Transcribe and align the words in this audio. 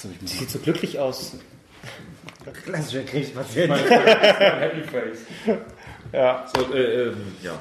Achso, 0.00 0.08
ich 0.14 0.22
muss 0.22 0.30
Sieht 0.38 0.50
so 0.50 0.58
glücklich 0.60 0.98
aus. 0.98 1.32
klassischer 2.64 3.02
Krebspatient. 3.02 3.70
Happy 3.70 4.82
Face. 4.82 5.18
Ja. 6.10 6.46
So, 6.56 6.72
äh, 6.74 7.08
ähm, 7.08 7.34
ja. 7.42 7.52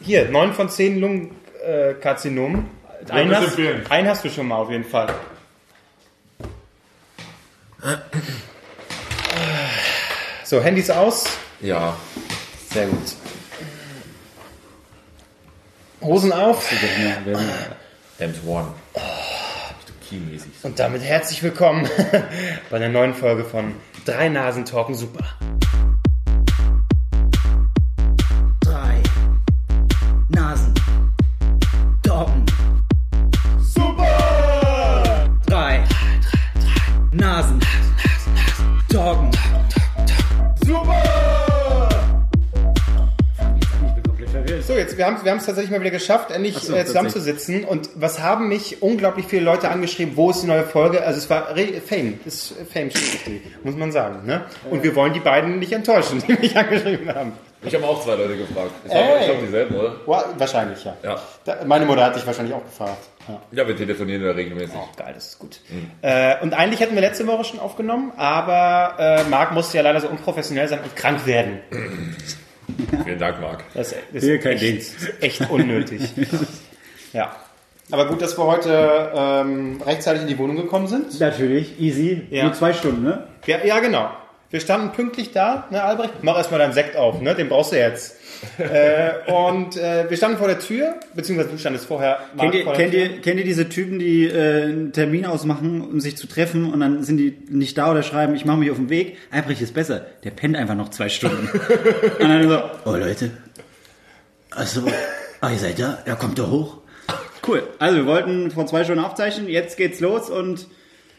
Hier, 0.00 0.30
9 0.30 0.54
von 0.54 0.70
10 0.70 0.98
Lungenkarzinomen. 0.98 2.70
Einen, 3.10 3.30
das 3.30 3.48
hast- 3.48 3.90
einen 3.90 4.08
hast 4.08 4.24
du 4.24 4.30
schon 4.30 4.48
mal 4.48 4.56
auf 4.56 4.70
jeden 4.70 4.84
Fall. 4.84 5.14
So, 10.44 10.60
Handys 10.62 10.90
aus, 10.90 11.26
Ja. 11.60 11.96
Sehr 12.72 12.86
gut. 12.86 12.98
Hosen 16.00 16.32
auf 16.32 16.70
Ems 18.18 18.38
One. 18.46 18.68
Du 20.10 20.16
Key-mäßig. 20.16 20.50
und 20.62 20.78
damit 20.78 21.02
herzlich 21.02 21.42
willkommen 21.42 21.88
bei 22.70 22.76
einer 22.76 22.88
neuen 22.88 23.14
Folge 23.14 23.44
von 23.44 23.74
Drei 24.04 24.28
Nasen 24.28 24.64
Talken 24.64 24.94
Super. 24.94 25.24
Wir 45.28 45.32
haben 45.32 45.40
es 45.40 45.44
tatsächlich 45.44 45.70
mal 45.70 45.80
wieder 45.82 45.90
geschafft, 45.90 46.30
endlich 46.30 46.56
so, 46.56 46.74
äh, 46.74 46.86
zusammenzusitzen. 46.86 47.64
Und 47.66 47.90
was 47.96 48.22
haben 48.22 48.48
mich 48.48 48.80
unglaublich 48.80 49.26
viele 49.26 49.42
Leute 49.42 49.68
angeschrieben, 49.68 50.16
wo 50.16 50.30
ist 50.30 50.40
die 50.42 50.46
neue 50.46 50.64
Folge? 50.64 51.02
Also 51.04 51.18
es 51.18 51.28
war 51.28 51.54
Re 51.54 51.82
Fame, 51.86 52.18
das 52.24 52.34
ist 52.34 52.54
Fame 52.72 52.88
die, 52.88 53.42
muss 53.62 53.76
man 53.76 53.92
sagen. 53.92 54.24
Ne? 54.24 54.46
Und 54.70 54.82
wir 54.82 54.96
wollen 54.96 55.12
die 55.12 55.20
beiden 55.20 55.58
nicht 55.58 55.72
enttäuschen, 55.72 56.22
die 56.26 56.32
mich 56.32 56.56
angeschrieben 56.56 57.14
haben. 57.14 57.32
Ich 57.60 57.74
habe 57.74 57.84
auch 57.86 58.02
zwei 58.02 58.14
Leute 58.14 58.38
gefragt. 58.38 58.70
Ich 58.84 58.90
glaube, 58.90 59.18
ich 59.20 59.26
glaub, 59.26 59.40
dieselben, 59.40 59.74
oder? 59.76 59.96
Wa- 60.06 60.24
Wahrscheinlich, 60.38 60.82
ja. 60.84 60.96
Ja. 61.02 61.20
Da, 61.44 61.56
meine 61.66 61.84
Mutter 61.84 62.04
hat 62.04 62.16
dich 62.16 62.26
wahrscheinlich 62.26 62.54
auch 62.54 62.64
gefragt. 62.64 62.96
Ja. 63.28 63.42
Ja, 63.52 63.68
wir 63.68 63.76
telefonieren 63.76 64.22
ja 64.24 64.30
regelmäßig. 64.30 64.74
Oh, 64.74 64.88
geil, 64.96 65.12
das 65.14 65.26
ist 65.30 65.38
gut. 65.38 65.60
Äh, 66.00 66.36
und 66.40 66.54
eigentlich 66.54 66.80
hätten 66.80 66.94
wir 66.94 67.02
letzte 67.02 67.26
Woche 67.26 67.44
schon 67.44 67.60
aufgenommen, 67.60 68.12
aber 68.16 68.94
äh, 68.98 69.24
Marc 69.28 69.52
musste 69.52 69.76
ja 69.76 69.82
leider 69.82 70.00
so 70.00 70.08
unprofessionell 70.08 70.68
sein 70.68 70.78
und 70.82 70.96
krank 70.96 71.26
werden. 71.26 71.60
Vielen 73.04 73.18
Dank, 73.18 73.40
Marc. 73.40 73.64
Das, 73.74 73.94
das 74.12 74.24
Hier 74.24 74.34
ist 74.36 74.42
kein 74.42 74.52
echt, 74.52 74.62
Dienst. 74.62 74.96
echt 75.20 75.50
unnötig. 75.50 76.02
ja. 77.12 77.34
Aber 77.90 78.06
gut, 78.06 78.20
dass 78.20 78.36
wir 78.36 78.44
heute 78.44 79.12
ähm, 79.14 79.80
rechtzeitig 79.84 80.22
in 80.22 80.28
die 80.28 80.38
Wohnung 80.38 80.56
gekommen 80.56 80.86
sind. 80.88 81.18
Natürlich, 81.18 81.80
easy. 81.80 82.26
Ja. 82.30 82.44
Nur 82.44 82.52
zwei 82.52 82.72
Stunden, 82.74 83.02
ne? 83.02 83.26
Ja, 83.46 83.64
ja 83.64 83.80
genau. 83.80 84.10
Wir 84.50 84.60
standen 84.60 84.92
pünktlich 84.92 85.32
da, 85.32 85.66
ne, 85.70 85.82
Albrecht? 85.82 86.14
Mach 86.22 86.36
erstmal 86.36 86.58
deinen 86.58 86.72
Sekt 86.72 86.96
auf, 86.96 87.20
ne? 87.20 87.34
Den 87.34 87.50
brauchst 87.50 87.72
du 87.72 87.78
jetzt. 87.78 88.16
äh, 88.58 89.30
und 89.30 89.76
äh, 89.76 90.08
wir 90.08 90.16
standen 90.16 90.38
vor 90.38 90.46
der 90.46 90.58
Tür, 90.60 90.94
beziehungsweise 91.14 91.50
du 91.50 91.58
standest 91.58 91.86
vorher 91.86 92.20
Marc, 92.34 92.52
Kennt 92.52 92.54
ihr, 92.54 92.64
vor 92.64 92.72
kennt, 92.72 92.92
Tür. 92.92 93.00
ihr, 93.00 93.20
kennt 93.20 93.38
ihr 93.40 93.44
diese 93.44 93.68
Typen, 93.68 93.98
die 93.98 94.26
äh, 94.26 94.62
einen 94.62 94.92
Termin 94.92 95.26
ausmachen, 95.26 95.82
um 95.82 96.00
sich 96.00 96.16
zu 96.16 96.26
treffen 96.28 96.72
und 96.72 96.80
dann 96.80 97.02
sind 97.02 97.18
die 97.18 97.36
nicht 97.50 97.76
da 97.76 97.90
oder 97.90 98.02
schreiben, 98.02 98.34
ich 98.36 98.44
mache 98.44 98.58
mich 98.58 98.70
auf 98.70 98.76
den 98.76 98.88
Weg. 98.88 99.18
Albrecht 99.30 99.60
ist 99.60 99.74
besser. 99.74 100.06
Der 100.24 100.30
pennt 100.30 100.56
einfach 100.56 100.76
noch 100.76 100.88
zwei 100.90 101.08
Stunden. 101.08 101.48
und 102.20 102.28
dann 102.28 102.48
so, 102.48 102.62
oh 102.86 102.92
Leute, 102.92 103.32
also, 104.50 104.86
ah, 105.40 105.50
ihr 105.50 105.58
seid 105.58 105.78
da? 105.78 105.98
Ja, 106.06 106.14
kommt 106.14 106.38
doch 106.38 106.50
hoch. 106.50 106.78
Cool. 107.46 107.64
Also 107.78 107.96
wir 107.96 108.06
wollten 108.06 108.50
vor 108.50 108.66
zwei 108.66 108.84
Stunden 108.84 109.04
aufzeichnen, 109.04 109.48
jetzt 109.48 109.76
geht's 109.76 110.00
los 110.00 110.30
und 110.30 110.68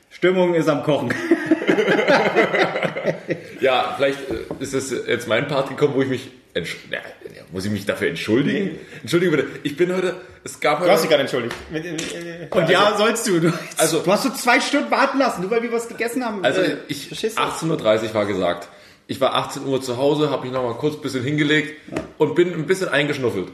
Stimmung 0.09 0.55
ist 0.55 0.67
am 0.67 0.83
Kochen. 0.83 1.13
Ja, 3.61 3.93
vielleicht 3.97 4.19
äh, 4.29 4.35
ist 4.59 4.73
das 4.73 4.91
jetzt 4.91 5.27
mein 5.27 5.47
Part 5.47 5.69
gekommen, 5.69 5.93
wo 5.95 6.01
ich 6.01 6.07
mich 6.09 6.29
entsch 6.53 6.77
ja, 6.91 6.97
ja, 7.35 7.41
muss 7.51 7.65
ich 7.65 7.71
mich 7.71 7.85
dafür 7.85 8.07
entschuldigen? 8.09 8.79
Entschuldige 9.01 9.31
bitte. 9.35 9.47
Ich 9.63 9.75
bin 9.77 9.93
heute, 9.95 10.15
es 10.43 10.59
gab 10.59 10.79
Du 10.83 10.89
hast 10.89 11.03
dich 11.03 11.09
heute, 11.09 11.09
gerade 11.09 11.21
entschuldigt. 11.21 11.55
Mit, 11.71 11.85
äh, 11.85 12.43
äh, 12.45 12.47
Und 12.49 12.69
ja, 12.69 12.95
sollst 12.97 13.27
du. 13.27 13.39
Du, 13.39 13.53
Also- 13.77 13.99
du 14.01 14.11
hast 14.11 14.23
so 14.23 14.29
zwei 14.31 14.59
Stunden 14.59 14.89
warten 14.91 15.19
lassen, 15.19 15.41
nur 15.41 15.51
weil 15.51 15.61
wir 15.61 15.71
was 15.71 15.87
gegessen 15.87 16.23
haben. 16.25 16.43
also 16.43 16.61
Äh, 16.61 16.77
ich, 16.87 17.07
verstehst 17.07 17.37
du? 17.37 17.41
18.30 17.41 18.03
Uhr 18.09 18.13
war 18.13 18.25
gesagt. 18.25 18.67
Ich 19.07 19.19
war 19.21 19.35
18 19.35 19.65
Uhr 19.65 19.81
zu 19.81 19.97
Hause, 19.97 20.29
habe 20.29 20.43
mich 20.43 20.51
noch 20.53 20.63
mal 20.63 20.75
kurz 20.75 20.95
ein 20.95 21.01
bisschen 21.01 21.23
hingelegt 21.23 21.73
und 22.17 22.35
bin 22.35 22.53
ein 22.53 22.65
bisschen 22.67 22.89
eingeschnuffelt. 22.89 23.49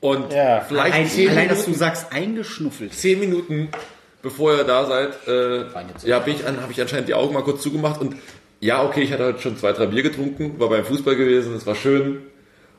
Und 0.00 0.32
Ja. 0.32 0.60
vielleicht 0.60 0.94
Allein, 0.94 1.08
zehn, 1.08 1.30
allein, 1.30 1.48
dass 1.48 1.58
du 1.60 1.70
Minuten, 1.70 1.78
sagst, 1.78 2.12
eingeschnuffelt. 2.12 2.92
zehn 2.92 3.18
Minuten 3.20 3.68
bevor 4.22 4.56
ihr 4.56 4.64
da 4.64 4.86
seid, 4.86 5.26
äh, 5.28 5.64
ja, 6.08 6.18
bin 6.18 6.34
ich 6.36 6.46
an, 6.46 6.60
habe 6.62 6.72
ich 6.72 6.80
anscheinend 6.80 7.08
die 7.08 7.14
Augen 7.14 7.34
mal 7.34 7.42
kurz 7.42 7.62
zugemacht 7.62 8.00
und 8.00 8.16
ja, 8.64 8.82
okay, 8.82 9.02
ich 9.02 9.12
hatte 9.12 9.26
heute 9.26 9.42
schon 9.42 9.58
zwei, 9.58 9.72
drei 9.72 9.84
Bier 9.84 10.02
getrunken, 10.02 10.58
war 10.58 10.70
beim 10.70 10.86
Fußball 10.86 11.16
gewesen, 11.16 11.54
es 11.54 11.66
war 11.66 11.74
schön 11.74 12.22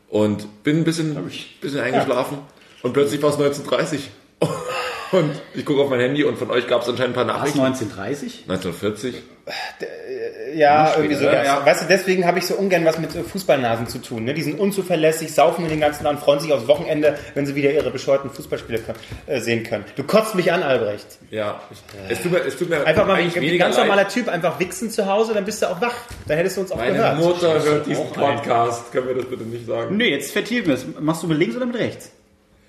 und 0.10 0.64
bin 0.64 0.78
ein 0.78 0.84
bisschen, 0.84 1.16
bisschen 1.62 1.80
eingeschlafen 1.80 2.40
und 2.82 2.94
plötzlich 2.94 3.22
war 3.22 3.30
es 3.30 3.38
19.30 3.38 4.00
und 5.12 5.32
ich 5.54 5.66
gucke 5.66 5.82
auf 5.82 5.90
mein 5.90 6.00
Handy 6.00 6.24
und 6.24 6.38
von 6.38 6.50
euch 6.52 6.68
gab 6.68 6.82
es 6.82 6.90
anscheinend 6.90 7.18
ein 7.18 7.26
paar 7.26 7.36
Was, 7.36 7.56
Nachrichten. 7.56 7.60
1930? 7.62 8.46
1940. 8.48 9.16
Ja, 10.56 10.94
irgendwie 10.96 11.16
so. 11.16 11.26
ja, 11.26 11.34
Ja, 11.34 11.44
ja. 11.44 11.66
Weißt 11.66 11.84
du, 11.84 11.86
deswegen 11.88 12.26
habe 12.26 12.40
ich 12.40 12.48
so 12.48 12.56
ungern 12.56 12.86
was 12.86 12.98
mit 12.98 13.12
so 13.12 13.22
Fußballnasen 13.22 13.88
zu 13.88 14.00
tun. 14.00 14.24
Ne? 14.24 14.34
Die 14.34 14.42
sind 14.42 14.60
unzuverlässig, 14.60 15.34
saufen 15.34 15.64
mir 15.64 15.70
den 15.70 15.80
ganzen 15.80 16.04
Tag 16.04 16.14
und 16.14 16.20
freuen 16.20 16.40
sich 16.40 16.52
aufs 16.52 16.68
Wochenende, 16.68 17.16
wenn 17.36 17.46
sie 17.46 17.54
wieder 17.56 17.72
ihre 17.72 17.92
bescheuerten 17.92 18.30
Fußballspiele 18.32 18.80
können, 18.80 18.98
äh, 19.28 19.40
sehen 19.42 19.64
können. 19.64 19.86
Du 19.96 20.04
kotzt 20.04 20.34
mich 20.36 20.52
an, 20.52 20.64
Albrecht. 20.64 21.06
Ja, 21.30 21.60
ich, 21.72 21.78
es 22.10 22.22
tut 22.24 22.32
mir, 22.32 22.40
es 22.40 22.58
tut 22.58 22.70
mir 22.70 22.86
Einfach 22.86 23.06
mal 23.06 23.16
ein 23.16 23.32
ganz 23.58 23.76
leid. 23.78 23.86
normaler 23.86 24.08
Typ, 24.08 24.30
einfach 24.30 24.60
wichsen 24.60 24.90
zu 24.90 25.06
Hause, 25.06 25.34
dann 25.34 25.46
bist 25.46 25.62
du 25.62 25.68
auch 25.70 25.80
wach. 25.82 25.94
Dann 26.28 26.38
hättest 26.38 26.58
du 26.58 26.62
uns 26.62 26.72
auch 26.72 26.78
Meine 26.78 26.94
gehört. 26.94 27.18
Mutter 27.20 27.62
hört 27.64 27.86
diesen 27.86 28.06
ein. 28.08 28.14
Podcast. 28.14 28.92
Können 28.92 29.08
wir 29.10 29.16
das 29.16 29.26
bitte 29.26 29.44
nicht 29.44 29.68
sagen? 29.68 29.96
Nee, 29.98 30.10
jetzt 30.10 30.32
vertiefen 30.32 30.68
wir 30.68 30.76
es. 30.76 30.86
Machst 31.00 31.22
du 31.24 31.28
mit 31.28 31.38
links 31.38 31.56
oder 31.56 31.66
mit 31.66 31.78
rechts? 31.78 32.12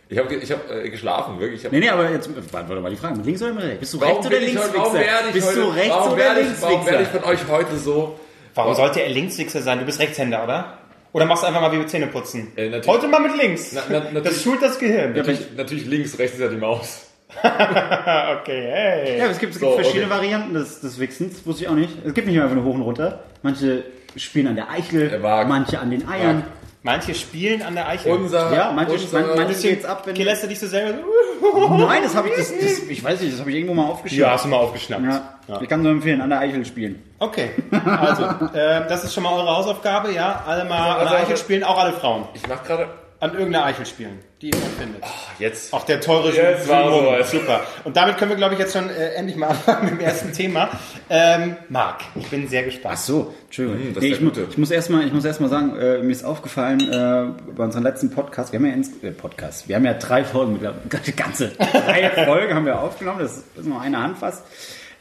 Ich 0.08 0.18
habe 0.18 0.34
ich 0.34 0.52
hab, 0.52 0.70
äh, 0.70 0.88
geschlafen, 0.88 1.40
wirklich. 1.40 1.60
Ich 1.60 1.64
hab, 1.66 1.72
Nee, 1.72 1.80
nee, 1.80 1.88
aber 1.88 2.08
jetzt 2.10 2.28
beantworte 2.52 2.80
mal 2.80 2.90
die 2.90 2.96
Frage. 2.96 3.20
Links 3.22 3.42
oder 3.42 3.56
rechts? 3.62 3.80
Bist 3.80 3.94
du 3.94 4.00
Warum 4.00 4.12
rechts 4.14 4.26
oder 4.26 4.38
links 4.40 4.62
heute, 4.62 4.78
warum 4.78 4.94
werde 4.94 5.26
ich 5.28 5.32
Bist 5.34 5.46
heute, 5.48 5.60
du 5.60 5.68
rechts 5.68 5.90
warum 5.90 6.12
oder 6.12 6.16
werde 6.16 6.40
ich, 6.40 6.46
links 6.46 6.62
warum 6.62 6.86
werde 6.86 7.02
ich 7.02 7.08
von 7.08 7.24
euch 7.24 7.40
heute 7.48 7.76
so... 7.78 8.20
Warum 8.54 8.74
sollte 8.74 9.00
er 9.02 9.08
Linkswichser 9.10 9.60
sein? 9.60 9.80
Du 9.80 9.84
bist 9.84 10.00
Rechtshänder, 10.00 10.44
oder? 10.44 10.78
Oder 11.12 11.26
machst 11.26 11.42
du 11.42 11.46
einfach 11.48 11.60
mal 11.60 11.72
wie 11.72 11.76
mit 11.78 11.90
Zähne 11.90 12.06
putzen? 12.06 12.52
Äh, 12.56 12.68
natürlich. 12.70 12.86
Heute 12.86 13.08
mal 13.08 13.20
mit 13.20 13.36
links. 13.36 13.72
Na- 13.72 13.82
na- 13.88 13.98
natürlich. 14.00 14.22
das 14.24 14.42
schult 14.42 14.62
das 14.62 14.78
Gehirn. 14.78 15.12
Natürlich, 15.12 15.40
natürlich 15.56 15.86
links, 15.86 16.18
rechts 16.18 16.36
ist 16.36 16.42
ja 16.42 16.48
die 16.48 16.56
Maus. 16.56 17.02
okay, 17.42 18.68
hey. 18.70 19.18
Ja, 19.18 19.26
es 19.26 19.38
gibt, 19.38 19.54
es 19.54 19.60
gibt 19.60 19.70
So, 19.72 19.76
verschiedene 19.76 20.06
okay. 20.06 20.14
Varianten 20.14 20.54
des, 20.54 20.80
des 20.80 20.98
Wichsens. 20.98 21.44
Wusste 21.44 21.64
ich 21.64 21.68
auch 21.68 21.74
nicht. 21.74 21.90
Es 22.04 22.14
gibt 22.14 22.26
nicht 22.26 22.36
nur 22.36 22.44
einfach 22.44 22.56
nur 22.56 22.64
hoch 22.64 22.74
und 22.74 22.82
runter. 22.82 23.20
Manche 23.42 23.84
spielen 24.16 24.46
an 24.46 24.56
der 24.56 24.70
Eichel, 24.70 25.22
Wagen. 25.22 25.48
manche 25.48 25.78
an 25.78 25.90
den 25.90 26.08
Eiern. 26.08 26.44
Manche 26.86 27.14
spielen 27.16 27.62
an 27.62 27.74
der 27.74 27.88
Eichel. 27.88 28.12
Unser, 28.12 28.54
Ja, 28.54 28.70
manche, 28.72 28.92
unser, 28.92 29.20
man, 29.20 29.36
manche 29.36 29.60
geht's 29.60 29.84
ab, 29.84 30.02
wenn... 30.06 30.14
Lässt 30.14 30.44
du 30.44 30.46
dich 30.46 30.58
so 30.60 30.66
selber 30.68 30.98
so... 31.42 31.68
Nein, 31.76 32.02
das 32.04 32.14
habe 32.14 32.28
ich, 32.28 32.36
das, 32.36 32.52
das, 32.56 32.78
ich 32.88 33.02
weiß 33.04 33.20
nicht, 33.20 33.32
das 33.32 33.40
habe 33.40 33.50
ich 33.50 33.56
irgendwo 33.56 33.74
mal 33.74 33.86
aufgeschrieben. 33.86 34.24
Ja, 34.24 34.32
hast 34.32 34.44
du 34.44 34.48
mal 34.48 34.56
aufgeschnappt. 34.58 35.02
Ja. 35.48 35.60
Ich 35.60 35.68
kann 35.68 35.82
nur 35.82 35.90
empfehlen, 35.92 36.20
an 36.20 36.30
der 36.30 36.38
Eichel 36.38 36.64
spielen. 36.64 37.02
Okay, 37.18 37.50
also, 37.84 38.24
äh, 38.56 38.86
das 38.88 39.04
ist 39.04 39.12
schon 39.14 39.24
mal 39.24 39.32
eure 39.32 39.56
Hausaufgabe, 39.56 40.12
ja? 40.12 40.42
Alle 40.46 40.64
mal 40.64 40.78
an 40.78 40.96
Also, 41.00 41.10
der 41.10 41.18
Eichel 41.22 41.32
also- 41.32 41.42
spielen, 41.42 41.64
auch 41.64 41.78
alle 41.78 41.92
Frauen. 41.92 42.24
Ich 42.34 42.46
mach 42.48 42.62
gerade... 42.64 42.88
An 43.26 43.32
irgendeiner 43.32 43.64
Eichel 43.64 43.84
spielen, 43.86 44.20
die 44.40 44.50
ihr 44.50 44.56
findet. 44.78 45.02
Jetzt. 45.40 45.72
Auch 45.72 45.84
der 45.84 46.00
teure 46.00 46.32
Jetzt 46.32 46.68
war. 46.68 47.24
Super. 47.24 47.64
Und 47.82 47.96
damit 47.96 48.18
können 48.18 48.30
wir, 48.30 48.36
glaube 48.36 48.54
ich, 48.54 48.60
jetzt 48.60 48.72
schon 48.72 48.88
äh, 48.88 49.14
endlich 49.14 49.36
mal 49.36 49.48
anfangen 49.50 49.86
mit 49.86 49.94
dem 49.94 50.00
ersten 50.00 50.32
Thema. 50.32 50.70
Ähm, 51.10 51.56
Marc, 51.68 52.02
ich 52.14 52.28
bin 52.28 52.46
sehr 52.46 52.62
gespannt. 52.62 52.94
Ach 52.96 53.02
so, 53.02 53.34
Entschuldigung. 53.46 53.82
Hm, 53.82 53.94
das 53.94 54.02
nee, 54.04 54.10
ich, 54.10 54.20
mu 54.20 54.30
ich 54.48 54.58
muss 54.58 54.70
erstmal, 54.70 55.04
ich 55.08 55.12
muss 55.12 55.24
erstmal 55.24 55.50
sagen, 55.50 55.76
äh, 55.76 55.98
mir 56.02 56.12
ist 56.12 56.24
aufgefallen 56.24 56.80
äh, 56.80 57.52
bei 57.56 57.64
unserem 57.64 57.82
letzten 57.82 58.10
Podcast, 58.12 58.52
wir 58.52 58.60
haben 58.60 58.66
ja 58.66 58.74
ins, 58.74 59.02
äh, 59.02 59.10
Podcast, 59.10 59.68
wir 59.68 59.74
haben 59.74 59.84
ja 59.84 59.94
drei 59.94 60.22
Folgen 60.22 60.52
mittlerweile, 60.52 60.82
die 61.04 61.16
ganze 61.16 61.48
drei 61.48 62.10
Folgen 62.26 62.54
haben 62.54 62.66
wir 62.66 62.80
aufgenommen, 62.80 63.18
das 63.18 63.38
ist 63.38 63.64
nur 63.64 63.80
eine 63.80 64.00
Hand 64.00 64.18
fast. 64.18 64.44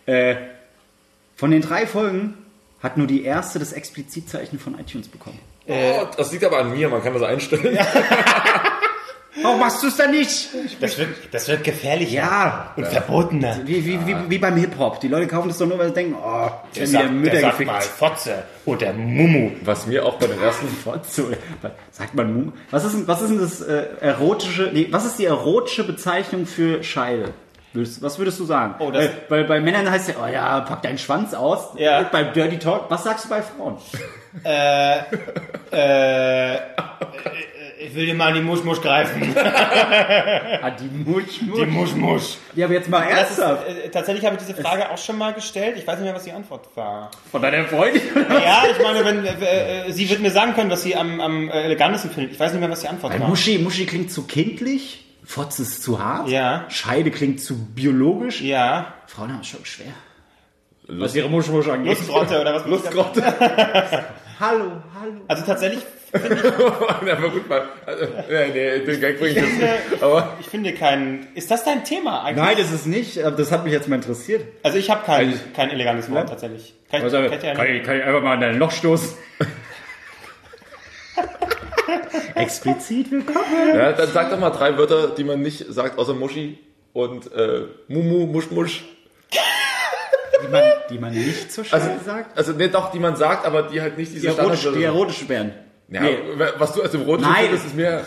Äh, 0.07 0.35
von 1.35 1.51
den 1.51 1.61
drei 1.61 1.85
Folgen 1.85 2.33
hat 2.81 2.97
nur 2.97 3.05
die 3.05 3.23
erste 3.23 3.59
das 3.59 3.71
Explizitzeichen 3.71 4.57
von 4.57 4.79
iTunes 4.79 5.09
bekommen. 5.09 5.39
Oh, 5.67 6.07
das 6.17 6.31
liegt 6.31 6.43
aber 6.43 6.59
an 6.59 6.71
mir, 6.71 6.89
man 6.89 7.01
kann 7.03 7.13
das 7.13 7.23
einstellen. 7.23 7.77
Warum 9.41 9.59
machst 9.59 9.83
du 9.83 9.87
es 9.87 9.97
dann 9.97 10.11
nicht? 10.11 10.47
Das 10.79 10.97
wird, 10.97 11.09
das 11.31 11.47
wird 11.49 11.63
gefährlich. 11.63 12.11
Ja, 12.11 12.71
Und 12.77 12.87
verbotener. 12.87 13.59
wie, 13.65 13.85
wie, 13.85 14.07
wie, 14.07 14.15
wie 14.29 14.37
beim 14.37 14.55
Hip-Hop. 14.55 15.01
Die 15.01 15.09
Leute 15.09 15.27
kaufen 15.27 15.49
das 15.49 15.57
doch 15.57 15.67
nur, 15.67 15.77
weil 15.77 15.89
sie 15.89 15.93
denken, 15.93 16.15
oh, 16.15 16.49
Der 16.75 16.83
wenn 16.83 16.89
wieder 16.89 16.99
sagt, 17.01 17.11
Mütter 17.11 17.31
der 17.31 17.41
sagt 17.41 17.51
gefickt. 17.57 17.71
mal 17.71 17.81
Fotze 17.81 18.43
oder 18.65 18.93
Mumu. 18.93 19.51
Was 19.63 19.87
mir 19.87 20.05
auch 20.05 20.15
bei 20.15 20.27
den 20.27 20.41
ersten... 20.41 20.67
Fotze. 20.69 21.37
Sagt 21.91 22.15
man 22.15 22.33
Mumu? 22.33 22.51
Was 22.71 22.85
ist, 22.85 22.93
denn- 22.95 23.07
was 23.09 23.21
ist 23.21 23.29
denn 23.29 23.39
das 23.39 23.61
äh, 23.61 23.87
erotische, 23.99 24.69
nee, 24.73 24.87
was 24.91 25.05
ist 25.05 25.19
die 25.19 25.25
erotische 25.25 25.83
Bezeichnung 25.83 26.45
für 26.45 26.81
Scheide? 26.81 27.33
Was 27.73 28.17
würdest 28.17 28.39
du 28.39 28.45
sagen? 28.45 28.75
Oh, 28.79 28.89
das- 28.89 29.09
weil, 29.27 29.41
weil 29.41 29.43
bei 29.43 29.59
Männern 29.59 29.91
heißt 29.91 30.07
ja, 30.07 30.15
oh 30.23 30.27
ja, 30.31 30.61
pack 30.61 30.81
deinen 30.81 30.97
Schwanz 30.97 31.33
aus. 31.33 31.71
Ja. 31.77 32.03
Beim 32.03 32.31
Dirty 32.31 32.57
Talk, 32.57 32.85
was 32.89 33.03
sagst 33.03 33.25
du 33.25 33.29
bei 33.29 33.41
Frauen? 33.41 33.77
Äh, 34.43 34.97
Ich 37.87 37.93
will 37.93 38.07
dir 38.07 38.15
mal 38.15 38.29
in 38.29 38.35
die 38.35 38.41
Muschmusch 38.41 38.81
greifen. 38.81 39.35
Ah, 40.61 40.71
die 40.71 40.85
Musch, 40.85 41.39
Die 41.39 41.65
Muschmusch. 41.65 42.37
Ja, 42.55 42.65
aber 42.65 42.73
jetzt 42.73 42.89
mal 42.89 43.01
Das 43.07 43.31
ist, 43.31 43.37
ernsthaft. 43.39 43.67
äh, 43.67 43.89
tatsächlich 43.89 44.25
habe 44.25 44.35
ich 44.37 44.41
diese 44.45 44.59
Frage 44.59 44.89
auch 44.89 44.97
schon 44.97 45.17
mal 45.17 45.33
gestellt. 45.33 45.75
Ich 45.77 45.85
weiß 45.85 45.97
nicht 45.99 46.05
mehr, 46.05 46.15
was 46.15 46.23
die 46.23 46.31
Antwort 46.31 46.67
war. 46.75 47.11
Von 47.31 47.41
deiner 47.41 47.65
Freundin? 47.65 48.01
Ja, 48.15 48.63
ich 48.71 48.81
meine, 48.83 49.05
wenn 49.05 49.25
äh, 49.25 49.87
äh, 49.87 49.91
sie 49.91 50.09
wird 50.09 50.21
mir 50.21 50.31
sagen 50.31 50.53
können, 50.55 50.71
was 50.71 50.81
sie 50.83 50.95
am, 50.95 51.19
am 51.21 51.49
äh, 51.49 51.63
elegantesten 51.63 52.09
findet. 52.11 52.31
Ich 52.33 52.39
weiß 52.39 52.51
nicht 52.53 52.61
mehr, 52.61 52.69
was 52.71 52.81
die 52.81 52.87
Antwort 52.87 53.13
Weil 53.13 53.19
war. 53.21 53.27
Muschi, 53.29 53.59
Muschi 53.59 53.85
klingt 53.85 54.11
zu 54.11 54.23
kindlich, 54.23 55.05
Fotz 55.23 55.59
ist 55.59 55.83
zu 55.83 56.03
hart, 56.03 56.27
Ja. 56.29 56.65
Scheide 56.69 57.11
klingt 57.11 57.41
zu 57.41 57.57
biologisch. 57.57 58.41
Ja, 58.41 58.93
Frauen 59.07 59.31
haben 59.33 59.41
es 59.41 59.47
schon 59.47 59.65
schwer. 59.65 59.91
Lust, 60.87 61.15
ihre 61.15 61.29
Musch, 61.29 61.47
Musch 61.47 61.67
angeht. 61.67 61.97
Lustgrotte 61.97 62.41
oder 62.41 62.55
was? 62.55 62.65
Lustgrotte. 62.73 63.21
Hallo, 64.39 64.71
hallo. 64.99 65.13
Also 65.27 65.45
tatsächlich, 65.45 65.83
Aber 66.13 66.19
gut, 67.29 67.47
mal. 67.47 67.63
Also, 67.85 68.05
nee, 68.29 68.47
nee, 68.53 68.79
den 68.79 68.99
Gag 69.01 69.17
bringe 69.17 69.31
ich 69.31 69.35
jetzt 69.37 69.57
nicht. 69.57 70.03
Aber 70.03 70.33
ich 70.41 70.47
finde 70.47 70.73
keinen. 70.73 71.27
Ist 71.35 71.49
das 71.51 71.63
dein 71.63 71.83
Thema 71.85 72.23
eigentlich? 72.23 72.43
Nein, 72.45 72.57
das 72.57 72.71
ist 72.71 72.85
nicht, 72.85 73.23
aber 73.23 73.35
das 73.37 73.51
hat 73.51 73.63
mich 73.63 73.71
jetzt 73.73 73.87
mal 73.87 73.95
interessiert. 73.95 74.43
Also 74.63 74.77
ich 74.77 74.89
habe 74.89 75.05
kein, 75.05 75.29
Also- 75.29 75.39
kein 75.55 75.69
elegantes 75.69 76.11
Wort 76.11 76.27
tatsächlich. 76.29 76.73
Kann 76.91 76.99
ich, 76.99 77.03
Also, 77.05 77.17
kann 77.17 77.25
ich 77.37 77.43
ja 77.43 77.53
kann, 77.53 77.67
ich, 77.67 77.83
kann 77.83 77.97
ich 77.97 78.03
einfach 78.03 78.21
mal 78.21 78.33
in 78.35 78.41
dein 78.41 78.59
Loch 78.59 78.71
stoßen? 78.71 79.17
Explizit 82.35 83.11
willkommen. 83.11 83.39
ja, 83.73 83.93
dann 83.93 84.09
sag 84.09 84.29
doch 84.31 84.39
mal 84.39 84.49
drei 84.49 84.77
Wörter, 84.77 85.09
die 85.15 85.23
man 85.23 85.41
nicht 85.41 85.65
sagt, 85.69 85.97
außer 85.97 86.13
Muschi 86.13 86.59
und 86.93 87.31
äh, 87.33 87.61
Mumu, 87.87 88.25
Musch, 88.25 88.51
Musch. 88.51 88.83
Die 90.43 90.47
man, 90.51 90.63
die 90.89 90.99
man 90.99 91.13
nicht 91.13 91.51
so 91.51 91.63
schnell 91.63 91.81
Also, 91.81 91.91
sagt. 92.05 92.37
also 92.37 92.51
nee, 92.53 92.67
doch, 92.67 92.91
die 92.91 92.99
man 92.99 93.15
sagt, 93.15 93.45
aber 93.45 93.63
die 93.63 93.81
halt 93.81 93.97
nicht 93.97 94.11
diese 94.11 94.21
Die, 94.21 94.27
erotisch, 94.27 94.59
Standardwörter 94.59 94.77
die 94.79 94.83
erotischen 94.83 95.27
Bären. 95.27 95.53
Ja, 95.89 96.01
Nee. 96.01 96.17
was 96.57 96.73
du 96.73 96.81
als 96.81 96.93
erotisch 96.93 97.25
Nein. 97.25 97.45
findest, 97.45 97.65
ist 97.67 97.75
mir 97.75 98.03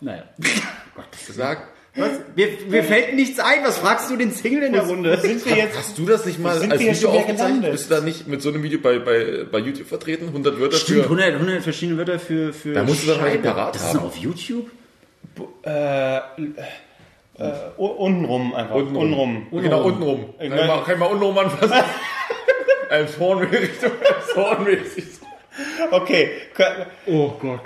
Naja. 0.00 0.24
gesagt. 1.26 1.68
Was? 1.98 2.10
Mir, 2.34 2.48
mir 2.68 2.84
fällt 2.84 3.14
nichts 3.14 3.38
ein. 3.40 3.64
Was 3.64 3.78
fragst 3.78 4.10
du 4.10 4.16
den 4.18 4.30
Single 4.30 4.64
in 4.64 4.74
der 4.74 4.82
Runde? 4.82 5.16
Sind 5.18 5.44
wir 5.46 5.56
jetzt? 5.56 5.78
Hast 5.78 5.96
du 5.96 6.04
das 6.04 6.26
nicht 6.26 6.38
mal 6.38 6.58
als 6.58 6.78
Video 6.78 7.08
aufgezeichnet? 7.10 7.72
Bist 7.72 7.90
du 7.90 7.94
da 7.94 8.00
nicht 8.02 8.26
mit 8.28 8.42
so 8.42 8.50
einem 8.50 8.62
Video 8.62 8.78
bei, 8.80 8.98
bei, 8.98 9.44
bei 9.50 9.58
YouTube 9.60 9.86
vertreten? 9.88 10.26
100 10.28 10.60
Wörter 10.60 10.76
Stimmt, 10.76 10.98
für... 10.98 11.04
100, 11.04 11.34
100 11.34 11.62
verschiedene 11.62 11.96
Wörter 11.96 12.18
für, 12.18 12.52
für 12.52 12.74
Da 12.74 12.82
musst 12.82 13.02
du 13.04 13.06
doch 13.08 13.18
mal 13.20 13.30
Scheide. 13.30 13.42
parat 13.48 13.74
Das 13.76 13.82
ist 13.82 13.88
haben. 13.88 13.96
noch 13.96 14.04
auf 14.04 14.16
YouTube? 14.16 14.70
Äh, 15.62 16.20
äh, 17.38 17.52
untenrum 17.76 18.54
einfach. 18.54 18.74
Untenrum. 18.74 19.46
Untenrum. 19.50 19.62
Genau, 19.62 19.82
untenrum. 19.82 20.34
Ich 20.38 20.48
Kann 20.48 20.58
ich 20.58 20.66
mal, 20.66 20.82
kann 20.82 20.94
ich 20.94 21.00
mal 21.00 21.06
untenrum 21.06 21.38
anfassen? 21.38 21.84
Ein 22.90 23.08
Hornmäßig. 23.18 23.70
Hornmäßig. 24.36 25.04
Okay, 25.90 26.30
Oh 27.06 27.30
Gott. 27.40 27.60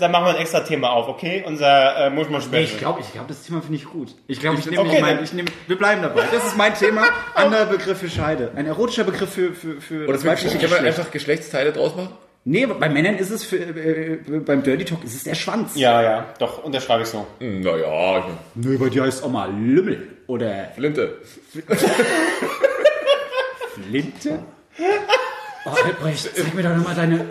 da, 0.00 0.08
machen 0.08 0.24
wir 0.26 0.30
ein 0.30 0.36
extra 0.40 0.60
Thema 0.60 0.90
auf, 0.92 1.08
okay? 1.08 1.44
Unser 1.46 2.06
äh, 2.06 2.10
Muschmusch 2.10 2.44
Nee, 2.50 2.62
ich 2.62 2.78
glaube, 2.78 3.00
ich 3.00 3.12
glaub, 3.12 3.28
das 3.28 3.42
Thema 3.42 3.60
finde 3.60 3.76
ich 3.76 3.84
gut. 3.84 4.14
Ich 4.26 4.40
glaube, 4.40 4.58
ich, 4.58 4.66
nehme 4.70 4.82
Okay, 4.82 4.90
nicht 4.92 5.00
mein, 5.02 5.24
ich 5.24 5.32
nehm, 5.34 5.46
wir 5.66 5.76
bleiben 5.76 6.02
dabei. 6.02 6.22
Das 6.32 6.46
ist 6.46 6.56
mein 6.56 6.74
Thema. 6.74 7.04
Anderer 7.34 7.66
Begriff 7.66 7.98
für 7.98 8.08
Scheide. 8.08 8.52
Ein 8.56 8.66
erotischer 8.66 9.04
Begriff 9.04 9.30
für, 9.32 9.52
für, 9.52 9.80
für 9.80 10.04
Oder 10.04 10.14
das 10.14 10.24
weibliche 10.24 10.58
kann 10.58 10.70
man 10.70 10.78
Geschlecht. 10.78 10.98
einfach 10.98 11.10
Geschlechtsteile 11.10 11.72
draus 11.72 11.94
machen? 11.94 12.10
Nee, 12.44 12.64
bei 12.66 12.88
Männern 12.88 13.16
ist 13.16 13.30
es 13.30 13.44
für, 13.44 13.56
äh, 13.58 14.18
beim 14.46 14.62
Dirty 14.62 14.84
Talk 14.86 15.04
ist 15.04 15.14
es 15.14 15.24
der 15.24 15.34
Schwanz. 15.34 15.72
Ja, 15.76 16.02
ja, 16.02 16.34
doch, 16.38 16.64
unterschreibe 16.64 17.02
ich 17.02 17.08
so. 17.08 17.26
Hm, 17.38 17.60
Naja, 17.60 18.18
ich 18.18 18.24
meine, 18.24 18.38
Nö, 18.54 18.78
bei 18.78 18.88
dir 18.88 19.02
heißt 19.02 19.18
es 19.18 19.24
auch 19.24 19.30
mal 19.30 19.50
Lümmel 19.52 20.08
oder 20.26 20.68
Flinte. 20.74 21.18
Flinte. 23.74 24.38
Oh, 25.66 25.70
Albrecht, 25.84 26.30
zeig 26.34 26.54
mir 26.54 26.62
doch 26.62 26.74
nochmal 26.74 26.94
deine, 26.94 27.26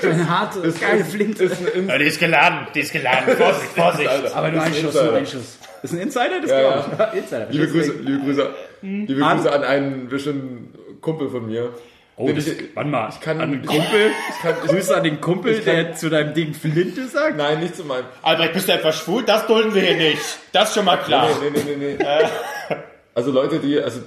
deine 0.00 0.28
harte, 0.30 0.72
geile 0.80 1.04
Flinte. 1.04 1.50
Ja, 1.88 1.98
die 1.98 2.04
ist 2.04 2.20
geladen, 2.20 2.68
die 2.74 2.80
ist 2.80 2.92
geladen. 2.92 3.36
Vorsicht, 3.36 3.70
Vorsicht. 3.72 4.08
Aber 4.34 4.50
nur 4.52 4.62
ein 4.62 4.72
Schuss, 4.74 4.94
nur 4.94 5.14
ein 5.14 5.26
Schuss. 5.26 5.58
Ist 5.82 5.92
ein 5.92 5.98
Insider? 5.98 6.40
Das 6.40 6.50
Ja, 6.50 6.60
glaube 6.60 7.08
ich. 7.14 7.18
Insider. 7.22 7.46
Liebe 7.50 7.66
Grüße, 7.66 7.92
liebe 8.00 8.18
Grüße, 8.24 8.50
liebe 8.82 9.24
An- 9.26 9.38
Grüße 9.38 9.52
an 9.52 9.64
einen 9.64 10.08
bestimmten 10.08 10.72
Kumpel 11.00 11.28
von 11.30 11.46
mir. 11.46 11.70
Oh, 12.16 12.30
das, 12.30 12.46
ich- 12.46 12.76
warte 12.76 12.90
mal, 12.90 13.08
ich 13.10 13.20
kann- 13.20 13.40
an 13.40 13.50
den 13.52 13.64
Kumpel, 13.64 14.10
Ich 14.30 14.38
kann, 14.42 14.54
ich, 14.64 14.70
Grüße 14.70 14.96
an 14.96 15.02
den 15.04 15.20
Kumpel, 15.20 15.54
kann- 15.60 15.64
der 15.64 15.94
zu 15.94 16.10
deinem 16.10 16.34
Ding 16.34 16.52
Flinte 16.54 17.06
sagt. 17.08 17.36
nein, 17.36 17.60
nicht 17.60 17.74
zu 17.74 17.84
meinem. 17.84 18.04
Albrecht, 18.22 18.52
bist 18.52 18.68
du 18.68 18.72
etwas 18.72 18.96
schwul? 18.98 19.22
Das 19.24 19.46
dulden 19.46 19.74
wir 19.74 19.82
hier 19.82 19.96
nicht. 19.96 20.20
Das 20.52 20.68
ist 20.68 20.74
schon 20.74 20.84
mal 20.84 20.98
klar. 20.98 21.28
Nee, 21.40 21.50
nee, 21.50 21.62
nee, 21.64 21.76
nee, 21.76 21.96
nee. 21.98 22.76
Also 23.14 23.30
Leute, 23.30 23.58
die, 23.58 23.78
also, 23.78 24.00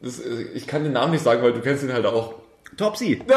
das, 0.00 0.20
ich 0.54 0.66
kann 0.66 0.84
den 0.84 0.92
Namen 0.92 1.12
nicht 1.12 1.24
sagen, 1.24 1.42
weil 1.42 1.52
du 1.52 1.60
kennst 1.60 1.82
ihn 1.82 1.92
halt 1.92 2.06
auch. 2.06 2.34
Topsy. 2.76 3.20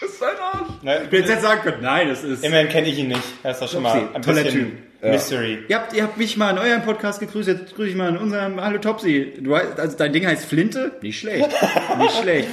Das 0.00 0.10
ist 0.10 0.22
ein 0.22 0.36
Arsch. 0.40 0.82
Ne, 0.82 0.96
Ich 1.10 1.18
hätte 1.18 1.32
jetzt 1.32 1.42
sagen 1.42 1.60
können, 1.62 1.82
nein, 1.82 2.08
das 2.08 2.22
ist... 2.24 2.44
Immerhin 2.44 2.68
kenne 2.68 2.88
ich 2.88 2.98
ihn 2.98 3.08
nicht. 3.08 3.22
Das 3.42 3.56
ist 3.56 3.62
doch 3.62 3.68
schon 3.68 3.82
mal 3.82 4.00
Topsy, 4.00 4.14
ein 4.16 4.22
toller 4.22 4.42
bisschen 4.44 4.60
Typ. 4.72 4.93
Mystery. 5.10 5.58
Ihr 5.68 5.76
habt, 5.76 5.92
ihr 5.92 6.02
habt 6.02 6.16
mich 6.16 6.36
mal 6.36 6.50
in 6.50 6.58
eurem 6.58 6.82
Podcast 6.82 7.20
gegrüßt, 7.20 7.48
jetzt 7.48 7.74
grüße 7.74 7.90
ich 7.90 7.96
mal 7.96 8.08
in 8.10 8.16
unserem 8.16 8.60
Hallo 8.60 8.78
Topsy. 8.78 9.34
Du, 9.40 9.54
heißt- 9.54 9.78
also 9.78 9.96
dein 9.96 10.12
Ding 10.12 10.26
heißt 10.26 10.44
Flinte? 10.44 10.92
Nicht 11.02 11.18
schlecht. 11.20 11.48
Nicht 11.98 12.16
schlecht. 12.20 12.48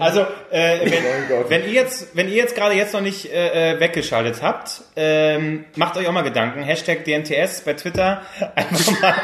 Also, 0.00 0.20
äh, 0.50 0.78
wenn, 0.90 1.28
Gott. 1.28 1.50
wenn 1.50 1.62
ihr 1.64 1.72
jetzt, 1.72 2.16
wenn 2.16 2.28
ihr 2.28 2.36
jetzt 2.36 2.54
gerade 2.56 2.74
jetzt 2.74 2.94
noch 2.94 3.02
nicht 3.02 3.30
äh, 3.30 3.72
äh, 3.74 3.80
weggeschaltet 3.80 4.40
habt, 4.42 4.80
ähm, 4.96 5.66
macht 5.76 5.98
euch 5.98 6.08
auch 6.08 6.12
mal 6.12 6.22
Gedanken. 6.22 6.62
Hashtag 6.62 7.04
DNTS 7.04 7.60
bei 7.66 7.74
Twitter. 7.74 8.22
Einfach 8.54 9.00
mal, 9.02 9.14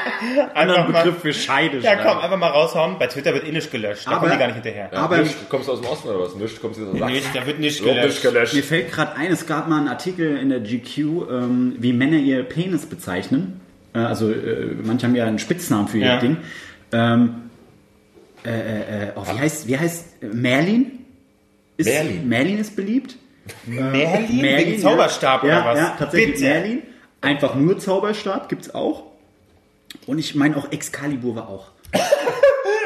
einfach 0.55 0.89
mal, 0.89 1.03
Begriff 1.05 1.23
für 1.23 1.33
Scheide 1.33 1.79
ja 1.79 1.93
schreiben. 1.95 2.03
komm, 2.05 2.19
einfach 2.19 2.37
mal 2.37 2.49
raushauen. 2.49 2.99
Bei 2.99 3.07
Twitter 3.07 3.33
wird 3.33 3.47
eh 3.49 3.53
nicht 3.53 3.71
gelöscht. 3.73 4.07
Da 4.07 4.11
Aber- 4.13 4.21
kommen 4.21 4.33
die 4.33 4.39
gar 4.39 4.47
nicht 4.49 4.57
hinterher. 4.57 4.91
Ja, 4.93 4.99
Aber- 4.99 5.19
nicht, 5.19 5.49
kommst 5.49 5.69
du 5.69 5.73
aus 5.73 5.81
dem 5.81 5.89
Osten 5.91 6.09
oder 6.09 6.21
was? 6.21 6.35
Nicht, 6.35 6.61
kommst 6.61 6.79
du 6.79 6.91
aus 6.91 6.99
Sachsen? 6.99 7.15
Nicht, 7.15 7.29
da 7.35 7.47
wird 7.47 7.59
nicht 7.59 7.83
Wird 7.83 7.95
gelöscht. 7.95 8.09
nicht 8.09 8.23
gelöscht. 8.35 8.55
Mir 8.55 8.63
fällt 8.65 8.93
gerade 8.93 9.17
ein, 9.17 9.33
es 9.33 9.47
gab 9.47 9.67
mal 9.69 9.79
einen 9.79 9.89
Artikel 9.89 10.37
in 10.37 10.51
der 10.51 10.61
GQ, 10.61 10.99
ähm, 10.99 11.77
wie 11.79 11.95
Männer 11.95 12.19
ihr 12.19 12.43
Penis 12.61 12.87
bezeichnen. 12.87 13.61
Äh, 13.95 13.99
also 13.99 14.31
äh, 14.31 14.75
manche 14.83 15.07
haben 15.07 15.15
ja 15.15 15.25
einen 15.25 15.39
Spitznamen 15.39 15.89
für 15.89 15.99
ihr 15.99 16.07
Ja. 16.07 16.21
Ding. 16.21 16.37
Ähm, 16.93 17.51
äh, 18.45 18.51
äh, 18.51 19.05
äh, 19.09 19.13
oh, 19.17 19.25
wie 19.25 19.39
heißt, 19.39 19.69
wie 19.69 19.79
heißt 19.79 20.23
Merlin? 20.33 21.05
Ist, 21.77 21.87
Merlin. 21.87 22.29
Merlin 22.29 22.59
ist 22.59 22.77
beliebt. 22.77 23.17
Merlin? 23.67 24.43
Wegen 24.43 24.79
Zauberstab 24.79 25.45
ja. 25.45 25.61
oder 25.61 25.71
was? 25.71 25.79
Ja, 25.79 25.97
tatsächlich 25.99 26.35
Bitte. 26.35 26.45
Merlin. 26.45 26.83
Einfach 27.23 27.55
nur 27.55 27.79
Zauberstab 27.79 28.49
gibt's 28.49 28.75
auch. 28.75 29.05
Und 30.07 30.19
ich 30.19 30.35
meine 30.35 30.57
auch 30.57 30.71
Excalibur 30.73 31.37
war 31.37 31.49
auch. 31.49 31.71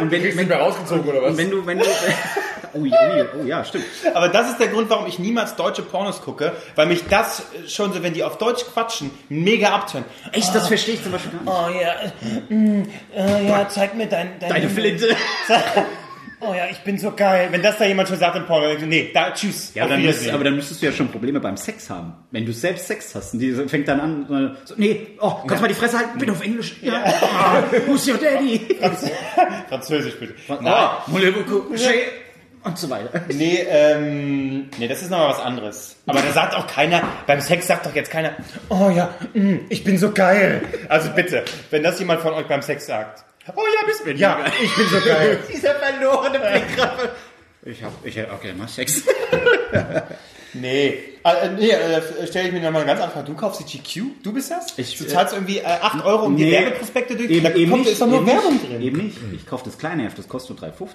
Und 0.00 0.10
wenn, 0.10 0.22
du 0.22 0.36
wenn, 0.36 0.50
rausgezogen 0.50 1.08
oder 1.08 1.22
was? 1.22 1.30
und 1.30 1.38
wenn 1.38 1.50
du, 1.50 1.64
wenn 1.66 1.78
du, 1.78 1.84
oh, 2.74 2.84
oh, 2.84 3.38
oh 3.40 3.44
ja, 3.44 3.64
stimmt. 3.64 3.84
Aber 4.14 4.28
das 4.28 4.50
ist 4.50 4.60
der 4.60 4.68
Grund, 4.68 4.90
warum 4.90 5.06
ich 5.06 5.18
niemals 5.18 5.56
deutsche 5.56 5.82
Pornos 5.82 6.20
gucke, 6.22 6.52
weil 6.74 6.86
mich 6.86 7.04
das 7.08 7.42
schon 7.68 7.92
so, 7.92 8.02
wenn 8.02 8.14
die 8.14 8.24
auf 8.24 8.38
Deutsch 8.38 8.64
quatschen, 8.64 9.10
mega 9.28 9.68
abtönt. 9.70 10.06
Echt, 10.32 10.54
das 10.54 10.68
verstehe 10.68 10.94
ich 10.94 11.02
zum 11.02 11.12
Beispiel 11.12 11.32
gar 11.44 11.68
nicht. 11.70 11.78
Oh 11.78 11.80
ja, 11.80 12.56
mm, 12.56 12.82
äh, 13.16 13.48
ja, 13.48 13.68
zeig 13.68 13.94
mir 13.94 14.06
dein, 14.06 14.38
dein 14.40 14.50
Deine 14.50 14.68
Flinte. 14.68 15.16
Oh 16.46 16.52
ja, 16.52 16.66
ich 16.70 16.78
bin 16.80 16.98
so 16.98 17.12
geil. 17.12 17.48
Wenn 17.50 17.62
das 17.62 17.78
da 17.78 17.86
jemand 17.86 18.08
schon 18.08 18.18
sagt 18.18 18.36
im 18.36 18.44
Porno, 18.44 18.66
dann 18.66 18.72
denk 18.72 18.82
ich, 18.82 18.88
nee, 18.88 19.10
da, 19.14 19.30
tschüss. 19.30 19.72
Ja, 19.74 19.86
dann 19.86 20.02
müsst, 20.02 20.20
Wiedersehen. 20.20 20.34
aber 20.34 20.44
dann 20.44 20.56
müsstest 20.56 20.82
du 20.82 20.86
ja 20.86 20.92
schon 20.92 21.08
Probleme 21.08 21.40
beim 21.40 21.56
Sex 21.56 21.88
haben. 21.88 22.12
Wenn 22.32 22.44
du 22.44 22.52
selbst 22.52 22.86
Sex 22.86 23.14
hast 23.14 23.32
und 23.32 23.40
die 23.40 23.52
fängt 23.66 23.88
dann 23.88 24.00
an, 24.00 24.56
so, 24.64 24.74
nee, 24.76 25.06
oh, 25.20 25.36
kannst 25.46 25.56
du 25.56 25.60
mal 25.62 25.68
die 25.68 25.74
Fresse 25.74 25.98
halten? 25.98 26.18
Bin 26.18 26.30
auf 26.30 26.42
Englisch. 26.42 26.76
Ja. 26.82 27.02
Ah, 27.22 27.62
who's 27.86 28.06
your 28.06 28.18
daddy? 28.18 28.60
Französisch 29.68 30.18
bitte. 30.18 30.34
Oh, 30.48 30.56
voulez-vous 31.06 31.44
coucher? 31.44 31.92
Und 32.64 32.78
so 32.78 32.88
weiter. 32.88 33.20
Nee, 33.28 33.64
ähm, 33.68 34.70
nee, 34.78 34.88
das 34.88 35.02
ist 35.02 35.10
nochmal 35.10 35.30
was 35.30 35.40
anderes. 35.40 35.96
Aber 36.06 36.20
da 36.22 36.32
sagt 36.32 36.54
auch 36.54 36.66
keiner, 36.66 37.02
beim 37.26 37.40
Sex 37.40 37.66
sagt 37.66 37.84
doch 37.84 37.94
jetzt 37.94 38.10
keiner, 38.10 38.32
oh 38.70 38.88
ja, 38.88 39.14
mm, 39.34 39.66
ich 39.68 39.84
bin 39.84 39.98
so 39.98 40.12
geil. 40.12 40.62
Also 40.88 41.10
bitte, 41.10 41.44
wenn 41.70 41.82
das 41.82 41.98
jemand 41.98 42.22
von 42.22 42.32
euch 42.32 42.46
beim 42.46 42.62
Sex 42.62 42.86
sagt. 42.86 43.24
Oh 43.54 43.60
ja, 43.60 43.86
bist 43.86 44.06
du. 44.06 44.12
Ja, 44.12 44.38
ich 44.62 44.74
bin 44.74 44.86
so 44.88 45.00
geil. 45.06 45.38
Dieser 45.52 45.74
verlorene 45.74 46.38
Blick 46.38 46.74
gerade. 46.74 47.10
Ich 47.66 47.82
hab, 47.82 47.92
ich 48.04 48.18
hab, 48.18 48.32
okay, 48.32 48.54
mach 48.56 48.68
Sex. 48.68 49.02
Nee, 50.54 50.98
äh, 51.24 51.48
nee 51.58 51.70
äh, 51.70 52.26
stelle 52.28 52.48
ich 52.48 52.54
mir 52.54 52.60
nochmal 52.60 52.84
ganz 52.84 53.00
einfach. 53.00 53.24
Du 53.24 53.34
kaufst 53.34 53.60
die 53.60 53.78
GQ? 53.78 54.22
Du 54.22 54.32
bist 54.32 54.50
das? 54.50 54.78
Ich, 54.78 54.96
du 54.96 55.04
zahlst 55.04 55.34
irgendwie 55.34 55.58
äh, 55.58 55.64
8 55.64 56.04
Euro 56.04 56.26
um 56.26 56.36
die 56.36 56.44
Nee. 56.44 56.52
Werbeprospekte 56.52 57.16
durch. 57.16 57.28
Eben, 57.28 57.44
da 57.44 57.50
eben 57.54 57.70
kommt, 57.72 57.82
nicht, 57.82 57.92
ist 57.92 58.00
doch 58.00 58.06
nur 58.06 58.18
eben 58.18 58.26
Werbung 58.28 58.52
nicht, 58.52 58.70
drin. 58.70 58.80
Eben 58.80 58.98
nicht. 58.98 59.18
Ich 59.34 59.46
kaufe 59.46 59.64
das 59.64 59.78
kleine 59.78 60.04
Heft, 60.04 60.16
das 60.16 60.28
kostet 60.28 60.60
nur 60.60 60.70
3,50. 60.70 60.88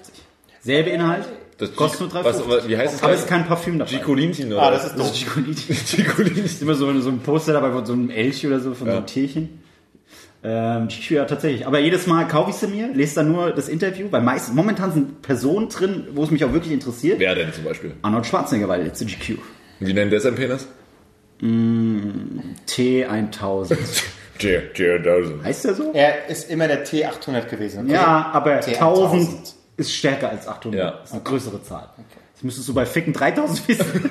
Selbe 0.62 0.90
Inhalt, 0.90 1.26
Das 1.60 1.76
kostet 1.76 2.00
nur 2.00 2.08
3,50. 2.08 2.24
was- 2.24 2.48
was- 2.48 2.68
wie 2.68 2.76
heißt 2.76 2.94
es 2.96 3.02
Aber 3.02 3.12
es 3.12 3.20
ist 3.20 3.28
kein 3.28 3.46
Parfüm 3.46 3.78
dabei. 3.78 3.90
Gicolintin 3.90 4.52
oder 4.52 4.62
Ah, 4.62 4.70
das 4.70 4.86
ist 4.86 4.96
ist 4.96 5.14
Gicolini. 5.14 5.54
Gicolintin. 5.96 6.44
ist 6.44 6.62
immer 6.62 6.74
so, 6.74 7.00
so 7.00 7.10
ein 7.10 7.18
Poster 7.20 7.52
dabei 7.52 7.70
von 7.70 7.84
so 7.86 7.92
einem 7.92 8.10
Elch 8.10 8.46
oder 8.46 8.58
so, 8.60 8.74
von 8.74 8.86
so 8.86 8.92
Ja. 8.92 8.96
einem 8.98 9.06
Tierchen. 9.06 9.60
Ähm, 10.42 10.88
ja, 11.10 11.26
tatsächlich. 11.26 11.66
Aber 11.66 11.78
jedes 11.80 12.06
Mal 12.06 12.26
kaufe 12.26 12.48
ich 12.50 12.56
sie 12.56 12.66
mir, 12.66 12.88
lese 12.94 13.16
dann 13.16 13.30
nur 13.30 13.50
das 13.50 13.68
Interview, 13.68 14.06
weil 14.10 14.22
meist, 14.22 14.54
momentan 14.54 14.90
sind 14.90 15.20
Personen 15.20 15.68
drin, 15.68 16.06
wo 16.14 16.24
es 16.24 16.30
mich 16.30 16.42
auch 16.46 16.52
wirklich 16.54 16.72
interessiert. 16.72 17.18
Wer 17.18 17.34
denn 17.34 17.52
zum 17.52 17.64
Beispiel? 17.64 17.92
Arnold 18.00 18.24
Schwarzenegger 18.24 18.66
war 18.66 18.76
der 18.78 18.86
letzte 18.86 19.04
GQ. 19.04 19.36
Wie 19.80 19.92
nennt 19.92 20.10
der 20.12 20.20
sein 20.22 20.34
Penis? 20.34 20.66
T1000. 22.66 23.76
J. 24.38 24.62
J. 24.78 25.04
Dawson. 25.04 25.44
heißt 25.44 25.64
der 25.66 25.74
so? 25.74 25.90
Er 25.92 26.28
ist 26.28 26.50
immer 26.50 26.66
der 26.68 26.86
T800 26.86 27.46
gewesen. 27.50 27.84
okay? 27.84 27.92
Ja, 27.94 28.30
aber 28.32 28.60
T1000. 28.60 28.76
1000 28.78 29.54
ist 29.80 29.92
stärker 29.92 30.30
als 30.30 30.46
800. 30.46 30.78
Ja. 30.78 30.90
Das 30.92 31.10
ist 31.10 31.12
eine 31.12 31.22
größere 31.22 31.62
Zahl. 31.62 31.88
Ich 32.36 32.44
müsste 32.44 32.62
so 32.62 32.72
bei 32.72 32.86
Ficken 32.86 33.12
3000 33.12 33.68
wissen. 33.68 34.10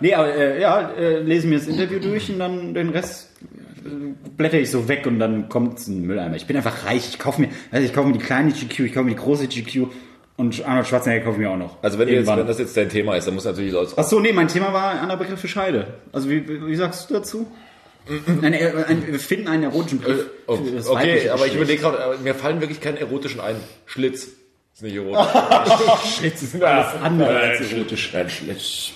nee, 0.00 0.14
aber 0.14 0.34
äh, 0.34 0.60
ja, 0.60 0.90
äh, 0.90 1.20
lese 1.20 1.46
mir 1.46 1.58
das 1.58 1.68
Interview 1.68 2.00
durch 2.00 2.30
und 2.30 2.38
dann 2.38 2.74
den 2.74 2.88
Rest 2.88 3.30
äh, 3.84 3.88
blätter 4.36 4.58
ich 4.58 4.70
so 4.70 4.88
weg 4.88 5.06
und 5.06 5.18
dann 5.18 5.48
kommt 5.48 5.86
ein 5.86 6.02
Mülleimer. 6.02 6.36
Ich 6.36 6.46
bin 6.46 6.56
einfach 6.56 6.86
reich. 6.86 7.10
Ich 7.10 7.18
kaufe 7.18 7.42
mir, 7.42 7.48
also 7.70 7.84
ich 7.84 7.92
kaufe 7.92 8.08
mir 8.08 8.14
die 8.14 8.24
kleine 8.24 8.50
GQ, 8.50 8.80
ich 8.80 8.92
kaufe 8.92 9.04
mir 9.04 9.12
die 9.12 9.20
große 9.20 9.46
GQ 9.46 9.86
und 10.36 10.66
Arnold 10.66 10.86
Schwarzenegger 10.86 11.24
kaufe 11.24 11.36
ich 11.36 11.40
mir 11.46 11.50
auch 11.50 11.58
noch. 11.58 11.82
Also 11.82 11.98
wenn, 11.98 12.08
du 12.08 12.14
jetzt, 12.14 12.28
wenn 12.28 12.46
das 12.46 12.58
jetzt 12.58 12.76
dein 12.76 12.88
Thema 12.88 13.16
ist, 13.16 13.26
dann 13.26 13.34
muss 13.34 13.44
natürlich 13.44 13.72
Leute. 13.72 13.92
Ach 13.96 14.04
so, 14.04 14.20
nee, 14.20 14.32
mein 14.32 14.48
Thema 14.48 14.72
war 14.72 14.90
ein 14.90 14.98
anderer 14.98 15.18
Begriff 15.18 15.40
für 15.40 15.48
Scheide. 15.48 15.94
Also 16.12 16.30
wie 16.30 16.66
wie 16.66 16.76
sagst 16.76 17.10
du 17.10 17.14
dazu? 17.14 17.46
Nein, 18.40 18.54
äh, 18.54 18.72
ein, 18.86 19.06
wir 19.06 19.20
finden 19.20 19.48
einen 19.48 19.64
erotischen 19.64 20.00
Begriff. 20.00 20.26
Oh, 20.46 20.58
okay, 20.88 21.28
aber 21.30 21.46
ich 21.46 21.54
überlege 21.54 21.82
gerade, 21.82 22.14
äh, 22.14 22.22
mir 22.22 22.34
fallen 22.34 22.60
wirklich 22.60 22.80
keine 22.80 23.00
erotischen 23.00 23.40
ein. 23.40 23.56
Schlitz. 23.86 24.28
Ist 24.74 24.82
nicht 24.82 24.96
erotisch. 24.96 25.32
Schlitz 26.18 26.42
ist 26.42 26.62
alles 26.62 26.94
andere 27.02 27.38
als 27.38 27.72
erotisch. 27.72 28.10
Nein, 28.12 28.30
Schlitz. 28.30 28.90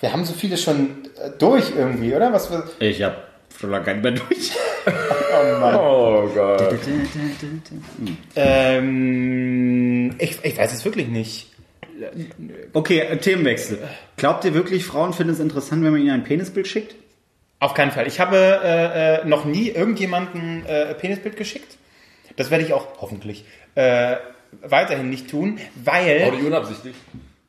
Wir 0.00 0.12
haben 0.12 0.24
so 0.24 0.34
viele 0.34 0.56
schon 0.56 1.08
durch 1.38 1.72
irgendwie, 1.76 2.14
oder? 2.14 2.32
Was 2.32 2.50
wir, 2.50 2.64
Ich 2.80 3.02
hab 3.02 3.28
schon 3.58 3.70
lange 3.70 3.84
keinen 3.84 4.02
mehr 4.02 4.12
durch. 4.12 4.52
Oh 5.72 6.28
Gott. 6.34 6.74
ähm, 8.36 10.14
ich, 10.18 10.38
ich 10.42 10.58
weiß 10.58 10.72
es 10.72 10.84
wirklich 10.84 11.08
nicht. 11.08 11.48
Okay, 12.72 13.16
Themenwechsel. 13.18 13.78
Glaubt 14.16 14.44
ihr 14.44 14.54
wirklich, 14.54 14.84
Frauen 14.84 15.12
finden 15.12 15.32
es 15.34 15.40
interessant, 15.40 15.84
wenn 15.84 15.92
man 15.92 16.00
ihnen 16.00 16.10
ein 16.10 16.24
Penisbild 16.24 16.66
schickt? 16.66 16.94
Auf 17.60 17.74
keinen 17.74 17.92
Fall. 17.92 18.06
Ich 18.06 18.18
habe 18.18 18.36
äh, 18.64 19.20
äh, 19.20 19.24
noch 19.26 19.44
nie 19.44 19.68
irgendjemanden 19.68 20.64
äh, 20.66 20.94
Penisbild 20.94 21.36
geschickt. 21.36 21.76
Das 22.36 22.50
werde 22.50 22.64
ich 22.64 22.72
auch 22.72 22.86
hoffentlich 23.00 23.44
äh, 23.74 24.16
weiterhin 24.62 25.10
nicht 25.10 25.30
tun, 25.30 25.60
weil. 25.74 26.30
Nicht 26.30 26.44
unabsichtlich. 26.44 26.96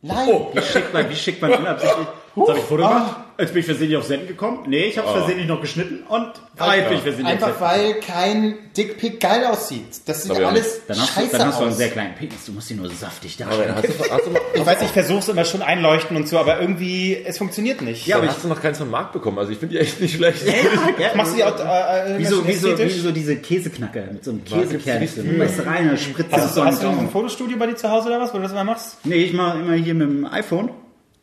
Nein. 0.02 0.28
Wie 0.54 0.62
schickt 0.62 0.94
man, 0.94 1.10
wie 1.10 1.16
schickt 1.16 1.42
man 1.42 1.54
unabsichtlich? 1.54 2.08
Jetzt 2.36 2.50
habe 2.50 2.60
ich 2.60 2.66
Foto 2.66 2.84
gemacht. 2.84 3.16
Jetzt 3.42 3.54
bin 3.54 3.60
ich 3.60 3.66
versehentlich 3.66 3.98
auf 3.98 4.06
Senden 4.06 4.28
gekommen. 4.28 4.60
Nee, 4.68 4.86
ich 4.86 4.98
habe 4.98 5.08
es 5.08 5.14
versehentlich 5.14 5.48
noch 5.48 5.60
geschnitten 5.62 6.04
und 6.08 6.32
ah, 6.58 6.76
jetzt 6.76 6.88
bin 6.90 6.98
ich 6.98 7.04
versehentlich 7.04 7.42
auf 7.42 7.44
Einfach 7.50 7.62
weil 7.62 7.94
kein 7.96 8.58
Dickpick 8.78 9.20
geil 9.20 9.46
aussieht. 9.46 9.86
Das 10.06 10.24
sieht 10.24 10.38
ja 10.38 10.48
alles 10.48 10.82
Dann 10.88 10.98
hast, 11.00 11.10
du, 11.18 11.22
scheiße 11.22 11.38
dann 11.38 11.48
hast 11.48 11.60
du 11.60 11.64
einen 11.66 11.74
sehr 11.74 11.90
kleinen 11.90 12.16
Penis. 12.16 12.46
Du 12.46 12.52
musst 12.54 12.72
ihn 12.72 12.78
nur 12.78 12.90
saftig 12.90 13.38
darstellen. 13.38 13.76
hast 13.76 13.84
du, 13.88 14.12
hast 14.12 14.26
du, 14.26 14.30
mal- 14.30 14.42
Ich 14.54 14.66
weiß, 14.66 14.82
ich 14.84 14.90
versuche 14.90 15.20
es 15.20 15.30
immer 15.30 15.46
schon 15.46 15.62
einleuchten 15.62 16.16
und 16.16 16.28
so, 16.28 16.38
aber 16.38 16.62
irgendwie, 16.62 17.18
es 17.26 17.38
funktioniert 17.38 17.82
nicht. 17.82 18.08
Ja, 18.08 18.16
aber 18.18 18.26
aber 18.26 18.34
hast 18.36 18.44
du 18.44 18.48
noch 18.48 18.62
keins 18.62 18.78
vom 18.78 18.90
Markt 18.90 19.14
bekommen? 19.14 19.40
Also 19.40 19.52
ich 19.52 19.58
finde 19.58 19.76
die 19.76 19.82
echt 19.82 20.00
nicht 20.00 20.16
schlecht. 20.16 20.44
Ja, 21.00 21.16
Machst 21.16 21.34
du 21.34 21.38
die 21.38 21.44
auch 21.44 21.58
äh, 21.60 22.16
äh, 22.16 22.20
wie 22.20 22.26
so, 22.26 22.48
wie, 22.48 22.54
so, 22.54 22.78
wie 22.78 22.90
so 22.90 23.12
diese 23.12 23.36
Käseknacker 23.38 24.04
mit 24.12 24.24
so 24.24 24.32
einem 24.32 24.44
Käsekern. 24.46 25.08
Du 25.16 25.24
machst 25.34 25.66
rein, 25.66 25.98
spritzt 25.98 26.32
Hast, 26.32 26.44
es 26.46 26.50
du, 26.50 26.56
so 26.60 26.66
hast 26.66 26.84
du 26.84 26.88
ein 26.88 27.10
Fotostudio 27.10 27.58
bei 27.58 27.68
dir 27.68 27.76
zu 27.76 27.90
Hause 27.90 28.10
oder 28.10 28.20
was, 28.20 28.32
wo 28.34 28.38
du 28.38 28.44
das 28.44 28.52
immer 28.52 28.64
machst? 28.64 28.98
Nee, 29.04 29.16
ich 29.16 29.34
mache 29.34 29.60
immer 29.60 29.74
hier 29.74 29.94
mit 29.96 30.08
dem 30.10 30.26
iPhone. 30.26 30.70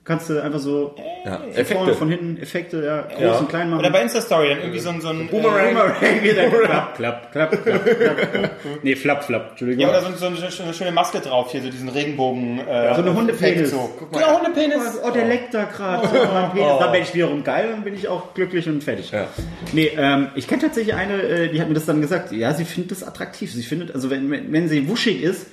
Kannst 0.09 0.31
du 0.31 0.43
einfach 0.43 0.59
so 0.59 0.95
Ja, 1.27 1.43
von 1.55 1.65
vorne, 1.67 1.93
von 1.95 2.09
hinten 2.09 2.39
Effekte, 2.43 2.83
ja, 2.83 3.03
groß 3.03 3.21
Ja. 3.21 3.39
und 3.39 3.49
klein 3.51 3.69
machen. 3.69 3.81
Oder 3.81 3.91
bei 3.91 4.01
Insta-Story 4.01 4.49
dann 4.49 4.59
irgendwie 4.61 4.79
so 4.79 4.89
ein... 4.89 5.03
So 5.03 5.09
ein 5.09 5.29
Boomerang. 5.29 5.69
Boomerang 5.69 6.23
wieder. 6.23 6.49
Klapp, 6.49 6.97
klapp, 6.97 7.31
klapp, 7.33 7.63
klapp, 7.63 7.85
klapp. 8.33 8.51
Nee, 8.83 8.97
flap, 8.97 9.23
flap. 9.25 9.51
Entschuldigung. 9.51 9.83
Ja, 9.83 9.91
oder 9.91 10.01
so, 10.01 10.17
so 10.17 10.27
eine, 10.27 10.73
schöne- 10.73 10.93
Maske 10.93 11.21
drauf, 11.21 11.53
hier, 11.53 11.61
so 11.63 11.69
diesen 11.71 11.91
Regenbogen. 11.91 12.59
Äh, 12.67 12.95
So 12.95 13.03
eine 13.03 13.15
Hundepenis. 13.15 13.71
So. 13.71 13.91
Guck 13.99 14.11
mal. 14.13 14.21
Ja, 14.23 14.35
Hundepenis. 14.39 14.99
Oh, 15.07 15.11
der 15.11 15.27
leckt 15.27 15.53
da 15.53 15.65
gerade. 15.65 16.09
Oh, 16.09 16.55
Penis. 16.55 16.73
Dann 16.81 16.93
bin 16.93 17.03
ich 17.03 17.15
wiederum 17.15 17.45
geil 17.45 17.75
und 17.77 17.85
bin 17.85 17.93
ich 17.95 18.09
auch 18.09 18.33
glücklich 18.33 18.67
und 18.67 18.83
fertig. 18.83 19.11
Ja. 19.11 19.27
Nee, 19.75 19.93
ähm, 19.95 20.29
ich 20.37 20.49
kenne 20.49 20.63
tatsächlich 20.63 20.95
eine, 20.95 21.21
äh, 21.23 21.49
die 21.51 21.61
hat 21.61 21.69
mir 21.69 21.75
das 21.75 21.85
dann 21.85 22.01
gesagt. 22.01 22.33
Ja, 22.33 22.55
sie 22.55 22.65
findet 22.65 22.93
das 22.93 23.05
attraktiv. 23.07 23.53
Sie 23.53 23.63
findet, 23.63 23.95
also 23.95 24.09
wenn, 24.09 24.31
wenn, 24.31 24.51
wenn 24.53 24.69
sie 24.71 24.89
wuschig 24.89 25.23
ist, 25.23 25.49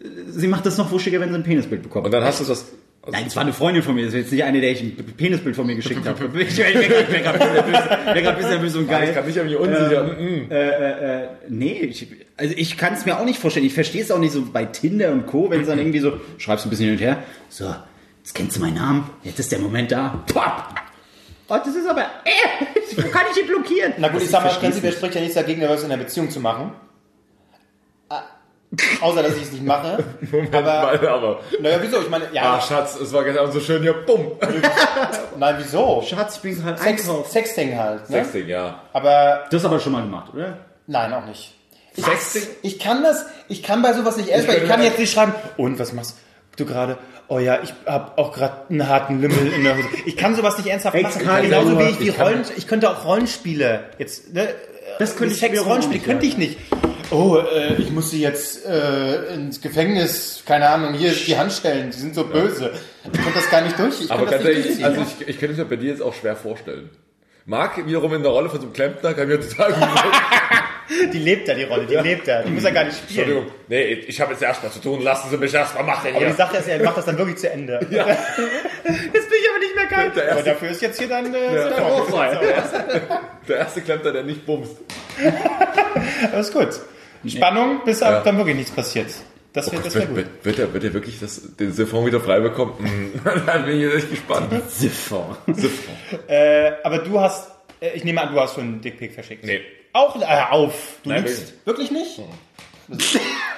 äh, 0.00 0.04
sie 0.28 0.46
macht 0.46 0.66
das 0.66 0.78
noch 0.78 0.92
wuschiger, 0.92 1.18
wenn 1.18 1.30
sie 1.30 1.34
ein 1.34 1.42
Penisbild 1.42 1.82
bekommt. 1.82 2.06
Und 2.06 2.12
dann 2.12 2.22
hast 2.22 2.40
du 2.40 2.44
das. 2.44 2.64
Nein, 3.10 3.24
es 3.26 3.36
war 3.36 3.42
eine 3.42 3.52
Freundin 3.52 3.82
von 3.82 3.94
mir. 3.94 4.04
Das 4.04 4.14
ist 4.14 4.20
jetzt 4.20 4.32
nicht 4.32 4.44
eine, 4.44 4.60
der 4.60 4.72
ich 4.72 4.80
ein 4.82 4.96
Penisbild 5.16 5.56
von 5.56 5.66
mir 5.66 5.76
geschickt 5.76 6.00
habe. 6.06 6.28
Ich 6.42 6.56
wäre 6.58 7.22
gerade 7.22 8.28
ein 8.28 8.36
bisschen 8.36 8.60
böse 8.60 8.78
und 8.78 8.84
Ich 8.84 8.90
geil. 8.90 9.12
kann 9.14 9.26
nicht 9.26 9.38
an 9.38 9.46
mich 9.46 9.56
unsicher. 9.56 10.04
Mm. 10.04 10.50
Äh, 10.50 10.68
äh, 10.68 11.24
äh, 11.24 11.28
nee, 11.48 11.80
ich, 11.82 12.06
also 12.36 12.54
ich 12.56 12.76
kann 12.76 12.94
es 12.94 13.06
mir 13.06 13.18
auch 13.18 13.24
nicht 13.24 13.38
vorstellen. 13.38 13.66
Ich 13.66 13.74
verstehe 13.74 14.02
es 14.02 14.10
auch 14.10 14.18
nicht 14.18 14.32
so 14.32 14.44
bei 14.52 14.64
Tinder 14.66 15.12
und 15.12 15.26
Co., 15.26 15.50
wenn 15.50 15.60
es 15.62 15.66
dann 15.68 15.78
irgendwie 15.78 16.00
so, 16.00 16.20
schreibst 16.38 16.66
ein 16.66 16.70
bisschen 16.70 16.86
hin 16.86 16.94
und 16.96 17.00
her. 17.00 17.22
So, 17.48 17.74
jetzt 18.22 18.34
kennst 18.34 18.56
du 18.56 18.60
meinen 18.60 18.74
Namen, 18.76 19.10
jetzt 19.24 19.38
ist 19.38 19.50
der 19.52 19.58
Moment 19.58 19.90
da. 19.92 20.22
Pop! 20.32 20.64
Oh, 21.50 21.56
das 21.64 21.74
ist 21.74 21.88
aber, 21.88 22.02
äh, 22.02 22.64
wo 22.96 23.08
kann 23.08 23.22
ich 23.32 23.40
ihn 23.40 23.46
blockieren? 23.46 23.94
Na 23.98 24.08
gut, 24.08 24.16
Das 24.16 24.24
ich 24.24 24.30
sag 24.30 24.44
mal, 24.44 24.52
prinzipiell 24.52 24.92
spricht 24.92 25.14
ja 25.14 25.20
nichts 25.22 25.34
dagegen, 25.34 25.62
was 25.62 25.82
in 25.82 25.90
einer 25.90 26.02
Beziehung 26.02 26.28
zu 26.28 26.40
machen. 26.40 26.72
Außer, 29.00 29.22
dass 29.22 29.34
ich 29.36 29.44
es 29.44 29.52
nicht 29.52 29.64
mache. 29.64 30.04
Aber, 30.52 30.64
Weil, 31.00 31.08
aber. 31.08 31.40
naja, 31.60 31.78
wieso? 31.80 32.00
Ich 32.02 32.10
meine, 32.10 32.26
ja, 32.32 32.54
Ah, 32.56 32.60
Schatz, 32.60 32.96
es 33.00 33.12
war 33.14 33.24
gestern 33.24 33.42
Abend 33.44 33.54
so 33.54 33.60
schön 33.60 33.80
hier. 33.82 33.94
Bumm. 33.94 34.32
nein, 35.38 35.54
wieso? 35.58 36.02
Schatz, 36.06 36.36
ich 36.36 36.42
bin 36.42 36.54
gerade 36.62 36.76
Sex, 36.76 36.86
einkaufen. 37.08 37.30
Sexting 37.30 37.78
halt, 37.78 38.10
ne? 38.10 38.16
Sexting, 38.16 38.46
ja. 38.48 38.82
Aber, 38.92 39.44
Das 39.50 39.64
aber 39.64 39.80
schon 39.80 39.92
mal 39.92 40.02
gemacht, 40.02 40.32
oder? 40.34 40.58
nein, 40.86 41.12
auch 41.14 41.24
nicht. 41.24 41.54
Ich, 41.96 42.04
Sexting? 42.04 42.42
ich 42.62 42.78
kann 42.78 43.02
das, 43.02 43.24
ich 43.48 43.62
kann 43.62 43.80
bei 43.82 43.92
sowas 43.94 44.16
nicht 44.18 44.28
ernst, 44.28 44.46
weil 44.48 44.62
ich 44.62 44.68
kann 44.68 44.82
jetzt 44.82 44.98
nicht 44.98 45.12
schreiben, 45.12 45.32
und 45.56 45.78
was 45.78 45.92
machst 45.94 46.16
du 46.56 46.66
gerade? 46.66 46.98
Oh 47.28 47.38
ja, 47.38 47.60
ich 47.62 47.72
habe 47.86 48.18
auch 48.18 48.32
gerade 48.32 48.54
einen 48.70 48.86
harten 48.88 49.20
Lümmel 49.20 49.52
in 49.52 49.64
der 49.64 49.76
Hose. 49.76 49.88
Ich 50.06 50.16
kann 50.16 50.34
sowas 50.34 50.56
nicht 50.58 50.68
ernsthaft 50.68 51.00
machen. 51.00 51.42
Genauso 51.42 51.78
wie 51.78 51.84
ich 51.84 51.98
die 51.98 52.08
Ich 52.08 52.20
Rollen, 52.20 52.44
ich 52.56 52.66
könnte 52.66 52.90
auch 52.90 53.04
Rollenspiele 53.04 53.84
jetzt, 53.98 54.32
ne? 54.34 54.48
Das 54.98 55.16
könnte 55.16 55.34
ich 55.34 55.40
Sex 55.40 55.64
nicht, 55.88 56.04
könnte 56.04 56.26
ich 56.26 56.36
nicht. 56.36 56.58
Oh, 57.10 57.38
äh, 57.38 57.74
ich 57.74 57.90
musste 57.90 58.16
jetzt 58.16 58.66
äh, 58.66 59.32
ins 59.34 59.60
Gefängnis, 59.60 60.42
keine 60.44 60.68
Ahnung, 60.68 60.92
hier 60.94 61.12
die 61.12 61.36
Handstellen, 61.38 61.90
die 61.90 61.96
sind 61.98 62.14
so 62.14 62.24
böse. 62.24 62.72
Ich 63.04 63.12
konnte 63.22 63.38
das 63.38 63.50
gar 63.50 63.62
nicht 63.62 63.78
durch. 63.78 64.02
Ich 64.02 64.10
Aber 64.10 64.26
ganz 64.26 64.44
ehrlich, 64.44 64.84
also 64.84 65.02
ich, 65.20 65.28
ich 65.28 65.40
kann 65.40 65.50
es 65.50 65.56
mir 65.56 65.64
bei 65.64 65.76
dir 65.76 65.88
jetzt 65.90 66.02
auch 66.02 66.12
schwer 66.14 66.36
vorstellen. 66.36 66.90
Marc 67.46 67.86
wiederum 67.86 68.12
in 68.12 68.22
der 68.22 68.30
Rolle 68.32 68.50
von 68.50 68.58
so 68.60 68.66
einem 68.66 68.74
Klempner 68.74 69.14
kann 69.14 69.26
mir 69.26 69.40
total 69.40 69.72
gut 69.72 69.88
die 71.12 71.18
lebt 71.18 71.48
da, 71.48 71.54
die 71.54 71.62
Rolle, 71.64 71.86
die 71.86 71.94
lebt 71.96 72.28
da. 72.28 72.42
Die 72.42 72.50
muss 72.50 72.64
er 72.64 72.72
gar 72.72 72.84
nicht 72.84 72.98
spielen. 72.98 73.20
Entschuldigung. 73.20 73.52
Nee, 73.68 73.84
ich 74.06 74.20
habe 74.20 74.32
jetzt 74.32 74.42
erstmal 74.42 74.70
zu 74.70 74.80
tun. 74.80 75.00
Lassen 75.02 75.30
Sie 75.30 75.36
mich 75.38 75.54
erstmal 75.54 75.84
machen 75.84 76.14
Aber 76.14 76.26
die. 76.26 76.32
Sache 76.32 76.58
ist, 76.58 76.68
er 76.68 76.82
macht 76.82 76.98
das 76.98 77.06
dann 77.06 77.16
wirklich 77.16 77.38
zu 77.38 77.50
Ende. 77.50 77.74
Jetzt 77.90 77.90
bin 77.90 77.98
ich 78.04 79.50
aber 79.50 79.58
nicht 79.60 79.74
mehr 79.76 79.86
geil. 79.86 80.12
Der 80.14 80.24
erste- 80.24 80.32
Aber 80.32 80.42
dafür 80.42 80.68
ist 80.70 80.82
jetzt 80.82 80.98
hier 80.98 81.08
dann 81.08 81.34
äh, 81.34 81.54
Ja. 81.70 81.78
auch 81.84 82.08
frei. 82.08 82.38
Der 83.48 83.56
erste 83.58 83.80
Klempner, 83.82 84.12
der 84.12 84.24
nicht 84.24 84.44
bumst. 84.44 84.76
Das 86.32 86.48
ist 86.48 86.54
gut. 86.54 86.68
Spannung, 87.26 87.80
bis 87.84 88.02
ab 88.02 88.12
Ja. 88.12 88.20
dann 88.22 88.36
wirklich 88.38 88.56
nichts 88.56 88.70
passiert. 88.70 89.08
Das 89.52 89.72
wäre 89.72 89.82
das 89.82 89.94
wär 89.94 90.02
Wird, 90.02 90.08
gut. 90.08 90.16
wird, 90.16 90.44
wird, 90.44 90.58
er, 90.58 90.72
wird 90.74 90.84
er 90.84 90.92
wirklich 90.94 91.18
das, 91.20 91.56
den 91.56 91.72
Siphon 91.72 92.06
wieder 92.06 92.20
frei 92.20 92.40
bekommen? 92.40 92.74
Hm, 92.78 93.12
Dann 93.46 93.64
bin 93.64 93.76
ich 93.76 93.82
jetzt 93.82 93.94
echt 93.96 94.10
gespannt. 94.10 94.52
Siphon. 94.70 95.36
Siphon. 95.48 95.94
Äh, 96.28 96.72
aber 96.84 96.98
du 96.98 97.18
hast, 97.18 97.50
äh, 97.80 97.90
ich 97.94 98.04
nehme 98.04 98.20
an, 98.20 98.32
du 98.34 98.40
hast 98.40 98.54
schon 98.54 98.64
einen 98.64 98.80
Dickpick 98.80 99.12
verschickt. 99.14 99.44
Nee. 99.44 99.60
Auch, 99.94 100.20
äh, 100.20 100.24
auf. 100.50 100.96
Du 101.02 101.08
Nein, 101.10 101.22
lügst. 101.24 101.54
Wirklich 101.66 101.90
nicht? 101.90 102.20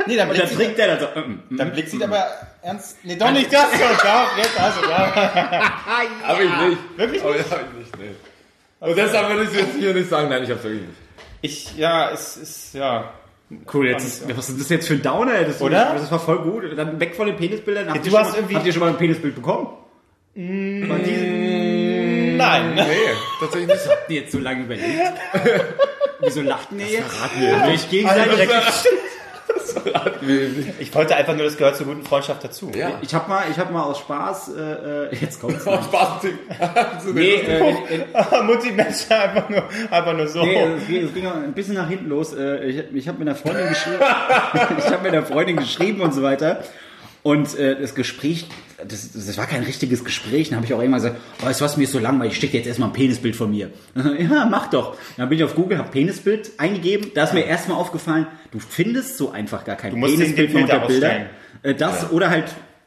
Nee, 0.07 0.17
dann 0.17 0.29
Und 0.29 0.35
Blick, 0.35 0.49
dann 0.49 0.57
trinkt 0.57 0.79
der 0.79 0.97
dann 0.97 1.01
so. 1.15 1.21
mm, 1.21 1.43
mm. 1.51 1.57
dann 1.59 1.73
Blick 1.73 1.89
sieht 1.89 2.03
aber 2.03 2.27
ernst. 2.63 2.97
Nee, 3.05 3.17
doch 3.17 3.31
nicht 3.31 3.53
das. 3.53 3.71
So, 3.71 3.79
doch, 3.79 4.37
jetzt 4.39 4.59
also, 4.59 4.81
ja. 4.91 5.15
Hab 6.27 6.41
ich 6.41 6.49
nicht. 6.69 6.79
Wirklich 6.97 7.23
Aber 7.23 7.35
das 7.35 7.51
hab 7.51 7.61
ich 7.71 7.79
nicht, 7.79 7.99
nee. 7.99 8.11
Und 8.81 8.97
deshalb 8.97 9.29
würde 9.29 9.45
ich 9.45 9.53
jetzt 9.53 9.77
hier 9.79 9.93
nicht 9.95 10.09
sagen, 10.09 10.31
nein, 10.31 10.43
ich 10.43 10.51
hab's 10.51 10.65
wirklich 10.65 10.83
nicht. 10.83 10.99
Ich, 11.43 11.77
ja, 11.77 12.11
es 12.11 12.39
ist, 12.39 12.75
ja. 12.75 13.13
Cool, 13.73 13.89
jetzt 13.89 14.07
ist, 14.07 14.37
was 14.37 14.49
ist 14.49 14.61
das 14.61 14.69
jetzt 14.69 14.87
für 14.87 14.95
ein 14.95 15.03
Downer? 15.03 15.43
Das, 15.45 15.61
Oder? 15.61 15.93
Das 15.95 16.11
war 16.13 16.21
voll 16.21 16.39
gut. 16.39 16.63
Dann 16.77 17.01
weg 17.01 17.17
von 17.17 17.27
den 17.27 17.37
Penisbildern. 17.37 17.89
Habt, 17.89 17.99
du 17.99 18.05
ihr, 18.05 18.11
schon 18.11 18.21
hast 18.21 18.31
mal, 18.31 18.37
irgendwie- 18.39 18.55
habt 18.55 18.67
ihr 18.67 18.73
schon 18.73 18.81
mal 18.81 18.89
ein 18.91 18.97
Penisbild 18.97 19.35
bekommen? 19.35 19.67
War 20.37 20.99
die, 20.99 22.35
Nein. 22.37 22.75
Nee, 22.75 22.85
tatsächlich 23.41 23.69
nicht. 23.69 23.89
habt 23.89 24.11
ihr 24.11 24.21
jetzt 24.21 24.33
so 24.33 24.39
lange 24.39 24.63
überlegt? 24.65 24.89
Wieso 26.21 26.43
lachten 26.43 26.79
ihr 26.79 26.87
jetzt? 26.87 27.09
Verraten 27.13 27.41
wir 27.67 27.75
ich 27.75 27.91
gegenseitig. 27.91 28.39
Nicht. 28.39 28.51
Ich 30.79 30.95
wollte 30.95 31.17
einfach 31.17 31.35
nur, 31.35 31.45
das 31.45 31.57
gehört 31.57 31.77
zur 31.77 31.87
guten 31.87 32.03
Freundschaft 32.03 32.45
dazu. 32.45 32.71
Ja. 32.75 32.99
Ich 33.03 33.15
hab 33.15 33.29
mal, 33.29 33.45
ich 33.51 33.59
hab 33.59 33.71
mal 33.71 33.83
aus 33.83 33.99
Spaß, 34.01 34.53
äh, 34.55 34.61
äh, 34.61 35.17
jetzt 35.21 35.41
kommt's. 35.41 35.67
Oh, 35.67 35.77
Spaß. 35.83 36.23
so 37.05 37.11
Nee, 37.13 37.35
äh, 37.35 37.75
in, 37.95 38.47
Mutti 38.47 38.73
Mensch 38.73 39.11
einfach 39.11 39.49
nur, 39.49 39.65
einfach 39.91 40.17
nur 40.17 40.29
so. 40.29 40.43
Nee, 40.43 40.63
es 40.79 40.87
ging, 40.87 41.05
es 41.05 41.15
ging 41.15 41.27
ein 41.27 41.53
bisschen 41.53 41.75
nach 41.75 41.89
hinten 41.89 42.09
los. 42.09 42.35
Äh, 42.35 42.67
Ich, 42.67 42.85
ich 42.95 43.09
habe 43.09 43.19
mit 43.19 43.29
einer 43.29 43.37
Freundin 43.37 43.69
geschrieben, 43.69 43.99
ich 44.79 44.87
habe 44.87 45.03
mit 45.03 45.13
einer 45.13 45.25
Freundin 45.25 45.57
geschrieben 45.57 46.01
und 46.01 46.13
so 46.13 46.23
weiter. 46.23 46.63
Und 47.23 47.59
äh, 47.59 47.79
das 47.79 47.95
Gespräch, 47.95 48.47
das, 48.87 49.13
das 49.13 49.37
war 49.37 49.47
kein 49.47 49.63
richtiges 49.63 50.05
Gespräch. 50.05 50.49
Dann 50.49 50.57
habe 50.57 50.67
ich 50.67 50.73
auch 50.73 50.79
irgendwann 50.81 51.03
gesagt, 51.03 51.21
oh, 51.43 51.47
weißt 51.47 51.61
du 51.61 51.65
was, 51.67 51.77
mir 51.77 51.85
ist 51.85 51.93
so 51.93 51.99
langweilig, 51.99 52.33
ich 52.35 52.39
schicke 52.41 52.53
dir 52.53 52.59
jetzt 52.59 52.67
erstmal 52.69 52.89
ein 52.89 52.95
Penisbild 52.95 53.37
von 53.37 53.51
mir. 53.51 53.71
ja, 53.95 54.47
mach 54.51 54.71
doch. 54.71 54.97
Dann 55.19 55.29
bin 55.29 55.37
ich 55.39 55.45
auf 55.45 55.55
Google, 55.55 55.77
habe 55.77 55.91
Penisbild 55.91 56.53
eingegeben. 56.57 57.11
Da 57.15 57.25
ist 57.25 57.35
mir 57.35 57.45
erstmal 57.45 57.77
aufgefallen, 57.77 58.27
du 58.53 58.59
findest 58.59 59.19
so 59.19 59.31
einfach 59.31 59.65
gar 59.65 59.77
kein 59.77 59.93
Penisbild 60.01 60.51
Filter 60.51 60.75
unter 60.77 60.87
Bildern. 60.87 61.27
Äh, 61.63 61.75
Das 61.75 62.11
oder 62.11 62.31
halt 62.31 62.47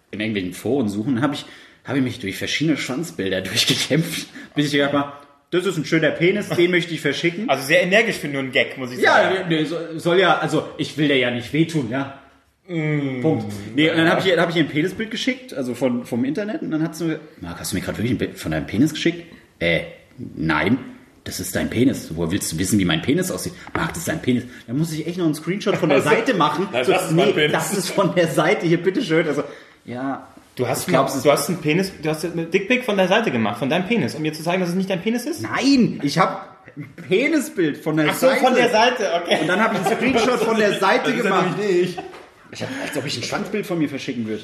in 0.09 0.19
irgendwelchen 0.19 0.53
Foren 0.53 0.89
suchen. 0.89 1.15
Dann 1.15 1.23
habe 1.23 1.35
ich, 1.35 1.45
hab 1.85 1.95
ich 1.95 2.01
mich 2.01 2.19
durch 2.19 2.37
verschiedene 2.37 2.77
Schwanzbilder 2.77 3.41
durchgekämpft, 3.41 4.27
bis 4.55 4.67
ich 4.67 4.71
gedacht 4.73 4.93
habe, 4.93 5.13
das 5.51 5.67
ist 5.67 5.77
ein 5.77 5.85
schöner 5.85 6.09
Penis, 6.09 6.49
den 6.49 6.71
möchte 6.71 6.91
ich 6.95 7.01
verschicken. 7.01 7.47
Also 7.47 7.67
sehr 7.67 7.83
energisch 7.83 8.15
für 8.15 8.27
nur 8.27 8.39
einen 8.41 8.51
Gag, 8.51 8.75
muss 8.79 8.91
ich 8.91 8.99
Ja, 8.99 9.13
sagen. 9.13 9.35
nee, 9.49 9.63
soll, 9.65 9.99
soll 9.99 10.19
ja, 10.19 10.39
also 10.39 10.67
ich 10.79 10.97
will 10.97 11.07
dir 11.07 11.17
ja 11.17 11.29
nicht 11.29 11.53
wehtun, 11.53 11.91
ja. 11.91 12.19
Punkt. 12.67 13.51
Nee, 13.75 13.89
und 13.91 13.97
dann 13.97 14.09
habe 14.09 14.21
ich, 14.27 14.37
hab 14.37 14.49
ich 14.49 14.55
ihr 14.55 14.63
ein 14.63 14.69
Penisbild 14.69 15.11
geschickt, 15.11 15.53
also 15.53 15.75
von, 15.75 16.05
vom 16.05 16.23
Internet, 16.23 16.61
und 16.61 16.71
dann 16.71 16.81
hat 16.81 16.95
sie 16.95 17.05
mir, 17.05 17.19
Marc, 17.41 17.59
hast 17.59 17.71
du 17.71 17.75
mir 17.75 17.81
gerade 17.81 17.97
wirklich 17.97 18.13
ein 18.13 18.17
Bild 18.17 18.39
von 18.39 18.51
deinem 18.51 18.65
Penis 18.67 18.93
geschickt? 18.93 19.25
Äh, 19.59 19.81
nein, 20.35 20.77
das 21.25 21.39
ist 21.41 21.55
dein 21.55 21.69
Penis. 21.69 22.09
Woher 22.15 22.31
willst 22.31 22.51
du 22.53 22.57
wissen, 22.59 22.79
wie 22.79 22.85
mein 22.85 23.01
Penis 23.01 23.31
aussieht? 23.31 23.53
Marc, 23.73 23.89
das 23.89 23.99
ist 23.99 24.07
dein 24.07 24.21
Penis. 24.21 24.43
Dann 24.67 24.77
muss 24.77 24.93
ich 24.93 25.05
echt 25.07 25.17
noch 25.17 25.25
einen 25.25 25.35
Screenshot 25.35 25.75
von 25.75 25.89
der 25.89 26.01
Seite 26.01 26.33
machen. 26.35 26.67
Nein, 26.71 26.85
so, 26.85 26.91
das 26.93 27.05
ist 27.07 27.11
nee, 27.11 27.47
das 27.49 27.73
ist 27.77 27.89
von 27.89 28.15
der 28.15 28.27
Seite, 28.29 28.65
hier, 28.65 28.81
bitteschön. 28.81 29.27
Also, 29.27 29.43
ja, 29.85 30.27
Du 30.55 30.67
hast, 30.67 30.81
Ich 30.81 30.87
glaub, 30.87 31.05
mal, 31.05 31.09
es 31.09 31.15
ist- 31.15 31.25
du 31.25 31.31
hast 31.31 31.49
einen 31.49 31.57
Penis, 31.61 31.91
du 31.99 32.07
hast 32.09 32.23
einen 32.25 32.51
Dickpick 32.51 32.83
von 32.85 32.95
der 32.95 33.07
Seite 33.07 33.31
gemacht, 33.31 33.57
von 33.57 33.69
deinem 33.69 33.87
Penis, 33.87 34.13
um 34.13 34.21
mir 34.21 34.33
zu 34.33 34.43
zeigen, 34.43 34.59
dass 34.61 34.69
es 34.69 34.75
nicht 34.75 34.87
dein 34.87 35.01
Penis 35.01 35.25
ist? 35.25 35.41
nein, 35.41 35.99
ich 36.03 36.19
habe 36.19 36.37
ein 36.77 36.87
Penisbild 37.09 37.77
von 37.79 37.97
der 37.97 38.09
Ach 38.11 38.13
so, 38.13 38.27
Seite. 38.27 38.39
von 38.45 38.53
der 38.53 38.69
Seite, 38.69 39.09
okay. 39.19 39.39
Und 39.41 39.47
dann 39.47 39.59
habe 39.59 39.75
ich 39.77 39.85
einen 39.85 39.95
Screenshot 39.97 40.39
von 40.41 40.57
der 40.57 40.73
Seite 40.79 41.09
Das 41.09 41.17
ist 41.17 41.17
ja 41.17 41.23
gemacht. 41.23 41.57
nicht. 41.57 41.97
Ich 41.97 41.97
hab, 42.61 42.69
als 42.85 42.95
ob 42.97 43.05
ich 43.05 43.17
ein 43.17 43.23
Schwanzbild 43.23 43.65
von 43.65 43.79
mir 43.79 43.89
verschicken 43.89 44.27
würde. 44.27 44.43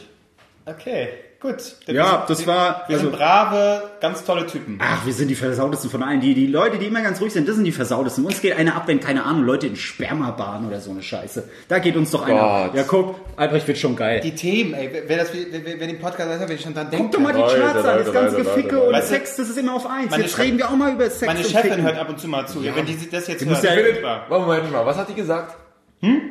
Okay, 0.65 1.07
gut. 1.39 1.55
Wir 1.87 1.95
Ja, 1.95 2.09
sind- 2.27 2.29
das 2.29 2.45
war- 2.45 2.83
Wir 2.87 2.97
sind 2.99 3.07
also- 3.07 3.17
brave, 3.17 3.89
ganz 4.01 4.23
tolle 4.23 4.45
Typen. 4.45 4.77
Ach, 4.79 5.03
wir 5.03 5.13
sind 5.13 5.29
die 5.29 5.35
versautesten 5.35 5.89
von 5.89 6.03
allen. 6.03 6.19
Die, 6.21 6.35
die 6.35 6.45
Leute, 6.45 6.77
die 6.77 6.85
immer 6.87 7.01
ganz 7.01 7.19
ruhig 7.21 7.33
sind, 7.33 7.47
das 7.49 7.55
sind 7.55 7.63
die 7.63 7.71
versautesten. 7.71 8.23
Uns 8.23 8.39
geht 8.39 8.55
einer 8.55 8.75
ab, 8.75 8.83
wenn, 8.85 8.99
keine 8.99 9.23
Ahnung, 9.25 9.45
Leute 9.45 9.65
in 9.65 9.75
Sperma 9.75 10.29
baden 10.31 10.67
oder 10.67 10.79
so 10.79 10.91
eine 10.91 11.01
Scheiße. 11.01 11.49
Da 11.67 11.79
geht 11.79 11.95
uns 11.95 12.11
doch 12.11 12.23
einer 12.27 12.41
ab. 12.43 12.65
Gott. 12.67 12.75
Ja, 12.75 12.83
guck, 12.83 13.15
Albrecht 13.35 13.67
wird 13.67 13.79
schon 13.79 13.95
geil. 13.95 14.19
Die 14.19 14.35
Themen, 14.35 14.75
ey, 14.75 14.91
wer, 15.07 15.17
das, 15.17 15.29
wer, 15.33 15.79
wer 15.79 15.87
den 15.87 15.97
Podcast 15.99 16.29
hört, 16.29 16.47
wenn 16.49 16.55
ich 16.55 16.61
schon 16.61 16.73
dran 16.75 16.89
denke. 16.91 17.05
Guck 17.05 17.11
doch 17.13 17.19
mal 17.21 17.33
die 17.33 17.39
Leute, 17.39 17.59
Charts 17.61 17.77
an, 17.77 17.83
das 17.83 17.95
Leute, 18.07 18.11
ganze 18.11 18.37
Leute, 18.37 18.49
Geficke 18.49 18.75
Leute, 18.75 18.87
und 18.87 18.93
Leute. 18.93 19.05
Sex, 19.07 19.35
das 19.37 19.49
ist 19.49 19.57
immer 19.57 19.73
auf 19.73 19.87
eins. 19.89 20.11
Meine 20.11 20.23
Jetzt 20.23 20.37
reden 20.37 20.57
wir 20.59 20.67
auch 20.69 20.75
mal 20.75 20.93
über 20.93 21.09
Sex 21.09 21.25
Meine 21.25 21.39
und 21.39 21.45
Chefin 21.47 21.61
Ficken. 21.71 21.81
hört 21.83 21.97
ab 21.97 22.09
und 22.09 22.19
zu 22.19 22.27
mal 22.27 22.45
zu. 22.47 22.63
Wenn 22.63 22.85
die 22.85 23.09
das 23.09 23.27
jetzt 23.27 23.43
musst 23.45 23.63
hört, 23.63 24.01
ja-. 24.03 24.25
Moment 24.29 24.71
mal, 24.71 24.85
was 24.85 24.97
hat 24.97 25.09
die 25.09 25.15
gesagt? 25.15 25.55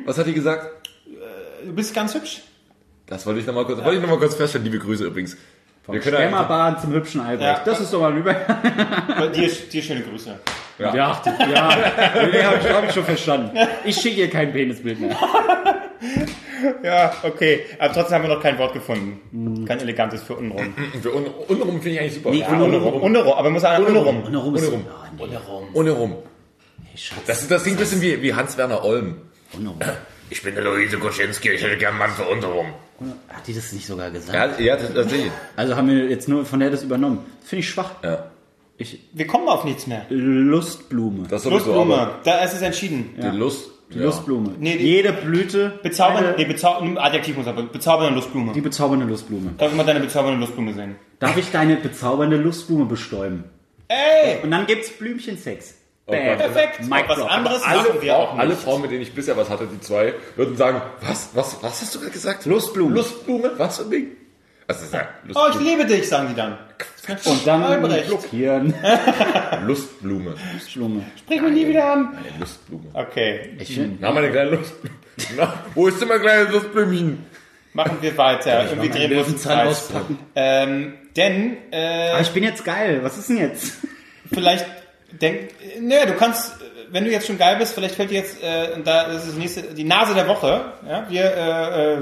Was 0.05 0.17
hat 0.17 0.25
die 0.27 0.33
gesagt? 0.33 0.78
Du 1.65 1.73
bist 1.73 1.93
ganz 1.93 2.13
hübsch. 2.13 2.41
Das 3.05 3.25
wollte 3.25 3.39
ich 3.39 3.47
nochmal 3.47 3.65
kurz, 3.65 3.79
wollte 3.79 3.95
ich 3.95 4.01
noch 4.01 4.09
mal 4.09 4.19
kurz 4.19 4.35
feststellen. 4.35 4.65
Liebe 4.65 4.79
Grüße 4.79 5.05
übrigens. 5.05 5.35
Wir 5.87 5.99
können 5.99 6.31
ja, 6.31 6.43
baden 6.43 6.79
zum 6.79 6.93
hübschen 6.93 7.21
Albrecht. 7.21 7.59
Ja. 7.59 7.63
Das 7.65 7.79
ist 7.79 7.91
doch 7.91 8.01
mal 8.01 8.15
über. 8.15 8.33
Dir, 9.35 9.49
dir 9.49 9.81
schöne 9.81 10.01
Grüße. 10.01 10.39
Ja, 10.77 10.95
ja, 10.95 11.21
ja. 11.51 11.69
Nee, 12.31 12.43
hab 12.43 12.63
ich, 12.63 12.69
hab 12.71 12.85
ich 12.87 12.93
schon 12.93 13.03
verstanden. 13.03 13.57
Ich 13.83 13.95
schicke 13.97 14.21
ihr 14.21 14.29
kein 14.29 14.51
Penisbild 14.51 14.99
mehr. 14.99 15.17
Ja, 16.83 17.13
okay. 17.23 17.65
Aber 17.79 17.93
trotzdem 17.93 18.15
haben 18.15 18.23
wir 18.27 18.35
noch 18.35 18.41
kein 18.41 18.57
Wort 18.57 18.73
gefunden. 18.73 19.65
Kein 19.65 19.79
elegantes 19.79 20.23
für 20.23 20.35
untenrum. 20.35 20.73
für 21.01 21.13
un, 21.15 21.25
untenrum 21.47 21.81
finde 21.81 21.89
ich 21.91 21.99
eigentlich 22.01 22.15
super. 22.15 22.31
Nee, 22.31 22.39
Ja, 22.39 22.49
untenrum. 22.49 23.01
Untenrum, 23.01 23.33
aber 23.33 23.49
muss 23.49 23.63
einer 23.63 23.85
untenrum. 23.85 24.23
Und 24.23 24.33
darum 24.33 24.55
ist 24.55 24.67
Ohne 24.67 24.71
rum. 24.75 24.85
Ja, 25.19 25.27
nee, 25.27 25.69
Ohne 25.73 25.91
rum. 25.91 26.15
nee, 26.79 26.97
Schatz. 26.97 27.19
Das, 27.27 27.47
das 27.47 27.63
klingt 27.63 27.77
ein 27.77 27.79
bisschen 27.79 28.01
wie, 28.01 28.21
wie 28.21 28.33
Hans-Werner 28.33 28.83
Olm. 28.83 29.21
Ohne 29.57 29.69
rum. 29.69 29.79
Ich 30.29 30.41
bin 30.43 30.55
der 30.55 30.63
Luise 30.63 30.97
Koschinski, 30.97 31.49
ich 31.51 31.63
hätte 31.63 31.77
gern 31.77 31.91
einen 31.91 31.99
Mann 31.99 32.11
für 32.11 32.23
unterrum. 32.23 32.67
Hat 33.29 33.47
die 33.47 33.53
das 33.53 33.71
nicht 33.73 33.85
sogar 33.87 34.11
gesagt? 34.11 34.59
Ja, 34.59 34.65
ja 34.65 34.75
das, 34.77 34.93
das 34.93 35.09
sehe 35.09 35.25
ich. 35.27 35.31
Also 35.55 35.75
haben 35.75 35.87
wir 35.89 36.09
jetzt 36.09 36.27
nur 36.27 36.45
von 36.45 36.59
der 36.59 36.69
das 36.69 36.83
übernommen. 36.83 37.25
Finde 37.43 37.61
ich 37.61 37.69
schwach. 37.69 37.91
Ja. 38.03 38.29
Ich, 38.77 38.99
Wir 39.13 39.27
kommen 39.27 39.47
auf 39.47 39.63
nichts 39.65 39.87
mehr. 39.87 40.05
Lustblume. 40.09 41.27
Das 41.27 41.43
sowieso, 41.43 41.57
Lustblume, 41.57 41.95
aber 41.95 42.19
da 42.23 42.43
ist 42.43 42.53
es 42.53 42.61
entschieden. 42.61 43.15
die 43.17 43.37
Lust. 43.37 43.71
Die 43.93 43.97
ja. 43.97 44.05
Lustblume. 44.05 44.51
Nee, 44.59 44.77
die- 44.77 44.83
Jede 44.85 45.13
Blüte. 45.13 45.79
Bezaubern, 45.81 46.23
eine- 46.23 46.37
nee, 46.37 46.45
bezau 46.45 46.75
Adjektiv 46.97 47.37
muss 47.37 47.47
aber, 47.47 47.63
bezaubernde 47.63 48.13
Lustblume. 48.15 48.53
die 48.53 48.61
bezaubernde 48.61 49.05
Lustblume. 49.07 49.51
Darf 49.57 49.71
ich 49.71 49.75
mal 49.77 49.83
deine 49.85 49.99
bezaubernde 50.01 50.39
Lustblume 50.39 50.73
sehen? 50.73 50.95
Darf 51.17 51.35
ich 51.37 51.49
deine 51.51 51.75
bezaubernde 51.77 52.37
Lustblume 52.37 52.85
bestäuben? 52.85 53.45
Ey! 53.87 54.43
Und 54.43 54.51
dann 54.51 54.67
gibt's 54.67 54.91
Blümchensex. 54.91 55.73
Bam. 56.09 56.37
Perfekt! 56.37 56.81
Mic 56.81 57.03
was 57.07 57.17
drop. 57.17 57.31
anderes 57.31 57.63
Alle, 57.63 57.77
machen 57.89 58.01
wir 58.01 58.15
auch 58.17 58.27
Frauen, 58.29 58.39
alle. 58.39 58.55
Frauen, 58.55 58.81
mit 58.81 58.91
denen 58.91 59.01
ich 59.01 59.13
bisher 59.13 59.35
was 59.37 59.49
hatte, 59.49 59.67
die 59.67 59.79
zwei, 59.79 60.13
würden 60.35 60.55
sagen, 60.57 60.81
was, 61.01 61.29
was, 61.33 61.57
was 61.61 61.81
hast 61.81 61.95
du 61.95 61.99
gerade 61.99 62.11
gesagt? 62.11 62.45
Lustblume. 62.45 62.93
Lustblume? 62.95 63.51
Was 63.57 63.77
für 63.77 63.83
ein 63.83 63.91
Ding? 63.91 64.07
Was 64.67 64.83
ist 64.83 64.93
das? 64.93 65.01
Oh, 65.33 65.47
ich 65.51 65.59
liebe 65.59 65.85
dich, 65.85 66.07
sagen 66.07 66.27
die 66.29 66.35
dann. 66.35 66.57
Und 67.25 67.47
dann 67.47 67.63
Albrecht. 67.63 68.07
blockieren. 68.07 68.73
Lustblume. 69.65 70.35
Lustblume. 70.53 71.03
Sprich 71.17 71.41
mich 71.41 71.53
nie 71.53 71.67
wieder 71.67 71.91
an. 71.91 72.09
Eine 72.17 72.39
Lustblume. 72.39 72.83
Okay, 72.93 73.55
Ich 73.59 73.73
find, 73.73 73.99
Na, 73.99 74.11
meine 74.11 74.29
kleine 74.29 74.51
Lustblume. 74.51 74.95
Na, 75.35 75.53
wo 75.73 75.87
ist 75.87 75.99
denn 75.99 76.07
mein 76.07 76.21
kleines 76.21 76.51
Lustblümchen? 76.53 77.25
machen 77.73 77.97
wir 78.01 78.17
weiter. 78.17 78.63
Irgendwie 78.65 78.89
meinen 78.89 78.91
drehen 78.91 79.09
wir 79.11 79.25
uns 79.27 79.47
auspacken. 79.47 80.19
Ähm, 80.35 80.93
denn, 81.15 81.57
äh, 81.71 82.09
aber 82.11 82.21
ich 82.21 82.29
bin 82.31 82.43
jetzt 82.43 82.63
geil. 82.63 82.99
Was 83.03 83.17
ist 83.17 83.29
denn 83.29 83.37
jetzt? 83.37 83.73
vielleicht 84.31 84.65
denk, 85.11 85.49
naja, 85.81 86.05
du 86.05 86.13
kannst, 86.13 86.53
wenn 86.91 87.05
du 87.05 87.11
jetzt 87.11 87.27
schon 87.27 87.37
geil 87.37 87.57
bist, 87.57 87.73
vielleicht 87.73 87.95
fällt 87.95 88.11
dir 88.11 88.19
jetzt, 88.19 88.41
äh, 88.43 88.73
und 88.75 88.85
da 88.85 89.03
ist 89.03 89.27
das 89.27 89.35
nächste, 89.35 89.61
die 89.73 89.83
Nase 89.83 90.13
der 90.13 90.27
Woche. 90.27 90.73
Ja, 90.87 91.05
wir 91.09 91.23
äh, 91.23 91.93
äh, 91.93 91.97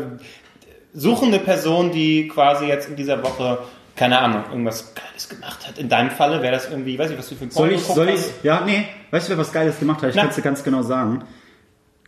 suchen 0.93 1.29
eine 1.29 1.39
Person, 1.39 1.91
die 1.91 2.27
quasi 2.27 2.65
jetzt 2.65 2.89
in 2.89 2.95
dieser 2.95 3.23
Woche 3.23 3.59
keine 3.97 4.19
Ahnung, 4.19 4.43
irgendwas 4.51 4.93
Geiles 4.93 5.27
gemacht 5.27 5.67
hat. 5.67 5.79
In 5.79 5.89
deinem 5.89 6.11
Falle 6.11 6.41
wäre 6.41 6.53
das 6.53 6.69
irgendwie, 6.69 6.97
weiß 6.97 7.11
ich, 7.11 7.17
was 7.17 7.27
du 7.29 7.35
für 7.35 7.45
ein 7.45 7.51
Soll 7.51 7.71
ich, 7.71 7.81
soll 7.81 8.09
ich, 8.09 8.21
ja, 8.43 8.61
nee, 8.63 8.85
weißt 9.11 9.27
du, 9.27 9.31
wer 9.31 9.37
was 9.39 9.51
Geiles 9.51 9.79
gemacht 9.79 10.03
hat? 10.03 10.11
Ich 10.11 10.15
kann 10.15 10.29
es 10.29 10.35
dir 10.35 10.43
ganz 10.43 10.63
genau 10.63 10.83
sagen. 10.83 11.23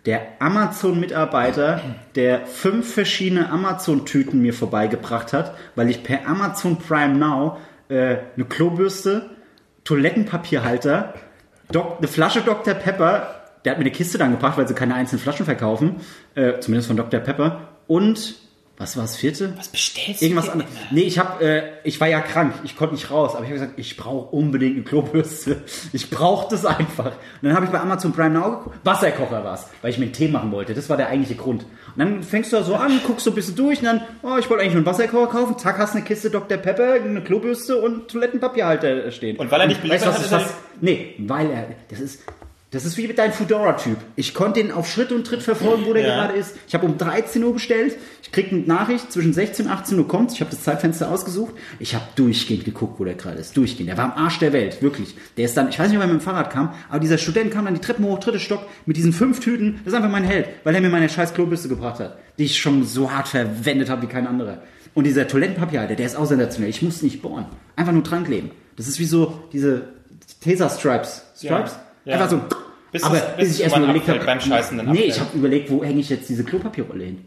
Der 0.05 0.21
Amazon-Mitarbeiter, 0.39 1.81
der 2.15 2.45
fünf 2.45 2.93
verschiedene 2.93 3.49
Amazon-Tüten 3.49 4.41
mir 4.41 4.53
vorbeigebracht 4.53 5.33
hat, 5.33 5.55
weil 5.75 5.89
ich 5.89 6.03
per 6.03 6.25
Amazon 6.25 6.77
Prime 6.77 7.15
Now 7.15 7.57
äh, 7.89 8.17
eine 8.35 8.45
Klobürste, 8.47 9.31
Toilettenpapierhalter, 9.89 11.15
Doc, 11.71 11.97
eine 11.97 12.07
Flasche 12.07 12.41
Dr. 12.41 12.75
Pepper, 12.75 13.41
der 13.65 13.71
hat 13.71 13.79
mir 13.79 13.85
eine 13.85 13.91
Kiste 13.91 14.19
dann 14.19 14.29
gebracht, 14.29 14.55
weil 14.55 14.67
sie 14.67 14.75
keine 14.75 14.93
einzelnen 14.93 15.19
Flaschen 15.19 15.45
verkaufen, 15.45 15.95
äh, 16.35 16.59
zumindest 16.59 16.89
von 16.89 16.95
Dr. 16.95 17.19
Pepper, 17.19 17.69
und, 17.87 18.35
was 18.79 18.95
war 18.95 19.03
das 19.03 19.17
vierte? 19.17 19.53
Was 19.57 19.67
bestellst 19.67 20.21
Irgendwas 20.21 20.45
du? 20.45 20.51
anderes. 20.53 20.71
Nee, 20.89 21.01
ich 21.01 21.19
habe, 21.19 21.43
äh, 21.43 21.63
ich 21.83 21.99
war 21.99 22.07
ja 22.07 22.21
krank, 22.21 22.53
ich 22.63 22.77
konnte 22.77 22.95
nicht 22.95 23.11
raus, 23.11 23.35
aber 23.35 23.43
ich 23.43 23.49
habe 23.51 23.59
gesagt, 23.59 23.73
ich 23.77 23.97
brauche 23.97 24.33
unbedingt 24.33 24.75
eine 24.75 24.83
Klobürste. 24.85 25.63
Ich 25.91 26.09
brauche 26.09 26.49
das 26.49 26.65
einfach. 26.65 27.07
Und 27.07 27.13
dann 27.41 27.53
habe 27.55 27.65
ich 27.65 27.71
bei 27.71 27.79
Amazon 27.79 28.13
Prime 28.13 28.29
Now 28.29 28.51
geguckt, 28.59 28.77
Wasserkocher 28.83 29.43
war's, 29.43 29.67
weil 29.81 29.91
ich 29.91 29.97
mir 29.97 30.05
einen 30.05 30.13
Tee 30.13 30.27
machen 30.27 30.51
wollte. 30.51 30.73
Das 30.73 30.89
war 30.89 30.97
der 30.97 31.09
eigentliche 31.09 31.35
Grund. 31.35 31.63
Und 31.63 31.97
dann 31.97 32.23
fängst 32.23 32.53
du 32.53 32.57
da 32.57 32.63
so 32.63 32.75
an, 32.75 33.01
guckst 33.05 33.25
so 33.25 33.31
ein 33.31 33.35
bisschen 33.35 33.55
durch 33.55 33.79
und 33.79 33.85
dann, 33.85 34.01
oh, 34.21 34.37
ich 34.39 34.49
wollte 34.49 34.63
eigentlich 34.63 34.75
nur 34.75 34.81
einen 34.81 34.85
Wasserkocher 34.85 35.27
kaufen. 35.27 35.57
Zack, 35.57 35.77
hast 35.77 35.95
eine 35.95 36.05
Kiste 36.05 36.29
Dr. 36.29 36.57
Pepper, 36.57 36.93
eine 36.93 37.21
Klobürste 37.21 37.81
und 37.81 38.07
Toilettenpapierhalter 38.09 39.11
stehen. 39.11 39.35
Und 39.37 39.51
weil 39.51 39.61
er 39.61 39.67
nicht 39.67 39.83
weißt 39.83 40.05
du, 40.05 40.09
was 40.09 40.15
beliefert 40.17 40.25
ist 40.25 40.31
hat, 40.31 40.41
das? 40.41 40.49
ist 40.51 40.81
Nee, 40.81 41.15
weil 41.17 41.49
er, 41.51 41.67
das 41.89 41.99
ist, 41.99 42.21
das 42.71 42.85
ist 42.85 42.97
wie 42.97 43.07
mit 43.07 43.17
deinem 43.17 43.33
Fudora-Typ. 43.33 43.97
Ich 44.15 44.35
konnte 44.35 44.59
ihn 44.59 44.71
auf 44.71 44.87
Schritt 44.87 45.11
und 45.11 45.25
Tritt 45.25 45.41
verfolgen, 45.41 45.85
wo 45.87 45.93
der 45.93 46.03
Ja. 46.03 46.15
gerade 46.27 46.37
ist. 46.37 46.55
Ich 46.67 46.73
habe 46.75 46.85
um 46.85 46.97
13 46.99 47.43
Uhr 47.43 47.53
bestellt. 47.53 47.95
Ich 48.21 48.31
krieg 48.31 48.51
eine 48.51 48.61
Nachricht, 48.61 49.11
zwischen 49.11 49.33
16 49.33 49.65
und 49.65 49.71
18 49.71 49.97
Uhr 49.97 50.07
kommt. 50.07 50.31
Ich 50.33 50.41
habe 50.41 50.51
das 50.51 50.61
Zeitfenster 50.63 51.09
ausgesucht. 51.09 51.55
Ich 51.79 51.95
habe 51.95 52.05
durchgehend 52.15 52.65
geguckt, 52.65 52.99
wo 52.99 53.05
der 53.05 53.15
gerade 53.15 53.39
ist. 53.39 53.57
Durchgehend. 53.57 53.89
Der 53.89 53.97
war 53.97 54.13
am 54.15 54.23
Arsch 54.23 54.37
der 54.37 54.53
Welt, 54.53 54.83
wirklich. 54.83 55.15
Der 55.37 55.45
ist 55.45 55.57
dann, 55.57 55.69
ich 55.69 55.79
weiß 55.79 55.87
nicht, 55.89 55.97
ob 55.97 56.03
er 56.03 56.07
mit 56.07 56.19
dem 56.21 56.23
Fahrrad 56.23 56.51
kam, 56.51 56.73
aber 56.89 56.99
dieser 56.99 57.17
Student 57.17 57.51
kam 57.51 57.65
dann 57.65 57.73
die 57.73 57.81
Treppen 57.81 58.05
hoch, 58.05 58.19
dritte 58.19 58.39
Stock, 58.39 58.67
mit 58.85 58.97
diesen 58.97 59.13
fünf 59.13 59.39
Tüten. 59.39 59.79
Das 59.83 59.93
ist 59.93 59.97
einfach 59.97 60.11
mein 60.11 60.23
Held, 60.23 60.47
weil 60.63 60.75
er 60.75 60.81
mir 60.81 60.89
meine 60.89 61.09
scheiß 61.09 61.33
Klobürste 61.33 61.69
gebracht 61.69 61.99
hat, 61.99 62.19
die 62.37 62.43
ich 62.45 62.59
schon 62.59 62.85
so 62.85 63.11
hart 63.11 63.29
verwendet 63.29 63.89
habe 63.89 64.03
wie 64.03 64.07
kein 64.07 64.27
anderer. 64.27 64.61
Und 64.93 65.05
dieser 65.05 65.27
Toilettenpapierhalter, 65.27 65.95
der 65.95 66.05
ist 66.05 66.15
auch 66.15 66.25
sensationell. 66.25 66.69
Ich 66.69 66.81
muss 66.83 67.01
nicht 67.01 67.21
bohren. 67.23 67.45
Einfach 67.75 67.93
nur 67.93 68.03
dran 68.03 68.25
kleben. 68.25 68.51
Das 68.75 68.87
ist 68.87 68.99
wie 68.99 69.05
so 69.05 69.39
diese 69.53 69.83
Tesa-Stripes. 70.41 71.23
Stripes? 71.37 71.71
Ja. 71.73 71.81
Einfach 72.13 72.29
so. 72.29 72.41
Bis 72.91 73.03
aber 73.03 73.17
es- 73.17 73.37
bis 73.37 73.55
ich 73.55 73.61
erstmal 73.63 73.83
überlegt 73.83 74.07
habe. 74.07 74.19
beim 74.25 74.39
Scheißen 74.41 74.77
dann 74.77 74.87
Nee, 74.87 74.91
abfällt. 74.91 75.13
ich 75.15 75.19
habe 75.19 75.37
überlegt, 75.37 75.71
wo 75.71 75.83
hänge 75.83 75.99
ich 75.99 76.09
jetzt 76.09 76.27
diese 76.29 76.43
Klopapierrolle 76.43 77.03
hin? 77.03 77.25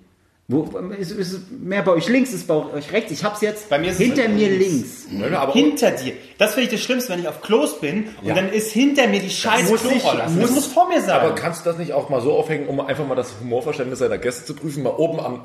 Wo, 0.49 0.65
ist, 0.99 1.13
ist 1.13 1.33
es 1.33 1.41
mehr 1.51 1.83
bei 1.83 1.93
euch 1.93 2.09
links, 2.09 2.33
ist 2.33 2.49
bei 2.49 2.55
euch 2.55 2.93
rechts? 2.93 3.13
Ich 3.13 3.23
hab's 3.25 3.41
jetzt 3.43 3.71
Bei 3.71 3.79
mir 3.79 3.87
ist 3.93 4.01
es 4.01 4.07
hinter 4.07 4.29
mir 4.29 4.51
links. 4.51 5.07
links. 5.09 5.31
Ja, 5.31 5.39
aber 5.41 5.53
Hinter 5.53 5.93
dir. 5.93 6.15
Das 6.37 6.55
finde 6.55 6.65
ich 6.67 6.71
das 6.73 6.81
Schlimmste, 6.81 7.13
wenn 7.13 7.21
ich 7.21 7.29
auf 7.29 7.41
Klos 7.43 7.79
bin 7.81 8.09
und 8.21 8.27
Ja. 8.29 8.35
dann 8.35 8.51
ist 8.53 8.73
hinter 8.73 9.07
mir 9.07 9.21
die 9.21 9.31
scheiß 9.31 9.71
muss 9.71 9.85
ich- 9.85 10.01
Klorolle. 10.01 10.25
Das 10.25 10.35
muss- 10.35 10.51
muss 10.51 10.67
vor 10.67 10.89
mir 10.89 11.01
sein. 11.01 11.11
Aber 11.21 11.35
kannst 11.37 11.65
du 11.65 11.71
das 11.71 11.79
nicht 11.79 11.93
auch 11.93 12.09
mal 12.11 12.21
so 12.21 12.33
aufhängen, 12.33 12.67
um 12.67 12.81
einfach 12.81 13.07
mal 13.07 13.15
das 13.15 13.33
Humorverständnis 13.41 14.01
deiner 14.01 14.19
Gäste 14.19 14.45
zu 14.45 14.55
prüfen? 14.55 14.83
Mal 14.83 14.91
oben 14.91 15.21
am, 15.21 15.45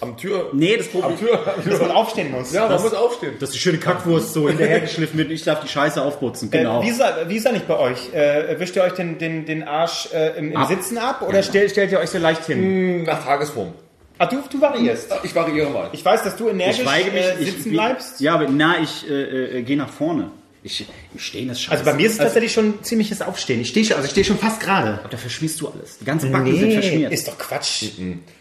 am 0.00 0.16
Tür. 0.16 0.50
Nee, 0.52 0.76
das 0.76 0.86
Am 0.94 1.00
Problem 1.02 1.18
Tür. 1.18 1.54
dass 1.64 1.80
man 1.80 1.90
aufstehen 1.90 2.30
muss. 2.32 2.52
Ja, 2.52 2.68
man 2.68 2.80
muss 2.82 2.92
aufstehen. 2.94 3.34
dass 3.40 3.50
die 3.50 3.58
schöne 3.58 3.78
Kackwurst 3.78 4.32
so 4.32 4.48
hinterhergeschliffen 4.48 5.16
wird 5.18 5.28
und 5.28 5.34
ich 5.34 5.42
darf 5.44 5.60
die 5.60 5.68
Scheiße 5.68 6.02
aufputzen. 6.02 6.50
Genau. 6.50 6.80
Äh, 6.80 6.84
wie, 6.84 6.90
ist, 6.90 7.00
er- 7.00 7.28
wie 7.28 7.36
ist 7.36 7.46
er 7.46 7.52
nicht 7.52 7.66
bei 7.68 7.78
euch? 7.78 8.12
Äh, 8.12 8.58
wischt 8.58 8.76
ihr 8.76 8.82
euch 8.82 8.92
den, 8.92 9.18
den, 9.18 9.46
den 9.46 9.62
Arsch 9.62 10.08
äh, 10.12 10.38
im, 10.38 10.52
im 10.52 10.56
Ab. 10.56 10.68
Sitzen 10.68 10.98
ab 10.98 11.22
oder 11.26 11.42
stell, 11.42 11.68
stellt 11.70 11.92
ihr 11.92 11.98
euch 12.00 12.10
so 12.10 12.18
leicht 12.18 12.44
hin? 12.46 13.04
Nach 13.04 13.24
Tagesform. 13.24 13.72
Ah, 14.18 14.26
du, 14.26 14.36
du 14.50 14.60
variierst. 14.60 15.10
Ich 15.24 15.34
variiere 15.34 15.68
mal. 15.70 15.90
Ich 15.92 16.02
weiß, 16.04 16.22
dass 16.22 16.36
du 16.36 16.48
energisch 16.48 16.78
ich 16.80 16.84
mich, 17.12 17.14
äh, 17.22 17.34
ich, 17.38 17.50
sitzen 17.52 17.64
wie- 17.66 17.70
bleibst. 17.74 18.20
Ja, 18.20 18.34
aber 18.34 18.48
na, 18.48 18.76
ich 18.82 19.08
äh, 19.10 19.58
äh, 19.58 19.62
gehe 19.62 19.76
nach 19.76 19.90
vorne. 19.90 20.30
Ich, 20.62 20.84
im 21.12 21.20
Stehen 21.20 21.48
ist 21.50 21.60
scheiße. 21.60 21.72
Also 21.78 21.84
bei 21.84 21.96
mir 21.96 22.06
ist 22.06 22.12
es 22.14 22.18
tatsächlich 22.18 22.52
schon 22.52 22.82
ziemliches 22.82 23.22
Aufstehen. 23.22 23.60
Ich 23.60 23.68
stehe 23.68 23.86
schon, 23.86 23.94
also 23.96 24.06
ich 24.06 24.10
stehe 24.10 24.24
schon 24.24 24.38
fast 24.38 24.58
gerade. 24.58 24.98
Da 25.08 25.16
verschmierst 25.16 25.60
du 25.60 25.68
alles. 25.68 25.98
Die 25.98 26.04
ganzen 26.04 26.32
Backen 26.32 26.56
sind 26.58 26.72
verschmiert. 26.72 27.12
ist 27.12 27.28
doch 27.28 27.38
Quatsch. 27.38 27.84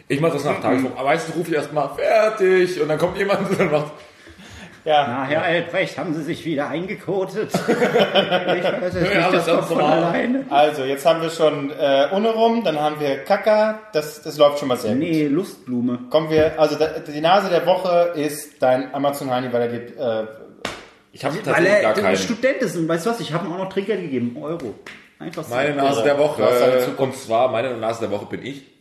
Ich 0.08 0.20
mache 0.22 0.34
das 0.34 0.44
nach 0.44 0.62
Tagesform. 0.62 0.94
Aber 0.96 1.06
meistens 1.10 1.36
rufe 1.36 1.50
ich 1.50 1.56
erst 1.56 1.74
mal 1.74 1.90
fertig 1.96 2.80
und 2.82 2.88
dann 2.88 2.98
kommt 2.98 3.18
jemand 3.18 3.50
und 3.50 3.60
dann 3.60 3.72
macht. 3.72 3.92
Ja. 4.86 5.06
Na, 5.08 5.26
Herr 5.26 5.42
Albrecht, 5.42 5.98
haben 5.98 6.14
Sie 6.14 6.22
sich 6.22 6.46
wieder 6.46 6.68
eingekotet? 6.68 7.50
ich 7.52 7.60
weiß 7.64 8.94
es 8.94 9.02
nicht, 9.02 9.34
das 9.34 9.48
kommt 9.48 9.66
von 9.66 9.82
alleine. 9.82 10.46
Also, 10.52 10.84
jetzt 10.84 11.04
haben 11.08 11.24
wir 11.24 11.32
schon 11.32 11.72
äh, 11.72 12.10
ohne 12.12 12.30
rum, 12.30 12.64
dann 12.64 12.80
haben 12.80 13.00
wir 13.00 13.24
Kaka, 13.24 13.80
das, 13.94 14.22
das 14.22 14.38
läuft 14.38 14.60
schon 14.60 14.68
mal 14.68 14.78
sehr 14.78 14.92
gut. 14.92 15.00
Nee, 15.00 15.26
Lustblume. 15.26 16.02
Kommen 16.12 16.30
wir, 16.30 16.60
also 16.60 16.76
da, 16.76 17.00
die 17.00 17.20
Nase 17.20 17.50
der 17.50 17.66
Woche 17.66 18.14
ist 18.16 18.62
dein 18.62 18.94
Amazon 18.94 19.36
Honey, 19.36 19.52
weil 19.52 19.62
er 19.64 19.68
gibt, 19.70 20.00
äh, 20.00 20.24
Ich 21.14 21.26
habe 21.26 21.36
Weil 21.36 21.44
tatsächlich 21.44 21.82
gar 21.82 21.96
er 21.96 22.02
keinen. 22.04 22.18
Student 22.18 22.58
ist 22.58 22.78
und 22.78 22.88
weißt 22.88 23.08
du 23.08 23.10
was, 23.10 23.20
ich 23.20 23.34
habe 23.34 23.48
ihm 23.48 23.54
auch 23.54 23.58
noch 23.58 23.70
Trinkgeld 23.70 24.02
gegeben, 24.02 24.38
Euro. 24.40 24.76
Einfach 25.18 25.44
so. 25.46 25.56
Meine 25.56 25.74
Nase 25.74 26.04
der 26.04 26.20
Woche. 26.20 26.44
Und 26.98 27.16
zwar, 27.16 27.50
meine 27.50 27.76
Nase 27.76 28.02
der 28.02 28.12
Woche 28.12 28.28
bin 28.28 28.46
ich. 28.46 28.75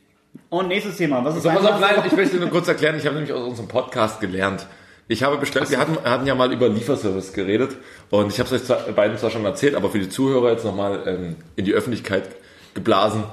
Und 0.50 0.68
nächstes 0.68 0.96
Thema, 0.96 1.24
was 1.24 1.36
ist 1.36 1.42
So, 1.42 1.48
pass 1.48 1.64
auf, 1.64 1.80
nein, 1.80 1.96
ich 2.06 2.12
möchte 2.12 2.36
nur 2.36 2.50
kurz 2.50 2.68
erklären, 2.68 2.96
ich 2.96 3.06
habe 3.06 3.16
nämlich 3.16 3.32
aus 3.32 3.48
unserem 3.48 3.68
Podcast 3.68 4.20
gelernt. 4.20 4.66
Ich 5.06 5.22
habe 5.22 5.36
bestellt, 5.36 5.70
wir 5.70 5.78
hatten, 5.78 5.98
hatten 6.02 6.26
ja 6.26 6.34
mal 6.34 6.52
über 6.52 6.68
Lieferservice 6.68 7.34
geredet 7.34 7.76
und 8.10 8.32
ich 8.32 8.40
habe 8.40 8.54
es 8.54 8.70
euch 8.70 8.94
beiden 8.94 9.18
zwar 9.18 9.30
schon 9.30 9.44
erzählt, 9.44 9.74
aber 9.74 9.90
für 9.90 9.98
die 9.98 10.08
Zuhörer 10.08 10.52
jetzt 10.52 10.64
nochmal 10.64 11.02
ähm, 11.06 11.36
in 11.56 11.66
die 11.66 11.74
Öffentlichkeit 11.74 12.24
geblasen. 12.72 13.24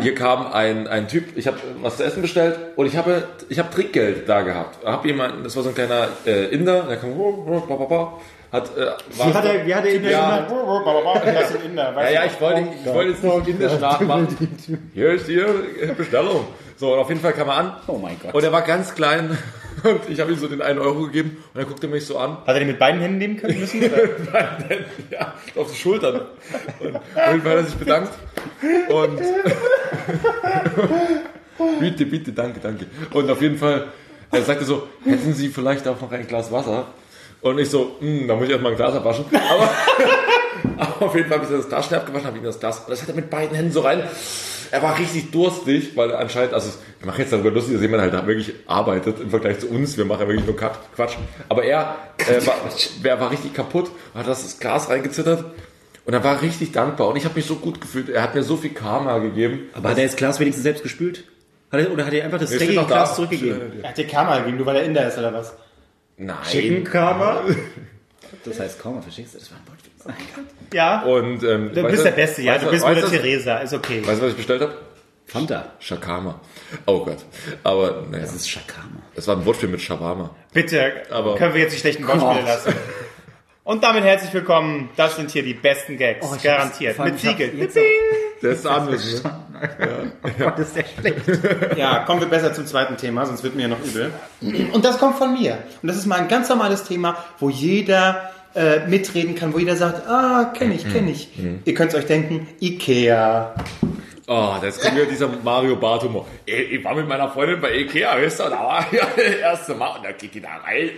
Hier 0.00 0.14
kam 0.14 0.52
ein, 0.52 0.88
ein 0.88 1.06
Typ, 1.06 1.36
ich 1.36 1.46
habe 1.46 1.58
was 1.80 1.98
zu 1.98 2.04
essen 2.04 2.22
bestellt 2.22 2.58
und 2.76 2.86
ich 2.86 2.96
habe 2.96 3.28
ich 3.48 3.58
habe 3.58 3.70
Trinkgeld 3.70 4.28
da 4.28 4.42
gehabt. 4.42 4.84
Hab 4.84 5.04
jemanden, 5.04 5.44
das 5.44 5.54
war 5.54 5.62
so 5.62 5.68
ein 5.68 5.74
kleiner 5.74 6.08
äh, 6.26 6.46
Inder, 6.46 6.82
der 6.82 6.96
kam, 6.96 7.18
oh, 7.18 7.44
oh, 7.46 7.60
ba, 7.60 7.76
ba, 7.76 7.84
ba, 7.84 8.12
hat, 8.50 8.76
äh, 8.76 8.86
war, 9.16 9.28
Wie 9.28 9.34
hat 9.34 9.44
er, 9.44 9.66
wie 9.66 9.74
hat 9.74 9.84
er 9.84 9.94
ihn 9.94 10.04
Ja. 10.04 10.46
das 11.24 11.48
sind 11.50 11.64
Inder, 11.64 11.92
ja, 11.96 12.10
ja, 12.10 12.24
ich 12.24 12.40
wollte, 12.40 12.68
ich 12.84 12.92
wollte 12.92 13.10
jetzt 13.10 13.24
nicht 13.24 13.48
indisch 13.48 13.80
nachmachen. 13.80 14.28
Hier 14.94 15.12
ist 15.12 15.28
die 15.28 15.42
Bestellung. 15.96 16.44
So, 16.76 16.92
und 16.92 16.98
auf 16.98 17.08
jeden 17.08 17.20
Fall 17.20 17.32
kam 17.32 17.48
er 17.48 17.56
an. 17.56 17.76
Oh 17.86 17.98
mein 17.98 18.18
Gott. 18.20 18.34
Und 18.34 18.42
er 18.42 18.52
war 18.52 18.62
ganz 18.62 18.94
klein 18.94 19.38
und 19.84 20.08
ich 20.08 20.20
habe 20.20 20.32
ihm 20.32 20.38
so 20.38 20.48
den 20.48 20.62
einen 20.62 20.78
Euro 20.78 21.04
gegeben 21.04 21.44
und 21.52 21.60
er 21.60 21.66
guckte 21.66 21.88
mich 21.88 22.06
so 22.06 22.18
an. 22.18 22.38
Hat 22.38 22.48
er 22.48 22.60
den 22.60 22.68
mit 22.68 22.78
beiden 22.78 23.00
Händen 23.00 23.18
nehmen 23.18 23.36
können 23.36 23.60
müssen? 23.60 23.80
Nein, 23.80 24.84
ja, 25.10 25.34
auf 25.56 25.70
die 25.70 25.76
Schultern. 25.76 26.22
Und 26.80 26.96
auf 26.96 27.32
jeden 27.32 27.42
Fall 27.42 27.52
hat 27.52 27.58
er 27.58 27.64
sich 27.64 27.74
bedankt. 27.74 28.12
Und 28.88 29.20
bitte, 31.80 32.06
bitte, 32.06 32.32
danke, 32.32 32.60
danke. 32.60 32.86
Und 33.12 33.30
auf 33.30 33.42
jeden 33.42 33.58
Fall, 33.58 33.88
er 34.30 34.42
sagte 34.42 34.64
so, 34.64 34.88
hätten 35.04 35.34
Sie 35.34 35.48
vielleicht 35.48 35.86
auch 35.86 36.00
noch 36.00 36.10
ein 36.10 36.26
Glas 36.26 36.50
Wasser? 36.50 36.86
Und 37.42 37.58
ich 37.58 37.68
so, 37.68 37.96
hm, 38.00 38.26
da 38.26 38.36
muss 38.36 38.46
ich 38.46 38.52
erstmal 38.52 38.72
ein 38.72 38.76
Glas 38.76 38.94
abwaschen. 38.94 39.26
Aber, 39.32 39.70
aber 40.82 41.06
auf 41.06 41.14
jeden 41.14 41.28
Fall 41.28 41.38
habe 41.38 41.46
ich 41.46 41.56
das 41.56 41.68
Glas 41.68 41.86
schnell 41.86 42.00
abgewaschen, 42.00 42.26
habe 42.26 42.38
ihm 42.38 42.44
das 42.44 42.58
Glas, 42.58 42.80
und 42.80 42.90
das 42.90 43.02
hat 43.02 43.10
er 43.10 43.14
mit 43.14 43.28
beiden 43.28 43.54
Händen 43.54 43.72
so 43.72 43.80
rein. 43.80 44.02
Er 44.70 44.82
war 44.82 44.98
richtig 44.98 45.30
durstig, 45.30 45.96
weil 45.96 46.14
anscheinend, 46.14 46.54
also 46.54 46.70
ich 47.00 47.06
mache 47.06 47.22
jetzt 47.22 47.32
darüber 47.32 47.50
lustig, 47.50 47.74
dass 47.74 47.82
jemand 47.82 48.02
halt 48.02 48.14
da 48.14 48.26
wirklich 48.26 48.52
arbeitet 48.66 49.20
im 49.20 49.30
Vergleich 49.30 49.58
zu 49.60 49.68
uns. 49.68 49.96
Wir 49.96 50.04
machen 50.04 50.22
ja 50.22 50.28
wirklich 50.28 50.46
nur 50.46 50.56
Quatsch. 50.56 51.16
Aber 51.48 51.64
er, 51.64 51.96
äh, 52.18 52.46
war, 52.46 52.54
er 53.02 53.20
war 53.20 53.30
richtig 53.30 53.54
kaputt, 53.54 53.90
hat 54.14 54.26
das 54.26 54.58
Glas 54.58 54.88
reingezittert 54.88 55.44
und 56.04 56.14
er 56.14 56.22
war 56.22 56.42
richtig 56.42 56.72
dankbar. 56.72 57.08
Und 57.08 57.16
ich 57.16 57.24
habe 57.24 57.34
mich 57.34 57.46
so 57.46 57.56
gut 57.56 57.80
gefühlt. 57.80 58.08
Er 58.08 58.22
hat 58.22 58.34
mir 58.34 58.42
so 58.42 58.56
viel 58.56 58.70
Karma 58.70 59.18
gegeben. 59.18 59.68
Aber 59.72 59.90
hat 59.90 59.98
er 59.98 60.04
das 60.06 60.16
Glas 60.16 60.40
wenigstens 60.40 60.62
selbst 60.62 60.82
gespült? 60.82 61.24
Hat 61.70 61.80
er, 61.80 61.92
oder 61.92 62.06
hat 62.06 62.12
er 62.12 62.24
einfach 62.24 62.38
das 62.38 62.50
steht 62.50 62.60
dreckige. 62.68 62.86
Glas 62.86 63.16
zurückgegeben? 63.16 63.82
Er 63.82 63.88
hat 63.88 63.98
dir 63.98 64.06
Karma 64.06 64.38
gegeben, 64.38 64.58
nur 64.58 64.66
weil 64.66 64.76
er 64.76 64.84
Inder 64.84 65.08
ist, 65.08 65.18
oder 65.18 65.32
was? 65.32 65.54
Nein. 66.16 66.84
Karma? 66.84 67.42
Das 68.44 68.58
heißt 68.58 68.80
Karma, 68.80 69.00
verstehst 69.00 69.34
du? 69.34 69.38
Das 69.38 69.50
war 69.50 69.58
ein. 69.58 69.64
Ja. 70.72 71.02
Und 71.02 71.42
ähm, 71.44 71.70
Du 71.74 71.82
weißt 71.82 71.90
bist 71.92 72.04
der 72.04 72.10
Beste, 72.12 72.42
ja. 72.42 72.58
Du 72.58 72.70
bist 72.70 72.86
Mutter 72.86 73.00
du- 73.02 73.08
Teresa, 73.08 73.58
ist 73.58 73.72
okay. 73.74 74.02
Weißt 74.04 74.20
du, 74.20 74.24
was 74.24 74.30
ich 74.32 74.36
bestellt 74.36 74.62
habe? 74.62 74.74
Fanta. 75.26 75.72
Shakama. 75.78 76.40
Oh 76.86 77.04
Gott. 77.04 77.18
Aber 77.62 78.04
naja, 78.10 78.22
Das 78.24 78.34
ist 78.34 78.48
Shakama. 78.50 79.00
es 79.14 79.26
war 79.26 79.36
ein 79.36 79.46
Wortspiel 79.46 79.68
mit 79.68 79.80
Shawarma. 79.80 80.30
Bitte, 80.52 80.92
Aber- 81.10 81.36
können 81.36 81.54
wir 81.54 81.62
jetzt 81.62 81.74
die 81.74 81.80
schlechten 81.80 82.06
Wortspiele 82.06 82.42
lassen. 82.46 82.74
Und 83.64 83.82
damit 83.82 84.04
herzlich 84.04 84.34
willkommen. 84.34 84.90
Das 84.96 85.16
sind 85.16 85.30
hier 85.30 85.42
die 85.42 85.54
besten 85.54 85.96
Gags. 85.96 86.26
Oh, 86.30 86.36
Garantiert. 86.42 86.98
Mit 86.98 87.18
Siegel. 87.18 87.50
Der 88.42 88.50
ist 88.50 88.66
anders, 88.66 89.22
ne? 89.24 89.32
Gott, 90.38 90.58
ist 90.58 90.76
der 90.76 90.84
schlecht. 90.84 91.78
Ja, 91.78 92.00
kommen 92.00 92.20
wir 92.20 92.28
besser 92.28 92.52
zum 92.52 92.66
zweiten 92.66 92.98
Thema, 92.98 93.24
sonst 93.24 93.42
wird 93.42 93.54
mir 93.56 93.62
ja 93.62 93.68
noch 93.68 93.82
übel. 93.82 94.12
Und 94.72 94.84
das 94.84 94.98
kommt 94.98 95.16
von 95.16 95.32
mir. 95.32 95.58
Und 95.80 95.86
das 95.88 95.96
ist 95.96 96.04
mal 96.04 96.18
ein 96.18 96.28
ganz 96.28 96.50
normales 96.50 96.84
Thema, 96.84 97.16
wo 97.38 97.48
jeder 97.48 98.33
äh, 98.54 98.86
mitreden 98.86 99.34
kann, 99.34 99.52
wo 99.52 99.58
jeder 99.58 99.76
sagt, 99.76 100.06
ah, 100.08 100.52
kenne 100.56 100.74
ich, 100.74 100.90
kenne 100.92 101.10
ich. 101.10 101.28
Ihr 101.64 101.74
könnt 101.74 101.94
euch 101.94 102.06
denken, 102.06 102.46
Ikea. 102.60 103.54
Oh, 104.26 104.54
jetzt 104.62 104.80
kommt 104.80 104.96
wieder 104.96 105.04
dieser 105.06 105.28
Mario 105.28 105.76
Bart 105.76 106.02
Humor. 106.02 106.26
Ich, 106.46 106.72
ich 106.72 106.84
war 106.84 106.94
mit 106.94 107.06
meiner 107.06 107.28
Freundin 107.28 107.60
bei 107.60 107.74
Ikea, 107.76 108.16
weißt 108.16 108.40
du, 108.40 108.44
da 108.44 108.50
war 108.52 108.86
ja 108.92 109.06
das 109.14 109.24
erste 109.34 109.74
Mal 109.74 109.96
und 109.98 110.04
da 110.04 110.12
geht 110.12 110.34
die 110.34 110.40
da 110.40 110.48
rein 110.64 110.90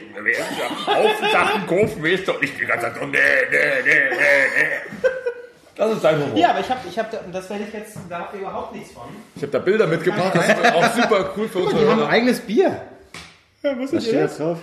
Haufen 0.87 1.31
Sachen 1.33 1.67
kaufen, 1.67 2.05
weißt 2.05 2.29
du, 2.29 2.33
und 2.35 2.45
ich 2.45 2.57
die 2.57 2.65
ganze 2.67 2.87
Zeit 2.87 2.95
so, 3.01 3.07
nee, 3.07 3.19
nee, 3.51 3.57
nee, 3.85 3.95
nee, 4.11 4.17
nee. 4.57 5.09
Das 5.75 5.93
ist 5.93 6.05
dein 6.05 6.23
Humor. 6.23 6.39
Ja, 6.39 6.51
aber 6.51 6.61
ich 6.61 6.71
habe, 6.71 6.81
ich 6.89 6.99
hab, 6.99 7.11
da- 7.11 7.19
und 7.19 7.35
das 7.35 7.51
werde 7.51 7.65
ich 7.67 7.75
jetzt, 7.75 7.99
da 8.09 8.21
habt 8.21 8.35
ihr 8.35 8.41
überhaupt 8.41 8.75
nichts 8.75 8.93
von. 8.93 9.03
Ich 9.35 9.43
habe 9.43 9.53
da 9.53 9.59
Bilder 9.59 9.87
mitgebracht, 9.87 10.33
das 10.35 10.49
ist 10.49 10.73
auch 10.75 10.95
super 10.95 11.31
cool 11.37 11.49
für 11.49 11.59
unsere 11.59 11.83
Die 11.83 11.89
haben 11.91 11.99
Hörer. 11.99 12.09
eigenes 12.09 12.41
Bier. 12.41 12.81
Ja, 13.63 13.75
was 13.79 13.93
Was 13.93 14.05
steht 14.05 14.15
jetzt 14.15 14.39
drauf? 14.41 14.59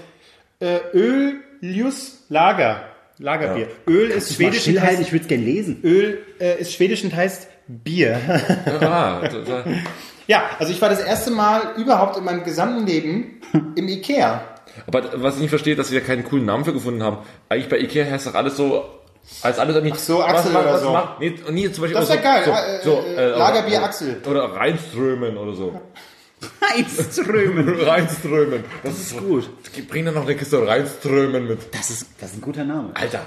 Äh, 0.60 0.78
Öl 0.94 1.36
Ljus 1.64 2.26
Lager. 2.28 2.84
Lagerbier. 3.20 3.70
Öl 3.88 4.10
ist 4.10 4.36
schwedisch. 4.36 4.56
und 4.56 4.62
stillhalten, 4.64 4.98
heißt, 4.98 5.08
ich 5.08 5.14
würde 5.14 5.24
es 5.24 5.30
gerne 5.30 5.44
lesen. 5.44 5.80
Öl 5.82 6.22
äh, 6.42 6.60
ist 6.60 6.74
schwedisch 6.74 7.06
und 7.06 7.16
heißt 7.16 7.48
Bier. 7.68 8.20
Ah, 8.82 9.22
ja, 10.28 10.44
also 10.60 10.74
ich 10.74 10.82
war 10.82 10.90
das 10.90 11.00
erste 11.00 11.32
Mal 11.32 11.62
überhaupt 11.78 12.18
in 12.18 12.26
meinem 12.26 12.44
gesamten 12.44 12.86
Leben 12.86 13.40
im 13.76 13.88
Ikea. 13.88 14.44
Aber 14.88 15.04
was 15.24 15.36
ich 15.36 15.42
nicht 15.42 15.52
verstehe, 15.52 15.78
dass 15.78 15.88
sie 15.88 15.96
da 15.96 16.02
keinen 16.02 16.26
coolen 16.26 16.46
Namen 16.46 16.66
für 16.66 16.74
gefunden 16.74 17.02
haben. 17.02 17.20
Eigentlich 17.48 17.70
bei 17.70 17.80
Ikea 17.80 18.12
heißt 18.12 18.28
doch 18.28 18.36
alles 18.36 18.58
so, 18.58 18.84
als 19.42 19.58
alles 19.58 19.76
irgendwie. 19.76 19.94
Ach 19.96 20.00
so, 20.00 20.22
Axel 20.22 20.54
oder 20.54 20.80
so. 20.80 20.92
Macht, 20.92 21.20
nee, 21.22 21.34
nie 21.52 21.72
zum 21.72 21.84
Beispiel 21.84 21.94
Das 21.94 22.04
ist 22.04 22.10
so, 22.10 22.16
ja 22.16 22.22
geil, 22.22 22.44
So, 22.44 22.52
äh, 22.52 22.84
so, 22.84 23.06
äh, 23.08 23.16
äh, 23.16 23.38
Lagerbier 23.38 23.78
oder, 23.78 23.86
Axel. 23.86 24.22
Oder 24.30 24.44
Reinströmen 24.44 25.38
oder 25.38 25.54
so. 25.54 25.80
Einströmen. 26.76 27.80
Reinströmen. 27.82 28.64
Das 28.84 28.94
ist 29.00 29.18
Gut. 29.18 29.50
Bring 29.90 30.06
dann 30.06 30.14
noch 30.16 30.24
eine 30.26 30.36
Kiste 30.36 30.66
Reinströmen 30.66 31.48
mit. 31.48 31.60
Das 31.74 31.90
ist, 31.90 32.08
das 32.20 32.32
ist 32.32 32.38
ein 32.38 32.42
guter 32.42 32.64
Name. 32.64 32.92
Alter. 32.94 33.22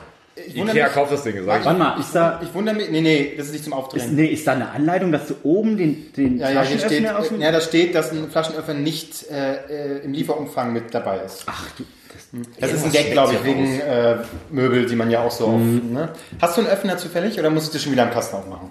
wundere 0.54 0.70
Ikea 0.76 0.84
mich- 0.86 0.94
kauft 0.94 1.12
das 1.12 1.22
Ding, 1.22 1.34
sag 1.44 1.60
ich. 1.60 1.66
Warte 1.66 1.78
mal, 1.78 2.00
ist 2.00 2.12
da, 2.14 2.40
Ich 2.42 2.52
wundere 2.54 2.74
mich, 2.76 2.90
nee, 2.90 3.00
nee, 3.00 3.34
das 3.36 3.46
ist 3.46 3.52
nicht 3.52 3.64
zum 3.64 3.72
ist, 3.72 3.78
Aufdrehen. 3.78 4.14
nee, 4.14 4.26
ist 4.26 4.46
da 4.46 4.52
eine 4.52 4.70
Anleitung, 4.70 5.12
dass 5.12 5.26
du 5.28 5.34
oben 5.42 5.76
den, 5.76 6.12
den 6.12 6.38
Ja, 6.38 6.50
ja, 6.50 6.62
hier 6.62 6.78
steht, 6.78 7.04
äh, 7.04 7.38
ja, 7.38 7.52
da 7.52 7.60
steht, 7.60 7.94
dass 7.94 8.12
ein 8.12 8.30
Flaschenöffner 8.30 8.74
nicht 8.74 9.30
äh, 9.30 9.54
äh, 9.98 10.04
im 10.04 10.12
Lieferumfang 10.12 10.72
mit 10.72 10.92
dabei 10.94 11.20
ist. 11.20 11.44
Ach 11.46 11.64
du, 11.76 11.84
das, 12.12 12.70
Das 12.70 12.72
ist 12.72 12.84
ein 12.86 12.92
Gag, 12.92 13.12
glaube 13.12 13.34
ich, 13.34 13.44
wegen 13.44 13.80
äh, 13.80 14.16
Möbel, 14.50 14.86
die 14.86 14.96
man 14.96 15.10
ja 15.10 15.20
auch 15.22 15.30
so 15.30 15.46
auf. 15.46 15.60
Ne? 15.60 16.10
Hast 16.40 16.56
du 16.56 16.62
einen 16.62 16.70
Öffner 16.70 16.96
zufällig 16.98 17.38
oder 17.38 17.50
musst 17.50 17.74
du 17.74 17.78
schon 17.78 17.92
wieder 17.92 18.04
am 18.04 18.10
Kasten 18.10 18.36
aufmachen? 18.36 18.68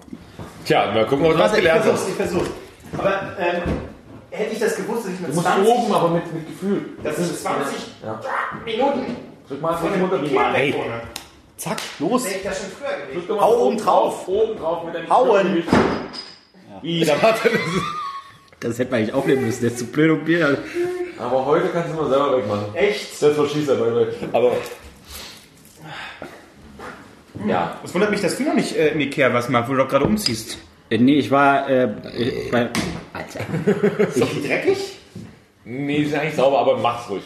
Tja, 0.64 0.92
mal 0.92 1.06
gucken, 1.06 1.26
ob 1.26 1.32
du 1.32 1.38
was 1.38 1.54
gelernt 1.54 1.84
hast. 1.84 2.08
ich 2.08 2.14
versuch's. 2.14 2.50
Aber 2.96 3.36
ähm, 3.38 3.62
hätte 4.36 4.52
ich 4.52 4.58
das 4.60 4.76
gewusst, 4.76 5.06
dass 5.06 5.12
ich 5.12 5.20
mit 5.20 5.30
Du 5.30 5.34
musst 5.34 5.48
oben, 5.48 5.92
aber 5.94 6.08
mit, 6.10 6.32
mit 6.32 6.46
Gefühl. 6.46 6.84
das 7.02 7.16
sind 7.16 7.36
20 7.36 7.76
Ja. 8.04 8.20
Minuten 8.64 9.16
Drück 9.48 9.60
mal 9.62 9.76
von 9.76 9.90
von 9.90 10.10
dem 10.10 10.10
dem 10.10 10.24
Ikea 10.24 10.52
Hey. 10.52 10.74
zack, 11.56 11.78
los. 11.98 12.26
Hätte 12.26 12.36
ich 12.38 12.42
das 12.44 12.58
schon 12.58 12.66
früher 12.70 13.36
mal 13.36 13.40
Hau 13.40 13.66
oben 13.66 13.78
drauf. 13.78 14.28
Oben 14.28 14.58
drauf 14.58 14.84
mit 14.84 14.94
deinem 14.94 15.08
Hauen. 15.10 15.64
Warte. 16.82 17.50
Das 18.60 18.78
hätte 18.78 18.90
man 18.90 19.00
eigentlich 19.00 19.14
aufnehmen 19.14 19.44
müssen, 19.46 19.60
der 19.60 19.70
ist 19.70 19.78
zu 19.78 19.86
blöd 19.86 20.10
um 20.10 20.24
Bier. 20.24 20.58
Aber 21.18 21.44
heute 21.46 21.68
kannst 21.68 21.90
du 21.90 21.94
mal 21.94 22.08
selber 22.08 22.36
wegmachen. 22.38 22.74
Echt? 22.74 23.22
Das 23.22 23.34
verschießt 23.34 23.68
er 23.68 23.76
mal. 23.76 24.14
Aber. 24.32 24.52
Ja. 27.46 27.78
Es 27.84 27.94
wundert 27.94 28.10
mich, 28.10 28.20
dass 28.20 28.36
du 28.36 28.42
noch 28.44 28.54
nicht 28.54 28.74
äh, 28.76 28.88
im 28.88 29.00
Ikea 29.00 29.32
was 29.32 29.48
machst, 29.48 29.68
wo 29.68 29.74
du 29.74 29.78
doch 29.82 29.88
gerade 29.88 30.04
umziehst. 30.04 30.58
Äh, 30.90 30.98
nee, 30.98 31.14
ich 31.16 31.30
war 31.30 31.68
äh, 31.68 31.84
äh, 31.84 32.50
bei... 32.50 32.68
Alter. 33.12 33.40
Ist 34.08 34.20
doch 34.20 34.42
dreckig? 34.42 34.98
Nee, 35.64 35.96
ist 35.96 36.14
eigentlich 36.14 36.34
sauber, 36.34 36.60
aber 36.60 36.78
mach's 36.78 37.10
ruhig. 37.10 37.24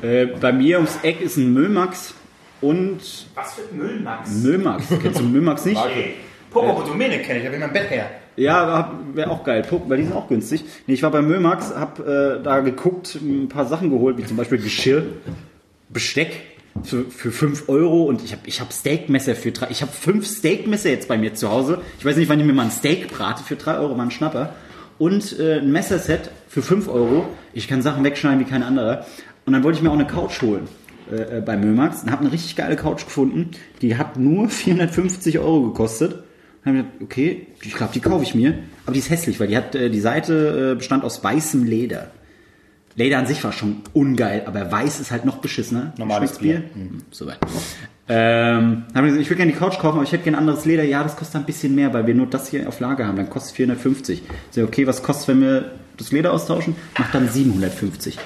Äh, 0.00 0.26
bei 0.26 0.52
mir 0.52 0.76
ums 0.76 0.98
Eck 1.02 1.20
ist 1.20 1.36
ein 1.36 1.52
Müllmax 1.52 2.14
und 2.62 3.00
Was 3.34 3.54
für 3.54 3.74
Müll, 3.74 4.00
Max? 4.00 4.30
Müllmax. 4.30 4.84
Kennst 5.02 5.20
du 5.20 5.24
Müllmax 5.24 5.66
nicht? 5.66 5.84
Hey, 5.84 6.14
Popo 6.50 6.82
Domene 6.82 7.18
kenne 7.18 7.40
ich, 7.40 7.44
da 7.44 7.52
will 7.52 7.58
mein 7.58 7.74
Bett 7.74 7.90
her. 7.90 8.10
Ja, 8.36 8.90
wäre 9.12 9.30
auch 9.30 9.44
geil. 9.44 9.62
Weil 9.86 9.98
die 9.98 10.04
sind 10.04 10.16
auch 10.16 10.28
günstig. 10.28 10.64
Nee, 10.86 10.94
ich 10.94 11.02
war 11.02 11.10
bei 11.10 11.20
Müllmax, 11.20 11.74
hab 11.74 11.98
äh, 11.98 12.40
da 12.42 12.60
geguckt, 12.60 13.16
ein 13.16 13.50
paar 13.50 13.66
Sachen 13.66 13.90
geholt, 13.90 14.16
wie 14.16 14.24
zum 14.24 14.38
Beispiel 14.38 14.56
Geschirr, 14.56 15.02
Besteck 15.90 16.49
für, 16.82 17.04
für 17.04 17.30
5 17.30 17.68
Euro 17.68 18.04
und 18.04 18.24
ich 18.24 18.32
habe 18.32 18.42
ich 18.46 18.60
hab 18.60 18.72
Steakmesser 18.72 19.34
für 19.34 19.52
drei. 19.52 19.68
Ich 19.70 19.82
habe 19.82 19.92
fünf 19.92 20.26
Steakmesser 20.26 20.90
jetzt 20.90 21.08
bei 21.08 21.18
mir 21.18 21.34
zu 21.34 21.50
Hause. 21.50 21.80
Ich 21.98 22.04
weiß 22.04 22.16
nicht, 22.16 22.28
wann 22.28 22.40
ich 22.40 22.46
mir 22.46 22.52
mal 22.52 22.64
ein 22.64 22.70
Steak 22.70 23.08
brate. 23.08 23.42
Für 23.42 23.56
3 23.56 23.78
Euro 23.78 23.96
war 23.96 24.04
ein 24.04 24.10
Schnapper. 24.10 24.54
Und 24.98 25.38
äh, 25.38 25.58
ein 25.58 25.72
Messerset 25.72 26.30
für 26.48 26.62
5 26.62 26.88
Euro. 26.88 27.26
Ich 27.52 27.68
kann 27.68 27.82
Sachen 27.82 28.04
wegschneiden 28.04 28.40
wie 28.40 28.44
kein 28.44 28.62
anderer. 28.62 29.06
Und 29.46 29.52
dann 29.52 29.64
wollte 29.64 29.78
ich 29.78 29.82
mir 29.82 29.90
auch 29.90 29.94
eine 29.94 30.06
Couch 30.06 30.42
holen 30.42 30.68
äh, 31.10 31.38
äh, 31.38 31.40
bei 31.40 31.56
Müllmax 31.56 32.02
und 32.02 32.10
habe 32.10 32.22
eine 32.22 32.32
richtig 32.32 32.56
geile 32.56 32.76
Couch 32.76 33.04
gefunden. 33.04 33.50
Die 33.82 33.96
hat 33.96 34.18
nur 34.18 34.48
450 34.50 35.38
Euro 35.38 35.62
gekostet. 35.62 36.22
Dann 36.64 36.76
habe 36.76 36.78
ich 36.78 36.92
gedacht, 36.92 37.02
okay, 37.02 37.46
ich 37.62 37.74
glaube, 37.74 37.92
die 37.94 38.00
kaufe 38.00 38.22
ich 38.22 38.34
mir. 38.34 38.58
Aber 38.84 38.92
die 38.92 39.00
ist 39.00 39.10
hässlich, 39.10 39.40
weil 39.40 39.48
die 39.48 39.56
hat 39.56 39.74
äh, 39.74 39.90
die 39.90 40.00
Seite 40.00 40.72
äh, 40.72 40.74
bestand 40.76 41.04
aus 41.04 41.24
weißem 41.24 41.64
Leder. 41.64 42.10
Leder 42.96 43.18
an 43.18 43.26
sich 43.26 43.42
war 43.44 43.52
schon 43.52 43.82
ungeil, 43.92 44.42
aber 44.46 44.70
weiß 44.70 45.00
ist 45.00 45.10
halt 45.10 45.24
noch 45.24 45.38
beschissener. 45.38 45.92
Normales 45.96 46.30
Schmeckt's 46.30 46.38
Bier. 46.42 46.62
Hm, 46.74 47.02
Soweit. 47.10 47.38
Ähm, 48.08 48.82
haben 48.92 49.04
gesagt, 49.04 49.22
ich 49.22 49.30
will 49.30 49.36
gerne 49.36 49.52
die 49.52 49.58
Couch 49.58 49.78
kaufen, 49.78 49.96
aber 49.96 50.02
ich 50.02 50.10
hätte 50.12 50.24
gerne 50.24 50.38
anderes 50.38 50.64
Leder. 50.64 50.82
Ja, 50.82 51.02
das 51.04 51.14
kostet 51.16 51.36
ein 51.36 51.44
bisschen 51.46 51.74
mehr, 51.76 51.94
weil 51.94 52.06
wir 52.06 52.14
nur 52.14 52.26
das 52.26 52.48
hier 52.48 52.66
auf 52.68 52.80
Lager 52.80 53.06
haben. 53.06 53.16
Dann 53.16 53.30
kostet 53.30 53.50
es 53.52 53.56
450. 53.56 54.22
Ich 54.22 54.24
sag, 54.50 54.64
okay, 54.64 54.86
was 54.86 55.02
kostet, 55.04 55.28
wenn 55.28 55.40
wir 55.42 55.70
das 55.96 56.10
Leder 56.10 56.32
austauschen? 56.32 56.74
Macht 56.98 57.14
dann 57.14 57.28
750. 57.28 58.18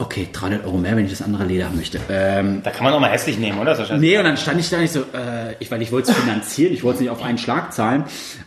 Okay, 0.00 0.28
300 0.32 0.64
Euro 0.64 0.76
mehr, 0.78 0.94
wenn 0.96 1.06
ich 1.06 1.10
das 1.10 1.22
andere 1.22 1.44
Leder 1.44 1.64
haben 1.66 1.76
möchte. 1.76 1.98
Ähm, 2.08 2.60
Da 2.62 2.70
kann 2.70 2.84
man 2.84 2.92
auch 2.92 3.00
mal 3.00 3.10
hässlich 3.10 3.38
nehmen, 3.38 3.58
oder? 3.58 3.74
So. 3.74 3.96
Nee, 3.96 4.16
und 4.18 4.24
dann 4.24 4.36
stand 4.36 4.60
ich 4.60 4.68
da 4.70 4.78
nicht 4.78 4.92
so, 4.92 5.00
äh, 5.00 5.54
ich, 5.58 5.70
weil 5.72 5.82
ich 5.82 5.90
wollte 5.90 6.12
es 6.12 6.16
finanzieren, 6.18 6.72
ich 6.72 6.84
wollte 6.84 6.96
es 6.96 7.00
nicht 7.00 7.10
auf 7.10 7.22
einen 7.22 7.38
Schlag 7.38 7.72
zahlen. 7.72 8.04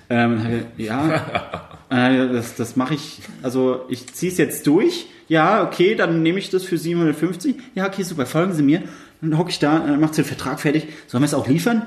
Ähm, 0.10 0.66
ja, 0.78 1.68
das, 2.00 2.56
das 2.56 2.76
mache 2.76 2.94
ich, 2.94 3.20
also 3.44 3.86
ich 3.90 4.14
ziehe 4.14 4.32
es 4.32 4.38
jetzt 4.38 4.66
durch. 4.68 5.08
Ja, 5.28 5.64
okay, 5.64 5.96
dann 5.96 6.24
nehme 6.24 6.40
ich 6.40 6.50
das 6.50 6.64
für 6.64 6.78
750. 6.78 7.56
Ja, 7.76 7.88
okay, 7.88 8.04
super, 8.04 8.26
folgen 8.26 8.54
Sie 8.54 8.64
mir. 8.64 8.84
Dann 9.22 9.38
hocke 9.38 9.50
ich 9.50 9.60
da, 9.60 9.80
dann 9.80 10.00
macht 10.00 10.16
sie 10.16 10.22
den 10.24 10.28
Vertrag 10.28 10.60
fertig. 10.60 10.88
Sollen 11.08 11.22
wir 11.22 11.26
es 11.28 11.34
auch 11.34 11.48
liefern? 11.48 11.86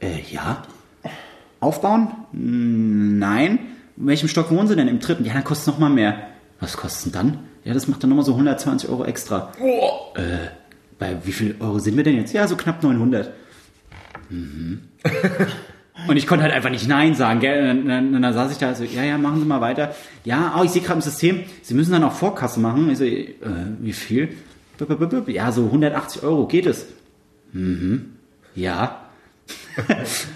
Äh, 0.00 0.20
ja. 0.30 0.62
Aufbauen? 1.60 2.08
Mm, 2.32 3.18
Nein. 3.18 3.58
In 3.96 4.06
welchem 4.06 4.28
Stock 4.28 4.50
wohnen 4.50 4.68
Sie 4.68 4.76
denn? 4.76 4.88
Im 4.88 5.00
dritten? 5.00 5.24
Ja, 5.24 5.32
dann 5.32 5.42
kostet 5.44 5.68
es 5.68 5.72
nochmal 5.72 5.90
mehr. 5.90 6.28
Was 6.60 6.76
kostet 6.76 7.06
denn 7.06 7.12
dann? 7.12 7.38
Ja, 7.64 7.74
das 7.74 7.88
macht 7.88 8.02
dann 8.02 8.10
nochmal 8.10 8.24
so 8.24 8.32
120 8.32 8.88
Euro 8.90 9.04
extra. 9.04 9.52
Äh, 10.14 10.48
bei 10.98 11.16
wie 11.24 11.32
viel 11.32 11.56
Euro 11.60 11.78
sind 11.78 11.96
wir 11.96 12.04
denn 12.04 12.16
jetzt? 12.16 12.32
Ja, 12.32 12.46
so 12.46 12.56
knapp 12.56 12.82
900. 12.82 13.32
Mhm. 14.28 14.80
Und 16.08 16.16
ich 16.16 16.26
konnte 16.26 16.44
halt 16.44 16.54
einfach 16.54 16.70
nicht 16.70 16.88
Nein 16.88 17.14
sagen. 17.14 17.40
Gell? 17.40 17.70
Und 17.70 17.88
dann, 17.88 18.12
dann, 18.12 18.22
dann 18.22 18.34
saß 18.34 18.52
ich 18.52 18.58
da 18.58 18.74
so, 18.74 18.84
ja, 18.84 19.02
ja, 19.02 19.18
machen 19.18 19.40
Sie 19.40 19.46
mal 19.46 19.60
weiter. 19.60 19.94
Ja, 20.24 20.56
oh, 20.58 20.64
ich 20.64 20.70
sehe 20.70 20.82
gerade 20.82 20.94
im 20.98 21.02
System, 21.02 21.44
Sie 21.62 21.74
müssen 21.74 21.92
dann 21.92 22.04
auch 22.04 22.12
Vorkasse 22.12 22.60
machen. 22.60 22.90
Ich 22.90 22.98
so, 22.98 23.04
äh, 23.04 23.34
wie 23.80 23.92
viel? 23.92 24.30
Ja, 25.26 25.52
so 25.52 25.64
180 25.64 26.22
Euro 26.22 26.46
geht 26.46 26.66
es. 26.66 26.86
Mhm. 27.52 28.12
Ja. 28.54 29.02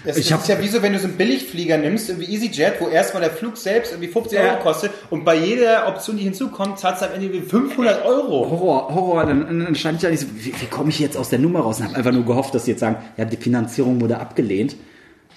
Das 0.05 0.17
Ich 0.17 0.31
ist 0.31 0.47
ja 0.47 0.61
wie 0.61 0.67
so, 0.67 0.81
wenn 0.81 0.93
du 0.93 0.99
so 0.99 1.07
einen 1.07 1.17
Billigflieger 1.17 1.77
nimmst, 1.77 2.09
irgendwie 2.09 2.31
EasyJet, 2.33 2.73
wo 2.79 2.87
erstmal 2.87 3.21
der 3.21 3.31
Flug 3.31 3.57
selbst 3.57 3.91
irgendwie 3.91 4.07
50 4.07 4.37
Ja. 4.37 4.51
Euro 4.53 4.59
kostet 4.61 4.91
und 5.09 5.25
bei 5.25 5.35
jeder 5.35 5.87
Option, 5.87 6.17
die 6.17 6.23
hinzukommt, 6.23 6.79
zahlst 6.79 7.01
du 7.01 7.07
am 7.07 7.13
Ende 7.13 7.27
irgendwie 7.27 7.47
500 7.49 8.05
Euro. 8.05 8.49
Horror, 8.49 8.93
Horror. 8.93 9.25
Dann, 9.25 9.63
dann 9.63 9.75
stand 9.75 9.95
ich 9.97 10.01
da 10.03 10.09
nicht 10.09 10.21
so, 10.21 10.27
wie, 10.35 10.53
wie 10.59 10.65
komme 10.67 10.89
ich 10.89 10.99
jetzt 10.99 11.17
aus 11.17 11.29
der 11.29 11.39
Nummer 11.39 11.61
raus? 11.61 11.79
Und 11.79 11.87
habe 11.87 11.95
einfach 11.95 12.11
nur 12.11 12.25
gehofft, 12.25 12.53
dass 12.53 12.65
sie 12.65 12.71
jetzt 12.71 12.81
sagen, 12.81 12.97
ja, 13.17 13.25
die 13.25 13.37
Finanzierung 13.37 13.99
wurde 13.99 14.19
abgelehnt. 14.19 14.75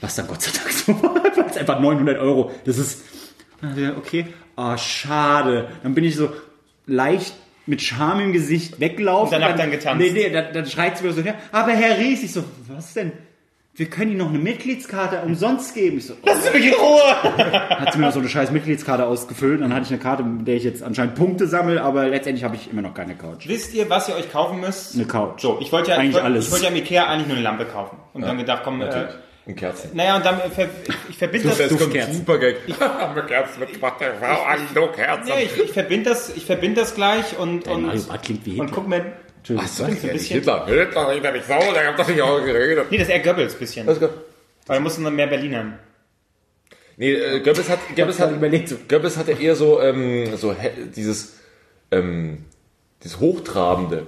Was 0.05 0.17
dann 0.17 0.27
Gott 0.27 0.43
sei 0.43 0.51
Dank 0.53 0.71
so 0.71 1.03
war. 1.03 1.15
Weil 1.37 1.47
es 1.47 1.57
einfach 1.57 1.81
900 1.81 2.19
Euro. 2.19 2.53
Das 2.67 2.77
ist, 2.77 3.05
ja, 3.75 3.97
okay, 3.97 4.27
ah, 4.55 4.77
schade. 4.77 5.69
Dann 5.83 5.95
bin 5.95 6.05
ich 6.05 6.15
so 6.15 6.31
leicht 6.87 7.35
mit 7.65 7.81
Scham 7.81 8.21
im 8.21 8.35
Gesicht 8.35 8.81
weggelaufen. 8.81 9.35
Und 9.35 9.41
danach 9.41 9.57
dann 9.57 9.71
getanzt. 9.71 10.05
Nee, 10.05 10.11
nee, 10.11 10.29
dann, 10.29 10.53
dann 10.53 10.67
schreit 10.67 10.99
sie 10.99 11.05
mir 11.07 11.13
so 11.15 11.23
her. 11.23 11.37
Aber 11.53 11.73
Herr 11.73 11.97
Ries, 11.99 12.23
ich 12.23 12.33
so, 12.33 12.45
was 12.69 12.93
denn? 12.93 13.13
Wir 13.77 13.87
können 13.87 14.11
Ihnen 14.11 14.19
noch 14.19 14.29
eine 14.29 14.39
Mitgliedskarte 14.39 15.23
umsonst 15.23 15.75
geben. 15.75 15.97
Ich 15.97 16.07
so, 16.07 16.13
oh. 16.13 16.27
Lass 16.27 16.53
mich 16.53 16.67
in 16.67 16.75
Ruhe! 16.75 17.23
hat 17.71 17.95
sie 17.95 17.99
mir 17.99 18.05
noch 18.05 18.13
so 18.13 18.21
eine 18.21 18.29
scheiß 18.29 18.51
Mitgliedskarte 18.51 19.07
ausgefüllt. 19.07 19.63
Dann 19.63 19.73
hatte 19.73 19.87
ich 19.87 19.91
eine 19.91 20.01
Karte, 20.01 20.23
mit 20.23 20.47
der 20.47 20.57
ich 20.57 20.65
jetzt 20.65 20.83
anscheinend 20.83 21.15
Punkte 21.15 21.47
sammle, 21.49 21.83
aber 21.83 22.09
letztendlich 22.09 22.45
habe 22.45 22.57
ich 22.57 22.71
immer 22.71 22.83
noch 22.83 22.93
keine 22.93 23.17
Couch. 23.17 23.49
Wisst 23.49 23.73
ihr, 23.73 23.89
was 23.89 24.11
ihr 24.11 24.17
euch 24.17 24.31
kaufen 24.31 24.61
müsst? 24.61 24.97
Eine 24.97 25.07
Couch. 25.07 25.41
So, 25.41 25.59
ich 25.61 25.73
wollte 25.73 25.89
ja, 25.91 25.97
ich 25.97 26.03
Eigentlich 26.03 26.15
wollte, 26.15 26.27
alles. 26.27 26.47
ich 26.47 26.53
wollte 26.53 26.67
ja 26.67 26.71
im 26.71 26.77
Ikea 26.77 27.07
eigentlich 27.07 27.27
nur 27.27 27.37
eine 27.37 27.43
Lampe 27.43 27.65
kaufen. 27.65 27.97
Und 28.13 28.23
dann 28.23 28.37
gedacht, 28.37 28.61
komm, 28.65 28.83
äh, 28.83 29.09
Und 29.47 29.57
Kerzen. 29.57 29.91
naja, 29.95 30.17
und 30.17 30.25
dann 30.25 30.39
ver, 30.53 30.69
ich 31.11 31.19
verbinde 31.19 31.49
das, 31.49 31.59
Das 31.59 31.69
kommt 31.69 31.81
Duftkerzen. 31.83 32.15
super 32.15 32.39
Gag. 32.39 32.57
Haben 32.81 33.15
wir 33.15 33.23
Kerzen 33.25 33.63
Frau 34.19 34.43
an, 34.43 34.59
du 34.75 34.87
Kerzen. 34.89 35.29
ja, 35.29 35.39
ich, 35.39 35.59
ich 35.59 35.73
verbinde 35.73 36.11
das, 36.11 36.31
ich 36.35 36.47
verbinde 36.47 36.81
das 36.81 36.95
gleich 36.95 37.37
und, 37.39 37.69
und, 37.69 37.83
Mario 37.87 38.03
Barth 38.05 38.23
klingt 38.23 38.47
wie 38.47 38.53
und 38.59 38.69
Hitler. 38.69 38.75
guck 38.75 38.89
mir, 38.89 39.13
Entschuldigung. 39.37 39.65
Was 39.69 39.77
soll 39.77 39.87
so 39.91 39.93
ich 39.93 40.05
ein 40.05 40.13
bisschen- 40.13 40.39
Hitler, 40.39 40.67
Hitler, 40.67 41.13
Hitler, 41.13 41.33
nicht 41.33 41.47
sauer, 41.47 41.73
der 41.75 41.89
hat 41.89 41.99
doch 41.99 42.09
nicht 42.09 42.23
auch 42.23 42.39
geredet. 42.43 42.87
nee, 42.91 42.97
das 42.97 43.09
ist 43.09 43.13
eher 43.13 43.21
Goebbels 43.21 43.53
ein 43.53 43.59
bisschen. 43.59 43.87
Das 43.87 44.01
gut. 44.01 44.11
Aber 44.67 44.77
wir 44.77 44.81
mussten 44.81 45.05
dann 45.05 45.15
mehr 45.15 45.27
Berlinern. 45.27 45.79
Nee, 46.97 47.13
äh, 47.13 47.41
Goebbels 47.41 47.69
hat, 47.69 47.81
Goebbels 47.95 48.21
hat, 48.21 48.31
überlegt. 48.33 48.89
Goebbels 48.89 49.17
hatte 49.19 49.33
eher 49.33 49.57
so, 49.57 49.79
ähm, 49.83 50.37
so 50.37 50.57
dieses, 50.97 51.35
ähm, 51.91 52.47
dieses 53.03 53.21
Hochtrabende. 53.21 54.07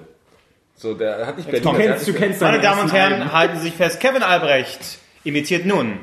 So, 0.77 0.95
der 0.95 1.27
hat 1.27 1.37
nicht 1.37 1.51
Berlin. 1.51 1.75
der 1.75 1.89
kennst- 1.91 2.09
du 2.09 2.13
kennst 2.15 2.41
Meine 2.41 2.61
Damen 2.61 2.83
und 2.83 2.93
Herren, 2.93 3.33
halten 3.33 3.57
Sie 3.59 3.65
sich 3.65 3.75
fest, 3.75 4.01
Kevin 4.01 4.23
Albrecht 4.23 4.99
imitiert 5.27 5.67
nun 5.67 5.99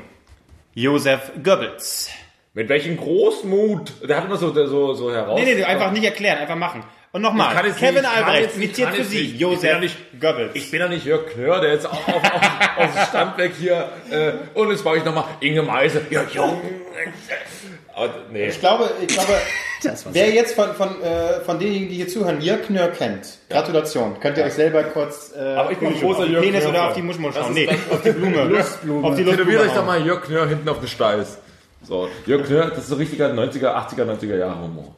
Josef 0.74 1.32
Goebbels. 1.42 2.10
Mit 2.52 2.68
welchem 2.68 2.96
Großmut. 2.96 3.92
Der 4.08 4.18
hat 4.18 4.26
immer 4.26 4.36
so, 4.36 4.52
so, 4.66 4.94
so 4.94 5.12
heraus. 5.12 5.40
Nee, 5.42 5.54
nee, 5.54 5.64
einfach 5.64 5.90
nicht 5.90 6.04
erklären, 6.04 6.38
einfach 6.38 6.56
machen. 6.56 6.84
Und 7.10 7.22
nochmal, 7.22 7.54
Kevin 7.78 7.94
nicht, 8.02 8.06
Albrecht 8.08 8.56
imitiert 8.56 8.94
für 8.94 9.04
Sie 9.04 9.16
nicht. 9.16 9.24
Ich 9.26 9.30
bin 9.32 9.40
Josef 9.40 9.70
ja 9.70 9.78
nicht- 9.78 9.96
Goebbels. 10.20 10.50
Ich 10.54 10.70
bin 10.70 10.80
doch 10.80 10.88
nicht 10.88 11.04
Jörg 11.04 11.26
Knör, 11.32 11.60
der 11.60 11.72
jetzt 11.72 11.86
auf, 11.86 12.08
auf, 12.08 12.22
auf, 12.24 12.78
auf 12.78 12.92
dem 12.94 13.04
Stand 13.08 13.38
weg 13.38 13.52
hier, 13.58 13.88
äh, 14.10 14.32
und 14.58 14.70
jetzt 14.70 14.84
mache 14.84 14.96
ich 14.98 15.04
nochmal 15.04 15.24
Inge 15.40 15.62
Meise. 15.62 16.02
Ja, 16.10 16.24
Junge. 16.32 16.60
Aber, 17.96 18.10
nee. 18.30 18.48
Ich 18.48 18.58
glaube, 18.60 18.90
ich 19.00 19.08
glaube, 19.08 19.32
wer 20.12 20.30
jetzt 20.30 20.54
von, 20.54 20.74
von, 20.74 21.00
äh, 21.02 21.40
von 21.44 21.58
denjenigen, 21.58 21.88
die 21.88 21.94
hier 21.96 22.08
zuhören, 22.08 22.40
Jörg 22.40 22.62
Knör 22.66 22.88
kennt, 22.88 23.38
Gratulation. 23.50 24.18
Könnt 24.20 24.36
ihr 24.38 24.44
euch 24.44 24.54
selber 24.54 24.82
kurz 24.84 25.32
äh, 25.36 25.40
Aber 25.54 25.70
ich 25.72 25.78
bin 25.78 25.88
ein 25.88 26.00
großer 26.00 26.26
Jörg 26.26 26.42
Penis 26.44 26.60
Knör 26.62 26.70
oder 26.70 26.88
auf 26.88 26.94
die 26.94 27.02
Muschmul 27.02 27.30
Das 27.32 27.44
schauen. 27.44 27.56
ist 27.56 27.70
Nee, 27.70 27.78
auf 27.90 28.02
die 28.02 28.10
Blume. 28.12 28.44
Lustblume. 28.44 29.06
Auf 29.08 29.14
die 29.16 29.24
Tätowiert 29.24 29.46
Lustblume. 29.46 29.60
euch 29.62 29.72
da 29.72 29.76
hauen. 29.78 29.86
mal 29.86 30.06
Jörg 30.06 30.22
Knör 30.22 30.48
hinten 30.48 30.68
auf 30.68 30.78
den 30.80 30.88
Steiß. 30.88 31.38
So, 31.82 32.08
Jörg 32.26 32.46
Knör, 32.46 32.70
das 32.70 32.78
ist 32.78 32.88
so 32.88 32.96
richtiger 32.96 33.28
90er, 33.32 33.74
80er, 33.74 34.04
90er 34.04 34.36
Jahre 34.38 34.58
Humor. 34.60 34.94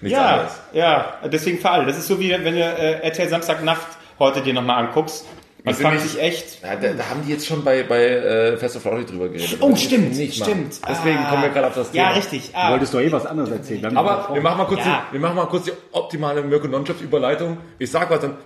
Nichts 0.00 0.16
Ja, 0.18 0.26
anderes. 0.28 0.52
ja, 0.72 1.14
deswegen 1.30 1.58
für 1.58 1.70
alle. 1.70 1.86
Das 1.86 1.98
ist 1.98 2.06
so 2.06 2.18
wie 2.18 2.30
wenn 2.30 2.44
du 2.54 2.60
äh, 2.60 3.00
RTL 3.06 3.28
Samstagnacht 3.28 3.86
heute 4.18 4.40
dir 4.40 4.54
nochmal 4.54 4.84
anguckst. 4.84 5.26
Man 5.64 5.94
nicht- 5.94 6.00
sich 6.08 6.20
echt. 6.20 6.62
Ja, 6.62 6.74
da, 6.74 6.92
da 6.92 7.08
haben 7.08 7.22
die 7.24 7.30
jetzt 7.32 7.46
schon 7.46 7.62
bei, 7.62 7.84
bei 7.84 8.02
äh, 8.04 8.56
Fest 8.56 8.74
of 8.76 8.82
Flauschig 8.82 9.06
drüber 9.06 9.28
geredet. 9.28 9.58
Oh, 9.60 9.76
stimmt, 9.76 10.16
nicht 10.16 10.34
stimmt. 10.42 10.80
machen. 10.80 10.92
Deswegen 10.96 11.18
Ah. 11.18 11.30
kommen 11.30 11.42
wir 11.42 11.50
gerade 11.50 11.66
auf 11.68 11.74
das 11.74 11.90
Thema. 11.92 12.04
Ja, 12.04 12.10
richtig. 12.10 12.50
Du 12.50 12.56
Ah, 12.58 12.70
wolltest 12.72 12.92
doch 12.94 13.00
eh 13.00 13.12
was 13.12 13.26
anderes 13.26 13.50
erzählen. 13.50 13.82
Dann 13.82 13.96
Aber 13.96 14.30
wir 14.34 14.40
machen 14.42 14.58
mal 14.58 14.64
kurz, 14.66 14.84
Ja. 14.84 15.06
die, 15.08 15.12
wir 15.14 15.20
machen 15.20 15.36
mal 15.36 15.46
kurz 15.46 15.64
die 15.66 15.72
optimale 15.92 16.42
Mirko 16.42 16.66
Nonchef 16.66 17.00
Überleitung. 17.00 17.58
Ich 17.78 17.90
sag 17.90 18.10
was 18.10 18.20
dann. 18.20 18.36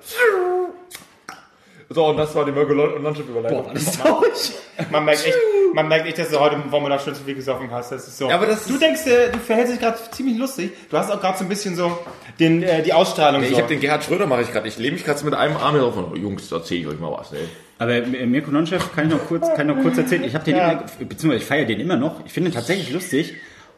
So, 1.88 2.04
und 2.06 2.16
das 2.16 2.34
war 2.34 2.44
die 2.44 2.50
Mirko 2.52 2.74
Nonchef 2.74 3.28
Überleitung. 3.28 3.62
Boah, 3.64 3.72
das 3.72 3.82
ist 3.84 4.00
traurig. 4.00 4.52
man 4.90 5.04
merkt 5.04 5.24
echt, 5.24 5.36
man 5.72 5.86
merkt 5.86 6.06
echt, 6.08 6.18
dass 6.18 6.30
du 6.30 6.40
heute 6.40 6.56
Vormittag 6.68 7.00
schon 7.02 7.14
zu 7.14 7.22
viel 7.22 7.36
gesoffen 7.36 7.70
hast. 7.70 7.92
Das 7.92 8.08
ist 8.08 8.18
so. 8.18 8.28
Ja, 8.28 8.34
aber 8.34 8.46
das 8.46 8.64
du 8.66 8.74
ist- 8.74 8.82
denkst, 8.82 9.06
äh, 9.06 9.30
du 9.30 9.38
verhältst 9.38 9.72
dich 9.74 9.80
gerade 9.80 9.96
ziemlich 10.10 10.36
lustig. 10.36 10.72
Du 10.90 10.96
hast 10.98 11.10
auch 11.12 11.20
gerade 11.20 11.38
so 11.38 11.44
ein 11.44 11.48
bisschen 11.48 11.76
so 11.76 11.96
den, 12.40 12.62
äh, 12.64 12.82
die 12.82 12.92
Ausstrahlung. 12.92 13.40
Nee, 13.40 13.48
so. 13.48 13.52
ich 13.54 13.58
habe 13.60 13.68
den 13.68 13.78
Gerhard 13.80 14.02
Schröder 14.02 14.26
mache 14.26 14.42
ich 14.42 14.52
gerade. 14.52 14.66
Ich 14.66 14.78
lehne 14.78 14.94
mich 14.94 15.04
gerade 15.04 15.24
mit 15.24 15.34
einem 15.34 15.56
Arm 15.56 15.72
hier 15.74 15.82
drauf 15.82 15.96
und 15.96 16.12
oh, 16.12 16.16
Jungs, 16.16 16.48
da 16.48 16.56
erzähl 16.56 16.80
ich 16.80 16.86
euch 16.88 16.98
mal 16.98 17.12
was. 17.12 17.32
Ey. 17.32 17.38
Aber 17.78 17.92
äh, 17.92 18.26
Mirko 18.26 18.50
Nonchef 18.50 18.92
kann 18.94 19.06
ich 19.06 19.12
noch 19.14 19.24
kurz, 19.26 19.46
kann 19.54 19.68
ich 19.68 19.76
noch 19.76 19.82
kurz 19.82 19.96
erzählen. 19.98 20.24
Ich 20.24 20.34
habe 20.34 20.44
den 20.44 20.56
Ja. 20.56 20.72
immer, 20.72 20.82
beziehungsweise 20.98 21.36
ich 21.36 21.44
feiere 21.44 21.66
den 21.66 21.78
immer 21.78 21.96
noch. 21.96 22.24
Ich 22.26 22.32
finde 22.32 22.50
ihn 22.50 22.54
tatsächlich 22.54 22.90
lustig. 22.90 23.34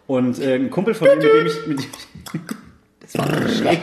Und 0.06 0.38
äh, 0.40 0.54
ein 0.54 0.70
Kumpel 0.70 0.94
von 0.94 1.08
mir, 1.08 1.16
mit 1.16 1.24
dem 1.24 1.46
ich, 1.46 1.66
mit 1.66 1.78
dem 1.80 1.90
das 3.00 3.18
war 3.18 3.26
schlecht. 3.48 3.82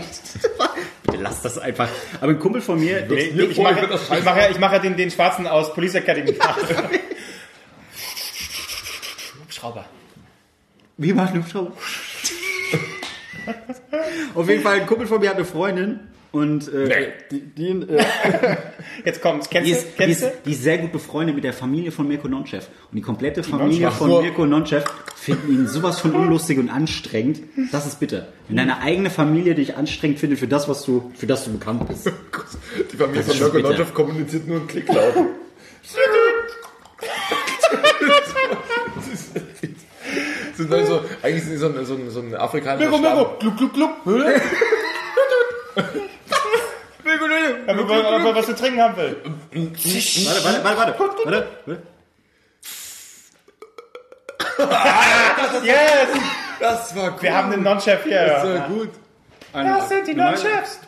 Lass 1.20 1.42
das 1.42 1.58
einfach. 1.58 1.90
Aber 2.22 2.32
ein 2.32 2.40
Kumpel 2.40 2.62
von 2.62 2.80
mir, 2.80 3.06
Nee, 3.08 3.44
ich 3.44 3.58
mache 3.58 3.88
das 3.88 4.10
ich 4.12 4.24
mache, 4.24 4.48
ich 4.52 4.60
mache 4.60 4.80
den, 4.80 4.96
den 4.98 5.12
Schwarzen 5.12 5.48
aus 5.48 5.74
Police 5.74 5.96
Academy. 5.96 6.34
Hubschrauber. 9.44 9.86
Wie 10.98 11.14
macht 11.14 11.34
eine 11.34 11.44
Frau? 11.44 11.72
Auf 14.34 14.50
jeden 14.50 14.64
Fall, 14.64 14.80
ein 14.82 14.88
Kumpel 14.88 15.08
von 15.08 15.20
mir 15.20 15.30
hat 15.30 15.36
eine 15.36 15.46
Freundin 15.46 16.00
und 16.36 16.68
äh, 16.74 16.86
Nee. 16.88 17.08
die, 17.32 17.40
die, 17.42 17.70
äh, 17.94 18.04
Jetzt 19.06 19.22
kommt's. 19.22 19.50
Kennst 19.50 19.70
die, 19.70 19.72
du? 19.74 19.78
ist, 19.80 19.88
die, 19.88 19.98
Kennst 19.98 20.22
ist, 20.22 20.28
du? 20.30 20.34
die 20.46 20.52
ist 20.52 20.64
sehr 20.64 20.78
gut 20.80 20.92
befreundet 20.92 21.34
mit 21.34 21.46
der 21.46 21.54
Familie 21.54 21.92
von 21.94 22.08
Mirko 22.10 22.28
Nonchef. 22.28 22.68
Und 22.92 22.98
die 22.98 23.02
komplette 23.02 23.42
Familie 23.42 23.84
Nonchef. 23.84 23.98
von. 23.98 24.22
Mirko 24.22 24.46
Nonchef 24.46 24.84
finden 25.16 25.54
ihn 25.54 25.68
sowas 25.68 26.00
von 26.02 26.12
unlustig 26.14 26.60
und 26.60 26.70
anstrengend. 26.70 27.40
Das 27.72 27.86
ist 27.88 28.02
bitter. 28.02 28.28
Wenn 28.50 28.58
deine 28.58 28.82
eigene 28.82 29.10
Familie 29.10 29.56
dich 29.56 29.78
anstrengend 29.78 30.20
findet 30.20 30.40
für 30.40 30.48
das, 30.48 30.68
was 30.68 30.84
du, 30.84 31.10
für 31.16 31.26
das 31.26 31.46
du 31.46 31.54
bekannt 31.54 31.88
bist. 31.88 32.06
Die 32.92 32.98
Familie 32.98 33.22
Das 33.24 33.28
ist 33.34 33.38
von 33.38 33.44
Mirko 33.44 33.56
bitter. 33.56 33.70
Nonchef 33.70 33.94
kommuniziert 33.94 34.48
nur 34.48 34.58
in 34.58 34.68
Klicklauten. 34.68 35.28
sind 40.58 40.74
also, 40.74 41.02
eigentlich 41.24 41.44
sind 41.44 41.54
die 41.54 41.58
so 41.58 41.68
ein, 41.68 41.86
so 41.86 41.94
ein, 41.94 42.10
so 42.10 42.20
ein 42.20 42.36
afrikanischer 42.36 42.90
Mirko, 42.90 43.04
Stamm. 43.04 43.18
Mirko. 43.18 43.40
Gluck, 43.40 43.58
gluck, 43.58 43.74
gluck. 43.74 43.92
Ja, 47.68 47.78
wir 47.78 47.88
wollen 47.88 48.06
aber 48.06 48.36
was 48.36 48.46
zu 48.46 48.56
trinken 48.56 48.82
haben 48.82 48.96
will. 48.98 49.16
Warte, 49.24 50.64
warte, 50.64 50.64
warte, 50.64 51.00
warte. 51.00 51.26
warte, 51.26 51.48
warte. 51.66 51.82
Yes! 55.66 56.10
Das 56.60 56.96
war 56.96 57.12
gut. 57.12 57.22
Wir 57.24 57.36
haben 57.36 57.52
den 57.52 57.64
Non-Chef 57.64 58.00
Das 58.04 58.08
hier. 58.44 58.60
war 58.60 58.68
gut. 58.70 58.90
Das 59.54 59.90
sind 59.90 60.08
die 60.08 60.14
Non-Chefs. 60.14 60.80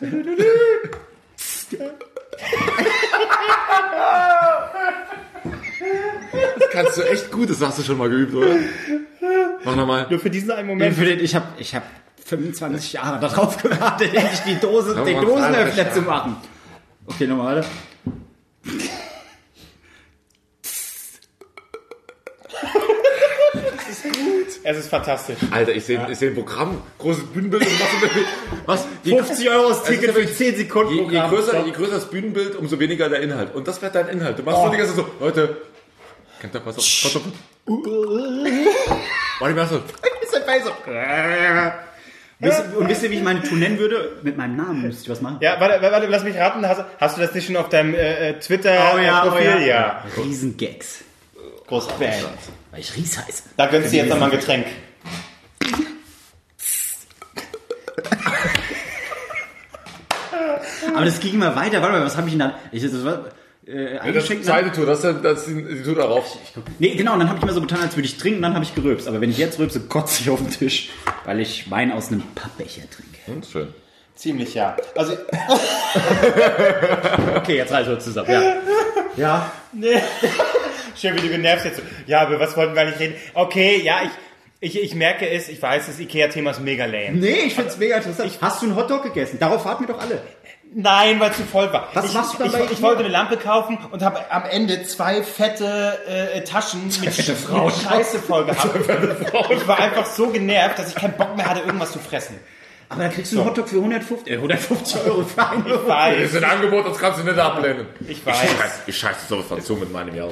Das 6.58 6.70
kannst 6.70 6.96
du 6.98 7.02
echt 7.02 7.30
gut, 7.30 7.50
das 7.50 7.60
hast 7.60 7.78
du 7.78 7.82
schon 7.82 7.98
mal 7.98 8.08
geübt, 8.08 8.34
oder? 8.34 8.56
Mach 9.64 9.76
nochmal. 9.76 10.06
Nur 10.10 10.18
für 10.18 10.30
diesen 10.30 10.50
einen 10.50 10.68
Nee, 10.68 10.74
Moment. 10.90 10.98
den, 10.98 11.20
ich 11.20 11.34
habe 11.34 11.46
ich 11.58 11.74
hab 11.74 11.82
25 12.28 12.92
Jahre 12.92 13.20
darauf 13.20 13.56
gewartet, 13.56 14.12
endlich 14.14 14.40
die 14.40 14.56
Dose, 14.56 14.94
Hör 14.94 15.04
den 15.04 15.20
Dosenöffner 15.20 15.92
zu 15.92 16.02
machen. 16.02 16.36
Okay, 17.06 17.26
nochmal. 17.26 17.64
Es 24.62 24.76
ist 24.76 24.88
fantastisch. 24.88 25.38
Alter, 25.50 25.72
ich 25.72 25.84
sehe 25.84 26.06
ich 26.10 26.18
seh 26.18 26.28
ein 26.28 26.34
Programm, 26.34 26.82
großes 26.98 27.24
Bühnenbild 27.24 27.62
und 27.66 27.80
was, 27.80 28.26
was 28.66 28.86
je, 29.02 29.16
50 29.16 29.48
Euro 29.48 29.70
das 29.70 29.78
ist 29.78 29.86
Ticket 29.86 30.08
ja 30.08 30.12
für 30.12 30.18
wirklich- 30.18 30.36
10 30.36 30.56
Sekunden 30.56 30.92
je, 30.94 31.02
je, 31.10 31.28
größer, 31.28 31.64
je 31.64 31.72
größer 31.72 31.92
das 31.92 32.10
Bühnenbild, 32.10 32.56
umso 32.56 32.78
weniger 32.78 33.08
der 33.08 33.20
Inhalt. 33.20 33.54
Und 33.54 33.66
das 33.66 33.80
wird 33.80 33.94
dein 33.94 34.08
Inhalt. 34.08 34.38
Du 34.38 34.42
machst 34.42 34.62
so 34.62 34.68
die 34.68 34.76
ganze 34.76 34.94
Zeit 34.94 35.04
so, 35.06 35.24
Leute, 35.24 35.56
kennt 36.40 36.54
ihr 36.54 36.60
was 36.66 36.76
auf? 36.76 36.84
Was 36.84 37.16
auf? 37.16 37.22
Warte 39.40 39.54
mal 39.54 39.66
so. 39.66 39.80
Wisst 42.40 42.62
Und 42.76 42.88
wisst 42.88 43.02
ihr, 43.02 43.10
wie 43.10 43.16
ich 43.16 43.22
meine 43.22 43.42
Tour 43.42 43.58
nennen 43.58 43.78
würde? 43.78 44.18
Mit 44.22 44.36
meinem 44.36 44.56
Namen 44.56 44.82
müsste 44.82 45.02
ich 45.02 45.08
was 45.08 45.20
machen. 45.20 45.38
Ja, 45.40 45.58
warte, 45.58 45.82
warte, 45.82 46.06
lass 46.06 46.22
mich 46.22 46.36
raten. 46.36 46.66
Hast, 46.66 46.84
hast 46.98 47.16
du 47.16 47.20
das 47.20 47.34
nicht 47.34 47.46
schon 47.46 47.56
auf 47.56 47.68
deinem 47.68 47.94
äh, 47.94 48.30
äh, 48.30 48.38
Twitter-Profil? 48.38 49.66
ja. 49.66 50.04
Riesengags. 50.16 51.02
Großer 51.66 51.90
Fan. 51.90 52.12
Weil 52.70 52.80
ich 52.80 52.96
Ries 52.96 53.18
heiße. 53.18 53.42
Da 53.56 53.66
gönnst 53.66 53.92
du 53.92 53.96
jetzt 53.96 54.08
nochmal 54.08 54.30
ein 54.30 54.38
Getränk. 54.38 54.66
Aber 60.94 61.04
das 61.04 61.20
ging 61.20 61.34
immer 61.34 61.54
weiter. 61.56 61.82
Warte 61.82 61.98
mal, 61.98 62.04
was 62.04 62.16
habe 62.16 62.28
ich 62.28 62.34
denn 62.34 62.40
da? 62.40 62.58
Ich, 62.72 62.82
das 62.82 63.04
war, 63.04 63.26
äh, 63.68 63.94
Das 63.94 64.02
eingeschenkt. 64.02 64.44
zweite 64.44 64.72
Tour, 64.72 64.86
das 64.86 65.04
ist, 65.04 65.16
das 65.22 65.46
ist 65.46 65.48
die, 65.48 65.74
die 65.76 65.82
Tour 65.82 65.96
darauf. 65.96 66.38
Nee, 66.78 66.94
genau, 66.94 67.14
und 67.14 67.20
dann 67.20 67.28
habe 67.28 67.38
ich 67.38 67.42
immer 67.44 67.52
so 67.52 67.60
getan, 67.60 67.80
als 67.82 67.96
würde 67.96 68.06
ich 68.06 68.16
trinken, 68.16 68.38
und 68.38 68.42
dann 68.42 68.54
habe 68.54 68.64
ich 68.64 68.74
gerülpst. 68.74 69.08
Aber 69.08 69.20
wenn 69.20 69.30
ich 69.30 69.38
jetzt 69.38 69.58
rülpse, 69.58 69.80
kotze 69.80 70.22
ich 70.22 70.30
auf 70.30 70.40
den 70.40 70.50
Tisch, 70.50 70.90
weil 71.24 71.40
ich 71.40 71.70
Wein 71.70 71.92
aus 71.92 72.08
einem 72.08 72.22
Pappbecher 72.34 72.82
trinke. 72.90 73.18
Hm, 73.26 73.42
schön. 73.42 73.74
Ziemlich 74.14 74.54
ja. 74.54 74.76
Also, 74.96 75.12
Okay, 77.36 77.56
jetzt 77.56 77.72
reißen 77.72 77.92
wir 77.92 77.98
zusammen. 78.00 78.30
Ja. 78.30 78.56
ja. 79.16 79.52
schön, 80.96 81.16
wie 81.16 81.20
du 81.20 81.28
genervt 81.28 81.64
jetzt. 81.64 81.82
Ja, 82.06 82.26
über 82.26 82.40
was 82.40 82.56
wollten 82.56 82.74
wir 82.74 82.82
eigentlich 82.82 83.00
reden? 83.00 83.14
Okay, 83.34 83.80
ja, 83.82 84.00
ich, 84.60 84.74
ich, 84.74 84.82
ich 84.82 84.94
merke 84.94 85.28
es, 85.28 85.48
ich 85.48 85.60
weiß, 85.62 85.86
das 85.86 86.00
Ikea-Thema 86.00 86.50
ist 86.50 86.60
mega 86.60 86.84
lame. 86.86 87.12
Nee, 87.12 87.42
ich 87.46 87.54
find's 87.54 87.78
mega 87.78 87.96
interessant. 87.96 88.32
Hast 88.40 88.62
du 88.62 88.66
einen 88.66 88.76
Hotdog 88.76 89.04
gegessen? 89.04 89.38
Darauf 89.38 89.64
warten 89.64 89.86
wir 89.86 89.94
doch 89.94 90.00
alle. 90.00 90.20
Nein, 90.74 91.18
weil 91.18 91.30
es 91.30 91.36
zu 91.36 91.44
voll 91.44 91.72
war. 91.72 91.88
Was 91.94 92.06
ich, 92.06 92.14
machst 92.14 92.34
du 92.34 92.38
dann 92.38 92.46
ich, 92.48 92.52
bei 92.52 92.64
ich 92.64 92.70
Ikea? 92.72 92.82
wollte 92.82 93.00
eine 93.00 93.08
Lampe 93.08 93.36
kaufen 93.36 93.78
und 93.90 94.02
habe 94.02 94.30
am 94.30 94.44
Ende 94.44 94.82
zwei 94.84 95.22
fette 95.22 95.98
äh, 96.06 96.42
Taschen 96.44 96.84
mit, 96.84 96.94
fette 96.94 97.30
mit 97.32 97.40
Frauen. 97.40 97.72
Scheiße 97.72 98.18
voll 98.18 98.44
gehabt. 98.44 98.68
Ich 99.50 99.66
war 99.66 99.78
einfach 99.78 100.06
so 100.06 100.28
genervt, 100.28 100.78
dass 100.78 100.88
ich 100.90 100.94
keinen 100.94 101.16
Bock 101.16 101.36
mehr 101.36 101.46
hatte, 101.48 101.60
irgendwas 101.60 101.92
zu 101.92 101.98
fressen. 101.98 102.38
Aber 102.90 103.02
dann 103.02 103.12
kriegst 103.12 103.32
du 103.32 103.38
einen 103.40 103.48
Hotdog 103.48 103.68
für 103.68 103.76
150, 103.76 104.32
äh, 104.32 104.36
150 104.36 105.00
Euro 105.06 105.22
für 105.24 105.46
einen 105.46 105.66
Euro. 105.66 105.78
Das 105.80 105.88
Weiß, 105.88 106.20
ist 106.32 106.36
ein 106.36 106.44
Angebot, 106.44 106.86
das 106.86 106.98
kannst 106.98 107.20
du 107.20 107.24
nicht 107.24 107.38
ablehnen. 107.38 107.86
ich 108.06 108.24
weiß. 108.24 108.38
Ich 108.86 108.96
scheiße 108.98 109.26
sowas 109.28 109.46
von 109.46 109.62
zu 109.62 109.76
mit 109.76 109.92
meinem 109.92 110.14
Jahr. 110.14 110.30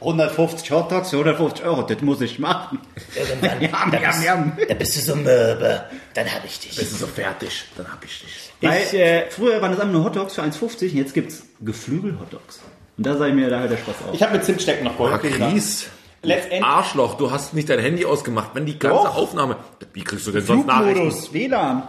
150 0.00 0.70
Hotdogs 0.70 1.10
für 1.10 1.16
150 1.16 1.64
Euro, 1.64 1.82
das 1.82 2.00
muss 2.02 2.20
ich 2.20 2.38
machen. 2.38 2.78
Irgendwann, 3.16 3.60
Ja, 3.62 3.68
da, 3.90 3.98
ja, 4.00 4.10
bist, 4.10 4.24
ja. 4.24 4.52
da 4.68 4.74
bist 4.74 4.96
du 4.96 5.00
so 5.00 5.16
mürbe. 5.16 5.84
Dann 6.14 6.32
hab 6.32 6.44
ich 6.44 6.60
dich. 6.60 6.76
Bist 6.76 6.92
du 6.92 6.96
so 6.96 7.06
fertig, 7.06 7.64
dann 7.76 7.90
hab 7.90 8.04
ich 8.04 8.20
dich. 8.20 8.52
Weil, 8.60 8.82
Ich, 8.82 8.94
äh, 8.94 9.30
früher 9.30 9.60
waren 9.60 9.72
das 9.72 9.80
einfach 9.80 9.92
nur 9.92 10.04
Hotdogs 10.04 10.34
für 10.34 10.42
1,50 10.42 10.90
und 10.90 10.96
jetzt 10.96 11.14
gibt's 11.14 11.42
Geflügel-Hotdogs. 11.60 12.60
Und 12.96 13.06
da 13.06 13.26
ich 13.26 13.34
mir, 13.34 13.50
da 13.50 13.60
hört 13.60 13.70
der 13.70 13.76
Spaß 13.76 13.94
auf. 14.08 14.14
Ich 14.14 14.22
habe 14.22 14.32
mit 14.32 14.44
Zimtstecken 14.44 14.84
noch 14.84 14.96
geholt. 14.96 15.20
Chris, 15.22 15.86
Letztendlich. 16.22 16.64
Arschloch, 16.64 17.16
du 17.16 17.30
hast 17.30 17.54
nicht 17.54 17.68
dein 17.68 17.78
Handy 17.78 18.04
ausgemacht, 18.04 18.50
wenn 18.54 18.66
die 18.66 18.78
ganze 18.78 19.04
Doch. 19.04 19.16
Aufnahme. 19.16 19.56
Wie 19.92 20.02
kriegst 20.02 20.26
du 20.26 20.32
denn 20.32 20.44
sonst 20.44 20.66
Nachrichten? 20.66 21.32
WLAN. 21.32 21.82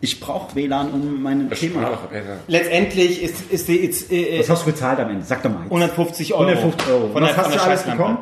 Ich 0.00 0.20
brauche 0.20 0.54
WLAN, 0.54 0.90
um 0.92 1.22
mein 1.22 1.50
Thema... 1.50 1.98
Letztendlich 2.46 3.22
ist, 3.22 3.50
ist 3.50 3.68
die 3.68 3.76
ist, 3.76 4.10
äh, 4.12 4.38
Was 4.40 4.50
hast 4.50 4.62
du 4.66 4.70
bezahlt 4.70 5.00
am 5.00 5.10
Ende? 5.10 5.24
Sag 5.24 5.42
doch 5.42 5.50
mal. 5.50 5.62
jetzt. 5.62 5.72
150 5.72 6.34
Euro. 6.34 6.42
150 6.44 6.88
Euro. 6.88 7.08
Von 7.12 7.22
Was 7.22 7.28
der, 7.30 7.36
hast 7.36 7.46
von 7.48 7.56
du 7.56 7.62
alles 7.62 7.82
bekommen? 7.82 8.18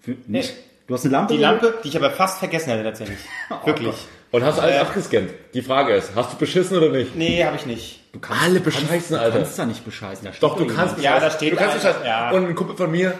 Für, 0.00 0.16
nicht. 0.26 0.54
Du 0.88 0.94
hast 0.94 1.04
eine 1.04 1.12
Lampe? 1.12 1.34
Die 1.34 1.40
Lampe, 1.40 1.74
die 1.84 1.88
ich 1.88 1.96
aber 1.96 2.10
fast 2.10 2.38
vergessen 2.40 2.72
hatte 2.72 2.82
tatsächlich. 2.82 3.18
Wirklich. 3.64 3.94
Und 4.32 4.44
hast 4.44 4.58
alles 4.58 4.80
abgescannt. 4.80 5.30
Die 5.54 5.62
Frage 5.62 5.94
ist, 5.94 6.12
hast 6.16 6.32
du 6.32 6.36
beschissen 6.38 6.76
oder 6.78 6.88
nicht? 6.88 7.14
Nee, 7.14 7.44
habe 7.44 7.56
ich 7.56 7.66
nicht. 7.66 8.00
Alle 8.42 8.60
bescheißen, 8.60 9.16
Du 9.16 9.22
Alter. 9.22 9.38
kannst 9.38 9.58
da 9.58 9.64
nicht 9.66 9.84
bescheißen. 9.84 10.24
Da 10.24 10.32
steht 10.32 10.42
Doch, 10.42 10.56
du 10.56 10.66
kannst 10.66 10.96
Ja, 11.00 11.12
bescheißen. 11.18 11.20
da 11.28 11.30
steht 11.36 11.52
Du 11.52 11.56
kannst 11.56 11.74
einer, 11.74 11.82
bescheißen. 11.82 12.04
ja. 12.06 12.30
Und 12.32 12.46
ein 12.46 12.54
Kumpel 12.54 12.76
von 12.76 12.90
mir, 12.90 13.14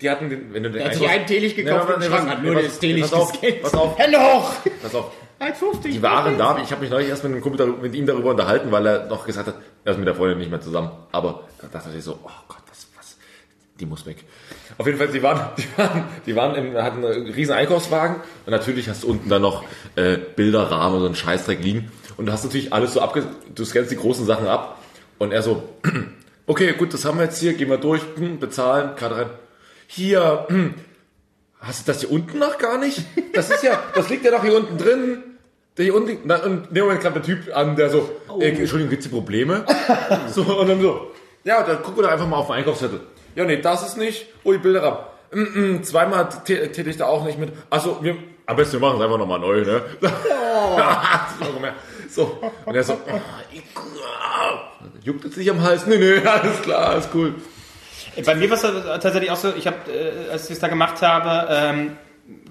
die 0.00 0.10
hatten 0.10 0.28
den, 0.30 0.52
wenn 0.52 0.62
du 0.64 0.70
den 0.70 0.78
Der 0.78 0.86
hat 0.86 0.94
sich 0.94 1.08
einen 1.08 1.26
Teelicht 1.26 1.56
gekauft 1.56 1.88
und 1.90 2.00
nee, 2.00 2.06
Schrank 2.06 2.24
pass- 2.26 2.36
hat 2.36 2.42
nur 2.42 2.54
nee, 2.54 2.62
das 2.64 2.78
Teelicht 2.78 3.10
gescannt. 3.12 3.62
pass 3.62 3.74
auf, 3.74 3.98
Hände 3.98 4.18
hoch! 4.18 4.50
pass 4.82 4.94
auf. 4.94 5.12
1,50. 5.40 5.82
Die 5.82 6.02
waren 6.02 6.38
da. 6.38 6.58
Ich 6.62 6.70
habe 6.70 6.80
mich 6.80 6.90
neulich 6.90 7.08
erst 7.08 7.22
mit 7.22 7.32
einem 7.32 7.42
Kumpel 7.42 7.66
mit 7.66 7.94
ihm 7.94 8.06
darüber 8.06 8.30
unterhalten, 8.30 8.72
weil 8.72 8.86
er 8.86 9.06
noch 9.06 9.26
gesagt 9.26 9.48
hat, 9.48 9.56
er 9.84 9.92
ist 9.92 9.98
mit 9.98 10.06
der 10.06 10.14
Freundin 10.14 10.38
nicht 10.38 10.50
mehr 10.50 10.60
zusammen. 10.60 10.90
Aber 11.12 11.44
da 11.60 11.68
dachte 11.68 11.90
ich 11.96 12.04
so, 12.04 12.18
oh 12.22 12.30
Gott, 12.48 12.62
was, 12.68 12.88
was, 12.96 13.16
die 13.78 13.86
muss 13.86 14.06
weg. 14.06 14.24
Auf 14.78 14.86
jeden 14.86 14.98
Fall, 14.98 15.08
die 15.08 15.22
waren, 15.22 15.50
die 15.56 15.78
waren, 15.78 16.04
die 16.26 16.36
waren 16.36 16.54
im, 16.54 16.76
hatten 16.76 17.04
einen 17.04 17.26
riesen 17.26 17.54
Einkaufswagen 17.54 18.16
und 18.44 18.50
natürlich 18.50 18.88
hast 18.88 19.04
du 19.04 19.08
unten 19.08 19.28
dann 19.28 19.42
noch 19.42 19.64
äh, 19.94 20.16
Bilderrahmen 20.16 20.96
und 20.96 21.00
so 21.00 21.06
einen 21.06 21.14
Scheißdreck 21.14 21.62
liegen 21.62 21.90
und 22.16 22.26
du 22.26 22.32
hast 22.32 22.44
natürlich 22.44 22.72
alles 22.72 22.94
so 22.94 23.00
abge, 23.00 23.24
du 23.54 23.64
scannst 23.64 23.90
die 23.90 23.96
großen 23.96 24.26
Sachen 24.26 24.46
ab 24.46 24.78
und 25.18 25.32
er 25.32 25.42
so, 25.42 25.68
okay, 26.46 26.74
gut, 26.74 26.92
das 26.92 27.04
haben 27.04 27.18
wir 27.18 27.24
jetzt 27.24 27.40
hier, 27.40 27.54
gehen 27.54 27.70
wir 27.70 27.78
durch, 27.78 28.02
hm, 28.16 28.38
bezahlen, 28.38 28.96
Karte 28.96 29.16
rein. 29.16 29.30
Hier, 29.86 30.46
hm, 30.48 30.74
hast 31.60 31.86
du 31.86 31.92
das 31.92 32.00
hier 32.00 32.10
unten 32.10 32.38
noch 32.38 32.58
gar 32.58 32.78
nicht? 32.78 33.02
Das 33.32 33.50
ist 33.50 33.62
ja, 33.62 33.82
das 33.94 34.08
liegt 34.08 34.24
ja 34.24 34.30
doch 34.30 34.42
hier 34.42 34.56
unten 34.56 34.78
drin. 34.78 35.22
Der 35.76 35.84
hier 35.84 35.94
unten, 35.94 36.18
na, 36.24 36.36
und 36.42 36.68
in 36.68 36.74
dem 36.74 36.84
Moment 36.84 37.02
kam 37.02 37.12
der 37.12 37.22
Typ 37.22 37.54
an, 37.54 37.76
der 37.76 37.90
so, 37.90 38.10
äh, 38.40 38.48
Entschuldigung, 38.48 38.88
gibt's 38.88 39.04
hier 39.04 39.14
Probleme? 39.14 39.66
so, 40.28 40.42
und 40.42 40.68
dann 40.68 40.80
so, 40.80 41.10
ja, 41.44 41.62
dann 41.62 41.82
gucken 41.82 41.98
wir 41.98 42.04
doch 42.04 42.12
einfach 42.12 42.26
mal 42.26 42.38
auf 42.38 42.46
den 42.46 42.56
Einkaufszettel. 42.56 43.00
Ja, 43.34 43.44
nee, 43.44 43.60
das 43.60 43.86
ist 43.86 43.98
nicht. 43.98 44.26
Oh, 44.42 44.52
die 44.52 44.58
Bilder 44.58 44.82
ab. 44.82 45.18
Mm 45.32 45.42
-mm, 45.42 45.82
zweimal 45.82 46.28
tä- 46.46 46.68
täte 46.72 46.88
ich 46.88 46.96
da 46.96 47.06
auch 47.06 47.24
nicht 47.24 47.38
mit. 47.38 47.52
Achso, 47.68 47.98
wir, 48.00 48.16
am 48.46 48.56
besten 48.56 48.74
wir 48.74 48.80
machen 48.80 48.96
es 48.96 49.04
einfach 49.04 49.18
nochmal 49.18 49.40
neu, 49.40 49.64
ne? 49.64 49.82
so, 52.08 52.40
und 52.64 52.74
er 52.74 52.82
so, 52.84 52.94
oh, 52.94 53.20
ich, 53.52 53.62
juckt 55.04 55.24
jetzt 55.24 55.36
nicht 55.36 55.50
am 55.50 55.60
Hals? 55.60 55.86
Nee, 55.86 55.98
nee, 55.98 56.18
alles 56.24 56.62
klar, 56.62 56.88
alles 56.90 57.08
cool. 57.12 57.34
Bei 58.24 58.34
mir 58.34 58.50
war 58.50 58.56
es 58.56 58.62
tatsächlich 59.02 59.30
auch 59.30 59.36
so, 59.36 59.52
ich 59.56 59.66
habe, 59.66 59.76
äh, 59.90 60.32
als 60.32 60.46
ich 60.46 60.52
es 60.52 60.58
da 60.58 60.68
gemacht 60.68 61.02
habe, 61.02 61.48
ähm, 61.50 61.96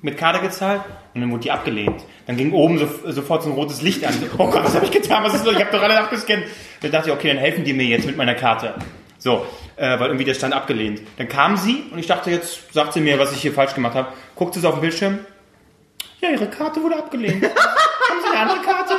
mit 0.01 0.17
Karte 0.17 0.39
gezahlt 0.39 0.81
und 1.13 1.21
dann 1.21 1.31
wurde 1.31 1.43
die 1.43 1.51
abgelehnt. 1.51 2.03
Dann 2.27 2.37
ging 2.37 2.53
oben 2.53 2.77
so, 2.77 2.87
sofort 3.11 3.43
so 3.43 3.49
ein 3.49 3.55
rotes 3.55 3.81
Licht 3.81 4.05
an. 4.05 4.13
Oh 4.37 4.49
Gott, 4.49 4.63
was 4.63 4.75
habe 4.75 4.85
ich 4.85 4.91
getan? 4.91 5.23
Was 5.23 5.33
ist 5.33 5.45
los? 5.45 5.55
Ich 5.55 5.61
habe 5.61 5.71
doch 5.71 5.81
alle 5.81 5.99
abgescannt. 5.99 6.43
Dann 6.81 6.91
dachte 6.91 7.09
ich, 7.09 7.15
okay, 7.15 7.29
dann 7.29 7.37
helfen 7.37 7.63
die 7.63 7.73
mir 7.73 7.85
jetzt 7.85 8.05
mit 8.05 8.15
meiner 8.15 8.35
Karte. 8.35 8.75
So, 9.17 9.45
äh, 9.75 9.99
weil 9.99 10.07
irgendwie 10.07 10.25
der 10.25 10.33
stand 10.33 10.53
abgelehnt. 10.53 11.01
Dann 11.17 11.27
kam 11.27 11.57
sie 11.57 11.83
und 11.91 11.97
ich 11.99 12.07
dachte, 12.07 12.29
jetzt 12.31 12.73
sagt 12.73 12.93
sie 12.93 13.01
mir, 13.01 13.17
was 13.17 13.31
ich 13.31 13.41
hier 13.41 13.53
falsch 13.53 13.73
gemacht 13.73 13.95
habe. 13.95 14.09
Guckte 14.35 14.59
sie 14.59 14.67
auf 14.67 14.75
den 14.75 14.81
Bildschirm. 14.81 15.19
Ja, 16.21 16.29
ihre 16.29 16.47
Karte 16.47 16.81
wurde 16.81 16.97
abgelehnt. 16.97 17.43
Haben 17.43 18.21
Sie 18.21 18.37
eine 18.37 18.51
andere 18.51 18.61
Karte? 18.65 18.93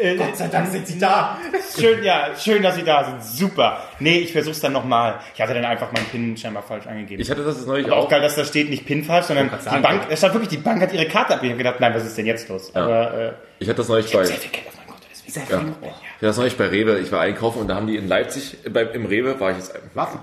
Äh, 0.00 0.16
Gott 0.16 0.36
sei 0.36 0.48
Dank 0.48 0.68
sind 0.70 0.86
Sie 0.86 0.98
da. 0.98 1.38
Schön, 1.78 2.02
ja, 2.02 2.28
schön, 2.38 2.62
dass 2.62 2.76
Sie 2.76 2.82
da 2.84 3.04
sind. 3.04 3.22
Super. 3.24 3.82
Nee, 3.98 4.18
ich 4.18 4.32
versuch's 4.32 4.60
dann 4.60 4.72
nochmal. 4.72 5.20
Ich 5.34 5.40
hatte 5.40 5.54
dann 5.54 5.64
einfach 5.64 5.90
meinen 5.92 6.06
PIN 6.06 6.36
scheinbar 6.36 6.62
falsch 6.62 6.86
angegeben. 6.86 7.20
Ich 7.20 7.30
hatte 7.30 7.42
das 7.44 7.56
jetzt 7.56 7.66
neulich 7.66 7.86
Aber 7.86 7.96
auch 7.96 8.04
auch. 8.04 8.08
geil, 8.08 8.20
dass 8.20 8.36
da 8.36 8.44
steht 8.44 8.70
nicht 8.70 8.86
PIN 8.86 9.04
falsch, 9.04 9.26
sondern 9.26 9.50
die 9.50 9.62
sagen, 9.64 9.82
Bank, 9.82 10.02
es 10.10 10.18
stand 10.18 10.34
wirklich, 10.34 10.50
die 10.50 10.56
Bank 10.58 10.80
hat 10.82 10.92
ihre 10.92 11.06
Karte 11.06 11.34
abgegeben. 11.34 11.58
Ich 11.60 11.66
habe 11.66 11.76
gedacht, 11.76 11.80
nein, 11.80 11.94
was 12.00 12.06
ist 12.06 12.16
denn 12.18 12.26
jetzt 12.26 12.48
los? 12.48 12.74
Aber 12.74 13.14
äh, 13.14 13.32
Ich 13.58 13.68
hatte 13.68 13.78
das 13.78 13.88
neulich 13.88 14.12
bei, 14.12 14.24
sehr 14.24 14.36
viel 14.36 14.50
Geld 14.50 14.66
auf 14.68 14.76
meinem 14.76 14.86
Konto, 14.88 15.02
deswegen. 15.10 15.50
Ja. 15.50 15.58
Ich 15.58 15.86
hatte 15.86 16.26
das 16.26 16.36
neulich 16.36 16.56
bei 16.56 16.66
Rewe. 16.66 16.98
Ich 17.00 17.10
war 17.12 17.20
einkaufen 17.20 17.60
und 17.60 17.68
da 17.68 17.74
haben 17.74 17.86
die 17.86 17.96
in 17.96 18.08
Leipzig, 18.08 18.56
äh, 18.64 18.70
bei, 18.70 18.82
im 18.82 19.06
Rewe 19.06 19.38
war 19.40 19.50
ich 19.50 19.56
jetzt. 19.58 19.74
Waffen. 19.94 20.20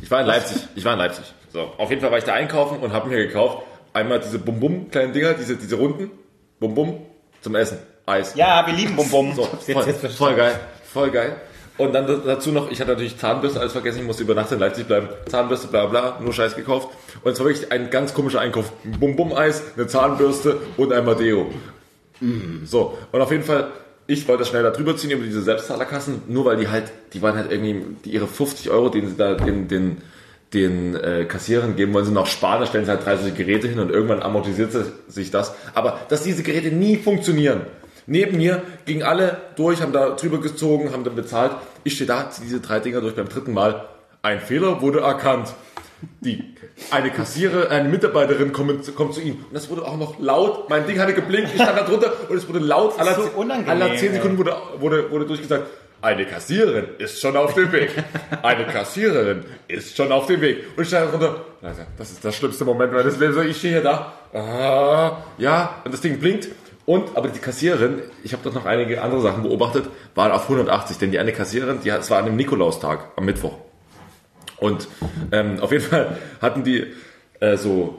Ich 0.00 0.10
war 0.10 0.20
in 0.20 0.26
Leipzig. 0.26 0.58
Ich 0.76 0.84
war 0.84 0.92
in 0.94 0.98
Leipzig. 0.98 1.24
So, 1.52 1.72
auf 1.78 1.90
jeden 1.90 2.00
Fall 2.02 2.10
war 2.10 2.18
ich 2.18 2.24
da 2.24 2.34
einkaufen 2.34 2.78
und 2.78 2.92
habe 2.92 3.08
mir 3.08 3.26
gekauft 3.26 3.58
einmal 3.94 4.20
diese 4.20 4.38
Bum 4.38 4.60
Bum 4.60 4.90
kleinen 4.90 5.12
Dinger, 5.12 5.34
diese 5.34 5.56
diese 5.56 5.74
runden 5.76 6.10
Bum 6.60 6.74
Bum 6.74 7.06
zum 7.40 7.54
Essen, 7.56 7.78
Eis. 8.08 8.34
Ja, 8.34 8.66
wir 8.66 8.74
lieben 8.74 8.96
Bum 8.96 9.08
Bum. 9.10 9.34
So, 9.34 9.44
voll, 9.44 9.84
voll 10.16 10.34
geil, 10.34 10.60
voll 10.92 11.10
geil. 11.10 11.36
Und 11.76 11.92
dann 11.92 12.06
dazu 12.26 12.50
noch, 12.50 12.72
ich 12.72 12.80
hatte 12.80 12.90
natürlich 12.90 13.16
Zahnbürste 13.18 13.60
alles 13.60 13.70
vergessen, 13.72 14.00
ich 14.00 14.04
musste 14.04 14.24
über 14.24 14.34
Nacht 14.34 14.50
in 14.50 14.58
Leipzig 14.58 14.86
bleiben. 14.88 15.08
Zahnbürste, 15.28 15.68
bla 15.68 15.86
bla, 15.86 16.18
nur 16.20 16.32
Scheiß 16.32 16.56
gekauft. 16.56 16.88
Und 17.22 17.30
es 17.32 17.38
war 17.38 17.46
wirklich 17.46 17.70
ein 17.70 17.88
ganz 17.90 18.12
komischer 18.14 18.40
Einkauf. 18.40 18.72
Ein 18.84 18.98
Bum-Bum-Eis, 18.98 19.62
eine 19.76 19.86
Zahnbürste 19.86 20.56
und 20.76 20.92
ein 20.92 21.04
Madeo. 21.04 21.46
So, 22.64 22.98
und 23.12 23.20
auf 23.20 23.30
jeden 23.30 23.44
Fall, 23.44 23.68
ich 24.08 24.26
wollte 24.26 24.40
das 24.40 24.48
schnell 24.48 24.64
da 24.64 24.70
drüber 24.70 24.96
ziehen 24.96 25.12
über 25.12 25.22
diese 25.24 25.40
Selbstzahlerkassen, 25.42 26.22
nur 26.26 26.46
weil 26.46 26.56
die 26.56 26.66
halt, 26.66 26.90
die 27.12 27.22
waren 27.22 27.36
halt 27.36 27.52
irgendwie, 27.52 27.80
die 28.04 28.10
ihre 28.10 28.26
50 28.26 28.70
Euro, 28.70 28.88
den 28.88 29.08
sie 29.08 29.14
da 29.16 29.34
den, 29.34 29.68
den, 29.68 29.98
den 30.52 30.96
äh, 30.96 31.26
Kassierern 31.26 31.76
geben, 31.76 31.94
wollen 31.94 32.06
sie 32.06 32.10
noch 32.12 32.26
sparen, 32.26 32.60
da 32.62 32.66
stellen 32.66 32.86
sie 32.86 32.90
halt 32.90 33.04
30 33.06 33.36
Geräte 33.36 33.68
hin 33.68 33.78
und 33.78 33.90
irgendwann 33.92 34.20
amortisiert 34.20 34.72
sie- 34.72 34.84
sich 35.06 35.30
das. 35.30 35.54
Aber 35.74 36.00
dass 36.08 36.24
diese 36.24 36.42
Geräte 36.42 36.72
nie 36.74 36.96
funktionieren. 36.96 37.60
Neben 38.08 38.38
mir 38.38 38.62
gingen 38.86 39.02
alle 39.02 39.36
durch, 39.56 39.82
haben 39.82 39.92
da 39.92 40.10
drüber 40.16 40.40
gezogen, 40.40 40.92
haben 40.92 41.04
dann 41.04 41.14
bezahlt. 41.14 41.52
Ich 41.84 41.94
stehe 41.94 42.08
da, 42.08 42.30
ziehe 42.30 42.46
diese 42.46 42.60
drei 42.60 42.80
Dinger 42.80 43.00
durch 43.02 43.14
beim 43.14 43.28
dritten 43.28 43.52
Mal. 43.52 43.84
Ein 44.22 44.40
Fehler 44.40 44.80
wurde 44.80 45.00
erkannt. 45.00 45.52
Die, 46.20 46.42
eine 46.90 47.10
Kassierer, 47.10 47.70
eine 47.70 47.88
Mitarbeiterin 47.88 48.52
kommt, 48.52 48.94
kommt 48.96 49.14
zu 49.14 49.20
ihm. 49.20 49.34
Und 49.34 49.52
das 49.52 49.68
wurde 49.68 49.82
auch 49.84 49.96
noch 49.98 50.18
laut. 50.20 50.70
Mein 50.70 50.86
Ding 50.86 50.98
hatte 51.00 51.12
geblinkt, 51.12 51.50
ich 51.54 51.60
stand 51.60 51.76
da 51.78 51.82
drunter 51.82 52.12
und 52.28 52.36
es 52.36 52.48
wurde 52.48 52.60
laut. 52.60 52.98
Aller, 52.98 53.14
so 53.14 53.22
ze- 53.24 53.30
unangenehm, 53.30 53.70
aller 53.70 53.96
10 53.96 54.08
ey. 54.10 54.14
Sekunden 54.14 54.38
wurde, 54.38 54.56
wurde, 54.78 55.10
wurde 55.10 55.26
durchgesagt. 55.26 55.66
Eine 56.00 56.24
Kassiererin 56.24 56.86
ist 56.98 57.20
schon 57.20 57.36
auf 57.36 57.54
dem 57.54 57.72
Weg. 57.72 57.90
Eine 58.42 58.64
Kassiererin 58.66 59.44
ist 59.66 59.96
schon 59.96 60.12
auf 60.12 60.26
dem 60.28 60.40
Weg. 60.40 60.64
Und 60.76 60.82
ich 60.84 60.88
stand 60.88 61.12
da 61.12 61.18
drunter. 61.18 61.44
Das 61.98 62.10
ist 62.12 62.24
das 62.24 62.36
schlimmste 62.36 62.64
Moment 62.64 62.92
meines 62.92 63.18
Lebens. 63.18 63.36
Ich 63.44 63.56
stehe 63.58 63.74
hier 63.74 63.82
da. 63.82 64.12
Ah, 64.32 65.16
ja, 65.36 65.82
und 65.84 65.92
das 65.92 66.00
Ding 66.00 66.18
blinkt. 66.20 66.48
Und, 66.88 67.16
aber 67.18 67.28
die 67.28 67.38
Kassiererin, 67.38 68.00
ich 68.24 68.32
habe 68.32 68.42
dort 68.42 68.54
noch 68.54 68.64
einige 68.64 69.02
andere 69.02 69.20
Sachen 69.20 69.42
beobachtet, 69.42 69.90
war 70.14 70.32
auf 70.34 70.44
180. 70.44 70.96
Denn 70.96 71.10
die 71.12 71.18
eine 71.18 71.32
Kassiererin, 71.32 71.80
die, 71.84 71.92
hat- 71.92 72.00
es 72.00 72.10
war 72.10 72.16
an 72.18 72.24
einem 72.24 72.36
Nikolaustag 72.36 73.10
am 73.16 73.26
Mittwoch. 73.26 73.52
Und 74.56 74.88
ähm, 75.30 75.60
auf 75.60 75.70
jeden 75.70 75.84
Fall 75.90 76.16
hatten 76.40 76.64
die 76.64 76.86
äh, 77.40 77.58
so 77.58 77.98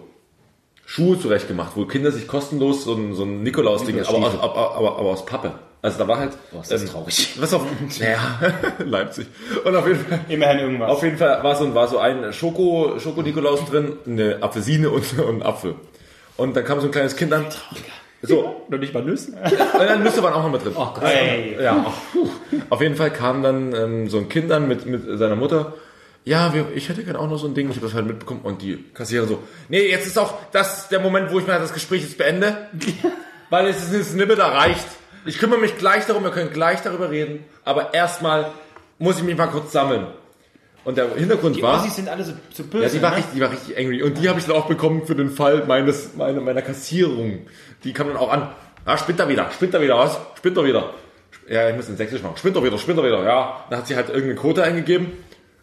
Schuhe 0.88 1.20
zurechtgemacht, 1.20 1.74
wo 1.76 1.86
Kinder 1.86 2.12
sich 2.12 2.28
kostenlos 2.28 2.84
so 2.84 2.94
ein, 2.96 3.14
so 3.14 3.26
ein 3.26 3.44
Nikolaus-Ding, 3.44 4.00
aber, 4.02 4.18
aus- 4.18 4.40
aber, 4.40 4.76
aber, 4.76 4.98
aber 4.98 5.10
aus 5.12 5.24
Pappe. 5.24 5.52
Also 5.84 6.00
da 6.00 6.08
war 6.08 6.18
halt. 6.18 6.32
Boah, 6.52 6.62
ist 6.62 6.72
das 6.72 6.84
traurig. 6.86 7.36
Was 7.40 7.54
auf. 7.54 7.62
Naja, 8.00 8.18
Leipzig. 8.80 9.28
Und 9.64 9.76
auf 9.76 9.86
jeden 9.88 10.00
Fall. 10.04 10.20
Immerhin 10.30 10.60
irgendwas. 10.62 10.90
Auf 10.90 11.04
jeden 11.04 11.18
Fall 11.18 11.44
war 11.44 11.56
so, 11.56 11.64
ein- 11.66 11.76
war 11.76 11.88
so 11.88 12.00
ein 12.00 12.34
Schoko, 12.34 12.96
Schoko-Nikolaus 12.98 13.66
drin, 13.66 13.98
eine 14.08 14.42
Apfelsine 14.42 14.90
und, 14.90 15.18
und 15.20 15.42
ein 15.42 15.44
Apfel. 15.44 15.76
Und 16.38 16.56
dann 16.58 16.64
kam 16.66 16.80
so 16.82 16.88
ein 16.88 16.92
kleines 16.92 17.16
Kind 17.16 17.32
an. 17.34 17.46
So, 18.22 18.66
Noch 18.68 18.80
nicht 18.80 18.94
mal 18.94 19.04
Nüsse? 19.04 19.34
dann 19.74 20.04
Nüsse 20.04 20.22
waren 20.22 20.34
auch 20.34 20.44
noch 20.44 20.52
mit 20.52 20.64
drin. 20.64 20.74
Oh 20.76 20.88
Gott. 20.94 21.04
Ey. 21.04 21.58
Ja, 21.62 21.94
auf 22.70 22.82
jeden 22.82 22.96
Fall 22.96 23.12
kam 23.12 23.44
dann 23.44 23.74
ähm, 23.74 24.10
so 24.10 24.18
ein 24.18 24.28
Kind 24.28 24.52
an 24.52 24.68
mit, 24.68 24.86
mit 24.86 25.18
seiner 25.18 25.36
Mutter. 25.36 25.74
Ja, 26.26 26.54
wir, 26.54 26.68
ich 26.76 26.90
hätte 26.90 27.04
gerne 27.04 27.18
auch 27.18 27.30
noch 27.30 27.38
so 27.38 27.48
ein 27.48 27.54
Ding. 27.54 27.70
Ich 27.70 27.78
habe 27.78 27.88
das 27.88 27.96
halt 27.96 28.06
mitbekommen. 28.06 28.42
Und 28.44 28.62
die 28.62 28.84
Kassiererin 28.94 29.30
so, 29.30 29.40
nee, 29.70 29.90
jetzt 29.90 30.06
ist 30.06 30.20
auch 30.20 30.34
das 30.52 30.90
der 30.90 31.00
Moment, 31.00 31.32
wo 31.32 31.40
ich 31.40 31.48
mal 31.48 31.60
das 31.60 31.74
Gespräch 31.74 32.02
jetzt 32.02 32.18
beende. 32.18 32.58
Weil 33.50 33.68
es 33.68 33.84
ist 33.84 33.94
ein 33.94 34.04
Snippet 34.04 34.40
erreicht. 34.40 34.86
Ich 35.26 35.40
kümmere 35.40 35.60
mich 35.60 35.78
gleich 35.78 36.06
darum, 36.06 36.24
wir 36.24 36.32
können 36.32 36.52
gleich 36.52 36.82
darüber 36.82 37.10
reden. 37.10 37.46
Aber 37.66 37.94
erstmal 37.94 38.52
muss 39.00 39.18
ich 39.18 39.24
mich 39.24 39.38
mal 39.38 39.48
kurz 39.48 39.72
sammeln. 39.72 40.08
Und 40.86 40.98
der 40.98 41.14
Hintergrund 41.16 41.56
Die 41.56 41.62
war... 41.62 41.80
Ossis 41.80 41.98
sind 41.98 42.08
alle 42.08 42.24
so, 42.24 42.34
so 42.54 42.64
böse. 42.64 42.84
Ja, 42.86 42.90
die 42.90 43.02
war, 43.02 43.12
ne? 43.12 43.18
richtig, 43.18 43.34
die 43.36 43.42
war 43.42 43.52
richtig 43.52 43.78
angry. 43.78 44.02
Und 44.02 44.18
die 44.18 44.30
habe 44.30 44.40
ich 44.40 44.46
dann 44.46 44.56
auch 44.56 44.68
bekommen 44.68 45.06
für 45.06 45.16
den 45.16 45.30
Fall 45.30 45.66
meines, 45.68 46.16
meiner, 46.16 46.42
meiner 46.42 46.62
Kassierung. 46.62 47.40
Die 47.84 47.94
kam 47.94 48.08
dann 48.08 48.18
auch 48.18 48.32
an. 48.32 48.50
Ja, 48.86 48.98
spinnt 48.98 49.20
er 49.20 49.30
wieder, 49.30 49.50
spinnt 49.52 49.74
er 49.74 49.82
wieder, 49.82 49.98
was? 49.98 50.20
Spinnt 50.38 50.58
er 50.58 50.66
wieder. 50.66 50.94
Ja, 51.48 51.70
ich 51.70 51.76
muss 51.76 51.90
in 51.90 51.98
Sächsisch 51.98 52.22
machen. 52.22 52.38
Spinnt 52.38 52.56
er 52.56 52.64
wieder, 52.64 52.78
spinnt 52.78 52.98
er 53.00 53.04
wieder, 53.04 53.24
ja. 53.24 53.66
Dann 53.70 53.80
hat 53.80 53.88
sie 53.88 53.96
halt 53.96 54.10
irgendeine 54.10 54.36
Quote 54.36 54.64
eingegeben. 54.64 55.12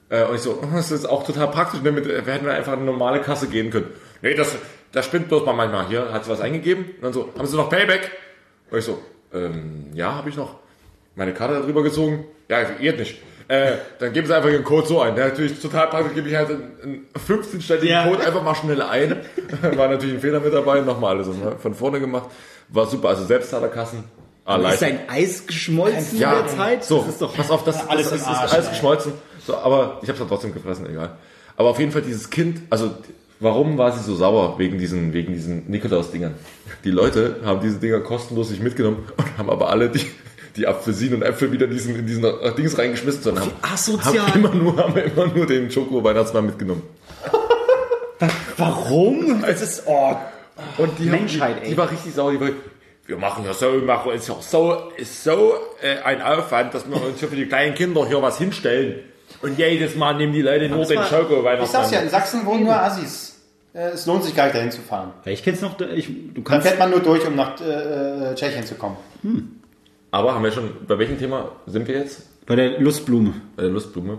Äh, 0.08 0.24
und 0.24 0.36
ich 0.36 0.40
so, 0.40 0.62
das 0.72 0.90
ist 0.90 1.06
auch 1.06 1.24
total 1.24 1.48
praktisch, 1.48 1.80
damit 1.82 2.06
wir 2.06 2.22
hätten 2.22 2.46
wir 2.46 2.54
einfach 2.54 2.72
eine 2.72 2.84
normale 2.84 3.20
Kasse 3.20 3.48
gehen 3.48 3.70
können. 3.70 3.90
Nee, 4.22 4.34
das, 4.34 4.56
das 4.92 5.04
spinnt 5.04 5.28
bloß 5.28 5.44
mal 5.44 5.52
manchmal. 5.52 5.88
Hier 5.88 6.12
hat 6.12 6.24
sie 6.24 6.30
was 6.30 6.40
eingegeben. 6.40 6.84
Und 6.96 7.02
dann 7.02 7.12
so, 7.12 7.32
haben 7.36 7.46
Sie 7.46 7.56
noch 7.56 7.70
Payback? 7.70 8.10
Und 8.70 8.78
ich 8.78 8.84
so, 8.84 9.02
ähm, 9.32 9.90
ja, 9.94 10.14
habe 10.14 10.28
ich 10.28 10.36
noch. 10.36 10.56
Meine 11.14 11.32
Karte 11.32 11.54
darüber 11.54 11.82
gezogen. 11.82 12.26
Ja, 12.48 12.62
geht 12.62 12.98
nicht. 12.98 13.20
Äh, 13.48 13.72
dann 14.00 14.12
geben 14.12 14.26
Sie 14.26 14.34
einfach 14.34 14.48
Ihren 14.50 14.64
Code 14.64 14.86
so 14.88 15.00
ein. 15.00 15.16
Ja, 15.16 15.28
natürlich 15.28 15.60
total 15.60 15.86
praktisch, 15.88 16.14
gebe 16.14 16.28
ich 16.28 16.34
halt 16.34 16.50
einen, 16.50 16.72
einen 16.82 17.06
15-stelligen 17.28 17.88
Ja. 17.88 18.08
Code 18.08 18.26
einfach 18.26 18.42
mal 18.42 18.54
schnell 18.54 18.82
ein. 18.82 19.16
War 19.76 19.88
natürlich 19.88 20.14
ein 20.16 20.20
Fehler 20.20 20.40
mit 20.40 20.52
dabei, 20.52 20.80
nochmal 20.80 21.16
alles 21.16 21.28
von 21.60 21.74
vorne 21.74 22.00
gemacht. 22.00 22.28
War 22.68 22.86
super, 22.86 23.10
also 23.10 23.24
Selbstzahlerkassen. 23.24 24.04
Ah, 24.44 24.56
Ist 24.70 24.82
dein 24.82 25.08
Eis 25.08 25.46
geschmolzen 25.46 26.18
Ja, 26.18 26.38
in 26.38 26.44
der 26.44 26.56
Zeit? 26.56 26.84
So, 26.84 26.98
Das 27.00 27.08
ist 27.08 27.22
doch 27.22 27.34
pass 27.34 27.50
auf, 27.50 27.64
das, 27.64 27.78
das, 27.78 27.88
alles 27.88 28.10
das, 28.10 28.20
ist 28.20 28.26
Arsch, 28.28 28.52
alles 28.52 28.70
geschmolzen. 28.70 29.12
So, 29.44 29.56
aber 29.56 29.98
ich 30.02 30.08
habe 30.08 30.20
es 30.22 30.28
trotzdem 30.28 30.54
gefressen, 30.54 30.88
egal. 30.88 31.16
Aber 31.56 31.70
auf 31.70 31.78
jeden 31.80 31.90
Fall 31.90 32.02
dieses 32.02 32.30
Kind, 32.30 32.60
also 32.70 32.92
warum 33.40 33.76
war 33.76 33.90
sie 33.92 34.02
so 34.04 34.14
sauer 34.14 34.58
wegen 34.58 34.78
diesen, 34.78 35.12
wegen 35.12 35.32
diesen 35.32 35.68
Nikolaus-Dingern? 35.68 36.34
Die 36.84 36.90
Leute 36.90 37.36
haben 37.44 37.60
diese 37.60 37.78
Dinger 37.78 38.00
kostenlos 38.00 38.48
sich 38.50 38.60
mitgenommen 38.60 39.04
und 39.16 39.38
haben 39.38 39.50
aber 39.50 39.68
alle 39.70 39.88
die, 39.90 40.06
die 40.56 40.66
Apfelsinen 40.66 41.16
und 41.16 41.22
Äpfel 41.22 41.52
wieder 41.52 41.66
in 41.66 41.72
diesen, 41.72 41.94
in 41.96 42.06
diesen 42.06 42.24
äh, 42.24 42.54
Dings 42.54 42.78
reingeschmissen, 42.78 43.22
sondern 43.22 43.44
haben, 43.44 43.52
asozial. 43.62 44.26
haben, 44.26 44.44
immer 44.44 44.54
nur, 44.54 44.76
haben 44.76 44.96
immer 44.96 45.26
nur 45.26 45.46
den 45.46 45.70
Schoko-Weihnachtsmann 45.70 46.46
mitgenommen. 46.46 46.82
Warum? 48.56 49.44
Es 49.44 49.60
ist, 49.62 49.82
oh, 49.86 50.16
Und 50.78 50.98
die, 50.98 51.04
Menschheit, 51.04 51.56
haben, 51.56 51.60
die, 51.60 51.64
ey. 51.64 51.70
die 51.70 51.76
war 51.76 51.90
richtig 51.90 52.14
sauer. 52.14 52.32
Die 52.32 52.40
war, 52.40 52.48
wir 53.06 53.16
machen 53.18 53.44
ja 53.44 53.52
so, 53.52 53.70
machen 53.72 54.12
uns 54.12 54.26
ja 54.26 54.36
so, 54.40 54.90
ist 54.96 55.22
so 55.22 55.54
äh, 55.82 55.98
ein 56.02 56.22
Aufwand, 56.22 56.74
dass 56.74 56.88
wir 56.88 56.96
uns 56.96 57.20
hier 57.20 57.28
für 57.28 57.36
die 57.36 57.46
kleinen 57.46 57.74
Kinder 57.74 58.06
hier 58.06 58.20
was 58.22 58.38
hinstellen. 58.38 59.00
Und 59.42 59.58
jedes 59.58 59.94
Mal 59.96 60.14
nehmen 60.14 60.32
die 60.32 60.42
Leute 60.42 60.68
nur 60.68 60.84
den 60.84 61.00
Ich 61.02 61.70
sag's 61.70 61.90
ja, 61.90 62.00
in. 62.00 62.08
Sachsen 62.08 62.46
wohnen 62.46 62.64
nur 62.64 62.74
Assis. 62.74 63.36
Äh, 63.74 63.90
Es 63.90 64.06
lohnt 64.06 64.24
sich 64.24 64.34
gar 64.34 64.44
nicht 64.44 64.56
dahin 64.56 64.70
zu 64.70 64.80
fahren. 64.80 65.12
Ja, 65.24 65.32
ich 65.32 65.44
kenn's 65.44 65.60
noch, 65.60 65.78
ich, 65.80 66.06
du 66.06 66.32
Dann 66.34 66.44
kannst, 66.44 66.66
fährt 66.66 66.78
man 66.78 66.90
nur 66.90 67.00
durch, 67.00 67.26
um 67.26 67.36
nach 67.36 67.60
äh, 67.60 68.34
Tschechien 68.34 68.64
zu 68.64 68.76
kommen. 68.76 68.96
Aber 70.16 70.34
haben 70.34 70.44
wir 70.44 70.50
schon, 70.50 70.70
bei 70.88 70.98
welchem 70.98 71.18
Thema 71.18 71.52
sind 71.66 71.86
wir 71.86 71.98
jetzt? 71.98 72.22
bei 72.46 72.56
der 72.56 72.80
Lustblume. 72.80 73.34
Bei 73.54 73.64
der 73.64 73.72
Lustblume. 73.72 74.18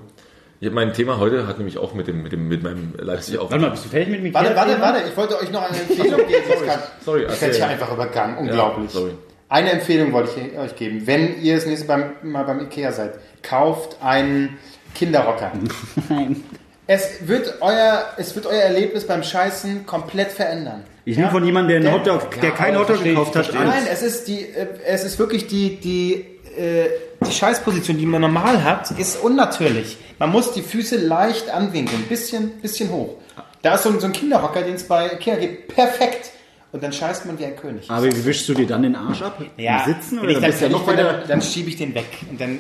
Ich, 0.59 0.71
mein 0.71 0.93
Thema 0.93 1.17
heute 1.17 1.47
hat 1.47 1.57
nämlich 1.57 1.77
auch 1.77 1.93
mit 1.93 2.07
dem, 2.07 2.21
mit 2.21 2.31
dem, 2.31 2.47
mit 2.47 2.61
meinem 2.61 2.93
Leipzig 2.97 3.39
auf. 3.39 3.49
Warte 3.49 3.63
mal, 3.63 3.71
bist 3.71 3.85
du 3.85 3.89
fertig 3.89 4.09
mit 4.09 4.21
mir? 4.21 4.33
Warte, 4.33 4.55
warte, 4.55 4.79
warte, 4.79 5.07
ich 5.09 5.15
wollte 5.17 5.39
euch 5.39 5.51
noch 5.51 5.63
eine 5.63 5.79
Empfehlung 5.79 6.27
geben. 6.27 6.43
Sorry, 6.47 6.69
sorry, 7.03 7.23
ich 7.23 7.29
erzähl. 7.29 7.53
hier 7.53 7.67
einfach 7.67 7.91
übergangen, 7.91 8.37
unglaublich. 8.37 8.91
sorry. 8.91 9.11
Eine 9.49 9.71
Empfehlung 9.71 10.13
wollte 10.13 10.31
ich 10.39 10.57
euch 10.59 10.75
geben. 10.75 11.07
Wenn 11.07 11.41
ihr 11.41 11.55
das 11.55 11.65
nächste 11.65 11.87
beim, 11.87 12.11
mal 12.21 12.43
beim 12.43 12.59
Ikea 12.59 12.91
seid, 12.91 13.13
kauft 13.41 13.97
einen 14.01 14.57
Kinderrocker. 14.93 15.51
Nein. 16.09 16.43
Es 16.85 17.27
wird 17.27 17.55
euer, 17.61 18.05
es 18.17 18.35
wird 18.35 18.45
euer 18.45 18.61
Erlebnis 18.61 19.07
beim 19.07 19.23
Scheißen 19.23 19.85
komplett 19.85 20.31
verändern. 20.31 20.83
Ich 21.07 21.15
nehme 21.15 21.31
von 21.31 21.45
jemandem, 21.45 21.81
der, 21.81 21.89
einen 21.93 22.01
Hotdog, 22.01 22.41
der 22.41 22.51
keinen 22.51 22.75
Hotdog 22.75 22.97
verstehe 22.97 23.13
gekauft 23.13 23.33
hat, 23.37 23.45
verstehe 23.45 23.61
Angst. 23.65 23.77
Nein, 23.77 23.87
es 23.89 24.01
ist 24.01 24.27
die, 24.27 24.41
äh, 24.41 24.67
es 24.85 25.05
ist 25.05 25.17
wirklich 25.17 25.47
die, 25.47 25.77
die, 25.77 26.15
äh, 26.59 26.89
die 27.25 27.31
Scheißposition, 27.31 27.97
die 27.97 28.05
man 28.05 28.19
normal 28.19 28.61
hat, 28.65 28.91
ist 28.91 29.23
unnatürlich. 29.23 29.95
Man 30.19 30.31
muss 30.31 30.51
die 30.51 30.61
Füße 30.61 30.97
leicht 30.97 31.49
anwinkeln, 31.49 32.03
bisschen, 32.09 32.59
bisschen 32.61 32.91
hoch. 32.91 33.15
Da 33.61 33.75
ist 33.75 33.83
so 33.83 33.89
ein, 33.89 34.01
so 34.01 34.07
ein 34.07 34.11
Kinderhocker, 34.11 34.63
den 34.63 34.75
es 34.75 34.83
bei 34.83 35.13
Ikea 35.13 35.37
gibt, 35.37 35.73
perfekt. 35.73 36.31
Und 36.73 36.83
dann 36.83 36.91
scheißt 36.91 37.25
man 37.25 37.39
wie 37.39 37.45
ein 37.45 37.55
König. 37.55 37.89
Aber 37.89 38.05
wie 38.05 38.25
wischst 38.25 38.49
du 38.49 38.53
dir 38.53 38.67
dann 38.67 38.83
den 38.83 38.97
Arsch 38.97 39.21
ab? 39.21 39.41
Im 39.55 39.79
Sitzen? 39.85 40.19
Oder 40.19 40.31
ich 40.31 40.39
dann 40.39 40.51
bist 40.51 40.61
ja 40.61 40.67
noch 40.67 40.85
weiter? 40.85 41.03
dann, 41.03 41.27
dann 41.29 41.41
schiebe 41.41 41.69
ich 41.69 41.77
den 41.77 41.95
weg. 41.95 42.07
Und 42.29 42.41
dann, 42.41 42.59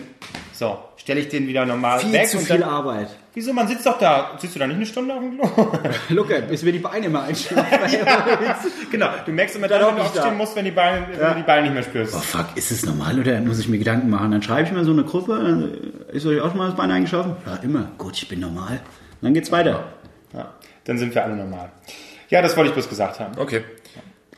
so, 0.53 0.77
stelle 0.95 1.19
ich 1.19 1.27
den 1.27 1.47
wieder 1.47 1.65
normal 1.65 1.99
Viel 1.99 2.13
weg. 2.13 2.29
zu 2.29 2.37
und 2.37 2.45
viel 2.45 2.59
dann, 2.59 2.69
Arbeit. 2.69 3.09
Wieso, 3.37 3.53
man 3.53 3.67
sitzt 3.67 3.85
doch 3.85 3.99
da. 3.99 4.31
Sitzt 4.39 4.55
du 4.55 4.59
da 4.59 4.67
nicht 4.67 4.77
eine 4.77 4.85
Stunde 4.85 5.13
auf 5.13 5.21
dem 5.21 5.37
Klo? 5.37 5.71
Luca, 6.09 6.39
bis 6.41 6.65
wir 6.65 6.71
die 6.71 6.79
Beine 6.79 7.07
mal 7.07 7.25
einstellen. 7.25 7.65
genau, 8.91 9.09
du 9.25 9.31
merkst 9.31 9.55
immer 9.55 9.67
dann, 9.67 9.87
wenn 9.87 9.95
du 9.95 10.01
ich 10.01 10.07
da. 10.09 10.21
aufstehen 10.21 10.37
musst, 10.37 10.55
wenn, 10.55 10.65
die 10.65 10.71
Beine, 10.71 11.07
wenn 11.07 11.29
du 11.29 11.35
die 11.35 11.43
Beine 11.43 11.61
nicht 11.63 11.73
mehr 11.73 11.83
spürst. 11.83 12.15
Oh 12.15 12.19
fuck, 12.19 12.47
ist 12.55 12.71
es 12.71 12.85
normal 12.85 13.19
oder 13.19 13.39
muss 13.41 13.59
ich 13.59 13.69
mir 13.69 13.77
Gedanken 13.77 14.09
machen? 14.09 14.31
Dann 14.31 14.41
schreibe 14.41 14.67
ich 14.67 14.73
mal 14.73 14.83
so 14.83 14.91
eine 14.91 15.03
Gruppe. 15.03 15.37
dann 15.37 15.71
Ist 16.11 16.25
euch 16.25 16.41
auch 16.41 16.49
schon 16.49 16.57
mal 16.57 16.65
das 16.65 16.75
Bein 16.75 16.89
eingeschaffen? 16.89 17.35
Ja, 17.45 17.55
immer. 17.57 17.91
Gut, 17.97 18.17
ich 18.17 18.27
bin 18.27 18.39
normal. 18.39 18.79
Dann 19.21 19.33
geht's 19.33 19.51
weiter. 19.51 19.85
Ja, 20.33 20.53
dann 20.85 20.97
sind 20.97 21.13
wir 21.13 21.23
alle 21.23 21.35
normal. 21.35 21.69
Ja, 22.29 22.41
das 22.41 22.57
wollte 22.57 22.69
ich 22.69 22.73
bloß 22.73 22.89
gesagt 22.89 23.19
haben. 23.19 23.37
Okay. 23.37 23.63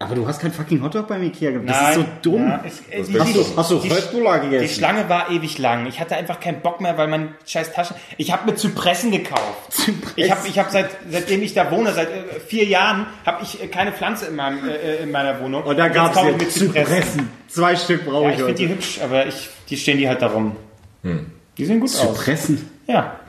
Aber 0.02 0.16
du 0.16 0.26
hast 0.26 0.40
kein 0.40 0.54
fucking 0.54 0.82
Hotdog 0.82 1.08
beim 1.10 1.22
Ikea 1.24 1.52
gehabt. 1.52 1.70
Das 1.70 1.82
Nein, 1.82 1.90
ist 1.90 1.96
so 1.96 2.06
dumm. 2.22 2.48
Ja, 2.48 2.64
es, 2.66 2.80
äh, 2.90 3.04
die, 3.04 3.20
Hast 3.20 3.36
du, 3.36 3.58
hast 3.58 3.72
du 3.72 3.80
die, 3.80 3.90
gegessen? 3.90 4.62
die 4.62 4.68
Schlange 4.74 5.10
war 5.10 5.30
ewig 5.30 5.58
lang. 5.58 5.88
Ich 5.88 6.00
hatte 6.00 6.16
einfach 6.16 6.40
keinen 6.40 6.62
Bock 6.62 6.80
mehr, 6.80 6.98
weil 6.98 7.10
mein 7.10 7.36
scheiß 7.46 7.74
Taschen... 7.74 7.98
Ich 8.16 8.32
habe 8.32 8.50
mir 8.50 8.56
Zypressen 8.56 9.12
gekauft. 9.12 9.44
Zypressen? 9.74 10.14
Ich 10.16 10.32
habe 10.32 10.48
ich 10.48 10.58
hab 10.58 10.72
seit, 10.72 10.90
seitdem 11.10 11.42
ich 11.44 11.54
da 11.54 11.70
wohne, 11.70 11.92
seit 11.94 12.08
äh, 12.10 12.40
vier 12.40 12.64
Jahren, 12.64 13.08
habe 13.26 13.44
ich 13.44 13.62
äh, 13.62 13.68
keine 13.68 13.92
Pflanze 13.92 14.28
in, 14.28 14.36
meinem, 14.38 14.70
äh, 14.70 15.04
in 15.04 15.12
meiner 15.12 15.38
Wohnung. 15.42 15.64
Und 15.64 15.78
da 15.78 15.90
gab 15.90 16.16
es 16.16 16.54
Zypressen. 16.54 16.74
Zypressen. 16.74 17.30
Zwei 17.50 17.76
Stück 17.76 18.06
brauche 18.06 18.24
Ja, 18.24 18.30
ich 18.30 18.36
ich 18.40 18.46
finde 18.46 18.54
die 18.54 18.66
heute. 18.68 18.76
hübsch, 18.76 19.00
aber 19.04 19.28
ich, 19.28 19.50
die 19.70 19.76
stehen 19.76 19.98
die 19.98 20.08
halt 20.08 20.22
darum. 20.22 20.56
Hm. 21.04 21.26
Die 21.58 21.66
sehen 21.66 21.82
gut 21.82 21.90
aus. 21.90 22.00
Zypressen? 22.00 22.70
Ja. 22.88 23.20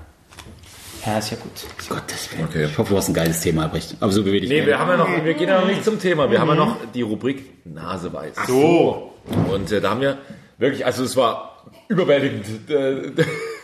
Ja, 1.06 1.18
ist 1.18 1.30
ja 1.30 1.36
gut. 1.38 1.52
Gottes 1.88 2.32
Willen. 2.32 2.44
Okay. 2.44 2.64
Ich 2.66 2.78
hoffe, 2.78 2.90
du 2.90 2.96
hast 2.96 3.08
ein 3.08 3.14
geiles 3.14 3.40
Thema, 3.40 3.64
Albrecht. 3.64 3.96
Aber 4.00 4.12
so 4.12 4.22
bewege 4.22 4.44
ich 4.44 4.50
Nee, 4.50 4.66
wir 4.66 4.78
haben 4.78 4.88
ja 4.90 4.96
noch, 4.96 5.08
wir 5.24 5.34
gehen 5.34 5.48
ja 5.48 5.60
noch 5.60 5.66
nicht 5.66 5.84
zum 5.84 5.98
Thema. 5.98 6.30
Wir 6.30 6.40
haben 6.40 6.48
ja 6.48 6.54
noch 6.54 6.76
die 6.92 7.02
Rubrik 7.02 7.64
Naseweiß. 7.64 8.34
So. 8.46 9.12
Und 9.50 9.72
äh, 9.72 9.80
da 9.80 9.90
haben 9.90 10.00
wir 10.00 10.18
wirklich, 10.58 10.84
also 10.84 11.04
es 11.04 11.16
war 11.16 11.64
überwältigend. 11.88 12.70
Äh, 12.70 13.12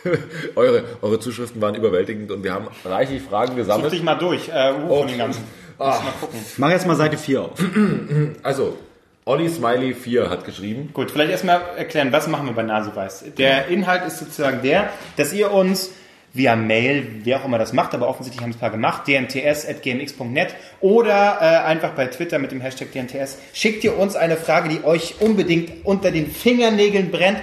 eure, 0.55 0.83
eure 1.01 1.19
Zuschriften 1.19 1.61
waren 1.61 1.75
überwältigend 1.75 2.31
und 2.31 2.43
wir 2.43 2.53
haben 2.53 2.67
reichlich 2.83 3.21
Fragen 3.21 3.51
Such 3.51 3.57
gesammelt. 3.57 3.91
dich 3.91 4.03
mal 4.03 4.15
durch, 4.15 4.49
äh, 4.49 4.73
uh, 4.73 4.99
von 4.99 5.07
den 5.07 5.17
ganzen. 5.17 5.43
Mal 5.77 5.99
gucken. 6.19 6.39
Mach 6.57 6.71
jetzt 6.71 6.87
mal 6.87 6.95
Seite 6.95 7.17
4 7.17 7.41
auf. 7.41 7.59
Also, 8.43 8.77
Olli 9.25 9.49
Smiley 9.49 9.93
4 9.93 10.29
hat 10.29 10.45
geschrieben. 10.45 10.89
Gut, 10.93 11.11
vielleicht 11.11 11.31
erstmal 11.31 11.61
erklären, 11.77 12.11
was 12.11 12.27
machen 12.27 12.47
wir 12.47 12.53
bei 12.53 12.63
Naseweiß. 12.63 13.25
Der 13.37 13.67
Inhalt 13.67 14.07
ist 14.07 14.19
sozusagen 14.19 14.61
der, 14.63 14.89
dass 15.17 15.33
ihr 15.33 15.51
uns 15.51 15.91
via 16.33 16.55
Mail, 16.55 17.07
wer 17.23 17.39
auch 17.39 17.45
immer 17.45 17.57
das 17.57 17.73
macht, 17.73 17.93
aber 17.93 18.07
offensichtlich 18.07 18.43
haben 18.43 18.51
es 18.51 18.57
ein 18.57 18.59
paar 18.59 18.71
gemacht, 18.71 19.07
dnts.gmx.net 19.07 20.55
oder 20.81 21.37
äh, 21.41 21.65
einfach 21.65 21.91
bei 21.91 22.07
Twitter 22.07 22.39
mit 22.39 22.51
dem 22.51 22.61
Hashtag 22.61 22.91
dnts, 22.91 23.37
schickt 23.53 23.83
ihr 23.83 23.97
uns 23.97 24.15
eine 24.15 24.37
Frage, 24.37 24.69
die 24.69 24.83
euch 24.83 25.15
unbedingt 25.19 25.85
unter 25.85 26.11
den 26.11 26.29
Fingernägeln 26.29 27.11
brennt 27.11 27.41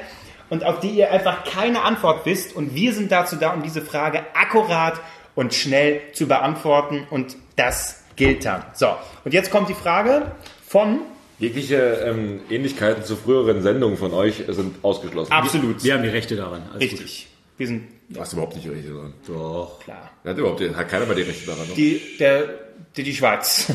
und 0.50 0.64
auf 0.64 0.80
die 0.80 0.90
ihr 0.90 1.10
einfach 1.10 1.44
keine 1.44 1.82
Antwort 1.82 2.26
wisst 2.26 2.54
und 2.54 2.74
wir 2.74 2.92
sind 2.92 3.10
dazu 3.10 3.36
da, 3.36 3.52
um 3.52 3.62
diese 3.62 3.82
Frage 3.82 4.20
akkurat 4.34 5.00
und 5.34 5.54
schnell 5.54 6.00
zu 6.12 6.28
beantworten 6.28 7.06
und 7.10 7.36
das 7.56 8.04
gilt 8.16 8.44
dann. 8.44 8.64
So, 8.74 8.88
und 9.24 9.34
jetzt 9.34 9.50
kommt 9.50 9.68
die 9.68 9.74
Frage 9.74 10.32
von 10.66 11.00
Jegliche 11.40 11.76
ähm, 11.76 12.40
Ähnlichkeiten 12.48 13.02
zu 13.02 13.16
früheren 13.16 13.60
Sendungen 13.60 13.98
von 13.98 14.14
euch 14.14 14.44
sind 14.46 14.84
ausgeschlossen. 14.84 15.32
absolut 15.32 15.82
Wir 15.82 15.94
haben 15.94 16.04
die 16.04 16.08
Rechte 16.08 16.36
daran. 16.36 16.62
Alles 16.72 16.90
gut. 16.90 17.33
Wir 17.56 17.66
sind 17.68 17.88
Du 18.08 18.20
hast 18.20 18.32
überhaupt 18.32 18.56
nicht 18.56 18.68
richtig 18.68 18.92
dran. 18.92 19.14
Doch. 19.26 19.80
klar. 19.80 20.10
Hat 20.24 20.38
überhaupt 20.38 20.60
hat 20.60 20.88
keiner 20.88 21.06
mal 21.06 21.14
die 21.14 21.22
Rechte 21.22 21.46
daran. 21.46 21.66
noch. 21.66 21.74
Die, 21.74 22.00
der, 22.18 22.48
die, 22.96 23.02
die 23.02 23.14
Schweiz. 23.14 23.66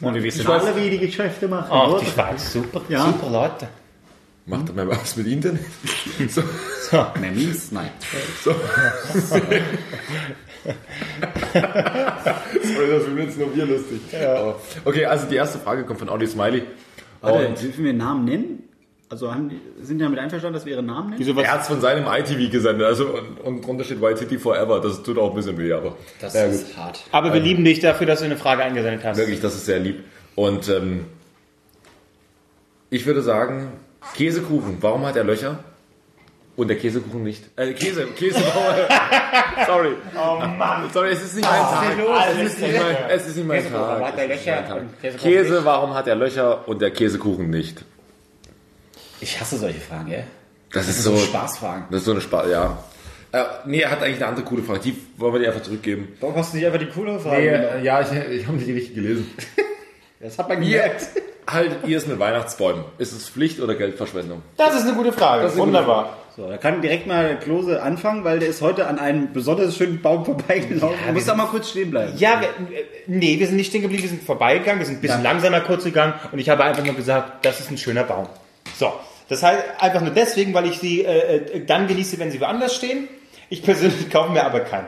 Und 0.00 0.14
wir 0.14 0.22
wissen 0.22 0.46
alle, 0.46 0.74
wie 0.76 0.90
die 0.90 0.98
Geschäfte 0.98 1.48
machen. 1.48 1.68
Ach, 1.70 1.88
oder? 1.88 2.00
die 2.00 2.06
Schweiz, 2.06 2.52
super, 2.52 2.82
Ja. 2.88 3.06
super 3.06 3.30
Leute. 3.30 3.68
Macht 4.46 4.68
er 4.70 4.74
mal 4.74 4.88
was 4.88 5.16
mit 5.16 5.26
Ihnen 5.28 5.40
denn? 5.40 5.58
so. 6.28 6.42
Mehr 7.20 7.30
Mies? 7.30 7.70
Nein. 7.70 7.90
Sorry, 8.42 8.56
das 12.90 13.04
finden 13.04 13.18
jetzt 13.18 13.38
nur 13.38 13.54
wir 13.54 13.66
lustig. 13.66 14.00
Aber, 14.16 14.60
okay, 14.84 15.04
also 15.06 15.26
die 15.28 15.36
erste 15.36 15.58
Frage 15.58 15.84
kommt 15.84 16.00
von 16.00 16.08
Audi 16.08 16.26
Smiley. 16.26 16.62
Warte, 17.20 17.54
dürfen 17.60 17.84
wir 17.84 17.92
Namen 17.92 18.24
nennen? 18.24 18.68
Also 19.12 19.30
haben 19.30 19.50
die, 19.50 19.60
sind 19.84 19.98
die 19.98 20.04
damit 20.04 20.18
einverstanden, 20.18 20.54
dass 20.54 20.64
wir 20.64 20.72
ihre 20.72 20.82
Namen 20.82 21.10
nennen? 21.10 21.20
Wieso 21.20 21.36
was? 21.36 21.44
er 21.44 21.52
hat 21.52 21.60
es 21.60 21.66
von 21.66 21.82
seinem 21.82 22.06
ITV 22.06 22.50
gesendet, 22.50 22.86
also 22.86 23.08
und, 23.08 23.40
und 23.42 23.60
drunter 23.60 23.84
steht 23.84 24.00
White 24.00 24.20
City 24.20 24.38
Forever. 24.38 24.80
Das 24.80 25.02
tut 25.02 25.18
auch 25.18 25.28
ein 25.28 25.36
bisschen 25.36 25.58
weh, 25.58 25.70
aber 25.70 25.96
Das 26.18 26.32
ja, 26.32 26.46
gut. 26.46 26.54
ist 26.54 26.74
hart. 26.78 27.04
Aber 27.12 27.34
wir 27.34 27.40
lieben 27.40 27.62
dich 27.62 27.80
dafür, 27.80 28.06
dass 28.06 28.20
du 28.20 28.24
eine 28.24 28.38
Frage 28.38 28.62
eingesendet 28.62 29.04
hast. 29.04 29.18
Wirklich, 29.18 29.42
das 29.42 29.54
ist 29.54 29.66
sehr 29.66 29.80
lieb. 29.80 30.02
Und 30.34 30.66
ähm, 30.70 31.04
ich 32.88 33.04
würde 33.04 33.20
sagen, 33.20 33.74
Käsekuchen, 34.14 34.78
warum 34.80 35.04
hat 35.04 35.14
er 35.16 35.24
Löcher? 35.24 35.58
Und 36.56 36.68
der 36.68 36.78
Käsekuchen 36.78 37.22
nicht. 37.22 37.44
Äh, 37.56 37.74
Käse, 37.74 38.06
Käse, 38.16 38.38
Sorry. 39.66 39.92
Oh 40.16 40.38
Mann. 40.38 40.88
Sorry, 40.90 41.10
es 41.10 41.22
ist 41.22 41.36
nicht 41.36 41.46
mein 41.46 41.60
Tag. 41.60 41.98
Es 42.30 42.46
ist 42.46 42.60
nicht 42.62 42.80
mein, 42.80 42.96
es 43.10 43.26
ist 43.26 43.36
nicht 43.36 43.46
mein 43.46 43.58
Käsekuchen, 43.58 44.88
Tag. 45.02 45.18
Käse, 45.18 45.64
warum 45.66 45.92
hat 45.92 46.06
er 46.06 46.14
Löcher 46.14 46.66
und 46.66 46.80
der 46.80 46.90
Käsekuchen 46.90 47.50
nicht? 47.50 47.84
Ich 49.22 49.40
hasse 49.40 49.56
solche 49.58 49.80
Fragen, 49.80 50.10
gell? 50.10 50.24
Das 50.72 50.88
ist 50.88 51.02
So 51.02 51.14
so. 51.16 51.24
Spaßfragen. 51.24 51.84
Das 51.90 52.00
ist 52.00 52.06
so 52.06 52.12
eine 52.12 52.20
Spaß, 52.20 52.50
ja. 52.50 52.78
Äh, 53.32 53.44
nee, 53.66 53.80
er 53.80 53.90
hat 53.90 54.02
eigentlich 54.02 54.16
eine 54.16 54.26
andere 54.26 54.44
coole 54.44 54.62
Frage. 54.62 54.80
Die 54.80 54.96
wollen 55.16 55.32
wir 55.34 55.40
dir 55.40 55.48
einfach 55.48 55.62
zurückgeben. 55.62 56.08
Warum 56.20 56.36
hast 56.36 56.52
du 56.52 56.56
nicht 56.58 56.66
einfach 56.66 56.78
die 56.80 56.86
coole 56.88 57.18
Frage? 57.18 57.70
Nee, 57.78 57.84
ja, 57.84 58.00
ich, 58.00 58.08
ich 58.30 58.46
habe 58.46 58.56
nicht 58.58 58.68
richtig 58.68 58.94
gelesen. 58.94 59.30
Das 60.20 60.38
hat 60.38 60.48
man 60.48 60.62
Ihr 60.62 60.82
gemerkt. 60.82 61.06
haltet 61.50 61.78
ihr 61.84 61.98
es 61.98 62.06
mit 62.06 62.16
Weihnachtsbäumen? 62.20 62.84
Ist 62.98 63.10
es 63.12 63.28
Pflicht 63.28 63.58
oder 63.58 63.74
Geldverschwendung? 63.74 64.40
Das 64.56 64.72
ist 64.76 64.82
eine 64.86 64.92
gute 64.94 65.12
Frage. 65.12 65.46
ist 65.46 65.54
eine 65.54 65.60
gute 65.62 65.66
Wunderbar. 65.78 66.16
So, 66.36 66.48
da 66.48 66.58
kann 66.58 66.80
direkt 66.80 67.08
mal 67.08 67.36
Klose 67.40 67.82
anfangen, 67.82 68.22
weil 68.22 68.38
der 68.38 68.48
ist 68.48 68.62
heute 68.62 68.86
an 68.86 69.00
einem 69.00 69.32
besonders 69.32 69.76
schönen 69.76 70.00
Baum 70.00 70.24
vorbeigelaufen. 70.24 70.96
du 71.08 71.12
musst 71.12 71.26
da 71.26 71.34
mal 71.34 71.46
kurz 71.48 71.70
stehen 71.70 71.90
bleiben. 71.90 72.12
Ja, 72.18 72.40
wir, 72.40 72.50
nee, 73.08 73.36
wir 73.40 73.48
sind 73.48 73.56
nicht 73.56 73.66
stehen 73.70 73.82
geblieben, 73.82 74.04
wir 74.04 74.10
sind 74.10 74.22
vorbeigegangen, 74.22 74.78
wir 74.78 74.86
sind 74.86 74.98
ein 74.98 75.00
bisschen 75.00 75.24
langsamer 75.24 75.60
kurz 75.62 75.82
gegangen 75.82 76.14
und 76.30 76.38
ich 76.38 76.48
habe 76.48 76.62
einfach 76.62 76.84
nur 76.84 76.94
gesagt, 76.94 77.44
das 77.44 77.58
ist 77.58 77.72
ein 77.72 77.76
schöner 77.78 78.04
Baum. 78.04 78.28
So, 78.78 78.92
das 79.32 79.42
heißt 79.42 79.62
einfach 79.80 80.00
nur 80.00 80.12
deswegen, 80.12 80.54
weil 80.54 80.66
ich 80.66 80.78
sie 80.78 81.04
äh, 81.04 81.36
äh, 81.36 81.64
dann 81.64 81.86
genieße, 81.88 82.18
wenn 82.18 82.30
sie 82.30 82.40
woanders 82.40 82.74
stehen. 82.74 83.08
Ich 83.48 83.62
persönlich 83.62 84.08
kaufe 84.10 84.30
mir 84.32 84.44
aber 84.44 84.60
keinen. 84.60 84.86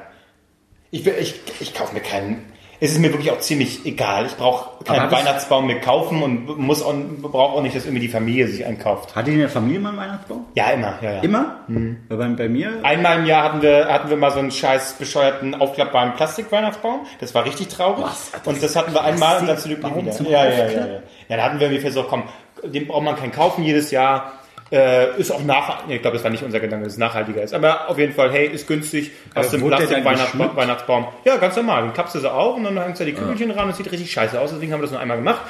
Ich, 0.91 1.07
ich, 1.07 1.41
ich 1.61 1.75
kaufe 1.75 1.95
mir 1.95 2.01
keinen. 2.01 2.45
Es 2.81 2.91
ist 2.93 2.99
mir 2.99 3.11
wirklich 3.13 3.31
auch 3.31 3.39
ziemlich 3.39 3.87
egal. 3.87 4.27
Ich 4.27 4.35
brauche 4.37 4.85
keinen 4.85 5.09
das- 5.09 5.13
Weihnachtsbaum 5.13 5.67
mehr 5.69 5.81
kaufen 5.81 6.23
und 6.23 6.59
muss 6.59 6.83
auch, 6.83 6.93
brauche 7.23 7.55
auch 7.57 7.63
nicht, 7.63 7.75
dass 7.75 7.85
irgendwie 7.85 8.01
die 8.03 8.09
Familie 8.09 8.47
sich 8.49 8.67
einkauft. 8.67 9.15
Hat 9.17 9.27
die 9.27 9.33
in 9.33 9.39
der 9.39 9.49
Familie 9.49 9.81
mal 9.81 9.91
einen 9.91 9.99
Weihnachtsbaum? 9.99 10.45
Ja, 10.55 10.71
immer. 10.71 10.99
Ja, 11.01 11.13
ja. 11.15 11.21
Immer? 11.23 11.61
Weil 12.09 12.17
bei, 12.19 12.29
bei 12.29 12.49
mir. 12.49 12.73
Einmal 12.83 13.21
im 13.21 13.27
Jahr 13.27 13.45
hatten 13.45 13.63
wir, 13.63 13.87
hatten 13.87 14.11
wir 14.11 14.17
mal 14.17 14.33
so 14.33 14.41
einen 14.41 14.51
scheiß 14.51 14.95
bescheuerten 14.95 15.55
aufklappbaren 15.55 16.15
Plastik-Weihnachtsbaum. 16.15 17.07
Das 17.21 17.35
war 17.35 17.45
richtig 17.47 17.69
traurig. 17.69 18.05
und 18.45 18.63
das 18.63 18.77
hatten 18.77 18.93
wir 18.93 19.03
einmal 19.03 19.39
und 19.39 19.47
dann 19.47 19.57
zu 19.57 19.69
Plastikbaum 19.69 20.07
wieder. 20.07 20.31
Ja, 20.31 20.45
ja, 20.45 20.67
ja, 20.69 20.87
ja. 20.87 21.03
Ja, 21.29 21.37
da 21.39 21.43
hatten 21.45 21.61
wir 21.61 21.69
irgendwie 21.71 21.91
so, 21.91 22.03
komm, 22.03 22.25
den 22.67 22.87
braucht 22.87 23.03
man 23.05 23.17
keinen 23.17 23.33
kaufen 23.33 23.65
jedes 23.65 23.91
Jahr. 23.91 24.33
Äh, 24.73 25.19
ist 25.21 25.31
auch 25.31 25.45
nach, 25.45 25.87
nee, 25.87 25.97
ich 25.97 26.03
glaube, 26.03 26.17
das 26.17 26.25
war 26.25 26.31
nicht 26.31 26.43
unser 26.43 26.59
Gedanke, 26.59 26.85
dass 26.87 26.95
es 26.95 26.99
nachhaltiger 26.99 27.43
ist. 27.43 27.53
Aber 27.55 27.89
auf 27.91 27.99
jeden 27.99 28.15
Fall, 28.15 28.33
hey, 28.33 28.47
ist 28.47 28.67
günstig. 28.67 29.13
Hast 29.35 29.53
du 29.53 29.59
einen 29.59 29.69
Plastik-Weihnachtsbaum? 29.69 30.57
Weihnachtsbaum. 30.57 31.07
Ja, 31.25 31.37
ganz 31.37 31.55
normal. 31.57 31.83
Dann 31.83 31.93
klappst 31.93 32.15
du 32.15 32.21
sie 32.21 32.33
auf 32.33 32.57
und 32.57 32.65
dann 32.65 32.83
hängst 32.83 32.99
du 33.01 33.05
da 33.05 33.11
die 33.11 33.17
Kügelchen 33.17 33.51
ran 33.51 33.69
und 33.69 33.77
sieht 33.77 33.91
richtig 33.93 34.11
scheiße 34.11 34.41
aus. 34.41 34.51
Deswegen 34.53 34.73
haben 34.73 34.81
wir 34.81 34.85
das 34.85 34.91
nur 34.91 35.01
einmal 35.01 35.19
gemacht. 35.19 35.43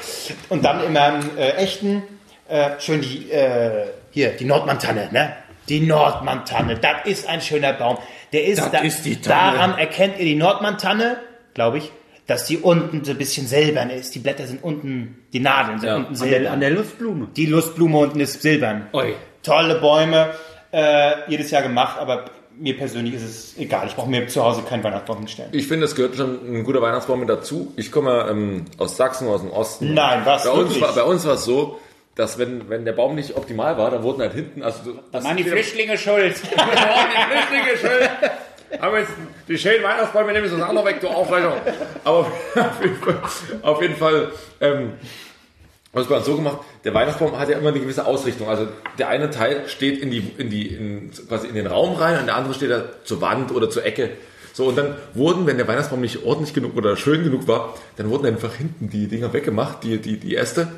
Und 0.48 0.64
dann 0.64 0.84
immer 0.84 1.00
einen 1.04 1.38
äh, 1.38 1.52
echten, 1.52 2.02
äh, 2.48 2.70
schön 2.80 3.00
die, 3.00 3.30
äh, 3.30 3.86
hier, 4.10 4.30
die 4.30 4.44
Nordmantanne, 4.44 5.08
ne? 5.12 5.32
Die 5.68 5.80
Nordmantanne, 5.80 6.74
das 6.76 6.96
ist 7.06 7.28
ein 7.28 7.40
schöner 7.40 7.72
Baum. 7.72 7.96
Der 8.32 8.44
ist, 8.44 8.58
Das 8.60 8.70
da, 8.72 8.78
ist 8.80 9.04
die 9.06 9.20
Tanne. 9.20 9.56
daran 9.56 9.78
erkennt 9.78 10.18
ihr 10.18 10.24
die 10.26 10.34
Nordmantanne, 10.34 11.18
glaube 11.54 11.78
ich, 11.78 11.90
dass 12.26 12.46
die 12.46 12.58
unten 12.58 13.04
so 13.04 13.10
ein 13.12 13.18
bisschen 13.18 13.46
silbern 13.46 13.90
ist. 13.90 14.14
Die 14.14 14.18
Blätter 14.18 14.46
sind 14.46 14.62
unten, 14.64 15.24
die 15.32 15.40
Nadeln 15.40 15.78
sind 15.78 15.90
unten 15.92 16.08
An 16.08 16.14
silbern. 16.16 16.42
der, 16.42 16.52
an 16.52 16.60
der 16.60 16.70
Lustblume. 16.70 17.28
die 17.36 17.46
Lustblume 17.46 17.98
unten 17.98 18.20
ist 18.20 18.40
silbern. 18.40 18.86
Oi. 18.92 19.14
Tolle 19.42 19.74
Bäume, 19.80 20.30
äh, 20.72 21.12
jedes 21.28 21.50
Jahr 21.50 21.62
gemacht, 21.62 21.98
aber 21.98 22.24
mir 22.56 22.76
persönlich 22.76 23.14
ist 23.14 23.22
es 23.24 23.58
egal. 23.58 23.86
Ich 23.88 23.94
brauche 23.96 24.08
mir 24.08 24.26
zu 24.28 24.42
Hause 24.42 24.62
keinen 24.62 24.82
Weihnachtsbaum 24.84 25.18
hinstellen. 25.18 25.50
Ich 25.52 25.66
finde, 25.66 25.84
es 25.86 25.94
gehört 25.94 26.14
schon 26.16 26.38
ein 26.46 26.64
guter 26.64 26.80
Weihnachtsbaum 26.80 27.20
mit 27.20 27.28
dazu. 27.28 27.72
Ich 27.76 27.90
komme 27.92 28.26
ähm, 28.30 28.64
aus 28.78 28.96
Sachsen, 28.96 29.26
aus 29.28 29.40
dem 29.42 29.50
Osten. 29.50 29.92
Nein, 29.92 30.22
was? 30.24 30.44
Bei 30.44 30.50
uns, 30.50 30.60
Wirklich? 30.74 30.82
war, 30.82 30.94
bei 30.94 31.02
uns 31.02 31.26
war 31.26 31.34
es 31.34 31.44
so, 31.44 31.78
dass 32.14 32.38
wenn, 32.38 32.70
wenn 32.70 32.84
der 32.84 32.92
Baum 32.92 33.16
nicht 33.16 33.36
optimal 33.36 33.76
war, 33.76 33.90
dann 33.90 34.02
wurden 34.04 34.20
halt 34.22 34.34
hinten, 34.34 34.62
also 34.62 34.78
das 35.10 35.24
Waren 35.26 35.36
die 35.36 35.42
Flüchtlinge 35.44 35.98
schuld? 35.98 36.36
die 36.36 36.46
Flüchtlinge 36.46 37.76
schön. 38.74 38.82
Aber 38.82 38.98
jetzt 38.98 39.12
die 39.48 39.58
schönen 39.58 39.82
Weihnachtsbäume 39.82 40.32
nehmen 40.32 40.52
uns 40.52 40.62
auch 40.62 40.72
noch 40.72 40.84
weg, 40.84 41.00
du 41.00 41.08
Aufreger. 41.08 41.56
Aber 42.04 42.20
auf 42.20 42.82
jeden 42.82 42.96
Fall, 42.96 43.18
auf 43.62 43.82
jeden 43.82 43.96
Fall 43.96 44.32
ähm, 44.60 44.92
bei 45.92 46.00
uns 46.00 46.26
so 46.26 46.34
gemacht, 46.34 46.58
der 46.84 46.92
Weihnachtsbaum 46.92 47.38
hat 47.38 47.48
ja 47.48 47.56
immer 47.56 47.68
eine 47.68 47.80
gewisse 47.80 48.04
Ausrichtung. 48.04 48.48
Also 48.48 48.66
der 48.98 49.08
eine 49.08 49.30
Teil 49.30 49.68
steht 49.68 50.00
in 50.00 50.10
die, 50.10 50.32
in 50.38 50.50
die, 50.50 50.66
in, 50.66 51.10
quasi 51.28 51.46
in 51.46 51.54
den 51.54 51.66
Raum 51.66 51.94
rein 51.96 52.18
und 52.18 52.26
der 52.26 52.34
andere 52.34 52.54
steht 52.54 52.70
da 52.70 52.84
zur 53.04 53.20
Wand 53.20 53.52
oder 53.52 53.70
zur 53.70 53.84
Ecke. 53.84 54.10
So, 54.52 54.66
und 54.66 54.76
dann 54.76 54.94
wurden, 55.14 55.46
wenn 55.46 55.56
der 55.56 55.66
Weihnachtsbaum 55.66 56.00
nicht 56.00 56.24
ordentlich 56.24 56.54
genug 56.54 56.76
oder 56.76 56.96
schön 56.96 57.24
genug 57.24 57.48
war, 57.48 57.74
dann 57.96 58.08
wurden 58.10 58.26
einfach 58.26 58.54
hinten 58.54 58.88
die 58.88 59.08
Dinger 59.08 59.32
weggemacht, 59.32 59.82
die, 59.82 59.98
die, 59.98 60.16
die 60.16 60.36
Äste. 60.36 60.68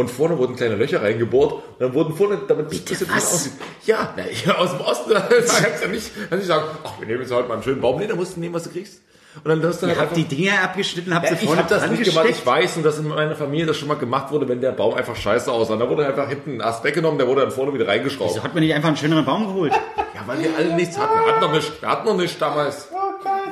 Und 0.00 0.10
vorne 0.10 0.38
wurden 0.38 0.56
kleine 0.56 0.76
Löcher 0.76 1.02
reingebohrt 1.02 1.52
und 1.52 1.62
dann 1.78 1.92
wurden 1.92 2.16
vorne, 2.16 2.40
damit 2.48 2.72
es 2.72 2.78
ein 2.78 2.84
bisschen 2.86 3.06
besser 3.06 3.34
aussieht. 3.34 3.52
Ja, 3.84 4.14
na, 4.16 4.22
hier 4.22 4.58
aus 4.58 4.70
dem 4.70 4.80
Osten, 4.80 5.10
da 5.14 5.20
kannst 5.20 5.58
du 5.60 5.84
ja 5.84 5.88
nicht, 5.88 6.10
kannst 6.30 6.44
du 6.44 6.48
sagen, 6.48 6.64
ach, 6.84 6.98
wir 6.98 7.06
nehmen 7.06 7.20
jetzt 7.20 7.30
halt 7.30 7.48
mal 7.48 7.54
einen 7.54 7.62
schönen 7.62 7.82
Baum. 7.82 7.98
Nee, 7.98 8.06
da 8.06 8.16
musst 8.16 8.36
du 8.36 8.40
nehmen, 8.40 8.54
was 8.54 8.62
du 8.62 8.70
kriegst. 8.70 9.02
Und 9.44 9.48
dann 9.50 9.62
hast 9.62 9.82
du 9.82 9.86
Ihr 9.86 9.92
halt 9.92 10.08
habt 10.08 10.16
die 10.16 10.24
Dinger 10.24 10.62
abgeschnitten, 10.62 11.14
habt 11.14 11.26
ja, 11.26 11.36
sie 11.36 11.42
ich 11.42 11.46
vorne 11.46 11.60
habe 11.62 11.68
das 11.68 11.82
dran 11.82 11.92
nicht 11.92 12.04
gemacht, 12.04 12.26
ich 12.30 12.46
weiß 12.46 12.78
und 12.78 12.82
dass 12.82 12.98
in 12.98 13.08
meiner 13.08 13.36
Familie 13.36 13.66
das 13.66 13.76
schon 13.76 13.88
mal 13.88 13.98
gemacht 13.98 14.32
wurde, 14.32 14.48
wenn 14.48 14.62
der 14.62 14.72
Baum 14.72 14.94
einfach 14.94 15.14
scheiße 15.14 15.52
aussah. 15.52 15.76
Da 15.76 15.86
wurde 15.86 16.06
einfach 16.06 16.28
hinten 16.30 16.56
ein 16.56 16.60
Ast 16.62 16.82
weggenommen, 16.82 17.18
der 17.18 17.28
wurde 17.28 17.42
dann 17.42 17.50
vorne 17.50 17.74
wieder 17.74 17.86
reingeschraubt. 17.86 18.30
Wieso 18.30 18.42
hat 18.42 18.54
man 18.54 18.64
nicht 18.64 18.72
einfach 18.72 18.88
einen 18.88 18.96
schöneren 18.96 19.26
Baum 19.26 19.46
geholt? 19.48 19.72
Ja, 19.72 20.22
weil 20.26 20.40
wir 20.42 20.56
alle 20.56 20.74
nichts 20.74 20.98
hatten. 20.98 21.14
Wir 21.14 21.32
hatten 21.32 21.40
noch 21.42 21.52
nicht, 21.52 21.82
wir 21.82 21.88
hatten 21.90 22.06
noch 22.08 22.16
nicht 22.16 22.40
damals. 22.40 22.88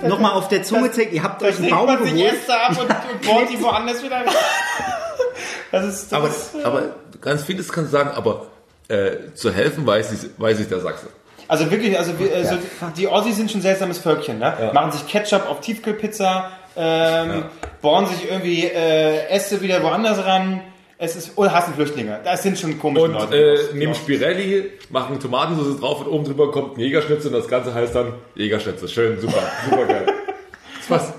Nochmal 0.03 0.33
auf 0.33 0.49
der 0.49 0.63
Zunge 0.63 0.91
zählt, 0.93 1.13
ihr 1.13 1.23
habt 1.23 1.43
euch 1.43 1.59
einen 1.59 1.69
Baum 1.69 1.87
geholt. 1.87 2.33
Äste 2.33 2.59
ab 2.59 2.71
und, 2.71 2.81
und 3.13 3.23
bohrt 3.27 3.51
die 3.51 3.63
woanders 3.63 4.03
wieder 4.03 4.17
rein. 4.17 4.27
Das 5.73 5.85
ist, 5.85 6.13
das 6.13 6.19
Aber, 6.19 6.29
ist, 6.29 6.51
aber 6.65 6.83
ganz 7.21 7.45
vieles 7.45 7.71
kannst 7.71 7.93
du 7.93 7.97
sagen, 7.99 8.11
aber 8.11 8.47
äh, 8.89 9.33
zu 9.35 9.53
helfen 9.53 9.87
weiß 9.87 10.13
ich, 10.13 10.31
weiß 10.39 10.61
ich 10.61 10.69
der 10.69 10.81
Sachse. 10.81 11.07
Also 11.47 11.71
wirklich, 11.71 11.99
also, 11.99 12.19
wir, 12.19 12.35
also 12.35 12.57
die 12.97 13.07
Ossis 13.09 13.37
sind 13.37 13.51
schon 13.51 13.61
ein 13.61 13.63
seltsames 13.63 13.99
Völkchen, 13.99 14.39
ne? 14.39 14.71
Machen 14.75 14.93
sich 14.93 15.07
Ketchup 15.07 15.49
auf 15.49 15.61
Tiefkühlpizza, 15.61 16.51
ähm, 16.77 17.45
bohren 17.81 18.07
sich 18.07 18.31
irgendwie 18.31 18.65
äh, 18.65 19.27
Äste 19.29 19.61
wieder 19.63 19.83
woanders 19.83 20.25
ran. 20.25 20.61
Es 21.01 21.15
ist, 21.17 21.39
oder 21.39 21.55
hassen 21.55 21.75
Flüchtlinge. 21.75 22.19
Das 22.25 22.43
sind 22.43 22.59
schon 22.59 22.79
komische 22.79 23.05
Und 23.05 23.13
Leute. 23.13 23.37
äh, 23.37 23.75
nehmen 23.75 23.95
Spirelli, 23.95 24.73
machen 24.91 25.21
Tomatensauce 25.21 25.79
drauf 25.79 26.01
und 26.01 26.09
oben 26.09 26.25
drüber 26.25 26.51
kommt 26.51 26.77
ein 26.77 26.81
Jägerschnitzel 26.81 27.33
und 27.33 27.41
das 27.41 27.49
Ganze 27.49 27.73
heißt 27.73 27.95
dann 27.95 28.15
Jägerschnitzel. 28.35 28.89
Schön, 28.89 29.21
super, 29.21 29.43
super 29.71 29.87
geil. 29.87 30.07
Das 30.77 30.91
was? 30.91 31.13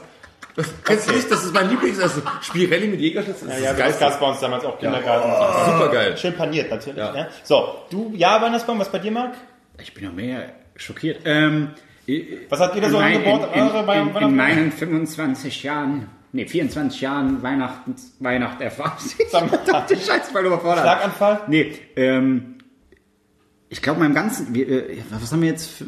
Das 0.60 0.74
kennst 0.84 1.10
du 1.10 1.14
nicht? 1.14 1.32
Das 1.32 1.44
ist 1.46 1.54
mein 1.54 1.70
Lieblingsessen. 1.70 2.22
Spirelli 2.42 2.88
mit 2.88 3.00
Jägerschnitzel. 3.00 3.48
Das 3.48 3.62
ja, 3.62 3.72
ist 3.72 4.00
das 4.02 4.20
bei 4.20 4.26
uns 4.28 4.40
damals 4.42 4.66
auch 4.66 4.78
Kindergarten. 4.78 5.72
Super 5.72 5.90
geil. 5.90 6.18
Schön 6.18 6.36
paniert 6.36 6.70
natürlich. 6.70 6.98
Ja. 6.98 7.12
Ne? 7.14 7.28
So, 7.44 7.76
du, 7.90 8.12
ja, 8.16 8.42
Weihnachtsbaum, 8.42 8.78
was 8.80 8.90
bei 8.92 9.00
dir, 9.00 9.12
Marc? 9.12 9.34
Ich 9.82 9.94
bin 9.94 10.04
noch 10.06 10.14
mehr 10.14 10.50
schockiert. 10.76 11.22
Ähm, 11.26 11.70
Was 12.50 12.60
habt 12.60 12.76
ihr 12.76 12.82
da 12.82 12.90
so 12.90 13.00
Nein, 13.00 13.18
angebaut? 13.26 13.50
in, 13.54 13.62
in, 13.68 14.16
in, 14.18 14.24
in 14.30 14.36
meinen 14.36 14.72
25 14.72 15.64
Jahren, 15.64 16.10
nee, 16.34 16.46
24 16.46 17.00
Jahren 17.02 17.42
Weihnachten, 17.42 17.96
Weihnacht 18.20 18.60
erfahren. 18.62 18.94
Sag- 19.30 19.88
Die 19.88 19.96
Scheiße, 19.96 20.32
voll 20.32 20.46
überfordert. 20.46 20.82
Schlaganfall? 20.84 21.42
Nee, 21.48 21.74
ähm, 21.96 22.56
ich 23.72 23.82
glaube, 23.84 24.00
meinem 24.00 24.16
ganzen, 24.16 24.54
wir, 24.54 24.68
äh, 24.68 24.98
was 25.12 25.32
haben 25.32 25.42
wir 25.42 25.50
jetzt, 25.50 25.84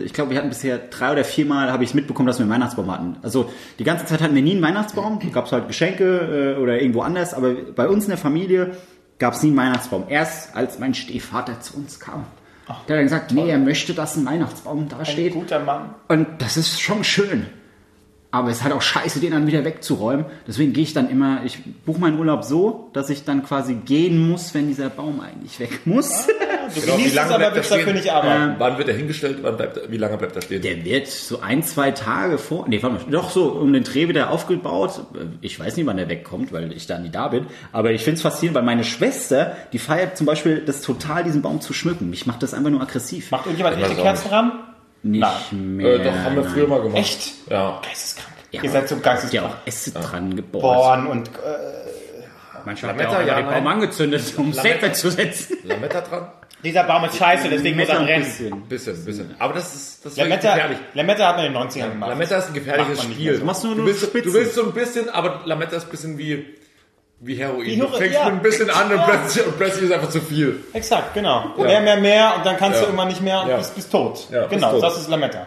ich 0.00 0.12
glaube, 0.12 0.30
wir 0.30 0.38
hatten 0.38 0.50
bisher 0.50 0.78
drei 0.78 1.12
oder 1.12 1.24
viermal, 1.24 1.72
habe 1.72 1.82
ich 1.82 1.90
es 1.90 1.94
mitbekommen, 1.94 2.26
dass 2.26 2.38
wir 2.38 2.44
einen 2.44 2.52
Weihnachtsbaum 2.52 2.90
hatten. 2.90 3.16
Also 3.22 3.50
die 3.78 3.84
ganze 3.84 4.04
Zeit 4.04 4.20
hatten 4.20 4.34
wir 4.34 4.42
nie 4.42 4.52
einen 4.52 4.62
Weihnachtsbaum, 4.62 5.18
gab 5.32 5.46
es 5.46 5.52
halt 5.52 5.66
Geschenke 5.68 6.54
äh, 6.58 6.60
oder 6.60 6.80
irgendwo 6.80 7.00
anders, 7.00 7.32
aber 7.32 7.54
bei 7.54 7.88
uns 7.88 8.04
in 8.04 8.10
der 8.10 8.18
Familie 8.18 8.76
gab 9.18 9.34
es 9.34 9.42
nie 9.42 9.48
einen 9.48 9.56
Weihnachtsbaum. 9.56 10.04
Erst 10.08 10.54
als 10.54 10.78
mein 10.78 10.92
Stiefvater 10.94 11.60
zu 11.60 11.76
uns 11.76 11.98
kam. 11.98 12.26
Der 12.66 12.74
hat 12.76 12.88
dann 12.88 13.02
gesagt, 13.02 13.32
nee, 13.32 13.48
er 13.50 13.58
möchte, 13.58 13.94
dass 13.94 14.16
ein 14.16 14.26
Weihnachtsbaum 14.26 14.88
da 14.88 14.98
Ein 14.98 15.06
steht. 15.06 15.34
guter 15.34 15.60
Mann. 15.60 15.94
Und 16.08 16.26
das 16.38 16.56
ist 16.56 16.80
schon 16.80 17.04
schön. 17.04 17.46
Aber 18.34 18.50
es 18.50 18.56
ist 18.56 18.64
halt 18.64 18.74
auch 18.74 18.82
scheiße, 18.82 19.20
den 19.20 19.30
dann 19.30 19.46
wieder 19.46 19.64
wegzuräumen. 19.64 20.24
Deswegen 20.48 20.72
gehe 20.72 20.82
ich 20.82 20.92
dann 20.92 21.08
immer, 21.08 21.42
ich 21.44 21.60
buche 21.86 22.00
meinen 22.00 22.18
Urlaub 22.18 22.42
so, 22.42 22.90
dass 22.92 23.08
ich 23.08 23.22
dann 23.22 23.44
quasi 23.44 23.74
gehen 23.74 24.28
muss, 24.28 24.54
wenn 24.54 24.66
dieser 24.66 24.90
Baum 24.90 25.20
eigentlich 25.20 25.60
weg 25.60 25.82
muss. 25.84 26.26
Du 26.26 26.32
Genau, 26.80 26.98
wie 26.98 27.04
es, 27.04 27.14
lange 27.14 27.30
aber 27.30 27.38
bleibt 27.38 27.54
willst 27.54 27.70
er 27.70 27.76
dafür 27.76 27.92
stehen? 27.92 28.02
nicht 28.02 28.12
arbeiten. 28.12 28.54
Wann 28.58 28.76
wird 28.76 28.88
er 28.88 28.94
hingestellt? 28.96 29.38
Wann 29.42 29.56
bleibt 29.56 29.76
er, 29.76 29.88
wie 29.88 29.98
lange 29.98 30.16
bleibt 30.16 30.34
er 30.34 30.42
stehen? 30.42 30.62
Der 30.62 30.84
wird 30.84 31.06
so 31.06 31.42
ein, 31.42 31.62
zwei 31.62 31.92
Tage 31.92 32.38
vor, 32.38 32.64
nee, 32.66 32.82
warte 32.82 33.04
mal, 33.04 33.12
doch 33.12 33.30
so 33.30 33.52
um 33.52 33.72
den 33.72 33.84
Dreh 33.84 34.08
wieder 34.08 34.30
aufgebaut. 34.30 35.00
Ich 35.40 35.60
weiß 35.60 35.76
nicht, 35.76 35.86
wann 35.86 35.96
der 35.96 36.08
wegkommt, 36.08 36.52
weil 36.52 36.72
ich 36.72 36.88
da 36.88 36.98
nie 36.98 37.10
da 37.10 37.28
bin. 37.28 37.46
Aber 37.70 37.92
ich 37.92 38.02
finde 38.02 38.16
es 38.16 38.22
faszinierend, 38.22 38.56
weil 38.56 38.64
meine 38.64 38.82
Schwester, 38.82 39.56
die 39.72 39.78
feiert 39.78 40.16
zum 40.16 40.26
Beispiel 40.26 40.60
das 40.66 40.80
total, 40.80 41.22
diesen 41.22 41.40
Baum 41.40 41.60
zu 41.60 41.72
schmücken. 41.72 42.10
Mich 42.10 42.26
macht 42.26 42.42
das 42.42 42.52
einfach 42.52 42.70
nur 42.70 42.80
aggressiv. 42.80 43.30
Macht 43.30 43.46
irgendjemand 43.46 43.76
echte 43.76 43.92
auch 43.92 44.02
Kerzenrahmen? 44.02 44.73
Nicht 45.04 45.20
Nein. 45.20 45.76
mehr. 45.76 45.94
äh, 46.00 46.04
doch, 46.04 46.14
haben 46.14 46.36
wir 46.36 46.44
früher 46.44 46.66
mal 46.66 46.80
gemacht. 46.82 46.98
Echt? 46.98 47.32
Ja. 47.50 47.80
Geisteskrank. 47.84 48.34
Ja, 48.50 48.62
Ihr 48.62 48.70
seid 48.70 48.88
so 48.88 48.94
Ja, 48.96 49.00
geisteskrank. 49.02 49.52
auch 49.52 49.66
Äste 49.66 49.90
dran 49.92 50.34
gebohrt. 50.36 50.62
Born 50.62 51.06
und 51.06 51.28
äh, 51.28 51.32
Manchmal 52.64 52.92
hat 52.92 52.98
Lametta, 52.98 53.16
er 53.18 53.22
auch 53.22 53.26
ja, 53.28 53.34
den 53.42 53.46
Baum 53.50 53.66
angezündet, 53.66 54.22
um 54.36 54.44
Lametta. 54.52 54.60
Statement 54.60 54.96
zu 54.96 55.10
setzen. 55.10 55.56
Lametta 55.64 56.00
dran? 56.00 56.28
dieser 56.62 56.84
Baum 56.84 57.04
ist 57.04 57.16
scheiße, 57.18 57.50
deswegen 57.50 57.78
muss 57.78 57.88
er 57.90 57.98
Ein 58.00 58.06
brennen. 58.06 58.24
bisschen. 58.24 58.62
Bisschen, 58.68 59.04
bisschen. 59.04 59.34
Aber 59.38 59.52
das 59.52 59.74
ist, 59.74 60.04
das 60.06 60.12
ist 60.12 60.18
Lametta, 60.18 60.54
gefährlich. 60.54 60.78
Lametta 60.94 61.28
hat 61.28 61.36
man 61.36 61.44
in 61.46 61.52
den 61.52 61.62
90ern 61.62 61.90
gemacht. 61.90 62.08
Lametta 62.10 62.36
ist 62.38 62.46
ein 62.48 62.54
gefährliches 62.54 63.02
Spiel. 63.02 63.36
so. 63.38 63.44
Machst 63.44 63.64
du 63.64 63.74
nur 63.74 63.84
du, 63.86 63.92
Spitzen. 63.94 64.22
du 64.22 64.32
willst 64.38 64.54
so 64.54 64.64
ein 64.64 64.72
bisschen, 64.72 65.10
aber 65.10 65.42
Lametta 65.44 65.76
ist 65.76 65.84
ein 65.84 65.90
bisschen 65.90 66.16
wie, 66.16 66.46
wie 67.20 67.36
Heroin. 67.36 67.64
Wie 67.66 67.76
du 67.78 67.88
fängst 67.88 68.14
ja. 68.14 68.24
mit 68.26 68.34
ein 68.34 68.42
bisschen 68.42 68.68
an 68.70 68.92
und 68.92 69.02
plötzlich, 69.04 69.46
und 69.46 69.56
plötzlich 69.56 69.84
ist 69.84 69.92
einfach 69.92 70.10
zu 70.10 70.20
viel. 70.20 70.60
Exakt, 70.72 71.14
genau. 71.14 71.44
Mehr, 71.56 71.80
mehr, 71.80 71.96
mehr 71.96 72.34
und 72.36 72.44
dann 72.44 72.56
kannst 72.56 72.74
Ja. 72.74 72.80
du 72.80 72.86
irgendwann 72.86 73.08
nicht 73.08 73.22
mehr 73.22 73.42
und 73.42 73.48
Ja. 73.48 73.56
bist, 73.56 73.74
bist 73.74 73.90
tot. 73.90 74.26
Ja, 74.30 74.40
bist 74.40 74.50
genau, 74.50 74.72
tot. 74.72 74.82
das 74.82 74.98
ist 74.98 75.08
Lametta. 75.08 75.46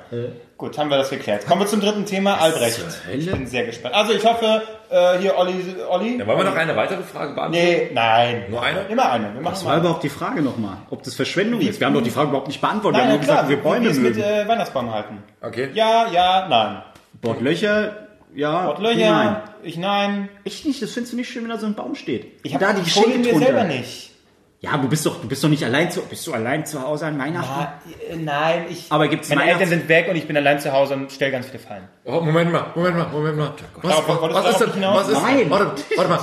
Gut, 0.57 0.76
haben 0.80 0.89
wir 0.89 0.97
das 0.97 1.11
geklärt. 1.11 1.45
Kommen 1.45 1.61
wir 1.61 1.68
zum 1.68 1.82
dritten 1.82 2.05
Thema, 2.07 2.41
Albrecht. 2.41 2.80
Ich 3.15 3.30
bin 3.32 3.45
sehr 3.45 3.63
gespannt. 3.65 3.93
Also 3.93 4.13
ich 4.13 4.26
hoffe, 4.26 4.63
äh, 4.89 5.20
hier 5.20 5.38
Olli, 5.38 5.53
Olli. 5.88 6.18
Ja, 6.18 6.26
wollen 6.26 6.39
wir 6.39 6.45
noch 6.45 6.55
eine 6.55 6.76
weitere 6.76 7.03
Frage 7.03 7.36
beantworten? 7.36 7.51
Nee, 7.51 7.91
nein. 7.93 8.45
Nur 8.49 8.63
eine? 8.63 8.80
Immer 8.89 9.11
eine. 9.11 9.26
Wir 9.36 9.41
machen 9.41 9.53
Was 9.53 9.63
war 9.65 9.74
mal. 9.74 9.80
überhaupt 9.82 10.01
die 10.03 10.09
Frage 10.09 10.41
nochmal? 10.41 10.78
Ob 10.89 11.03
das 11.03 11.13
Verschwendung 11.13 11.61
ist? 11.61 11.80
Wir 11.80 11.86
haben 11.86 11.93
doch 11.93 12.01
die 12.01 12.09
Frage 12.09 12.30
überhaupt 12.30 12.47
nicht 12.47 12.59
beantwortet. 12.59 13.01
Nein, 13.01 13.09
wir 13.09 13.13
ja, 13.13 13.20
haben 13.20 13.26
klar, 13.26 13.43
nur 13.43 13.49
gesagt, 13.49 13.49
wir 13.49 13.57
wie 13.59 13.63
wir 13.63 13.80
Bäume 13.82 13.89
es 13.91 13.97
mit 13.99 14.15
mögen. 14.15 14.28
äh, 14.28 14.47
Weihnachtsbaum 14.47 14.91
halten. 14.91 15.24
Okay. 15.41 15.70
Ja, 15.76 16.07
ja, 16.11 16.47
nein. 16.49 16.82
Bordlöcher, 17.22 18.06
ja. 18.38 18.67
Wortlöcher, 18.67 19.11
Nein. 19.11 19.35
ich 19.63 19.77
nein. 19.77 20.29
Echt 20.45 20.65
nicht, 20.65 20.81
das 20.81 20.91
findest 20.93 21.13
du 21.13 21.17
nicht 21.17 21.29
schön, 21.29 21.43
wenn 21.43 21.49
da 21.49 21.57
so 21.57 21.65
ein 21.65 21.75
Baum 21.75 21.95
steht. 21.95 22.39
Ich 22.43 22.53
habe 22.53 22.63
da 22.63 22.73
die 22.73 22.83
Geschenke 22.83 23.17
mir 23.19 23.31
drunter. 23.31 23.45
selber 23.47 23.63
nicht. 23.65 24.11
Ja, 24.59 24.75
du 24.75 24.89
bist 24.89 25.05
doch, 25.05 25.21
du 25.21 25.27
bist 25.27 25.43
doch 25.43 25.49
nicht 25.49 25.63
allein 25.63 25.91
zu, 25.91 26.01
bist 26.01 26.25
du 26.25 26.33
allein 26.33 26.65
zu 26.65 26.81
Hause 26.81 27.05
an 27.05 27.19
Weihnachten? 27.19 27.47
Ah, 27.47 27.73
äh, 28.09 28.15
nein, 28.15 28.65
ich. 28.69 28.88
Aber 28.89 29.07
gibt's 29.07 29.29
Meine 29.29 29.41
Weihnachts- 29.41 29.61
Eltern 29.61 29.79
sind 29.81 29.88
weg 29.88 30.07
und 30.09 30.15
ich 30.15 30.25
bin 30.25 30.35
allein 30.35 30.59
zu 30.59 30.71
Hause 30.73 30.95
und 30.95 31.11
stelle 31.11 31.31
ganz 31.31 31.45
viele 31.45 31.59
Fallen. 31.59 31.88
Oh, 32.05 32.21
Moment 32.21 32.51
mal, 32.51 32.65
Moment 32.73 32.97
mal, 32.97 33.07
Moment 33.09 33.38
mal. 33.38 33.53
Was, 33.83 33.91
Darauf 33.95 34.07
was, 34.19 34.33
was 34.33 34.57
du 34.57 34.65
ist 34.65 34.73
denn? 34.75 34.81
Was 34.83 35.09
ist, 35.09 35.21
Nein. 35.21 35.49
Warte, 35.51 35.83
warte 35.95 36.09
mal. 36.09 36.19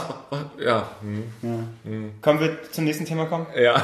Ja, 0.58 0.88
Können 2.22 2.40
wir 2.40 2.58
zum 2.72 2.84
nächsten 2.84 3.04
Thema 3.04 3.26
kommen? 3.26 3.46
ja. 3.56 3.80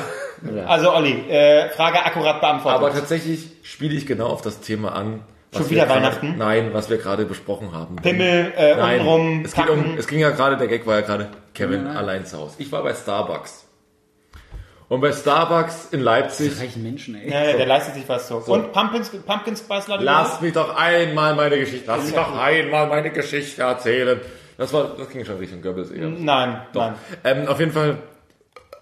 Also 0.67 0.93
Olli, 0.95 1.13
äh, 1.31 1.69
Frage 1.71 2.05
akkurat 2.05 2.41
beantwortet. 2.41 2.81
Aber 2.83 2.93
tatsächlich 2.93 3.53
spiele 3.63 3.95
ich 3.95 4.05
genau 4.07 4.27
auf 4.27 4.43
das 4.43 4.61
Thema 4.61 4.97
an. 4.97 5.21
Schon 5.53 5.69
wieder 5.71 5.89
Weihnachten? 5.89 6.37
Nein, 6.39 6.71
was 6.73 6.89
wir 6.91 6.99
gerade 6.99 7.25
besprochen 7.25 7.73
haben. 7.73 7.97
Pimmel, 7.97 8.53
äh, 8.57 8.77
Nein, 8.77 9.01
untenrum, 9.01 9.43
es, 9.45 9.53
geht 9.53 9.67
packen. 9.67 9.85
um, 9.93 9.99
es 9.99 10.07
ging 10.07 10.21
ja 10.21 10.31
gerade, 10.31 10.57
der 10.57 10.69
Gag 10.69 10.87
war 10.87 10.97
ja 10.97 11.01
gerade 11.01 11.29
Kevin 11.55 11.87
allein 11.89 12.25
zu 12.25 12.39
Hause. 12.39 12.55
Ich 12.59 12.71
war 12.71 12.83
bei 12.85 12.95
Starbucks. 12.95 13.67
Und 14.89 15.01
bei 15.01 15.13
Starbucks 15.13 15.89
in 15.93 16.01
Leipzig, 16.01 16.61
Reichen 16.61 16.83
Menschen, 16.83 17.15
ey. 17.15 17.31
Ja, 17.31 17.45
ja, 17.45 17.57
der 17.57 17.67
leistet 17.67 17.95
sich 17.95 18.09
was 18.09 18.27
so. 18.29 18.37
Und 18.39 18.73
Pumpkin, 18.73 19.03
Pumpkin 19.23 19.57
Spice 19.57 19.89
Latte? 19.89 20.05
lass 20.05 20.41
mich 20.41 20.53
doch 20.53 20.75
einmal 20.77 21.35
meine 21.35 21.59
Geschichte, 21.59 21.85
lass 21.87 22.05
mich 22.05 22.15
doch 22.15 22.37
einmal 22.37 22.87
meine 22.89 23.11
Geschichte 23.11 23.63
erzählen. 23.63 24.21
Das 24.57 24.73
war, 24.73 24.95
das 24.99 25.09
ging 25.11 25.25
schon 25.25 25.39
Richtung 25.39 25.63
Goebbels 25.63 25.91
eher. 25.91 26.09
Nein, 26.09 26.61
nein. 26.75 26.95
Ähm, 27.25 27.47
auf 27.49 27.59
jeden 27.61 27.73
Fall 27.73 27.99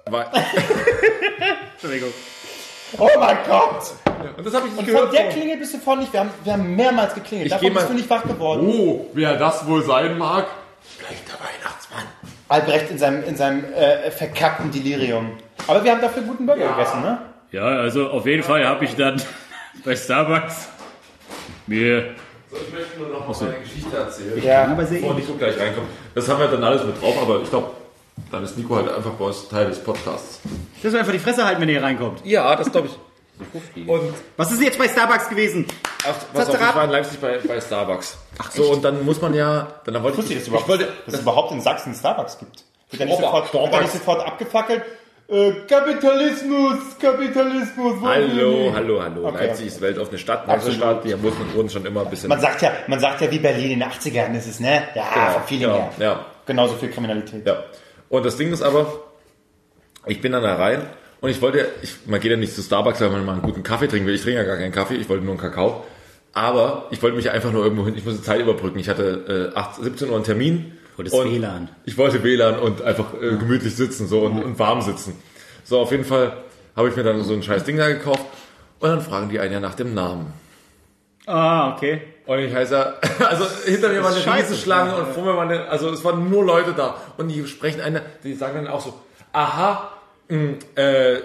war, 0.07 0.33
Entschuldigung. 1.73 2.11
Oh 2.97 3.09
mein 3.19 3.37
Gott! 3.47 3.93
und 4.37 4.47
das 4.47 4.55
habe 4.55 4.67
ich 4.67 4.73
nicht 4.73 4.81
Und 4.81 4.87
gehört. 4.87 5.07
von 5.07 5.13
der. 5.15 5.29
Klingel 5.29 5.57
bist 5.59 5.75
du 5.75 5.79
vorhin 5.79 6.01
nicht. 6.01 6.13
Wir 6.13 6.21
haben, 6.21 6.31
wir 6.43 6.53
haben 6.53 6.77
mehrmals 6.77 7.15
geklingelt. 7.15 7.47
Ich 7.47 7.53
Davon 7.53 7.75
bist 7.75 7.89
du 7.91 7.95
nicht 7.95 8.11
wach 8.11 8.23
geworden. 8.23 8.67
Oh, 8.67 9.07
wer 9.13 9.37
das 9.37 9.67
wohl 9.67 9.83
sein 9.85 10.17
mag? 10.17 10.47
Vielleicht 10.97 11.29
der 11.29 11.35
Weihnachtsmann. 11.35 12.05
Albrecht 12.49 12.91
in 12.91 12.99
seinem, 12.99 13.25
in 13.25 13.37
seinem 13.37 13.65
äh, 13.75 14.11
verkackten 14.11 14.71
Delirium. 14.71 15.33
Aber 15.67 15.85
wir 15.85 15.93
haben 15.93 16.01
dafür 16.01 16.23
guten 16.23 16.47
Burger 16.47 16.69
gegessen, 16.69 17.03
ne? 17.03 17.19
Ja, 17.51 17.65
also 17.65 18.09
auf 18.09 18.27
jeden 18.27 18.43
Fall 18.43 18.67
habe 18.67 18.85
ich 18.85 18.97
dann 18.97 19.21
bei 19.85 19.95
Starbucks 19.95 20.69
mir. 21.67 22.15
So, 22.51 22.57
ich 22.57 22.73
möchte 22.73 22.99
nur 22.99 23.09
noch 23.11 23.29
mal 23.29 23.47
meine 23.47 23.61
Geschichte 23.63 23.95
erzählen. 23.95 24.43
Ja. 24.43 24.65
Aber 24.65 24.87
sehr 24.87 25.01
Bevor 25.01 25.15
Nico 25.15 25.35
gleich 25.35 25.59
reinkommt. 25.59 25.89
Das 26.15 26.27
haben 26.29 26.41
wir 26.41 26.49
dann 26.49 26.65
alles 26.65 26.83
mit 26.85 27.01
drauf, 27.01 27.15
aber 27.21 27.43
ich 27.43 27.51
glaube, 27.51 27.71
dann 28.31 28.45
ist 28.45 28.57
Nico 28.59 28.77
halt 28.77 28.89
einfach 28.93 29.13
bei 29.13 29.25
uns 29.25 29.49
Teil 29.49 29.67
des 29.67 29.79
Podcasts. 29.79 30.41
Das 30.83 30.93
wir 30.93 31.01
einfach 31.01 31.13
die 31.13 31.19
Fresse 31.19 31.45
halten, 31.45 31.61
wenn 31.61 31.69
ihr 31.69 31.77
hier 31.77 31.83
reinkommt. 31.85 32.21
Ja, 32.25 32.55
das 32.57 32.71
glaube 32.71 32.89
ich. 32.89 32.99
Und 33.89 34.01
Was 34.37 34.51
ist 34.51 34.61
jetzt 34.63 34.79
bei 34.79 34.89
Starbucks 34.89 35.29
gewesen? 35.29 35.67
ach, 36.03 36.15
was 36.33 36.49
hast 36.49 36.55
du 36.55 36.59
auf, 36.59 36.69
ich 36.71 36.75
war 36.75 36.85
in 36.85 36.91
Leipzig 36.91 37.21
bei, 37.21 37.39
bei 37.39 37.61
Starbucks. 37.61 38.19
Ach, 38.39 38.51
so, 38.51 38.65
und 38.73 38.85
dann 38.85 39.05
muss 39.05 39.21
man 39.23 39.33
ja, 39.35 39.69
dann 39.85 40.03
wollte 40.03 40.19
Wusste 40.19 40.33
ich, 40.33 40.39
ich, 40.41 40.45
dass, 40.45 40.47
ich 40.47 40.49
überhaupt, 40.49 40.69
wollte, 40.69 40.89
dass 41.07 41.15
es 41.15 41.21
überhaupt 41.21 41.53
in 41.53 41.61
Sachsen 41.61 41.95
Starbucks 41.95 42.39
gibt. 42.39 42.65
Wird 42.91 43.01
da 43.01 43.05
nicht, 43.05 43.19
Starbucks, 43.19 43.53
sofort, 43.53 43.63
wird 43.65 43.75
da 43.75 43.81
nicht 43.81 43.91
Starbucks. 43.91 44.07
sofort 44.07 44.27
abgefackelt? 44.27 44.83
Äh, 45.29 45.53
Kapitalismus, 45.69 46.79
Kapitalismus. 47.01 48.01
wollen 48.01 48.03
wir 48.03 48.43
Hallo, 48.43 48.51
nicht. 48.51 48.75
hallo, 48.75 49.03
hallo. 49.03 49.29
Okay, 49.29 49.47
Leipzig 49.47 49.67
ist 49.67 49.81
weltoffene 49.81 50.19
Stadt, 50.19 50.49
Absolut. 50.49 50.77
Stadt, 50.79 51.05
die 51.05 51.23
wurden, 51.23 51.55
wurden 51.55 51.69
schon 51.71 51.85
immer 51.87 52.01
ein 52.03 52.11
bisschen. 52.11 52.29
Man 52.31 52.41
sagt 52.41 52.63
ja, 52.63 52.73
man 52.87 52.99
sagt 52.99 53.21
ja 53.21 53.31
wie 53.31 53.39
Berlin 53.39 53.73
in 53.73 53.81
den 53.81 53.89
80ern 53.89 54.35
ist 54.37 54.47
es, 54.49 54.59
ne? 54.59 54.85
Ja, 54.95 55.05
Genau, 55.49 55.67
genau, 55.67 55.75
her. 55.77 55.91
ja. 55.99 56.27
Genauso 56.47 56.75
viel 56.77 56.89
Kriminalität. 56.91 57.47
Ja. 57.47 57.63
Und 58.09 58.25
das 58.25 58.37
Ding 58.37 58.53
ist 58.53 58.63
aber, 58.63 58.93
ich 60.07 60.21
bin 60.21 60.33
dann 60.33 60.43
da 60.43 60.57
rein 60.57 60.87
und 61.21 61.31
ich 61.31 61.43
wollte, 61.43 61.69
ich, 61.83 62.07
man 62.07 62.21
geht 62.21 62.31
ja 62.31 62.37
nicht 62.37 62.55
zu 62.55 62.63
Starbucks, 62.63 63.01
weil 63.01 63.11
man 63.11 63.25
mal 63.25 63.33
einen 63.33 63.43
guten 63.43 63.63
Kaffee 63.63 63.89
trinken 63.89 64.07
will. 64.07 64.15
Ich 64.15 64.23
trinke 64.23 64.39
ja 64.41 64.45
gar 64.45 64.57
keinen 64.57 64.73
Kaffee, 64.73 64.95
ich 64.95 65.09
wollte 65.09 65.25
nur 65.25 65.33
einen 65.33 65.41
Kakao. 65.41 65.85
Aber 66.33 66.87
ich 66.91 67.03
wollte 67.03 67.17
mich 67.17 67.31
einfach 67.31 67.53
nur 67.53 67.65
irgendwo 67.65 67.85
hin, 67.85 67.95
ich 67.97 68.05
musste 68.05 68.23
Zeit 68.23 68.41
überbrücken. 68.41 68.79
Ich 68.79 68.89
hatte 68.89 69.53
äh, 69.55 69.59
8, 69.59 69.83
17 69.83 70.09
Uhr 70.09 70.15
einen 70.15 70.25
Termin. 70.25 70.73
Wolltest 70.97 71.17
WLAN. 71.17 71.69
Ich 71.85 71.97
wollte 71.97 72.23
WLAN 72.23 72.59
und 72.59 72.83
einfach 72.83 73.15
äh, 73.15 73.37
gemütlich 73.37 73.75
sitzen 73.75 74.07
so 74.07 74.21
und, 74.21 74.43
und 74.43 74.59
warm 74.59 74.83
sitzen. 74.83 75.17
So, 75.65 75.79
auf 75.81 75.91
jeden 75.91 76.05
Fall 76.05 76.37
habe 76.77 76.89
ich 76.89 76.97
mir 76.97 77.03
dann 77.03 77.23
so 77.25 77.35
ein 77.35 77.43
scheiß 77.43 77.65
Ding 77.65 77.77
da 77.77 77.89
gekauft 77.89 78.25
und 78.81 78.89
dann 78.89 79.01
fragen 79.01 79.29
die 79.29 79.41
einen 79.41 79.53
ja 79.53 79.61
nach 79.61 79.75
dem 79.75 79.95
Namen. 79.95 80.33
Ah, 81.29 81.75
okay. 81.75 82.01
Und 82.27 82.39
ich 82.39 82.55
heiße, 82.55 82.95
also 83.29 83.45
hinter 83.67 83.89
mir 83.91 84.03
war 84.03 84.11
eine 84.11 84.21
scheiße. 84.21 84.51
Riesenschlange 84.51 84.95
und 84.97 85.09
vor 85.15 85.25
mir 85.25 85.37
waren, 85.37 85.51
eine, 85.51 85.69
also 85.69 85.91
es 85.91 86.03
waren 86.05 86.29
nur 86.31 86.45
Leute 86.45 86.73
da. 86.73 86.97
Und 87.19 87.29
die 87.29 87.47
sprechen 87.47 87.81
eine, 87.81 88.03
die 88.25 88.35
sagen 88.35 88.55
dann 88.65 88.67
auch 88.73 88.81
so, 88.81 88.95
aha, 89.33 89.93
mh, 90.29 90.55
äh, 90.77 91.19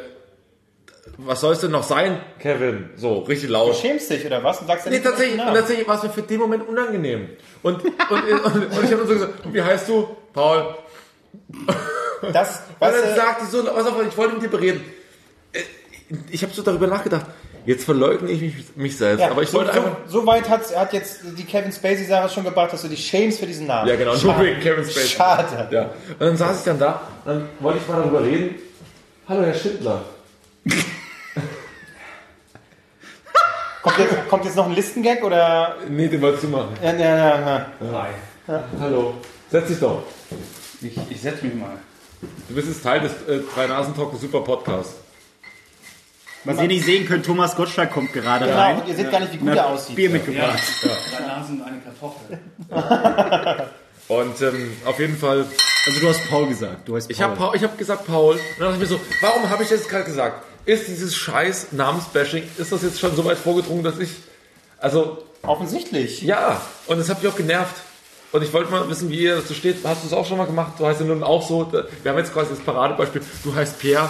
was 1.18 1.42
soll 1.42 1.54
es 1.54 1.60
denn 1.60 1.72
noch 1.72 1.84
sein, 1.84 2.20
Kevin? 2.40 2.90
So, 2.96 3.20
richtig 3.20 3.48
Du 3.48 3.54
laut. 3.54 3.76
schämst 3.76 4.10
dich 4.10 4.26
oder 4.26 4.44
was? 4.44 4.60
Und 4.62 4.68
sagst 4.68 4.86
ja 4.86 4.92
Nee, 4.92 5.00
tatsächlich, 5.00 5.40
und 5.40 5.54
tatsächlich 5.54 5.88
war 5.88 5.98
es 5.98 6.04
mir 6.04 6.10
für 6.10 6.22
den 6.24 6.40
Moment 6.40 6.68
unangenehm. 6.68 7.30
Und, 7.62 7.84
und, 7.84 7.92
und, 8.10 8.56
und, 8.56 8.84
ich 8.84 8.92
habe 8.92 8.98
dann 8.98 9.08
so 9.08 9.14
gesagt, 9.14 9.46
und 9.46 9.54
wie 9.54 9.62
heißt 9.62 9.88
du? 9.90 10.08
Paul. 10.34 10.76
Das, 12.32 12.62
Und 12.70 12.76
was, 12.80 12.94
dann 13.02 13.04
äh, 13.12 13.16
sagte 13.16 13.44
ich 13.46 13.50
so, 13.52 13.64
pass 13.64 13.86
auf, 13.88 13.96
ich 14.08 14.18
wollte 14.18 14.34
mit 14.34 14.44
dir 14.44 14.50
bereden. 14.50 14.84
Äh, 15.52 15.60
Ich 16.32 16.42
habe 16.44 16.54
so 16.54 16.62
darüber 16.62 16.88
nachgedacht, 16.88 17.26
jetzt 17.66 17.86
verleugne 17.86 18.30
ich 18.30 18.42
mich, 18.42 18.76
mich 18.76 18.98
selbst. 18.98 19.22
ja, 19.22 19.32
aber 19.32 19.44
ich 19.44 19.50
so, 19.50 19.58
wollte 19.58 19.74
so, 19.74 19.80
einfach... 19.80 19.98
so 20.08 20.26
weit 20.26 20.50
hat, 20.50 20.76
hat 20.76 20.94
jetzt 20.94 21.22
die 21.38 21.44
Kevin 21.44 21.72
Spacey-Sache 21.72 22.30
schon 22.30 22.44
gebracht, 22.44 22.74
dass 22.74 22.82
du 22.82 22.88
dich 22.88 23.06
schämst 23.06 23.40
für 23.40 23.46
diesen 23.46 23.68
Namen. 23.68 23.88
Ja, 23.90 23.96
genau, 23.96 24.12
nur 24.12 24.20
Schade. 24.20 24.46
wegen 24.46 24.60
Kevin 24.60 24.84
Spacey. 24.86 25.08
Schade. 25.08 25.68
Ja. 25.72 25.82
Und 25.84 26.20
dann 26.20 26.38
saß 26.38 26.60
ich 26.60 26.66
dann 26.66 26.80
da 26.80 27.02
und 27.26 27.32
dann 27.32 27.50
wollte 27.60 27.80
ich 27.80 27.88
mal 27.88 28.02
darüber 28.02 28.24
reden. 28.24 28.56
Hallo, 29.28 29.44
Herr 29.44 29.54
Schindler. 29.54 30.02
Kommt, 33.82 33.98
jetzt, 33.98 34.30
kommt 34.30 34.46
jetzt 34.46 34.56
noch 34.56 34.66
ein 34.66 34.76
Listengag 34.76 35.24
oder? 35.24 35.76
Nee, 35.90 36.08
den 36.08 36.22
wolltest 36.22 36.44
du 36.44 36.48
machen. 36.48 36.70
Ja, 36.82 36.94
ja, 36.94 37.18
ja, 37.18 37.66
ja. 38.48 38.64
Hallo. 38.80 39.16
Setz 39.52 39.68
dich 39.68 39.80
doch. 39.80 40.04
Ich, 40.82 40.98
ich 41.10 41.22
setz 41.22 41.42
mich 41.42 41.54
mal. 41.54 41.78
Du 42.48 42.56
bist 42.56 42.70
jetzt 42.70 42.82
Teil 42.82 43.02
des 43.02 43.12
äh, 43.28 43.42
drei 43.54 43.68
nasen 43.68 43.94
talk 43.94 44.14
super 44.20 44.42
Podcast. 44.42 45.03
Was 46.46 46.62
ihr 46.62 46.68
nicht 46.68 46.86
sehen 46.86 47.08
könnt, 47.08 47.26
Thomas 47.26 47.56
Gottschalk 47.56 47.92
kommt 47.92 48.12
gerade 48.14 48.46
Genau, 48.46 48.58
rein. 48.58 48.78
und 48.82 48.88
ihr 48.88 48.96
seht 48.96 49.12
gar 49.12 49.20
nicht, 49.22 49.34
wie 49.34 49.38
gut 49.38 49.50
Hat 49.50 49.58
er 49.58 49.68
aussieht. 49.68 49.96
Bier 49.96 50.10
mitgebracht. 50.10 50.60
Drei 50.82 51.26
Nasen 51.26 51.62
und 51.62 51.68
eine 51.68 51.78
Kartoffel. 51.80 52.40
Und 54.10 54.42
ähm, 54.42 54.74
auf 54.86 55.00
jeden 55.00 55.18
Fall, 55.18 55.46
Also 55.88 56.00
du 56.02 56.10
hast 56.10 56.30
Paul 56.30 56.48
gesagt. 56.48 56.88
Du 56.88 56.96
heißt 56.96 57.08
Paul. 57.08 57.16
ich 57.16 57.22
habe 57.22 57.56
ich 57.58 57.64
hab 57.64 57.78
gesagt 57.78 58.06
Paul. 58.06 58.34
Und 58.36 58.42
dann 58.60 58.72
dachte 58.72 58.84
ich 58.84 58.90
mir 58.92 58.98
so, 58.98 59.00
warum 59.22 59.50
habe 59.50 59.64
ich 59.64 59.70
das 59.70 59.88
gerade 59.88 60.04
gesagt? 60.04 60.44
Ist 60.66 60.88
dieses 60.90 61.16
scheiß 61.16 61.68
Namensbashing, 61.72 62.44
ist 62.58 62.72
das 62.74 62.84
jetzt 62.84 63.00
schon 63.00 63.16
so 63.16 63.24
weit 63.24 63.38
vorgedrungen, 63.38 63.82
dass 63.84 63.98
ich, 64.00 64.10
also 64.78 65.24
Offensichtlich. 65.42 66.22
Ja, 66.22 66.62
und 66.88 66.98
das 67.00 67.10
hat 67.10 67.22
mich 67.24 67.32
auch 67.32 67.36
genervt. 67.38 67.76
Und 68.32 68.44
ich 68.44 68.52
wollte 68.54 68.72
mal 68.72 68.88
wissen, 68.90 69.10
wie 69.10 69.20
ihr 69.24 69.36
dazu 69.36 69.54
steht. 69.54 69.78
Hast 69.86 70.04
du 70.04 70.08
es 70.08 70.14
auch 70.14 70.26
schon 70.26 70.38
mal 70.38 70.46
gemacht? 70.48 70.74
Du 70.80 70.86
heißt 70.86 71.00
ja 71.02 71.06
nun 71.06 71.22
auch 71.22 71.46
so. 71.48 71.72
Wir 71.72 72.12
haben 72.12 72.18
jetzt 72.18 72.34
quasi 72.34 72.50
das 72.52 72.60
Paradebeispiel. 72.60 73.22
Du 73.44 73.54
heißt 73.54 73.78
Pierre. 73.78 74.10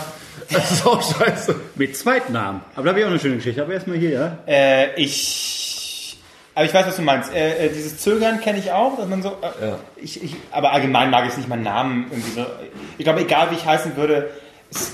Das 0.51 0.71
ist 0.71 0.85
auch 0.85 1.01
scheiße. 1.01 1.55
Mit 1.75 1.95
Zweitnamen. 1.97 2.61
Aber 2.75 2.83
da 2.85 2.89
habe 2.89 2.99
ich 2.99 3.05
auch 3.05 3.09
eine 3.09 3.19
schöne 3.19 3.35
Geschichte. 3.37 3.61
Aber 3.61 3.73
erstmal 3.73 3.97
hier, 3.97 4.09
ja. 4.11 4.37
Äh, 4.47 4.93
ich 5.01 6.17
Aber 6.55 6.65
ich 6.65 6.73
weiß, 6.73 6.87
was 6.87 6.95
du 6.95 7.01
meinst. 7.01 7.33
Äh, 7.33 7.65
äh, 7.65 7.69
dieses 7.69 7.97
Zögern 7.99 8.39
kenne 8.41 8.59
ich 8.59 8.71
auch, 8.71 8.97
dass 8.97 9.07
man 9.07 9.21
so. 9.23 9.29
Äh, 9.29 9.67
Ja. 9.67 9.79
ich, 9.97 10.23
ich, 10.23 10.35
aber 10.51 10.71
allgemein 10.71 11.09
mag 11.09 11.25
ich 11.25 11.31
es 11.31 11.37
nicht, 11.37 11.49
meinen 11.49 11.63
Namen 11.63 12.07
irgendwie 12.11 12.31
so. 12.31 12.45
Ich 12.97 13.03
glaube, 13.03 13.21
egal 13.21 13.51
wie 13.51 13.55
ich 13.55 13.65
heißen 13.65 13.95
würde, 13.95 14.29
es 14.71 14.91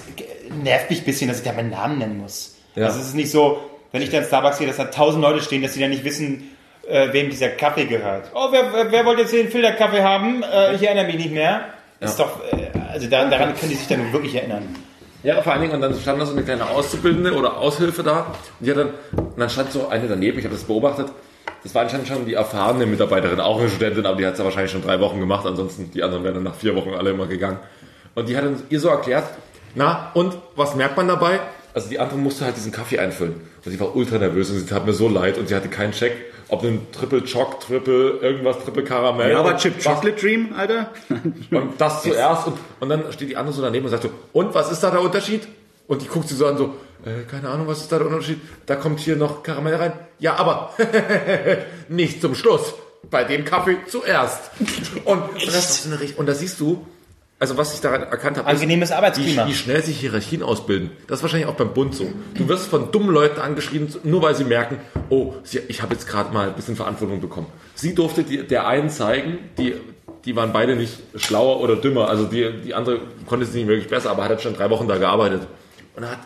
nervt 0.63 0.89
mich 0.89 0.99
ein 1.01 1.05
bisschen, 1.05 1.27
dass 1.27 1.39
ich 1.39 1.43
da 1.43 1.53
meinen 1.53 1.69
Namen 1.71 1.97
nennen 1.97 2.17
muss. 2.17 2.55
Ja. 2.75 2.85
Also 2.87 2.99
es 2.99 3.07
ist 3.07 3.15
nicht 3.15 3.31
so, 3.31 3.59
wenn 3.91 4.01
ich 4.01 4.09
da 4.09 4.19
in 4.19 4.23
Starbucks 4.25 4.59
gehe, 4.59 4.67
dass 4.67 4.77
da 4.77 4.85
tausend 4.85 5.21
Leute 5.21 5.41
stehen, 5.41 5.61
dass 5.61 5.73
sie 5.73 5.81
dann 5.81 5.89
nicht 5.89 6.03
wissen, 6.03 6.55
äh, 6.87 7.11
wem 7.13 7.29
dieser 7.29 7.49
Kaffee 7.49 7.85
gehört. 7.85 8.31
Oh, 8.33 8.47
wer, 8.51 8.71
wer, 8.73 8.91
wer 8.91 9.05
wollte 9.05 9.21
jetzt 9.21 9.31
hier 9.31 9.43
den 9.43 9.51
Filterkaffee 9.51 10.01
haben? 10.01 10.43
Äh, 10.43 10.75
ich 10.75 10.83
erinnere 10.83 11.05
mich 11.05 11.15
nicht 11.17 11.31
mehr. 11.31 11.65
Ist 11.99 12.17
doch, 12.17 12.39
äh, 12.53 12.67
also 12.93 13.07
da, 13.09 13.25
daran 13.29 13.55
können 13.55 13.71
die 13.71 13.75
sich 13.77 13.87
dann 13.87 14.11
wirklich 14.13 14.35
erinnern. 14.35 14.75
Ja, 15.21 15.41
vor 15.41 15.51
allen 15.51 15.63
Dingen, 15.63 15.73
und 15.73 15.81
dann 15.81 15.93
stand 15.95 16.21
da 16.21 16.25
so 16.25 16.31
eine 16.31 16.43
kleine 16.43 16.69
Auszubildende 16.69 17.33
oder 17.33 17.57
Aushilfe 17.57 18.03
da. 18.03 18.19
Und 18.59 18.65
die 18.65 18.71
hat 18.71 18.77
dann, 18.77 18.89
und 19.17 19.37
dann 19.37 19.49
stand 19.49 19.71
so 19.71 19.89
eine 19.89 20.07
daneben, 20.07 20.39
ich 20.39 20.45
habe 20.45 20.55
das 20.55 20.63
beobachtet. 20.63 21.07
Das 21.63 21.75
war 21.75 21.81
anscheinend 21.81 22.07
schon 22.07 22.25
die 22.25 22.35
erfahrene 22.35 22.85
Mitarbeiterin, 22.85 23.41
auch 23.41 23.59
eine 23.59 23.69
Studentin, 23.69 24.05
aber 24.05 24.15
die 24.15 24.25
hat 24.25 24.33
es 24.33 24.39
ja 24.39 24.45
wahrscheinlich 24.45 24.71
schon 24.71 24.81
drei 24.81 24.99
Wochen 25.01 25.19
gemacht. 25.19 25.45
Ansonsten, 25.45 25.91
die 25.91 26.03
anderen 26.03 26.23
wären 26.23 26.35
dann 26.35 26.43
nach 26.43 26.55
vier 26.55 26.73
Wochen 26.75 26.93
alle 26.93 27.09
immer 27.09 27.25
gegangen. 27.25 27.59
Und 28.15 28.29
die 28.29 28.37
hat 28.37 28.45
dann 28.45 28.63
ihr 28.69 28.79
so 28.79 28.87
erklärt, 28.87 29.25
na, 29.75 30.11
und 30.13 30.37
was 30.55 30.75
merkt 30.75 30.95
man 30.95 31.09
dabei? 31.09 31.41
Also 31.79 31.91
die 31.91 31.99
andere 31.99 32.19
musste 32.19 32.43
halt 32.43 32.57
diesen 32.57 32.73
Kaffee 32.73 32.99
einfüllen. 32.99 33.35
Und 33.63 33.71
sie 33.71 33.79
war 33.79 33.95
ultra 33.95 34.17
nervös 34.17 34.49
und 34.49 34.59
sie 34.59 34.65
tat 34.65 34.85
mir 34.85 34.91
so 34.91 35.07
leid 35.07 35.37
und 35.37 35.47
sie 35.47 35.55
hatte 35.55 35.69
keinen 35.69 35.93
Check, 35.93 36.11
ob 36.49 36.61
ein 36.63 36.87
Triple 36.91 37.23
Choc, 37.23 37.61
Triple 37.61 38.19
irgendwas, 38.21 38.59
Triple 38.65 38.83
Karamell. 38.83 39.31
Ja, 39.31 39.39
aber 39.39 39.55
Chip 39.55 39.77
was- 39.77 39.85
Chocolate 39.85 40.19
Dream, 40.19 40.49
Alter. 40.57 40.89
und 41.51 41.73
das 41.77 42.03
zuerst 42.03 42.47
und, 42.47 42.57
und 42.81 42.89
dann 42.89 43.13
steht 43.13 43.29
die 43.29 43.37
andere 43.37 43.55
so 43.55 43.61
daneben 43.61 43.85
und 43.85 43.91
sagt 43.91 44.03
so, 44.03 44.09
und 44.33 44.53
was 44.53 44.69
ist 44.73 44.81
da 44.81 44.91
der 44.91 44.99
Unterschied? 45.01 45.47
Und 45.87 46.01
die 46.01 46.07
guckt 46.07 46.27
sie 46.27 46.35
so 46.35 46.47
an 46.47 46.57
so, 46.57 46.75
äh, 47.05 47.23
keine 47.31 47.47
Ahnung, 47.47 47.65
was 47.65 47.79
ist 47.79 47.91
da 47.93 47.97
der 47.97 48.07
Unterschied? 48.07 48.41
Da 48.65 48.75
kommt 48.75 48.99
hier 48.99 49.15
noch 49.15 49.41
Karamell 49.41 49.75
rein. 49.75 49.93
Ja, 50.19 50.35
aber 50.35 50.73
nicht 51.87 52.19
zum 52.19 52.35
Schluss. 52.35 52.73
Bei 53.09 53.23
dem 53.23 53.45
Kaffee 53.45 53.77
zuerst. 53.87 54.51
Und, 55.05 55.21
und, 55.21 55.47
das, 55.47 55.69
ist 55.69 55.85
eine, 55.85 56.01
richt- 56.01 56.17
und 56.17 56.25
da 56.25 56.35
siehst 56.35 56.59
du, 56.59 56.85
also 57.39 57.57
was 57.57 57.73
ich 57.73 57.79
daran 57.79 58.03
erkannt 58.03 58.37
habe, 58.37 58.49
ist, 58.49 58.55
Angenehmes 58.55 58.91
Arbeitsklima. 58.91 59.45
wie, 59.45 59.51
wie 59.51 59.55
schnell 59.55 59.81
sich 59.81 59.97
Hierarchien 59.99 60.43
ausbilden. 60.43 60.91
Das 61.07 61.19
ist 61.19 61.23
wahrscheinlich 61.23 61.47
auch 61.47 61.55
beim 61.55 61.73
Bund 61.73 61.95
so. 61.95 62.11
Du 62.35 62.49
wirst 62.49 62.67
von 62.67 62.91
dummen 62.91 63.11
Leuten 63.11 63.39
angeschrieben, 63.39 63.87
nur 64.03 64.21
weil 64.21 64.35
sie 64.35 64.43
merken, 64.43 64.77
oh, 65.09 65.33
sie, 65.43 65.59
ich 65.69 65.81
habe 65.81 65.93
jetzt 65.93 66.05
gerade 66.05 66.33
mal 66.33 66.49
ein 66.49 66.55
bisschen 66.55 66.75
Verantwortung 66.75 67.21
bekommen. 67.21 67.47
Sie 67.75 67.95
durfte 67.95 68.23
die, 68.23 68.45
der 68.45 68.67
einen 68.67 68.89
zeigen, 68.89 69.37
die, 69.57 69.75
die 70.25 70.35
waren 70.35 70.51
beide 70.51 70.75
nicht 70.75 70.99
schlauer 71.15 71.61
oder 71.61 71.77
dümmer. 71.77 72.09
Also 72.09 72.25
die, 72.25 72.61
die 72.61 72.73
andere 72.73 72.99
konnte 73.25 73.45
sie 73.45 73.59
nicht 73.59 73.67
wirklich 73.69 73.87
besser, 73.89 74.11
aber 74.11 74.23
hat 74.23 74.31
halt 74.31 74.41
schon 74.41 74.53
drei 74.53 74.69
Wochen 74.69 74.89
da 74.89 74.97
gearbeitet. 74.97 75.47
Und 75.95 76.09
hat 76.09 76.19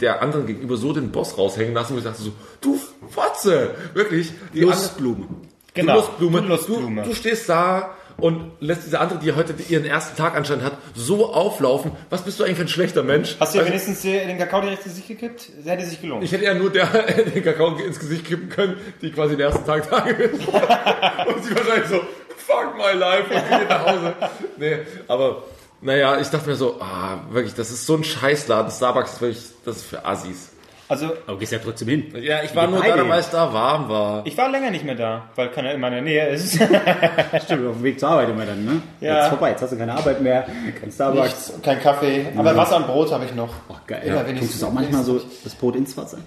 der 0.00 0.22
anderen 0.22 0.46
gegenüber 0.46 0.78
so 0.78 0.94
den 0.94 1.10
Boss 1.10 1.36
raushängen 1.36 1.74
lassen, 1.74 1.94
wo 1.94 1.98
ich 1.98 2.04
dachte 2.04 2.22
so, 2.22 2.32
du 2.62 2.80
Fotze, 3.10 3.72
wirklich. 3.92 4.32
Die 4.54 4.60
Lustblume. 4.60 5.26
Genau. 5.26 5.38
Genau. 5.74 5.94
Lustblume. 5.96 6.42
Du 6.42 6.48
Lustblume. 6.48 7.02
Du, 7.02 7.08
du 7.10 7.14
stehst 7.14 7.48
da 7.48 7.90
und 8.18 8.52
lässt 8.60 8.84
diese 8.86 9.00
andere, 9.00 9.18
die 9.18 9.32
heute 9.32 9.54
ihren 9.68 9.84
ersten 9.84 10.16
Tag 10.16 10.36
anscheinend 10.36 10.64
hat, 10.64 10.78
so 10.94 11.32
auflaufen. 11.32 11.92
Was 12.10 12.22
bist 12.22 12.38
du 12.38 12.44
eigentlich 12.44 12.56
für 12.56 12.64
ein 12.64 12.68
schlechter 12.68 13.02
Mensch? 13.02 13.36
Hast 13.40 13.54
du 13.54 13.58
ihr 13.58 13.62
Also, 13.62 13.72
wenigstens 13.72 14.02
den 14.02 14.38
Kakao 14.38 14.60
direkt 14.60 14.84
ins 14.86 14.94
Gesicht 14.94 15.08
gekippt? 15.08 15.48
Das 15.58 15.66
hätte 15.72 15.86
sich 15.86 16.00
gelohnt. 16.00 16.24
ich 16.24 16.32
hätte 16.32 16.44
ja 16.44 16.54
nur 16.54 16.70
der 16.70 16.86
den 17.34 17.42
Kakao 17.42 17.74
ins 17.76 17.98
Gesicht 17.98 18.24
kippen 18.26 18.48
können, 18.48 18.76
die 19.02 19.10
quasi 19.10 19.36
den 19.36 19.46
ersten 19.46 19.64
Tag 19.64 19.88
da 19.90 20.00
gewesen. 20.00 20.40
Und 20.46 21.44
sie 21.44 21.54
wahrscheinlich 21.56 21.88
so, 21.88 22.00
fuck 22.36 22.76
my 22.76 22.98
life 22.98 23.24
und 23.34 23.58
geht 23.58 23.68
nach 23.68 23.86
Hause. 23.86 24.14
Nee, 24.58 24.78
aber 25.08 25.42
naja, 25.80 26.18
ich 26.20 26.28
dachte 26.28 26.48
mir 26.48 26.56
so, 26.56 26.80
ah, 26.80 27.20
wirklich, 27.30 27.54
das 27.54 27.70
ist 27.70 27.86
so 27.86 27.94
ein 27.94 28.04
Scheißladen. 28.04 28.70
Starbucks 28.70 29.14
ist 29.14 29.20
wirklich, 29.20 29.44
das 29.64 29.76
ist 29.76 29.84
für 29.86 30.04
Assis. 30.04 30.50
Also, 30.88 31.12
Aber 31.26 31.38
gehst 31.38 31.52
ja 31.52 31.58
trotzdem 31.58 31.88
hin. 31.88 32.12
Ja, 32.20 32.42
ich 32.42 32.54
war 32.54 32.66
nur 32.66 32.82
da, 32.82 33.08
weil 33.08 33.20
es 33.20 33.30
da 33.30 33.52
warm 33.52 33.88
war. 33.88 34.26
ich 34.26 34.36
war 34.36 34.50
länger 34.50 34.70
nicht 34.70 34.84
mehr 34.84 34.94
da, 34.94 35.28
weil 35.34 35.48
keiner 35.48 35.72
in 35.72 35.80
meiner 35.80 36.00
Nähe 36.02 36.28
ist. 36.28 36.54
Stimmt, 37.44 37.66
auf 37.66 37.76
dem 37.76 37.82
Weg 37.82 37.98
zur 37.98 38.10
Arbeit 38.10 38.28
immer 38.28 38.44
dann, 38.44 38.64
ne? 38.64 38.82
Ja. 39.00 39.20
Jetzt 39.20 39.28
vorbei, 39.30 39.50
jetzt 39.50 39.62
hast 39.62 39.72
du 39.72 39.78
keine 39.78 39.94
Arbeit 39.94 40.20
mehr, 40.20 40.46
kein 40.78 40.92
Starbucks. 40.92 41.24
Nichts, 41.24 41.62
kein 41.62 41.80
Kaffee, 41.80 42.26
aber 42.36 42.54
Wasser 42.56 42.76
und 42.76 42.86
Brot 42.86 43.10
habe 43.12 43.24
ich 43.24 43.34
noch. 43.34 43.48
Oh, 43.68 43.76
geil. 43.86 44.02
Ja, 44.06 44.16
Ja, 44.16 44.26
wenn 44.26 44.36
Tust 44.36 44.52
du 44.54 44.56
es 44.58 44.64
auch 44.64 44.72
manchmal 44.72 45.02
so, 45.02 45.20
das 45.42 45.54
Brot 45.54 45.76
ins 45.76 45.96
Wasser? 45.96 46.18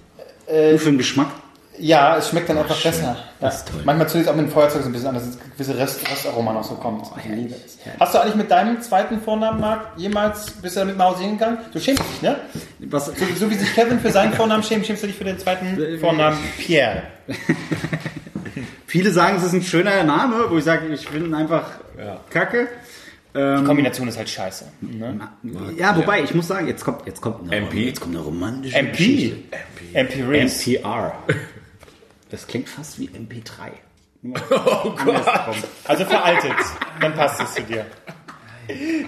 Äh, 0.47 0.71
Nur 0.71 0.79
für 0.79 0.89
den 0.89 0.97
Geschmack? 0.97 1.27
Ja, 1.79 2.17
es 2.17 2.29
schmeckt 2.29 2.49
dann 2.49 2.57
einfach 2.57 2.81
besser. 2.81 3.17
Das 3.39 3.57
ist 3.59 3.67
Ja. 3.67 3.73
toll. 3.73 3.81
Manchmal 3.85 4.07
zündet 4.09 4.27
es 4.27 4.31
auch 4.33 4.35
mit 4.37 4.47
dem 4.47 4.51
Feuerzeug 4.51 4.81
so 4.81 4.89
ein 4.89 4.91
bisschen 4.93 5.07
an, 5.09 5.15
dass 5.15 5.23
ein 5.25 5.37
gewisse 5.53 5.77
Rest, 5.77 6.09
Restaroma 6.11 6.53
noch 6.53 6.63
so 6.63 6.75
kommt. 6.75 7.03
Oh, 7.05 7.17
herrlich, 7.17 7.51
herrlich. 7.51 7.99
Hast 7.99 8.13
du 8.13 8.19
eigentlich 8.19 8.35
mit 8.35 8.49
deinem 8.51 8.81
zweiten 8.81 9.21
Vornamen, 9.21 9.59
Marc, 9.59 9.87
jemals, 9.97 10.51
bist 10.51 10.75
du 10.75 10.79
damit 10.81 10.97
mal 10.97 11.05
hausieren 11.11 11.37
gegangen? 11.37 11.59
Du 11.71 11.79
schämst 11.79 12.01
dich, 12.03 12.21
ne? 12.21 12.37
Was, 12.79 13.05
So, 13.07 13.13
so 13.35 13.49
wie 13.49 13.55
sich 13.55 13.73
Kevin 13.73 13.99
für 13.99 14.11
seinen 14.11 14.33
Vornamen 14.33 14.63
schämt, 14.63 14.85
schämst 14.85 15.03
du 15.03 15.07
dich 15.07 15.15
für 15.15 15.23
den 15.25 15.37
zweiten 15.39 15.99
Vornamen 15.99 16.37
Pierre. 16.57 17.03
viele 18.87 19.11
sagen, 19.11 19.37
es 19.37 19.43
ist 19.43 19.53
ein 19.53 19.61
schöner 19.63 20.03
Name, 20.03 20.45
wo 20.49 20.57
ich 20.57 20.63
sage, 20.63 20.87
ich 20.87 21.07
finde 21.07 21.27
ihn 21.27 21.33
einfach 21.33 21.63
kacke. 22.29 22.67
Die 23.35 23.63
Kombination 23.65 24.07
ist 24.07 24.17
halt 24.17 24.29
scheiße. 24.29 24.65
Ne? 24.81 25.19
Ja, 25.77 25.95
wobei, 25.95 26.23
ich 26.23 26.33
muss 26.33 26.47
sagen, 26.47 26.67
jetzt 26.67 26.83
kommt, 26.83 27.05
jetzt 27.05 27.21
kommt, 27.21 27.43
eine, 27.51 27.67
MP? 27.67 27.85
jetzt 27.85 28.01
kommt 28.01 28.15
eine 28.15 28.23
romantische 28.23 28.75
MP. 28.75 28.91
Geschichte. 28.91 29.37
MP 29.93 30.23
Reese. 30.27 30.71
MPR. 30.79 31.13
Das 32.29 32.45
klingt 32.47 32.67
fast 32.69 32.99
wie 32.99 33.07
MP3. 33.09 33.71
Also 35.85 36.05
veraltet. 36.05 36.51
Dann 36.99 37.13
passt 37.13 37.41
es 37.41 37.53
zu 37.53 37.61
dir. 37.63 37.85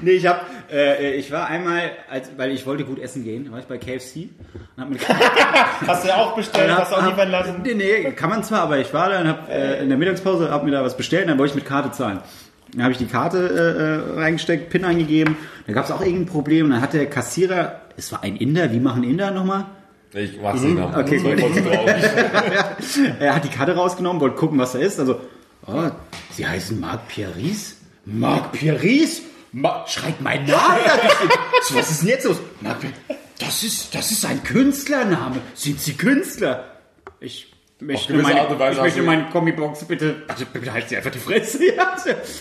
Nee, 0.01 0.11
ich 0.11 0.25
hab, 0.25 0.45
äh, 0.71 1.15
ich 1.15 1.29
war 1.33 1.47
einmal, 1.47 1.91
als, 2.09 2.31
weil 2.37 2.51
ich 2.51 2.65
wollte 2.65 2.85
gut 2.85 2.97
essen 2.97 3.25
gehen, 3.25 3.51
war 3.51 3.59
ich 3.59 3.65
bei 3.65 3.77
KFC 3.77 4.29
und 4.77 4.81
hab 4.83 4.89
mir 4.89 4.97
Hast 5.87 6.05
du 6.05 6.15
auch 6.15 6.33
bestellt, 6.33 6.71
hast 6.71 6.93
du 6.93 6.95
auch 6.95 7.01
hab- 7.01 7.09
liefern 7.09 7.29
lassen? 7.29 7.61
Nee, 7.63 7.73
nee, 7.73 8.11
kann 8.11 8.29
man 8.29 8.41
zwar, 8.45 8.61
aber 8.61 8.77
ich 8.77 8.93
war 8.93 9.09
da 9.09 9.19
und 9.19 9.27
hab 9.27 9.49
äh, 9.49 9.81
in 9.81 9.89
der 9.89 9.97
Mittagspause 9.97 10.49
hab 10.49 10.63
mir 10.63 10.71
da 10.71 10.81
was 10.81 10.95
bestellt, 10.95 11.23
und 11.23 11.31
dann 11.31 11.39
wollte 11.39 11.51
ich 11.51 11.55
mit 11.55 11.65
Karte 11.65 11.91
zahlen. 11.91 12.19
Dann 12.71 12.83
habe 12.83 12.93
ich 12.93 12.99
die 12.99 13.07
Karte 13.07 13.37
äh, 14.15 14.17
äh, 14.17 14.21
reingesteckt, 14.21 14.69
PIN 14.69 14.85
eingegeben. 14.85 15.35
Da 15.67 15.73
gab 15.73 15.83
es 15.85 15.91
auch 15.91 16.01
irgendein 16.01 16.27
Problem. 16.27 16.67
Und 16.67 16.71
dann 16.71 16.81
hat 16.81 16.93
der 16.93 17.07
Kassierer, 17.09 17.81
es 17.97 18.11
war 18.13 18.23
ein 18.23 18.37
Inder, 18.37 18.71
wie 18.71 18.79
machen 18.79 19.03
Inder 19.03 19.31
nochmal? 19.31 19.65
Ich 20.13 20.41
mach's 20.41 20.61
nicht 20.61 20.75
mehr. 20.75 20.91
Okay, 20.97 21.19
gut. 21.19 21.39
Er 23.19 23.35
hat 23.35 23.43
die 23.43 23.49
Karte 23.49 23.75
rausgenommen, 23.75 24.21
wollte 24.21 24.37
gucken, 24.37 24.57
was 24.57 24.71
da 24.71 24.79
ist. 24.79 24.99
Also, 24.99 25.19
oh, 25.67 25.89
Sie 26.31 26.47
heißen 26.47 26.79
Marc 26.79 27.07
Pieris? 27.07 27.77
Marc 28.05 28.51
Pieris? 28.53 29.21
Ma 29.51 29.85
schreibt 29.87 30.21
mein 30.21 30.45
Name 30.45 30.79
Was 31.73 31.89
ist 31.89 32.01
denn 32.01 32.09
jetzt 32.09 32.25
los? 32.25 32.37
Marc. 32.61 32.77
Das 33.39 33.63
ist, 33.63 33.95
das 33.95 34.11
ist 34.11 34.25
ein 34.25 34.43
Künstlername. 34.43 35.37
Sind 35.53 35.79
Sie 35.79 35.93
Künstler? 35.93 36.75
Ich 37.19 37.51
möchte 37.79 38.13
meine, 38.13 38.41
Art 38.41 38.51
und 38.51 38.59
Weise 38.59 38.77
ich 38.77 38.83
möchte 38.83 39.01
meine 39.03 39.29
Comicbox 39.29 39.85
bitte, 39.85 40.23
bitte, 40.27 40.45
bitte 40.51 40.73
halt 40.73 40.89
Sie 40.89 40.97
einfach 40.97 41.11
die 41.11 41.19
Fresse. 41.19 41.59
Ja, 41.75 41.95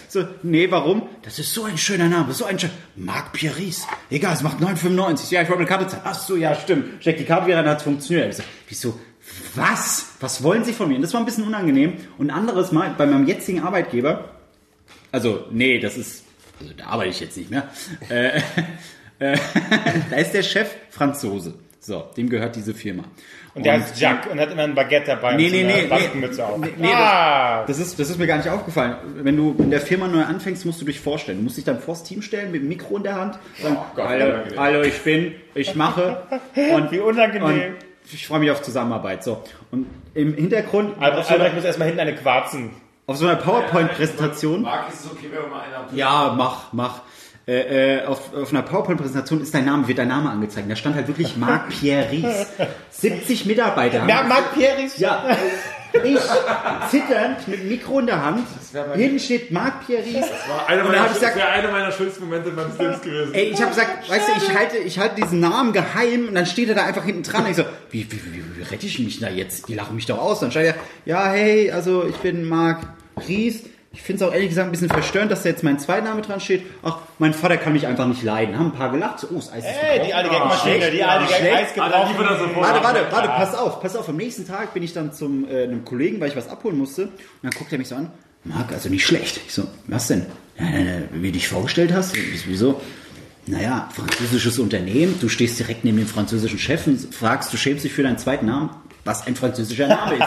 so, 0.09 0.25
nee, 0.43 0.71
warum? 0.71 1.09
Das 1.23 1.39
ist 1.39 1.53
so 1.55 1.65
ein 1.65 1.79
schöner 1.79 2.09
Name, 2.09 2.33
so 2.33 2.45
ein 2.45 2.59
schöner, 2.59 2.73
Marc 2.97 3.33
Pieris. 3.33 3.87
Egal, 4.11 4.35
es 4.35 4.43
macht 4.43 4.59
9,95. 4.59 5.33
Ja, 5.33 5.43
ich 5.43 5.49
wollte 5.49 5.61
eine 5.61 5.69
Karte 5.69 5.87
zahlen. 5.87 6.03
Ach 6.05 6.15
so, 6.15 6.37
ja, 6.37 6.55
stimmt. 6.55 7.03
Steck 7.03 7.19
die 7.19 7.25
Karte 7.25 7.47
wieder, 7.47 7.65
hat 7.65 7.79
es 7.79 7.83
funktioniert. 7.83 8.31
Ich 8.31 8.37
so, 8.37 8.43
wieso? 8.69 9.01
Was? 9.55 10.07
Was 10.21 10.43
wollen 10.43 10.65
Sie 10.65 10.73
von 10.73 10.89
mir? 10.89 10.97
Und 10.97 11.03
das 11.03 11.13
war 11.13 11.21
ein 11.21 11.27
bisschen 11.27 11.45
unangenehm. 11.45 11.95
Und 12.17 12.31
anderes 12.31 12.73
Mal 12.73 12.95
bei 12.97 13.07
meinem 13.07 13.27
jetzigen 13.27 13.61
Arbeitgeber, 13.61 14.39
also, 15.11 15.47
nee, 15.51 15.79
das 15.79 15.97
ist, 15.97 16.25
also 16.61 16.73
da 16.75 16.87
arbeite 16.87 17.11
ich 17.11 17.21
jetzt 17.21 17.37
nicht 17.37 17.51
mehr. 17.51 17.69
Äh, 18.09 18.41
äh, 19.19 19.39
da 20.11 20.17
ist 20.17 20.33
der 20.33 20.43
Chef 20.43 20.71
Franzose. 20.91 21.55
So, 21.89 22.05
dem 22.19 22.29
gehört 22.29 22.55
diese 22.55 22.75
Firma. 22.75 23.05
Und 23.55 23.65
der 23.65 23.73
heißt 23.73 23.99
Jack 23.99 24.31
und 24.31 24.39
hat 24.39 24.53
immer 24.53 24.65
ein 24.65 24.75
Baguette 24.75 25.07
dabei 25.07 25.37
Nee, 25.37 25.47
und 25.47 25.53
nee, 25.53 25.65
nee, 25.65 25.87
Baskenmütze 25.87 26.45
auf. 26.45 26.59
Nee, 26.59 26.75
nee, 26.77 26.93
ah, 26.93 27.65
Das 27.67 27.79
ist, 27.79 27.99
das 27.99 28.11
ist 28.11 28.19
mir 28.19 28.27
gar 28.27 28.37
nicht 28.37 28.51
aufgefallen. 28.51 28.97
Wenn 29.23 29.39
du 29.39 29.57
in 29.59 29.71
der 29.71 29.81
Firma 29.81 30.07
neu 30.07 30.23
anfängst, 30.23 30.67
musst 30.67 30.83
du 30.83 30.85
dich 30.85 31.01
vorstellen. 31.01 31.39
Du 31.39 31.45
musst 31.45 31.57
dich 31.57 31.65
dann 31.65 31.81
vors 31.81 32.05
Team 32.05 32.21
stellen 32.21 32.53
mit 32.53 32.61
dem 32.61 32.69
Mikro 32.69 32.99
in 32.99 33.05
der 33.05 33.15
Hand. 33.15 33.39
Sagen, 33.63 33.79
Gott, 33.97 34.07
hallo, 34.07 34.35
hallo, 34.59 34.83
ich 34.83 35.01
bin, 35.01 35.35
ich 35.55 35.75
mache. 35.75 36.25
Und, 36.75 36.93
Wie 36.93 36.99
unangenehm. 37.01 37.43
Und 37.43 37.63
ich 38.13 38.27
freue 38.27 38.41
mich 38.41 38.51
auf 38.51 38.61
Zusammenarbeit. 38.61 39.25
So. 39.25 39.43
Und 39.71 39.87
im 40.13 40.35
Hintergrund, 40.35 41.01
Albrecht, 41.01 41.29
so 41.29 41.35
Albrecht 41.35 41.55
muss 41.55 41.65
erstmal 41.65 41.89
hinten 41.89 42.03
eine 42.03 42.17
quarzen. 42.17 42.71
auf 43.07 43.17
so 43.17 43.27
einer 43.27 43.37
PowerPoint-Präsentation, 43.37 44.61
Marc, 44.61 44.93
ist 44.93 45.07
es 45.07 45.11
okay, 45.11 45.29
wenn 45.33 45.43
wir 45.43 45.49
mal 45.49 45.63
einer 45.63 45.97
ja, 45.97 46.35
mach, 46.37 46.71
mach. 46.75 47.01
Äh, 47.49 48.01
äh, 48.01 48.05
auf, 48.05 48.35
auf 48.35 48.51
einer 48.51 48.61
PowerPoint-Präsentation 48.61 49.41
ist 49.41 49.55
dein 49.55 49.65
Name, 49.65 49.89
wird 49.89 49.97
dein 49.97 50.09
Name 50.09 50.29
angezeigt. 50.29 50.71
Da 50.71 50.77
stand 50.77 50.97
halt 50.97 51.09
wirklich 51.09 51.35
Marc 51.39 51.71
Pierre 51.71 52.11
Ries. 52.11 52.47
70 52.91 53.47
Mitarbeiter. 53.47 54.03
haben 54.03 54.09
Ja, 54.11 54.23
Marc 54.25 54.53
Pieris. 54.53 54.99
Ja, 54.99 55.25
ich 56.05 56.19
zitternd 56.91 57.49
mit 57.49 57.61
dem 57.61 57.69
Mikro 57.71 58.01
in 58.01 58.07
der 58.07 58.23
Hand. 58.23 58.47
Hinten 58.95 59.19
steht 59.19 59.51
Marc 59.51 59.87
Pierre 59.87 60.05
Ries. 60.05 60.27
Einer 60.67 60.85
Und 60.85 60.93
da 60.93 61.01
hab 61.01 61.07
ich 61.07 61.15
gesagt, 61.15 61.37
wäre 61.37 61.49
einer 61.49 61.71
meiner 61.71 61.91
schönsten 61.91 62.25
Momente 62.25 62.51
meines 62.51 62.79
Lebens 62.79 63.01
gewesen. 63.01 63.33
ey, 63.33 63.45
ich 63.45 63.61
habe 63.63 63.71
gesagt, 63.71 64.11
weißt 64.11 64.29
du, 64.29 64.33
ich 64.45 64.55
halte, 64.55 64.77
ich 64.77 64.99
halte 64.99 65.15
diesen 65.15 65.41
Namen 65.41 65.73
geheim 65.73 66.29
und 66.29 66.35
dann 66.35 66.45
steht 66.45 66.69
er 66.69 66.75
da 66.75 66.85
einfach 66.85 67.05
hinten 67.07 67.23
dran. 67.23 67.45
Und 67.45 67.51
ich 67.53 67.57
so, 67.57 67.65
wie, 67.91 68.07
wie, 68.13 68.21
wie, 68.27 68.45
wie 68.59 68.63
rette 68.63 68.85
ich 68.85 68.99
mich 68.99 69.21
da 69.21 69.31
jetzt? 69.31 69.69
Die 69.69 69.75
lachen 69.75 69.97
mich 69.97 70.05
doch 70.05 70.19
aus. 70.19 70.41
Dann 70.41 70.51
steht 70.51 70.67
er, 70.67 70.75
ja, 71.07 71.31
hey, 71.31 71.71
also 71.71 72.05
ich 72.07 72.17
bin 72.17 72.47
Marc 72.47 72.81
Ries. 73.27 73.63
Ich 73.91 74.03
finde 74.03 74.23
es 74.23 74.29
auch 74.31 74.35
ehrlich 74.35 74.51
gesagt 74.51 74.69
ein 74.69 74.71
bisschen 74.71 74.91
verstörend, 74.91 75.33
dass 75.33 75.43
da 75.43 75.49
jetzt 75.49 75.63
mein 75.65 75.79
Zweitname 75.79 76.21
dran 76.21 76.41
steht. 76.41 76.65
Ach, 76.83 76.99
mein 77.19 77.33
Vater 77.33 77.57
kann 77.57 77.73
mich 77.73 77.87
einfach 77.87 78.07
nicht 78.07 78.23
leiden. 78.23 78.59
Haben 78.59 78.67
ein 78.67 78.73
paar 78.73 78.91
gelacht. 78.93 79.19
So, 79.21 79.29
oh, 79.31 79.37
das 79.37 79.51
Eis 79.51 79.65
ist 79.65 79.71
Hey, 79.71 80.07
die 80.07 80.13
alte 80.15 80.29
Gagmaschine, 80.31 80.77
schlecht. 80.77 80.93
die 80.95 81.03
alte 81.05 81.33
Schlecht. 81.33 81.75
Gag 81.75 81.83
Eis 81.83 82.09
gebraucht. 82.15 82.55
Warte, 82.57 82.85
warte, 82.85 83.07
warte, 83.11 83.29
pass 83.29 83.55
auf, 83.55 83.81
pass 83.81 83.97
auf. 83.97 84.09
Am 84.09 84.17
nächsten 84.17 84.47
Tag 84.47 84.75
bin 84.75 84.83
ich 84.83 84.93
dann 84.93 85.13
zum 85.13 85.49
äh, 85.49 85.65
einem 85.65 85.85
Kollegen, 85.85 86.21
weil 86.21 86.29
ich 86.29 86.37
was 86.37 86.49
abholen 86.49 86.77
musste. 86.77 87.05
Und 87.05 87.13
dann 87.43 87.51
guckt 87.53 87.73
er 87.73 87.79
mich 87.79 87.89
so 87.89 87.95
an. 87.97 88.11
Marc, 88.45 88.73
also 88.73 88.89
nicht 88.89 89.05
schlecht. 89.07 89.41
Ich 89.47 89.53
so, 89.55 89.65
was 89.87 90.07
denn? 90.09 90.27
Wie 91.13 91.29
du 91.29 91.33
dich 91.33 91.49
vorgestellt 91.49 91.93
hast? 91.93 92.15
Wieso? 92.47 92.81
Naja, 93.47 93.89
französisches 93.95 94.59
Unternehmen, 94.59 95.19
du 95.21 95.29
stehst 95.29 95.59
direkt 95.59 95.85
neben 95.85 95.97
dem 95.97 96.07
französischen 96.07 96.59
Chef 96.59 96.87
und 96.87 97.15
fragst, 97.15 97.53
du 97.53 97.57
schämst 97.57 97.85
dich 97.85 97.93
für 97.93 98.03
deinen 98.03 98.19
zweiten 98.19 98.47
Namen, 98.47 98.71
was 99.05 99.27
ein 99.27 99.35
französischer 99.37 99.89
Name 99.89 100.17
ist. 100.17 100.25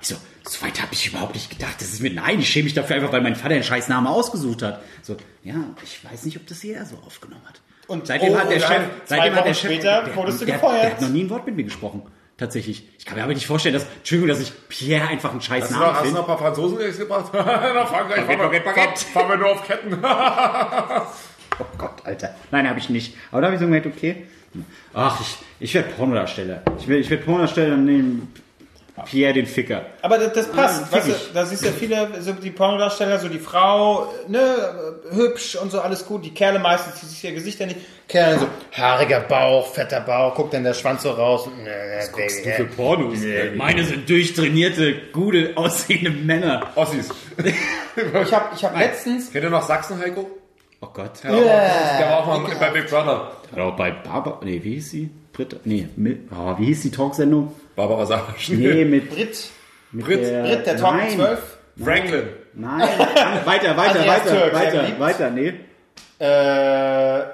Ich 0.00 0.08
so, 0.08 0.16
so 0.46 0.64
weit 0.64 0.80
habe 0.82 0.92
ich 0.92 1.06
überhaupt 1.06 1.34
nicht 1.34 1.50
gedacht. 1.50 1.76
Das 1.78 1.88
ist 1.88 2.00
mit, 2.02 2.14
nein, 2.14 2.38
ich 2.40 2.48
schäme 2.48 2.64
mich 2.64 2.74
dafür 2.74 2.96
einfach, 2.96 3.12
weil 3.12 3.22
mein 3.22 3.36
Vater 3.36 3.54
den 3.54 3.62
scheiß 3.62 3.88
Namen 3.88 4.06
ausgesucht 4.06 4.62
hat. 4.62 4.82
So, 5.02 5.16
ja, 5.42 5.54
ich 5.82 6.04
weiß 6.10 6.24
nicht, 6.24 6.36
ob 6.36 6.46
das 6.46 6.62
jeder 6.62 6.84
so 6.84 6.96
aufgenommen 7.06 7.42
hat. 7.46 7.60
Und- 7.86 8.06
seitdem 8.06 8.32
oh, 8.34 8.38
hat 8.38 8.50
der 8.50 8.60
Chef, 8.60 8.82
seitdem 9.04 9.32
zwei 9.32 9.38
hat 9.38 9.46
der 9.46 9.54
Chef, 9.54 9.70
später 9.70 10.02
der, 10.04 10.16
wurdest 10.16 10.40
du 10.40 10.44
der, 10.46 10.54
gefeuert. 10.56 10.82
der 10.82 10.90
hat 10.92 11.00
noch 11.00 11.08
nie 11.08 11.24
ein 11.24 11.30
Wort 11.30 11.46
mit 11.46 11.56
mir 11.56 11.64
gesprochen. 11.64 12.02
Tatsächlich. 12.36 12.88
Ich 12.98 13.04
kann 13.06 13.16
mir 13.16 13.22
aber 13.22 13.32
nicht 13.32 13.46
vorstellen, 13.46 13.74
dass, 13.74 13.86
Entschuldigung, 13.98 14.28
dass 14.28 14.40
ich 14.40 14.52
Pierre 14.68 15.06
einfach 15.06 15.30
einen 15.30 15.40
scheiß 15.40 15.70
Namen 15.70 15.82
noch, 15.82 15.92
hast 15.92 16.00
du 16.00 16.04
finde. 16.06 16.20
noch 16.20 16.20
ein 16.22 16.26
paar 16.26 16.38
Franzosen 16.38 16.78
gebracht? 16.78 17.32
Nach 17.34 17.88
Frankreich 17.88 18.24
fahren 18.24 18.28
wir, 18.28 18.36
Baguette, 18.38 18.64
Baguette. 18.64 19.04
fahren 19.04 19.28
wir 19.28 19.36
nur 19.36 19.52
auf 19.52 19.66
Ketten. 19.66 19.98
Oh 21.60 21.64
Gott, 21.78 22.04
Alter. 22.04 22.34
Nein, 22.50 22.68
habe 22.68 22.80
ich 22.80 22.88
nicht. 22.88 23.16
Aber 23.30 23.40
da 23.40 23.46
habe 23.46 23.54
ich 23.54 23.60
so 23.60 23.66
gemerkt, 23.66 23.86
okay. 23.86 24.26
Ach, 24.92 25.20
ich, 25.20 25.36
ich 25.60 25.72
werde 25.74 25.90
Pornodarsteller. 25.90 26.62
Ich 26.80 26.88
will, 26.88 26.98
ich 26.98 27.08
werde 27.10 27.22
Pornodarsteller 27.22 27.74
und 27.74 27.84
nehmen 27.84 28.32
Pierre 29.02 29.32
den 29.32 29.46
Ficker. 29.46 29.86
Aber 30.02 30.18
das, 30.18 30.32
das 30.32 30.52
passt. 30.52 30.92
Ja, 30.92 30.98
weißt 30.98 31.08
du, 31.08 31.12
da 31.34 31.44
siehst 31.44 31.62
du 31.62 31.66
ja 31.66 31.72
viele, 31.72 32.22
so 32.22 32.32
die 32.32 32.52
Pornodarsteller, 32.52 33.18
so 33.18 33.28
die 33.28 33.40
Frau, 33.40 34.12
ne, 34.28 35.00
hübsch 35.10 35.56
und 35.56 35.72
so, 35.72 35.80
alles 35.80 36.06
gut. 36.06 36.24
Die 36.24 36.32
Kerle 36.32 36.60
meistens, 36.60 37.00
die 37.00 37.06
sich 37.06 37.24
ihr 37.24 37.32
Gesicht 37.32 37.58
ja 37.58 37.66
nicht. 37.66 37.80
Kerle 38.06 38.38
so, 38.38 38.46
haariger 38.72 39.20
Bauch, 39.20 39.66
fetter 39.74 40.00
Bauch, 40.00 40.36
guckt 40.36 40.54
dann 40.54 40.62
der 40.62 40.74
Schwanz 40.74 41.02
so 41.02 41.10
raus. 41.10 41.48
Ne, 41.48 41.64
ne, 41.64 42.08
Baby, 42.16 42.62
ne. 42.62 42.64
Pornos? 42.76 43.18
Meine 43.56 43.84
sind 43.84 44.08
durchtrainierte, 44.08 44.94
gute, 45.12 45.52
aussehende 45.56 46.10
Männer. 46.10 46.70
Ossis. 46.76 47.08
Ich 47.36 48.32
habe 48.32 48.54
ich 48.54 48.64
hab 48.64 48.78
letztens, 48.78 49.32
Kennt 49.32 49.44
ihr 49.44 49.50
noch 49.50 49.66
Sachsen, 49.66 49.98
Heiko? 49.98 50.30
Oh 50.80 50.88
Gott. 50.92 51.24
Der 51.24 51.32
war 51.32 52.18
auch 52.18 52.26
mal 52.26 52.54
bei 52.60 52.70
Big 52.70 52.88
Brother. 52.88 53.32
Hat 53.50 53.58
auch 53.58 53.76
bei 53.76 53.90
Barbara, 53.90 54.40
nee, 54.44 54.60
wie 54.62 54.74
hieß 54.74 54.90
sie? 54.90 55.10
Britta, 55.32 55.56
nee, 55.64 55.88
mit, 55.96 56.28
oh, 56.30 56.54
wie 56.58 56.66
hieß 56.66 56.82
die 56.82 56.90
Talksendung? 56.92 57.52
Barbara 57.76 58.06
Sarasch. 58.06 58.48
Nee, 58.50 58.84
mit, 58.84 59.10
Brit, 59.10 59.50
mit 59.92 60.04
Brit, 60.04 60.20
Brit, 60.22 60.66
der 60.66 60.78
nein, 60.80 61.10
12, 61.16 61.58
Franklin. 61.82 62.22
Nein, 62.54 62.80
weiter, 63.44 63.76
weiter, 63.76 63.98
Andreas 64.00 64.06
weiter, 64.06 64.30
Türk, 64.30 64.54
weiter, 64.54 65.00
weiter, 65.00 65.30
nee. 65.30 65.54
äh, 66.18 67.24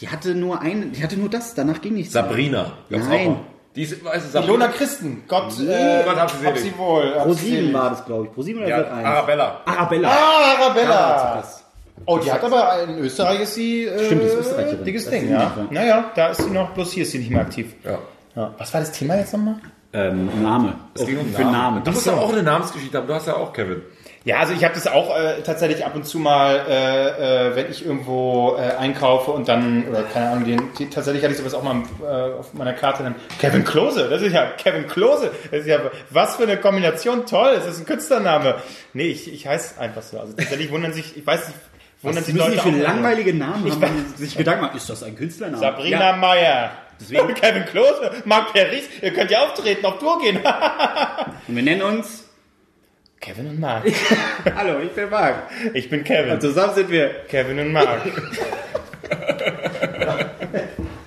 Die 0.00 0.08
hatte 0.08 0.34
nur 0.34 0.60
ein, 0.60 0.92
die 0.92 1.02
hatte 1.02 1.16
nur 1.16 1.28
das, 1.28 1.54
danach 1.54 1.80
ging 1.80 1.94
nichts. 1.94 2.14
mehr. 2.14 2.22
Sabrina. 2.24 2.72
Gab's 2.90 3.06
Nein. 3.08 3.36
Die 3.76 3.82
ist, 3.82 3.92
du, 3.92 3.96
Ilona 4.06 4.18
Sabrina. 4.20 4.68
Christen, 4.68 5.22
Gott, 5.28 5.52
äh, 5.60 6.02
Gott 6.04 6.16
hab 6.16 6.30
sie 6.30 6.44
hab 6.46 6.58
sie 6.58 6.76
wohl. 6.76 7.12
Pro 7.12 7.32
sie 7.34 7.44
7 7.50 7.56
selig. 7.58 7.74
war 7.74 7.90
das, 7.90 8.04
glaube 8.04 8.24
ich. 8.26 8.32
Pro 8.32 8.42
7 8.42 8.58
oder 8.58 8.68
Ja, 8.68 8.78
Sat 8.78 8.92
1? 8.92 9.06
Arabella. 9.06 9.60
Arabella. 9.66 10.08
Ah, 10.10 10.62
Arabella. 10.64 11.44
Oh, 12.06 12.18
die 12.18 12.30
hat 12.32 12.42
aber 12.42 12.82
in 12.84 12.98
Österreich 12.98 13.40
ist 13.40 13.54
sie 13.54 13.84
äh, 13.84 14.06
Stimmt, 14.06 14.22
ist 14.22 14.34
Österreicherin. 14.34 14.84
dickes 14.84 15.04
Das 15.04 15.12
Ding, 15.12 15.24
ist 15.24 15.30
ja. 15.30 15.66
Naja, 15.70 16.10
da 16.14 16.28
ist 16.28 16.42
sie 16.42 16.50
noch, 16.50 16.70
bloß 16.70 16.92
hier 16.92 17.02
ist 17.02 17.10
sie 17.12 17.18
nicht 17.18 17.30
mehr 17.30 17.40
aktiv. 17.42 17.74
Ja. 17.84 17.98
Ja. 18.38 18.54
Was 18.56 18.72
war 18.72 18.80
das 18.80 18.92
Thema 18.92 19.16
jetzt 19.16 19.32
nochmal? 19.32 19.56
Ähm, 19.92 20.42
Name. 20.42 20.74
Es 20.94 21.06
ging 21.06 21.18
um 21.18 21.32
Für 21.32 21.42
Namen. 21.44 21.82
Du 21.82 21.90
musst 21.90 22.06
ja 22.06 22.12
auch 22.14 22.30
eine 22.32 22.42
Namensgeschichte 22.42 22.98
haben. 22.98 23.06
Du 23.06 23.14
hast 23.14 23.26
ja 23.26 23.34
auch 23.36 23.52
Kevin. 23.52 23.82
Ja, 24.24 24.40
also 24.40 24.52
ich 24.52 24.62
habe 24.62 24.74
das 24.74 24.86
auch 24.86 25.16
äh, 25.16 25.40
tatsächlich 25.42 25.84
ab 25.86 25.94
und 25.94 26.04
zu 26.04 26.18
mal, 26.18 26.60
äh, 26.68 27.48
äh, 27.48 27.56
wenn 27.56 27.70
ich 27.70 27.86
irgendwo 27.86 28.56
äh, 28.58 28.76
einkaufe 28.76 29.30
und 29.30 29.48
dann, 29.48 29.88
oder 29.88 30.02
keine 30.02 30.28
Ahnung, 30.30 30.44
den, 30.44 30.62
die, 30.78 30.90
tatsächlich 30.90 31.22
hatte 31.24 31.32
ich 31.32 31.38
sowas 31.38 31.54
auch 31.54 31.62
mal 31.62 31.82
äh, 32.02 32.38
auf 32.38 32.52
meiner 32.52 32.74
Karte 32.74 33.02
dann. 33.04 33.14
Kevin 33.40 33.64
Klose, 33.64 34.08
das 34.10 34.20
ist 34.20 34.34
ja 34.34 34.46
Kevin 34.58 34.86
Klose. 34.86 35.30
Das 35.50 35.60
ist 35.60 35.66
ja, 35.66 35.78
was 36.10 36.36
für 36.36 36.42
eine 36.42 36.58
Kombination, 36.58 37.24
toll, 37.24 37.54
das 37.56 37.66
ist 37.66 37.78
ein 37.80 37.86
Künstlername. 37.86 38.56
Nee, 38.92 39.06
ich, 39.06 39.32
ich 39.32 39.46
heiße 39.46 39.80
einfach 39.80 40.02
so. 40.02 40.20
Also 40.20 40.34
tatsächlich 40.34 40.70
wundern 40.70 40.92
sich, 40.92 41.16
ich 41.16 41.26
weiß 41.26 41.48
nicht, 41.48 41.58
wundern 42.02 42.18
Was 42.20 42.26
sich 42.26 42.36
Leute 42.36 42.58
für 42.58 42.68
auch. 42.68 42.76
langweilige 42.82 43.32
Namen 43.32 43.70
haben, 43.72 43.80
wenn 43.80 44.06
sie 44.14 44.24
sich 44.26 44.36
Gedanken 44.36 44.62
machen, 44.66 44.76
ist 44.76 44.90
das 44.90 45.02
ein 45.02 45.16
Künstlername? 45.16 45.60
Sabrina 45.60 46.10
Ja. 46.10 46.16
Meyer. 46.16 46.70
Deswegen- 47.00 47.34
Kevin 47.34 47.64
Klose, 47.66 48.10
Marc 48.24 48.52
Perris, 48.52 48.84
ihr 49.02 49.12
könnt 49.12 49.30
ja 49.30 49.44
auftreten, 49.44 49.84
auf 49.86 49.98
Tour 49.98 50.20
gehen. 50.20 50.36
Und 51.48 51.56
wir 51.56 51.62
nennen 51.62 51.82
uns... 51.82 52.24
Kevin 53.20 53.48
und 53.48 53.58
Marc. 53.58 53.82
Hallo, 54.56 54.78
ich 54.78 54.92
bin 54.92 55.10
Marc. 55.10 55.34
Ich 55.74 55.90
bin 55.90 56.04
Kevin. 56.04 56.34
Und 56.34 56.40
zusammen 56.40 56.72
sind 56.76 56.88
wir... 56.88 57.24
Kevin 57.28 57.58
und 57.58 57.72
Marc. 57.72 57.98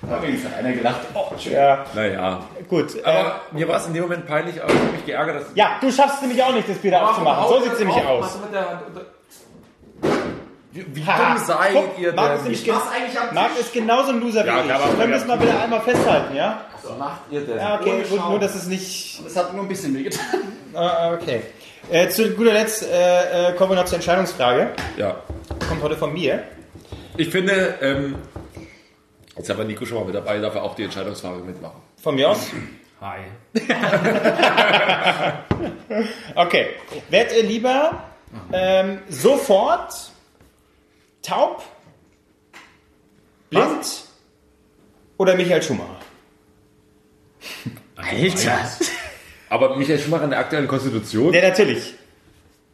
Übrigens 0.04 0.46
hat 0.46 0.56
einer 0.60 0.74
gelacht. 0.74 1.00
Oh, 1.14 1.32
ja, 1.50 1.86
Naja. 1.96 2.44
gut. 2.68 2.96
äh, 2.98 3.04
Aber 3.04 3.42
mir 3.52 3.66
war 3.68 3.78
es 3.78 3.88
in 3.88 3.94
dem 3.94 4.04
Moment 4.04 4.28
peinlich, 4.28 4.62
aber 4.62 4.74
ich 4.74 4.80
habe 4.80 4.92
mich 4.92 5.06
geärgert, 5.06 5.36
dass... 5.42 5.46
Ja, 5.56 5.78
du 5.80 5.90
schaffst 5.90 6.16
es 6.18 6.22
nämlich 6.22 6.44
auch 6.44 6.54
nicht, 6.54 6.68
das 6.68 6.78
Bier 6.80 6.92
da 6.92 7.08
aufzumachen. 7.10 7.48
So 7.48 7.64
sieht 7.64 7.74
es 7.74 7.80
nämlich 7.80 7.98
aus. 8.06 8.38
Wie, 10.74 11.06
Ha, 11.06 11.34
dumm 11.36 11.44
seid 11.46 11.74
guck, 11.74 12.00
ihr 12.00 12.14
Marc 12.14 12.46
ist, 12.48 12.66
denn? 12.66 12.74
gen- 12.74 13.34
Marc 13.34 13.60
ist 13.60 13.74
genauso 13.74 14.12
ein 14.12 14.22
Loser 14.22 14.46
Ja, 14.46 14.60
wie 14.64 14.68
klar, 14.68 14.80
ich. 14.80 14.86
aber- 14.86 14.94
Können 14.98 15.12
wir 15.12 15.18
es 15.18 15.26
mal 15.26 15.42
wieder 15.42 15.62
einmal 15.62 15.82
festhalten, 15.82 16.36
ja? 16.36 16.62
Was 16.82 16.98
macht 16.98 17.22
ihr 17.30 17.42
denn? 17.42 17.58
Ja, 17.58 17.76
okay, 17.80 18.04
gut, 18.10 18.30
nur 18.30 18.40
dass 18.40 18.56
es 18.56 18.68
nicht... 18.68 19.26
Das 19.26 19.36
hat 19.36 19.54
nur 19.54 19.64
ein 19.64 19.68
bisschen 19.68 19.94
weh 19.98 20.04
getan. 20.04 20.24
Ah, 20.74 21.12
okay. 21.14 21.42
Äh, 21.92 22.08
zu 22.08 22.30
guter 22.32 22.54
Letzt 22.54 22.88
äh, 22.90 23.50
äh, 23.50 23.54
kommen 23.56 23.72
wir 23.72 23.76
noch 23.76 23.84
zur 23.86 23.96
Entscheidungsfrage. 23.96 24.70
Ja. 24.96 25.18
Kommt 25.68 25.84
heute 25.84 25.98
von 25.98 26.14
mir. 26.14 26.44
Ich 27.18 27.28
finde, 27.30 27.76
ähm, 27.82 28.16
jetzt 29.36 29.50
haben 29.50 29.58
wir 29.58 29.66
Nico 29.66 29.86
schon 29.86 29.98
mal 29.98 30.06
mit 30.06 30.16
dabei, 30.16 30.38
darf 30.40 30.56
er 30.56 30.64
auch 30.64 30.76
die 30.76 30.86
Entscheidungsfrage 30.86 31.40
mitmachen. 31.44 31.82
Von 32.02 32.16
mir 32.16 32.30
aus. 32.30 32.40
Hi. 33.02 33.20
Okay. 36.36 36.68
Werdet 37.10 37.36
ihr 37.38 37.44
lieber 37.44 38.04
ähm, 38.54 39.00
sofort 39.10 39.94
taub, 41.22 41.64
blind 43.50 44.04
oder 45.18 45.36
Michael 45.36 45.62
Schumacher? 45.62 46.00
Alter. 47.96 48.60
Aber 49.50 49.76
Michael 49.76 50.00
Schumacher 50.00 50.24
in 50.26 50.30
der 50.32 50.40
aktuellen 50.40 50.68
Konstitution? 50.68 51.34
Ja, 51.34 51.42
natürlich. 51.42 51.94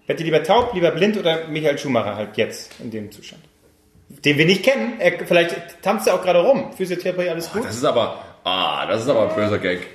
Werdet 0.05 0.21
ihr 0.25 0.31
lieber 0.31 0.43
taub, 0.43 0.73
lieber 0.73 0.91
blind 0.91 1.17
oder 1.17 1.47
Michael 1.47 1.77
Schumacher 1.77 2.15
halt 2.15 2.37
jetzt 2.37 2.71
in 2.79 2.91
dem 2.91 3.11
Zustand? 3.11 3.41
Den 4.09 4.37
wir 4.37 4.45
nicht 4.45 4.63
kennen. 4.63 4.99
Er, 4.99 5.25
vielleicht 5.25 5.81
tanzt 5.81 6.07
er 6.07 6.13
auch 6.15 6.21
gerade 6.21 6.39
rum. 6.39 6.71
Physiotherapie, 6.73 7.29
alles 7.29 7.51
gut. 7.51 7.65
Das 7.65 7.75
ist 7.75 7.83
aber, 7.83 8.23
ah, 8.45 8.85
das 8.85 9.03
ist 9.03 9.09
aber 9.09 9.29
ein 9.29 9.35
böser 9.35 9.57
Gag. 9.57 9.85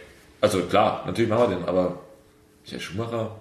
Also 0.41 0.63
klar, 0.65 1.05
natürlich 1.07 1.31
machen 1.31 1.51
wir 1.51 1.57
den, 1.57 1.65
aber 1.65 1.99
Michael 2.65 2.81
Schumacher, 2.81 3.37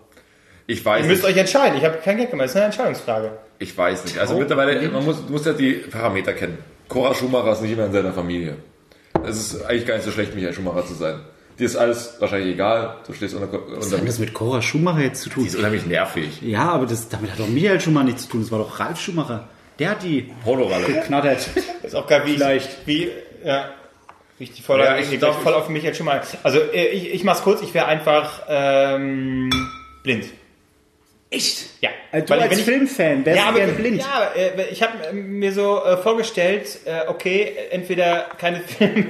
ich 0.67 0.85
weiß 0.85 1.03
Ihr 1.03 1.09
müsst 1.09 1.23
nicht. 1.23 1.33
euch 1.33 1.37
entscheiden. 1.37 1.77
Ich 1.77 1.83
habe 1.83 1.97
keinen 1.97 2.19
Gag 2.19 2.29
gemacht. 2.31 2.45
Das 2.45 2.51
ist 2.51 2.57
eine 2.57 2.65
Entscheidungsfrage. 2.67 3.37
Ich 3.61 3.77
weiß 3.77 4.05
nicht. 4.05 4.17
Also 4.17 4.37
mittlerweile, 4.37 4.89
man 4.89 5.05
muss, 5.05 5.23
du 5.25 5.31
musst 5.31 5.45
ja 5.45 5.53
die 5.53 5.73
Parameter 5.73 6.33
kennen. 6.33 6.57
Cora 6.87 7.13
Schumacher 7.13 7.51
ist 7.51 7.61
nicht 7.61 7.73
immer 7.73 7.85
in 7.85 7.93
seiner 7.93 8.11
Familie. 8.11 8.55
Es 9.23 9.37
ist 9.37 9.63
eigentlich 9.63 9.85
gar 9.85 9.95
nicht 9.95 10.03
so 10.03 10.11
schlecht, 10.11 10.33
Michael 10.33 10.53
Schumacher 10.53 10.83
zu 10.85 10.95
sein. 10.95 11.19
Dir 11.59 11.65
ist 11.65 11.75
alles 11.75 12.15
wahrscheinlich 12.19 12.55
egal. 12.55 12.95
Du 13.05 13.13
stehst 13.13 13.35
unter, 13.35 13.53
Was 13.53 13.85
unter 13.85 13.99
hat 13.99 14.07
das 14.07 14.17
mit 14.17 14.33
Cora 14.33 14.63
Schumacher 14.63 15.01
jetzt 15.01 15.21
zu 15.21 15.29
tun? 15.29 15.43
die 15.43 15.49
ist 15.49 15.55
unheimlich 15.55 15.85
nervig. 15.85 16.41
Ja, 16.41 16.71
aber 16.71 16.87
das, 16.87 17.07
damit 17.07 17.31
hat 17.31 17.39
doch 17.39 17.47
Michael 17.47 17.79
Schumacher 17.79 18.05
nichts 18.05 18.23
zu 18.23 18.29
tun. 18.29 18.41
Das 18.41 18.51
war 18.51 18.57
doch 18.59 18.79
Ralf 18.79 18.99
Schumacher. 18.99 19.47
Der 19.77 19.91
hat 19.91 20.01
die 20.01 20.31
Pornoralle. 20.43 20.87
geknattert. 20.87 21.47
Ist 21.83 21.95
auch 21.95 22.07
geil, 22.07 22.23
wie 22.25 22.33
Vielleicht. 22.33 22.67
ich, 22.85 22.87
wie, 22.87 23.09
ja, 23.45 23.69
wie 24.39 24.45
ich 24.45 24.53
die 24.53 24.63
voll, 24.63 24.79
Ja, 24.79 24.97
ich 24.97 25.11
ich 25.13 25.19
glaub, 25.19 25.39
voll 25.41 25.53
auf 25.53 25.69
Michael 25.69 25.93
Schumacher. 25.93 26.21
Also 26.41 26.57
äh, 26.59 26.87
ich, 26.87 27.13
ich 27.13 27.23
mach's 27.23 27.43
kurz. 27.43 27.61
Ich 27.61 27.75
wäre 27.75 27.85
einfach 27.85 28.41
ähm, 28.49 29.51
blind. 30.03 30.25
Echt? 31.33 31.67
Ja, 31.79 31.91
Also 32.11 32.25
du 32.25 32.33
Weil 32.33 32.41
als 32.41 32.51
wenn 32.51 32.59
ich- 32.59 32.65
Filmfan 32.65 33.25
wärst 33.25 33.37
Ja, 33.39 33.43
du 33.45 33.49
aber 33.51 33.59
gern 33.59 33.75
blind. 33.77 33.99
Ja, 34.01 34.31
äh, 34.35 34.65
ich 34.69 34.83
habe 34.83 35.13
mir 35.13 35.53
so 35.53 35.81
äh, 35.85 35.95
vorgestellt, 35.95 36.79
äh, 36.83 37.07
okay, 37.07 37.53
entweder 37.71 38.27
keine 38.37 38.59
Filme, 38.67 39.05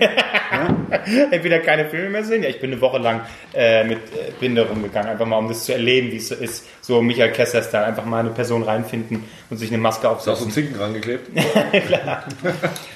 entweder 1.32 1.58
keine 1.62 1.90
Filme 1.90 2.12
mehr 2.12 2.24
sehen. 2.24 2.44
Ja, 2.44 2.50
ich 2.50 2.60
bin 2.60 2.72
eine 2.72 2.80
Woche 2.80 3.00
lang 3.00 3.22
äh, 3.56 3.84
mit 3.86 3.98
äh, 3.98 4.32
Binde 4.40 4.68
rumgegangen, 4.70 5.10
einfach 5.10 5.26
mal 5.26 5.38
um 5.40 5.48
das 5.48 5.66
zu 5.66 5.74
erleben, 5.74 6.12
wie 6.12 6.18
es 6.18 6.28
so 6.28 6.36
ist. 6.36 6.68
So 6.82 7.02
Michael 7.02 7.32
Kessler 7.32 7.62
da 7.72 7.86
einfach 7.86 8.06
mal 8.06 8.20
eine 8.20 8.30
Person 8.30 8.62
reinfinden 8.62 9.24
und 9.50 9.58
sich 9.58 9.70
eine 9.72 9.80
Maske 9.80 10.06
Ist 10.06 10.14
auch 10.14 10.20
so 10.20 10.32
aufsetzen. 10.34 10.50
ein 10.50 10.54
Zinken 10.54 10.76
rangeklebt? 10.80 11.28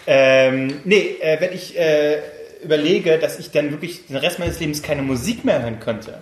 Ähm, 0.08 0.82
nee, 0.84 1.16
äh, 1.20 1.40
wenn 1.42 1.52
ich 1.54 1.78
äh, 1.80 2.20
überlege, 2.64 3.18
dass 3.18 3.40
ich 3.40 3.50
dann 3.52 3.72
wirklich 3.72 4.06
den 4.08 4.18
Rest 4.18 4.38
meines 4.40 4.60
Lebens 4.60 4.84
keine 4.84 5.02
Musik 5.02 5.44
mehr 5.46 5.62
hören 5.64 5.80
könnte. 5.80 6.20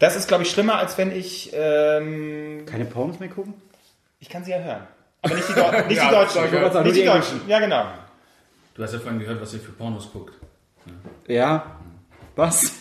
Das 0.00 0.16
ist, 0.16 0.26
glaube 0.26 0.42
ich, 0.42 0.50
schlimmer, 0.50 0.76
als 0.78 0.98
wenn 0.98 1.12
ich. 1.16 1.52
Ähm, 1.54 2.64
Keine 2.66 2.84
Pornos 2.86 3.20
mehr 3.20 3.28
gucken? 3.28 3.54
ich 4.18 4.28
kann 4.28 4.44
sie 4.44 4.50
ja 4.50 4.58
hören. 4.58 4.82
Aber 5.22 5.34
nicht 5.34 5.48
die, 5.48 5.52
Deu 5.54 5.70
nicht 5.88 5.96
Ja, 5.96 6.08
die 6.08 6.14
Deutschen. 6.14 6.44
ich 6.44 6.50
sagen, 6.50 6.82
nicht 6.84 6.96
die 6.96 7.00
die 7.00 7.06
Deutschen. 7.06 7.40
Ja, 7.48 7.58
genau. 7.60 7.84
Du 8.74 8.82
hast 8.82 8.92
ja 8.92 8.98
vorhin 8.98 9.18
gehört, 9.20 9.40
was 9.40 9.54
ihr 9.54 9.60
für 9.60 9.72
Pornos 9.72 10.10
guckt. 10.12 10.34
Ja. 11.26 11.76
Was? 12.36 12.72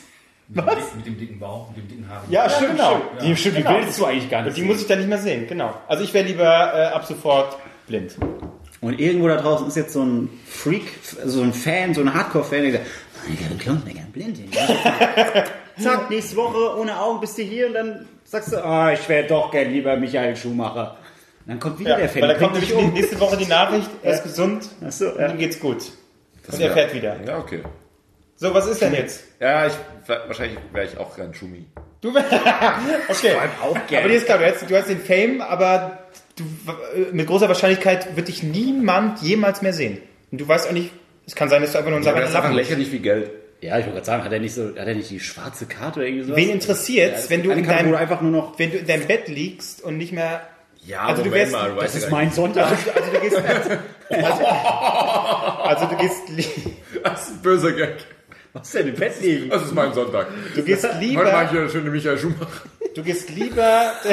Mit, 0.47 0.57
dem, 0.65 0.65
dick- 0.75 0.95
mit 0.95 1.05
dem 1.05 1.17
dicken 1.19 1.39
Bauch, 1.39 1.67
mit 1.69 1.77
dem 1.77 1.87
dicken 1.87 2.09
Haar. 2.09 2.23
Ja, 2.29 2.49
stimmt, 2.49 2.71
genau. 2.71 2.95
stimmt. 3.15 3.21
Die, 3.21 3.35
stimmt, 3.35 3.55
Genau. 3.57 3.69
die 3.79 3.85
willst 3.85 3.99
du 3.99 4.05
eigentlich 4.05 4.29
gar 4.29 4.41
nicht. 4.41 4.49
Und 4.49 4.57
die 4.57 4.63
muss 4.63 4.81
ich 4.81 4.87
dann 4.87 4.97
nicht 4.99 5.07
mehr 5.09 5.17
sehen, 5.19 5.47
genau. 5.47 5.75
Also 5.87 6.03
ich 6.03 6.13
wäre 6.13 6.25
lieber 6.25 6.73
äh, 6.73 6.85
ab 6.87 7.05
sofort 7.05 7.57
blind. 7.87 8.15
Und 8.81 8.99
irgendwo 8.99 9.27
da 9.27 9.35
draußen 9.37 9.67
ist 9.67 9.75
jetzt 9.75 9.93
so 9.93 10.01
ein 10.03 10.29
Freak, 10.47 10.87
so 11.25 11.41
ein 11.41 11.53
Fan, 11.53 11.93
so 11.93 12.01
ein 12.01 12.13
Hardcore-Fan, 12.13 12.63
der 12.63 12.71
sagt, 12.71 12.85
oh, 13.29 13.33
ich 13.33 13.39
habe 13.39 13.51
einen 13.51 13.59
Klon, 13.59 13.81
der 13.85 13.93
kann 13.93 14.11
blind 14.11 14.37
hin. 14.37 14.51
Zack, 15.79 16.09
nächste 16.09 16.35
Woche 16.35 16.77
ohne 16.79 16.99
Augen 16.99 17.21
bist 17.21 17.37
du 17.37 17.41
hier 17.43 17.67
und 17.67 17.73
dann 17.73 18.07
sagst 18.23 18.51
du, 18.51 18.63
ah, 18.63 18.91
ich 18.91 19.07
wäre 19.07 19.27
doch 19.27 19.51
gern 19.51 19.71
lieber 19.71 19.95
Michael 19.95 20.35
Schumacher. 20.35 20.97
Dann 21.45 21.59
kommt 21.59 21.79
wieder 21.79 21.91
Ja, 21.91 21.97
der 21.97 22.09
Fan. 22.09 22.21
weil 22.21 22.29
da 22.29 22.35
kommt 22.35 22.53
nämlich 22.53 22.93
nächste 22.93 23.19
Woche 23.19 23.37
die 23.37 23.47
Nachricht, 23.47 23.89
er 24.03 24.13
ist 24.13 24.23
gesund, 24.23 24.69
Ach 24.85 24.91
so, 24.91 25.09
und 25.09 25.19
ja. 25.19 25.29
ihm 25.29 25.37
geht's 25.37 25.59
gut. 25.59 25.83
Das 26.45 26.55
Und 26.55 26.61
er 26.61 26.71
fährt 26.73 26.93
wieder. 26.93 27.15
Ja, 27.25 27.37
okay. 27.39 27.63
So, 28.35 28.53
was 28.53 28.67
ist 28.67 28.81
denn 28.81 28.93
jetzt? 28.93 29.23
Ja, 29.39 29.67
ich, 29.67 29.73
wahrscheinlich 30.07 30.57
wäre 30.71 30.85
ich 30.85 30.97
auch 30.97 31.15
gern 31.15 31.33
Schumi. 31.33 31.65
Du 32.01 32.09
okay. 33.09 33.35
auch 33.61 33.87
gern. 33.87 34.03
Aber 34.03 34.09
dir 34.09 34.15
ist 34.15 34.25
klar, 34.25 34.37
du 34.37 34.45
hast, 34.45 34.69
du 34.69 34.77
hast 34.77 34.89
den 34.89 35.01
Fame, 35.01 35.41
aber 35.41 35.99
du, 36.37 36.43
äh, 36.95 37.11
mit 37.11 37.27
großer 37.27 37.49
Wahrscheinlichkeit 37.49 38.15
wird 38.15 38.29
dich 38.29 38.43
niemand 38.43 39.21
jemals 39.21 39.61
mehr 39.61 39.73
sehen. 39.73 39.97
Und 40.31 40.39
du 40.39 40.47
weißt 40.47 40.69
auch 40.69 40.71
nicht, 40.73 40.91
es 41.29 41.35
kann 41.35 41.47
sein, 41.47 41.61
dass 41.61 41.71
du 41.73 41.77
einfach 41.77 41.91
nur 41.91 41.99
das 42.01 42.07
ist 42.07 42.13
einfach 42.15 42.33
Lachen 42.43 42.55
lächerlich 42.55 42.91
wie 42.91 42.99
Geld. 42.99 43.29
Ja, 43.61 43.77
ich 43.77 43.83
wollte 43.85 43.97
gerade 43.97 44.05
sagen, 44.05 44.23
hat 44.23 44.31
er 44.33 44.39
nicht 44.39 44.55
so, 44.55 44.69
hat 44.69 44.77
er 44.87 44.95
nicht 44.95 45.09
die 45.11 45.19
schwarze 45.19 45.65
Karte 45.67 45.99
oder 45.99 46.07
irgendwie 46.07 46.23
sowas? 46.25 46.37
Wen 46.37 46.49
interessiert's, 46.49 47.29
wenn 47.29 47.43
du 47.43 47.51
in 47.51 47.63
deinem, 47.67 47.91
du 47.91 47.97
einfach 47.97 48.21
nur 48.21 48.31
noch, 48.31 48.57
wenn 48.57 48.71
du 48.71 48.77
in 48.77 48.87
deinem 48.87 49.05
Bett 49.05 49.27
liegst 49.27 49.83
und 49.83 49.97
nicht 49.97 50.11
mehr, 50.13 50.41
Ja, 50.85 51.01
Also 51.07 51.23
du 51.23 51.29
Moment 51.29 51.51
wärst- 51.51 51.53
mal, 51.53 51.69
du 51.71 51.75
weißt 51.75 51.93
das 51.95 52.01
ja 52.01 52.07
ist 52.07 52.11
mein 52.11 52.31
Sonntag. 52.31 52.71
also 52.71 53.11
du 53.13 53.19
gehst, 53.19 53.37
also, 54.09 54.45
also 54.45 55.85
du 55.85 55.97
gehst. 55.97 56.21
Das 57.03 57.23
ist 57.27 57.31
ein 57.35 57.41
böser 57.41 57.73
Gag. 57.73 57.95
Was 58.53 58.71
denn 58.71 58.87
im 58.87 58.95
Bett 58.95 59.21
liegen? 59.21 59.49
Das 59.51 59.61
ist 59.63 59.75
mein 59.75 59.93
Sonntag. 59.93 60.27
du 60.55 60.63
gehst 60.63 60.83
Heute 60.83 60.93
mache 60.95 61.03
ich 61.03 61.09
lieber, 61.11 61.37
eine 61.61 61.69
schöne 61.69 61.89
Michael 61.91 62.17
Schumacher. 62.17 62.63
du 62.95 63.03
gehst 63.03 63.29
lieber, 63.29 63.91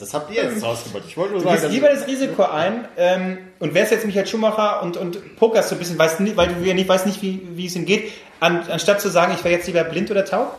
Das 0.00 0.14
habt 0.14 0.30
ihr 0.30 0.42
jetzt 0.42 0.62
rausgebracht. 0.62 1.04
Ich 1.06 1.16
wollte 1.16 1.34
nur 1.34 1.42
du 1.42 1.48
sagen, 1.48 1.60
gehst 1.60 1.72
lieber 1.72 1.88
das 1.88 2.06
Risiko 2.06 2.44
ein, 2.44 2.88
ähm, 2.96 3.38
und 3.58 3.74
wärst 3.74 3.92
jetzt 3.92 4.06
Michael 4.06 4.26
Schumacher 4.26 4.82
und, 4.82 4.96
und 4.96 5.36
pokerst 5.36 5.68
so 5.68 5.74
ein 5.74 5.78
bisschen, 5.78 5.98
weißt, 5.98 6.18
weil 6.36 6.48
du 6.48 6.64
ja 6.64 6.74
nicht 6.74 6.88
weißt 6.88 7.06
nicht, 7.06 7.22
wie, 7.22 7.46
wie 7.54 7.66
es 7.66 7.76
ihm 7.76 7.84
geht, 7.84 8.10
an, 8.40 8.62
anstatt 8.70 9.00
zu 9.00 9.10
sagen, 9.10 9.32
ich 9.34 9.44
wäre 9.44 9.54
jetzt 9.54 9.66
lieber 9.66 9.84
blind 9.84 10.10
oder 10.10 10.24
taub? 10.24 10.58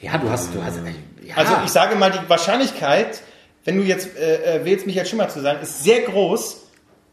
Ja, 0.00 0.16
du 0.16 0.30
hast, 0.30 0.54
du 0.54 0.62
hast, 0.62 0.78
ja. 1.22 1.36
Also 1.36 1.52
ich 1.64 1.70
sage 1.70 1.96
mal, 1.96 2.10
die 2.10 2.28
Wahrscheinlichkeit, 2.28 3.20
wenn 3.64 3.76
du 3.76 3.82
jetzt 3.82 4.16
äh, 4.16 4.56
äh, 4.56 4.64
willst, 4.64 4.86
Michael 4.86 5.06
Schumacher 5.06 5.30
zu 5.30 5.40
sein, 5.40 5.58
ist 5.60 5.82
sehr 5.82 6.00
groß, 6.02 6.64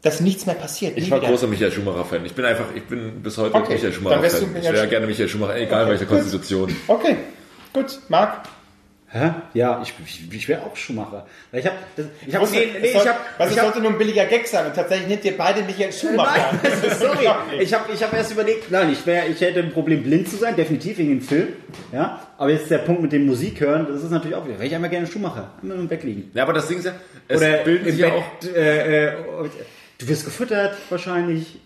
dass 0.02 0.20
nichts 0.20 0.46
mehr 0.46 0.54
passiert. 0.54 0.96
Ich 0.96 1.10
war 1.10 1.18
wieder. 1.18 1.28
großer 1.28 1.48
Michael 1.48 1.72
Schumacher-Fan. 1.72 2.24
Ich 2.24 2.34
bin 2.34 2.44
einfach, 2.44 2.66
ich 2.74 2.84
bin 2.84 3.22
bis 3.22 3.36
heute 3.36 3.54
Okay, 3.54 3.74
Michael 3.74 3.90
du 3.90 3.96
Schumacher-Fan. 3.96 4.56
Ich 4.56 4.72
wäre 4.72 4.88
gerne 4.88 5.06
Michael 5.06 5.28
Schumacher, 5.28 5.56
egal 5.56 5.82
Okay, 5.82 5.90
welche. 5.90 6.06
Konstitution. 6.06 6.74
Okay, 6.86 7.16
gut. 7.72 7.98
Marc? 8.08 8.48
Hä? 9.18 9.30
Ja, 9.54 9.80
ich, 9.82 9.94
ich, 10.04 10.32
ich 10.34 10.48
wäre 10.48 10.62
auch 10.62 10.76
Schumacher. 10.76 11.26
Weil 11.50 11.60
Ich 11.60 11.66
habe, 11.66 11.76
ich 12.26 12.34
habe, 12.34 12.44
Wusste- 12.44 12.56
nee, 12.58 12.66
nee, 12.80 12.92
soll- 12.92 13.02
ich 13.02 13.08
habe, 13.08 13.18
was, 13.38 13.50
ich 13.50 13.56
hab, 13.58 13.64
sollte 13.64 13.80
nur 13.80 13.90
ein 13.92 13.98
billiger 13.98 14.24
Gag 14.26 14.46
sein 14.46 14.66
und 14.66 14.74
tatsächlich 14.74 15.08
nimmt 15.08 15.24
ihr 15.24 15.36
beide 15.36 15.62
Michael 15.62 15.92
Schumacher. 15.92 16.52
Nein, 16.62 16.72
sorry. 16.98 17.28
Ich 17.60 17.72
habe 17.74 17.92
ich 17.92 18.02
hab 18.02 18.12
erst 18.12 18.32
überlegt, 18.32 18.70
nein, 18.70 18.92
ich, 18.92 19.06
wär, 19.06 19.28
ich 19.28 19.40
hätte 19.40 19.60
ein 19.60 19.72
Problem, 19.72 20.02
blind 20.02 20.28
zu 20.28 20.36
sein, 20.36 20.54
definitiv 20.56 20.98
wegen 20.98 21.10
dem 21.10 21.20
Film. 21.22 21.48
Ja, 21.92 22.20
aber 22.38 22.50
jetzt 22.50 22.70
der 22.70 22.78
Punkt 22.78 23.02
mit 23.02 23.12
dem 23.12 23.26
Musik 23.26 23.60
hören, 23.60 23.86
das 23.90 24.02
ist 24.02 24.10
natürlich 24.10 24.36
auch 24.36 24.44
wieder. 24.44 24.56
Wäre 24.58 24.66
ich 24.66 24.74
einmal 24.74 24.90
gerne 24.90 25.06
Schumacher, 25.06 25.50
immer 25.62 25.74
im 25.74 25.88
Bett 25.88 26.02
liegen. 26.04 26.30
Ja, 26.34 26.42
aber 26.42 26.52
das 26.52 26.68
Ding 26.68 26.78
ist 26.78 26.84
ja, 26.86 26.92
es 27.28 27.40
Oder 27.40 27.58
bilden 27.58 27.86
im 27.86 27.92
sich 27.92 28.00
ja 28.00 28.10
Bett, 28.10 28.18
auch. 28.18 28.56
äh, 28.56 29.04
äh, 29.06 29.12
du 29.98 30.08
wirst 30.08 30.24
gefüttert, 30.24 30.76
wahrscheinlich. 30.90 31.58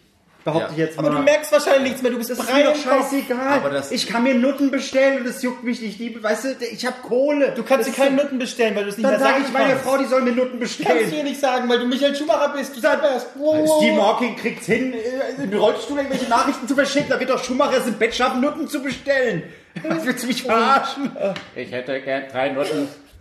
Behaupte 0.45 0.66
Ja. 0.68 0.72
ich 0.72 0.76
jetzt 0.78 0.99
Aber 0.99 1.11
mal. 1.11 1.16
du 1.18 1.22
merkst 1.24 1.53
wahrscheinlich 1.53 1.82
nichts 1.82 2.03
mehr, 2.03 2.11
du 2.12 2.16
bist 2.18 2.30
das 2.30 2.38
ist 2.38 2.47
breit 2.47 2.64
mir 2.64 2.70
im 2.70 2.76
doch 2.76 2.82
scheißegal. 2.82 3.49
Aber 3.59 3.70
das- 3.70 3.91
ich 3.93 4.07
kann 4.07 4.22
mir 4.22 4.34
Nutten 4.34 4.70
bestellen 4.70 5.18
und 5.18 5.26
das 5.28 5.43
juckt 5.43 5.62
mich 5.64 5.80
nicht. 5.82 5.99
Die, 6.01 6.22
weißt 6.22 6.45
du, 6.45 6.57
ich 6.72 6.86
habe 6.86 6.97
Kohle. 7.03 7.53
Du 7.55 7.62
kannst 7.62 7.86
dir 7.88 7.93
Das 7.93 8.01
keine 8.01 8.16
ist- 8.16 8.22
Nutten 8.22 8.38
bestellen, 8.38 8.74
weil 8.74 8.84
du 8.84 8.91
es 8.91 8.97
nicht 8.97 9.05
Dann 9.05 9.12
mehr 9.12 9.20
sage 9.20 9.32
sagen 9.34 9.45
ich 9.49 9.53
meiner. 9.53 9.76
Frau, 9.76 9.99
die 9.99 10.07
soll 10.07 10.22
mir 10.22 10.32
Nutten 10.32 10.59
Kannst 10.59 10.78
du 10.80 10.84
bestellen. 10.84 11.11
dir 11.11 11.24
nicht 11.24 11.41
sagen, 11.41 11.68
weil 11.68 11.78
du 11.78 11.86
Michael 11.86 12.16
Schumacher 12.16 12.55
bist. 12.57 12.74
Du 12.76 12.80
sagst 12.80 13.05
erst. 13.05 13.26
Steve 13.34 14.01
Hawking 14.03 14.36
kriegt's 14.36 14.66
hin, 14.66 14.95
äh, 14.95 15.43
im 15.43 15.53
Rollstuhl 15.59 15.99
irgendwelche 15.99 16.28
Nachrichten 16.30 16.66
zu 16.66 16.74
verschicken. 16.74 17.11
Da 17.11 17.20
wird 17.20 17.28
doch 17.30 17.43
Schumacher 17.45 17.76
es 17.78 17.86
im 17.86 17.95
Bett 17.95 18.14
schaffen, 18.14 18.41
Nutten 18.41 18.66
zu 18.68 18.82
bestellen. 18.82 19.43
Was 19.86 20.05
willst 20.05 20.22
du 20.24 20.26
mich 20.26 20.43
verarschen? 20.43 21.12
Ich 21.55 21.70
hätte 21.70 22.01
gern 22.01 22.24
drei 22.32 22.51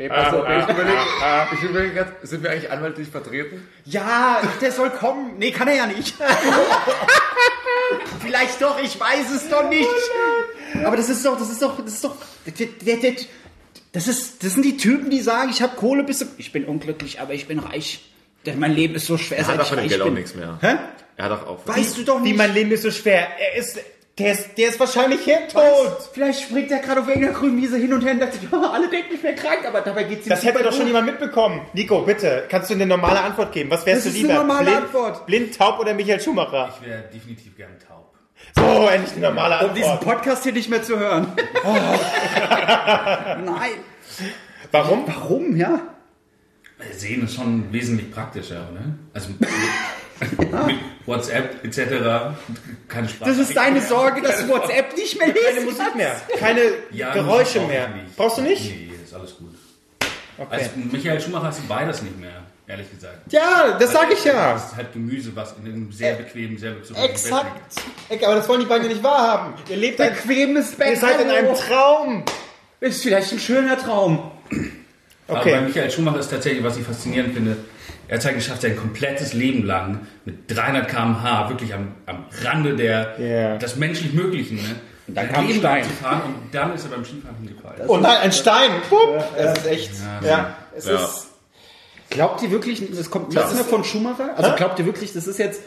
Noten. 0.08 0.60
Ich 0.60 0.70
überlege, 0.70 1.00
ich 1.54 1.64
überlege 1.64 1.94
gerade, 1.94 2.12
sind 2.24 2.44
wir 2.44 2.52
eigentlich 2.52 2.72
anwaltlich 2.72 3.10
vertreten? 3.10 3.68
Ja, 3.86 4.42
der 4.62 4.72
soll 4.72 4.90
kommen. 4.92 5.38
Nee, 5.38 5.52
kann 5.52 5.68
er 5.68 5.76
ja 5.76 5.86
nicht. 5.88 6.16
Vielleicht 8.22 8.62
doch, 8.62 8.82
ich 8.82 9.00
weiß 9.00 9.32
es 9.36 9.50
doch 9.50 9.68
nicht. 9.70 9.88
Aber 10.86 10.96
das 10.96 11.10
ist 11.10 11.26
doch, 11.26 11.38
das 11.38 11.50
ist 11.50 11.62
doch, 11.62 11.78
das 11.84 11.94
ist 11.94 12.04
doch, 12.04 12.16
das 13.92 14.08
ist, 14.08 14.44
das 14.44 14.54
sind 14.54 14.64
die 14.64 14.78
Typen, 14.78 15.10
die 15.10 15.22
sagen, 15.22 15.50
ich 15.50 15.62
habe 15.62 15.76
Kohle 15.76 16.04
bis, 16.04 16.26
ich 16.38 16.52
bin 16.52 16.66
unglücklich, 16.66 17.20
aber 17.20 17.34
ich 17.34 17.48
bin 17.48 17.60
reich. 17.60 18.06
Denn 18.46 18.60
mein 18.60 18.74
Leben 18.74 18.96
ist 18.96 19.08
so 19.08 19.18
schwer, 19.18 19.40
Er 19.40 19.48
hat 19.48 19.48
seit 19.48 19.60
doch 19.60 19.64
ich 19.64 19.70
von 19.70 19.78
dem 19.78 19.82
reich 19.84 19.90
Geld 19.90 20.02
auch 20.02 20.12
nichts 20.12 20.36
mehr. 20.36 20.58
Hä? 20.62 20.76
Er 21.18 21.26
hat 21.26 21.32
doch 21.32 21.48
auch. 21.48 21.68
Weißt 21.68 21.98
du 21.98 22.04
doch 22.04 22.20
Wie 22.20 22.30
nicht. 22.30 22.38
mein 22.38 22.54
Leben 22.54 22.72
ist 22.72 22.84
so 22.84 22.92
schwer. 22.92 23.28
Er 23.38 23.56
ist, 23.60 23.80
der 24.20 24.34
ist, 24.34 24.58
der 24.58 24.70
ist 24.70 24.80
wahrscheinlich 24.80 25.22
hirntot. 25.22 25.62
Was? 25.64 26.08
Vielleicht 26.14 26.42
springt 26.44 26.70
er 26.72 26.80
gerade 26.80 27.02
auf 27.02 27.08
irgendeiner 27.08 27.34
grünen 27.34 27.58
Wiese 27.62 27.78
hin 27.78 27.94
und 27.94 28.04
her 28.04 28.12
und 28.14 28.20
sagt, 28.20 28.38
ja, 28.52 28.60
alle 28.72 28.90
denken, 28.90 29.14
ich 29.16 29.24
wäre 29.24 29.36
krank, 29.36 29.66
aber 29.68 29.82
dabei 29.82 30.04
geht's 30.04 30.26
ihm 30.28 30.30
Das 30.30 30.44
hätte 30.44 30.60
doch 30.64 30.72
schon 30.72 30.80
gut. 30.82 30.88
jemand 30.88 31.06
mitbekommen. 31.08 31.62
Nico, 31.74 32.02
bitte, 32.02 32.46
kannst 32.50 32.70
du 32.70 32.74
eine 32.76 32.86
normale 32.86 33.22
Antwort 33.22 33.52
geben? 33.52 33.72
Was 33.72 33.86
wärst 33.86 34.06
Das 34.06 34.14
du 34.14 34.20
ist 34.20 34.26
eine 34.26 34.34
lieber? 34.34 34.44
normale 34.46 34.66
blind, 34.66 34.78
Antwort. 34.84 35.26
blind, 35.26 35.58
taub 35.58 35.80
oder 35.80 35.94
Michael 35.94 36.20
Schumacher? 36.22 36.74
Ich 36.82 36.88
wäre 36.88 37.04
definitiv 37.14 37.56
gern 37.58 37.72
taub. 37.88 38.14
So, 38.56 38.88
endlich 38.88 39.12
eine 39.16 39.28
normale 39.28 39.68
Um 39.68 39.74
diesen 39.74 39.90
Antwort. 39.92 40.16
Podcast 40.18 40.44
hier 40.44 40.54
nicht 40.54 40.70
mehr 40.70 40.82
zu 40.84 40.98
hören. 41.00 41.32
Nein. 43.46 43.72
Warum? 44.72 45.04
Warum, 45.08 45.56
ja? 45.56 45.80
Weil 46.78 46.94
Sehen 46.94 47.26
ist 47.26 47.36
schon 47.36 47.72
wesentlich 47.74 48.12
praktischer, 48.12 48.68
oder? 48.72 48.82
Also 49.14 49.30
mit, 50.22 50.40
mit 50.68 50.76
WhatsApp 51.06 51.64
etc. 51.64 51.80
keine 52.88 53.10
Sprache. 53.10 53.30
Das 53.30 53.40
ist 53.40 53.56
deine 53.56 53.82
Sorge, 53.82 54.22
dass 54.22 54.40
du 54.42 54.50
WhatsApp 54.50 54.96
nicht 54.96 55.18
mehr 55.18 55.28
lesen 55.28 55.44
Keine 55.56 55.62
Musik 55.66 55.96
mehr, 55.96 56.16
keine 56.40 56.62
Ja, 56.92 57.14
Geräusche 57.14 57.62
mehr. 57.62 57.88
nicht. 57.90 58.16
Brauchst 58.16 58.38
du 58.38 58.42
nicht? 58.42 58.64
Nee, 58.66 58.90
ist 59.04 59.14
alles 59.14 59.36
gut. 59.38 59.56
Okay. 60.38 60.48
Also 60.52 60.70
Michael 60.92 61.20
Schumacher 61.20 61.48
hast 61.48 61.60
du 61.60 61.68
beides 61.68 62.02
nicht 62.02 62.18
mehr, 62.20 62.44
ehrlich 62.68 62.90
gesagt. 62.90 63.18
Ja, 63.32 63.78
das 63.78 63.92
sage 63.92 64.14
ich 64.14 64.24
ja. 64.24 64.54
Das 64.54 64.68
ist 64.72 64.76
halt 64.78 64.94
Gemüse, 64.94 65.36
was 65.36 65.54
in 65.62 65.66
einem 65.70 65.92
sehr 65.92 66.14
bequemen, 66.14 66.58
sehr 66.58 66.72
bequemen 66.72 67.04
Exakt. 67.04 67.74
Eck, 68.08 68.24
Aber 68.26 68.36
das 68.36 68.48
wollen 68.48 68.62
die 68.62 68.66
beiden 68.66 68.88
ja 68.88 68.94
nicht 68.94 69.04
wahrhaben. 69.04 69.54
Ihr 69.70 69.76
lebt 69.78 70.00
ein, 70.00 70.14
Bequemes 70.14 70.72
Bett. 70.76 70.92
ihr 70.92 70.98
seid 70.98 71.20
in 71.20 71.30
einem 71.30 71.54
Traum. 71.56 72.24
Ist 72.80 73.04
vielleicht 73.04 73.34
ein 73.34 73.40
schöner 73.40 73.78
Traum. 73.78 74.32
Aber 75.28 75.42
Okay. 75.42 75.52
bei 75.52 75.62
Michael 75.62 75.92
Schumacher 75.92 76.20
ist 76.20 76.30
tatsächlich, 76.32 76.64
was 76.64 76.78
ich 76.78 76.86
faszinierend 76.86 77.34
finde, 77.34 77.58
er 78.10 78.14
hat 78.16 78.20
es 78.20 78.26
halt 78.26 78.36
geschafft, 78.36 78.62
sein 78.64 78.76
komplettes 78.76 79.32
Leben 79.34 79.64
lang 79.66 80.02
mit 80.26 80.50
300 80.56 80.90
km/h 80.90 81.50
wirklich 81.50 81.74
am, 81.74 81.94
am 82.06 82.26
Rande 82.44 82.76
der, 82.76 83.16
Ja. 83.20 83.58
des 83.58 83.78
menschlich 83.78 84.14
Möglichen, 84.14 84.58
ne? 84.58 84.76
dann 85.08 85.26
sein 85.26 85.34
kam 85.34 85.48
Leben 85.48 85.60
Stein. 85.60 85.84
fahren 85.86 86.22
und 86.26 86.54
dann 86.54 86.74
ist 86.76 86.84
er 86.84 86.90
beim 86.92 87.06
Skifahren 87.06 87.36
hingefallen. 87.42 87.82
Oh 87.88 87.98
nein, 87.98 88.18
ein 88.18 88.32
Stein. 88.32 88.70
Pup. 88.90 89.24
Das 89.38 89.58
ist 89.60 89.68
echt. 89.68 89.92
Ja, 90.24 90.56
es 90.76 90.86
Ja. 90.86 90.96
ist. 90.96 91.28
Glaubt 92.10 92.42
ihr 92.44 92.52
wirklich, 92.52 92.84
das 92.96 93.10
kommt 93.10 93.30
nichts 93.34 93.54
mehr 93.54 93.64
von 93.64 93.84
Schumacher? 93.84 94.36
Also 94.36 94.56
glaubt 94.56 94.78
ihr 94.80 94.86
wirklich, 94.86 95.14
das 95.14 95.28
ist 95.28 95.38
jetzt, 95.40 95.62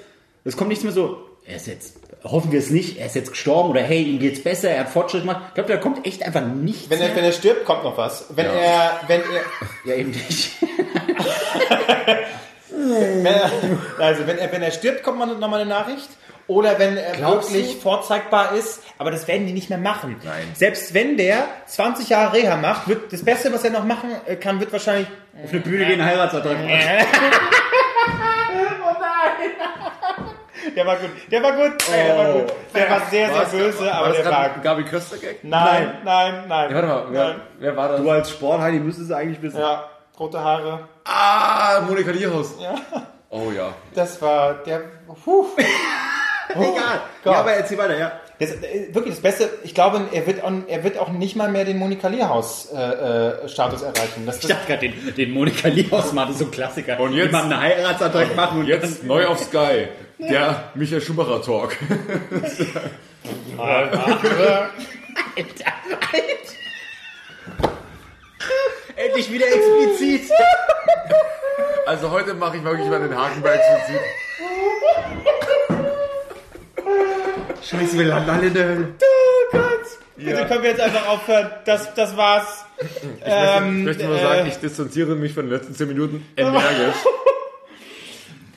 das 0.45 0.57
kommt 0.57 0.69
nichts 0.71 0.83
mehr 0.85 0.93
so, 0.93 1.19
er 1.45 1.57
ist 1.57 1.67
jetzt, 1.69 1.97
hoffen 2.25 2.51
wir 2.53 2.59
es 2.61 2.71
nicht, 2.71 2.99
er 2.99 3.07
ist 3.07 3.15
jetzt 3.17 3.31
gestorben 3.31 3.71
oder 3.71 3.81
hey, 3.83 4.03
ihm 4.03 4.19
geht's 4.21 4.43
besser, 4.43 4.71
er 4.71 4.81
hat 4.81 4.89
Fortschritt 4.91 5.23
gemacht. 5.23 5.55
Glaubt 5.55 5.69
ihr, 5.71 5.77
da 5.77 5.83
kommt 5.83 6.05
echt 6.07 6.23
einfach 6.25 6.45
nichts 6.45 6.89
Wenn 6.91 7.01
er, 7.01 7.09
mehr? 7.09 7.17
wenn 7.17 7.25
er 7.25 7.33
stirbt, 7.33 7.65
kommt 7.65 7.83
noch 7.85 7.97
was. 7.97 8.27
Wenn 8.35 8.47
er, 8.47 9.01
wenn 9.09 9.21
er, 9.21 9.27
Ja, 9.85 9.95
eben 9.97 10.11
nicht. 10.11 10.53
wenn 12.71 13.27
er, 13.27 13.51
also 13.99 14.27
wenn 14.27 14.39
er, 14.39 14.51
wenn 14.53 14.63
er 14.63 14.71
stirbt, 14.71 15.03
kommt 15.03 15.19
man 15.19 15.39
nochmal 15.39 15.61
eine 15.61 15.69
Nachricht. 15.71 16.09
Oder 16.49 16.77
wenn 16.79 16.97
er 16.97 17.13
Glaubst 17.13 17.53
wirklich 17.53 17.75
du? 17.77 17.81
vorzeigbar 17.81 18.53
ist, 18.57 18.83
aber 18.99 19.11
das 19.13 19.29
werden 19.29 19.47
die 19.47 19.53
nicht 19.53 19.69
mehr 19.71 19.79
machen. 19.79 20.17
Nein. 20.25 20.49
Selbst 20.55 20.93
wenn 20.93 21.17
der 21.17 21.45
20 21.67 22.09
Jahre 22.09 22.33
Reha 22.35 22.57
macht, 22.57 22.89
wird 22.89 23.13
das 23.13 23.25
Beste, 23.25 23.53
was 23.53 23.63
er 23.65 23.71
noch 23.71 23.85
machen 23.85 24.11
äh, 24.27 24.35
kann, 24.37 24.59
wird 24.59 24.73
wahrscheinlich. 24.73 25.07
Auf 25.43 25.51
eine 25.51 25.61
Bühne 25.61 25.87
gehen, 25.87 26.05
Heiratsantrag 26.05 26.59
machen. 26.59 26.69
Der 30.77 30.87
war 30.87 30.97
gut, 30.97 31.11
der 31.31 31.43
war 31.43 31.53
gut, 31.53 31.73
ey, 31.93 32.05
der 32.07 32.17
war 32.19 32.33
gut. 32.35 32.53
Der 32.75 32.91
war 32.91 33.01
sehr, 33.11 33.29
sehr 33.33 33.45
böse, 33.47 33.93
aber 33.93 34.07
war 34.07 34.13
der 34.15 34.23
das 34.23 34.33
war. 34.33 34.55
ein 34.55 34.63
Gabi 34.63 34.85
Köster-Gag? 34.85 35.43
Nein, 35.45 35.99
nein, 36.05 36.45
nein. 36.49 36.71
Ja, 36.71 36.75
warte 36.77 36.87
mal, 36.89 37.05
wer, 37.11 37.25
Nein. 37.25 37.41
wer 37.59 37.77
war 37.77 37.89
das? 37.89 38.01
Du 38.01 38.11
als 38.11 38.31
Sportheini 38.31 38.79
müsstest 38.79 39.11
es 39.11 39.17
eigentlich 39.17 39.43
wissen. 39.43 39.59
Ja, 39.59 39.85
rote 40.19 40.41
Haare. 40.41 40.89
Ah, 41.05 41.81
Monika 41.87 42.11
Lierhaus. 42.11 42.55
Ja. 42.61 42.75
Oh 43.31 43.51
ja. 43.55 43.75
Das 43.95 44.21
war 44.23 44.55
der. 44.65 44.81
Puh. 45.25 45.47
Egal. 46.55 47.01
Gott. 47.25 47.33
Ja, 47.33 47.41
aber 47.41 47.53
erzähl 47.53 47.79
weiter, 47.79 47.97
ja. 47.99 48.13
Das, 48.39 48.51
äh, 48.51 48.89
wirklich 48.93 49.15
das 49.15 49.23
Beste, 49.23 49.49
ich 49.63 49.75
glaube, 49.75 50.03
er 50.13 50.27
wird, 50.27 50.43
auch, 50.43 50.51
er 50.67 50.85
wird 50.85 50.99
auch 50.99 51.09
nicht 51.11 51.37
mal 51.37 51.49
mehr 51.51 51.65
den 51.65 51.79
Monika 51.79 52.09
Lierhaus 52.09 52.71
äh, 52.73 52.77
äh, 52.77 53.49
Status 53.49 53.83
erreichen. 53.83 54.27
Das, 54.27 54.39
Ich 54.41 54.47
dachte 54.49 54.67
gerade, 54.67 54.89
den, 54.89 55.15
den 55.15 55.31
Monika 55.31 55.69
Liebhaus 55.69 56.13
mal, 56.13 56.25
das 56.27 56.33
ist 56.35 56.39
so 56.41 56.45
ein 56.47 56.51
Klassiker. 56.51 56.99
Und 57.01 57.15
jetzt- 57.15 57.27
Jemandem 57.27 57.53
einen 57.59 57.63
Heiratsantrag 57.63 58.35
machen 58.37 58.61
und 58.61 58.67
Jetzt 58.67 59.05
neu 59.05 59.27
auf 59.27 59.39
Sky. 59.39 59.89
Der 60.19 60.65
Michael 60.75 61.01
Schumacher 61.01 61.41
Talk. 61.43 61.77
Endlich 69.05 69.31
wieder 69.31 69.47
explizit. 69.47 70.31
Also 71.85 72.13
heute 72.13 72.33
mache 72.35 72.57
ich 72.59 72.65
wirklich 72.65 72.89
mal 72.89 73.01
den 73.01 73.15
Haken 73.15 73.43
bei 73.43 73.55
explizit. 73.55 74.01
Scheiße, 77.65 77.99
wir 77.99 78.05
landen 78.07 78.31
alle 78.31 78.47
in 78.47 78.55
der 78.55 78.69
Hölle. 78.69 78.89
Bitte 80.17 80.47
können 80.47 80.63
wir 80.63 80.71
jetzt 80.71 80.81
einfach 80.81 81.09
aufhören. 81.09 81.51
Das, 81.65 81.93
das 81.95 82.17
war's. 82.17 82.65
Ähm, 83.25 83.79
Ich 83.81 83.85
möchte 83.85 84.05
nur 84.05 84.17
äh, 84.17 84.23
sagen, 84.23 84.47
ich 84.47 84.57
distanziere 84.59 85.17
mich 85.17 85.35
von 85.35 85.47
den 85.47 85.55
letzten 85.59 85.75
10 85.75 85.89
Minuten 85.89 86.25
energisch. 86.37 86.95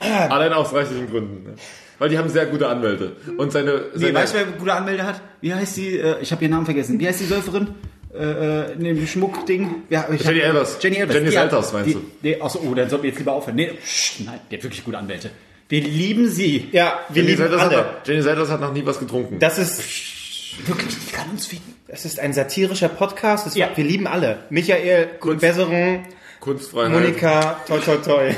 Allein 0.00 0.52
aus 0.52 0.72
rechtlichen 0.72 1.10
Gründen. 1.10 1.56
Weil 1.98 2.08
die 2.10 2.18
haben 2.18 2.28
sehr 2.28 2.46
gute 2.46 2.68
Anwälte. 2.68 3.16
Und 3.38 3.50
seine, 3.50 3.86
Nee, 3.94 4.06
seine 4.06 4.14
weißt 4.14 4.34
du, 4.34 4.38
wer 4.38 4.44
gute 4.46 4.72
Anwälte 4.72 5.04
hat? 5.04 5.20
Wie 5.40 5.52
heißt 5.52 5.76
die? 5.78 5.98
Äh, 5.98 6.20
ich 6.20 6.30
habe 6.30 6.42
ihren 6.44 6.52
Namen 6.52 6.64
vergessen. 6.66 7.00
Wie 7.00 7.08
heißt 7.08 7.20
die 7.20 7.24
Säuferin? 7.26 7.74
Äh, 8.18 8.70
äh, 8.70 8.72
in 8.72 8.84
dem 8.84 9.06
Schmuckding. 9.06 9.82
Ja, 9.90 10.06
Jenny 10.10 10.40
Elvers. 10.40 10.78
Jenny 10.80 10.96
Elvers. 10.96 11.16
Jenny 11.16 11.34
Elvers, 11.34 11.72
meinst 11.72 11.88
die, 11.90 11.94
du? 11.94 12.00
Nee, 12.22 12.40
achso, 12.40 12.60
oh, 12.60 12.74
dann 12.74 12.88
sollten 12.88 13.04
wir 13.04 13.10
jetzt 13.10 13.18
lieber 13.18 13.32
aufhören. 13.32 13.56
Nee, 13.56 13.72
psch, 13.84 14.20
nein, 14.24 14.40
der 14.50 14.58
hat 14.58 14.64
wirklich 14.64 14.84
gute 14.84 14.98
Anwälte. 14.98 15.30
Wir 15.68 15.80
lieben 15.82 16.28
sie. 16.28 16.68
ja, 16.72 17.00
wir 17.08 17.22
Jenny 17.22 17.36
lieben 17.36 17.58
alle. 17.58 17.76
noch, 17.76 17.86
Jenny 18.06 18.22
Selters 18.22 18.48
hat 18.50 18.60
noch 18.60 18.72
nie 18.72 18.86
was 18.86 18.98
getrunken. 18.98 19.38
Das 19.38 19.58
ist, 19.58 19.82
Wirklich, 20.64 20.96
die 20.98 21.12
kann 21.12 21.28
uns 21.30 21.46
ficken. 21.46 21.74
das 21.88 22.04
ist 22.06 22.18
ein 22.18 22.32
satirischer 22.32 22.88
Podcast. 22.88 23.46
Das 23.46 23.54
Ja. 23.54 23.70
Wir 23.74 23.84
lieben 23.84 24.06
alle. 24.06 24.38
Michael, 24.48 25.10
Besserung, 25.38 26.06
Kunstfreiheit. 26.40 26.92
Monika, 26.92 27.60
toi 27.66 27.78
toi 27.80 27.96
toi. 27.96 28.34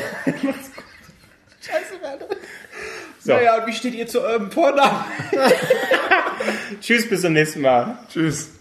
So. 3.21 3.35
Naja, 3.35 3.59
und 3.61 3.67
wie 3.67 3.73
steht 3.75 3.95
ihr 3.95 4.07
zu 4.07 4.23
eurem 4.23 4.51
Vornamen? 4.51 5.05
Tschüss, 6.81 7.09
bis 7.09 7.21
zum 7.21 7.35
nächsten 7.35 7.61
Mal. 7.61 7.99
Tschüss. 8.11 8.58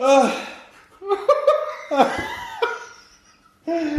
ah. 0.00 0.30
ah. 3.66 3.90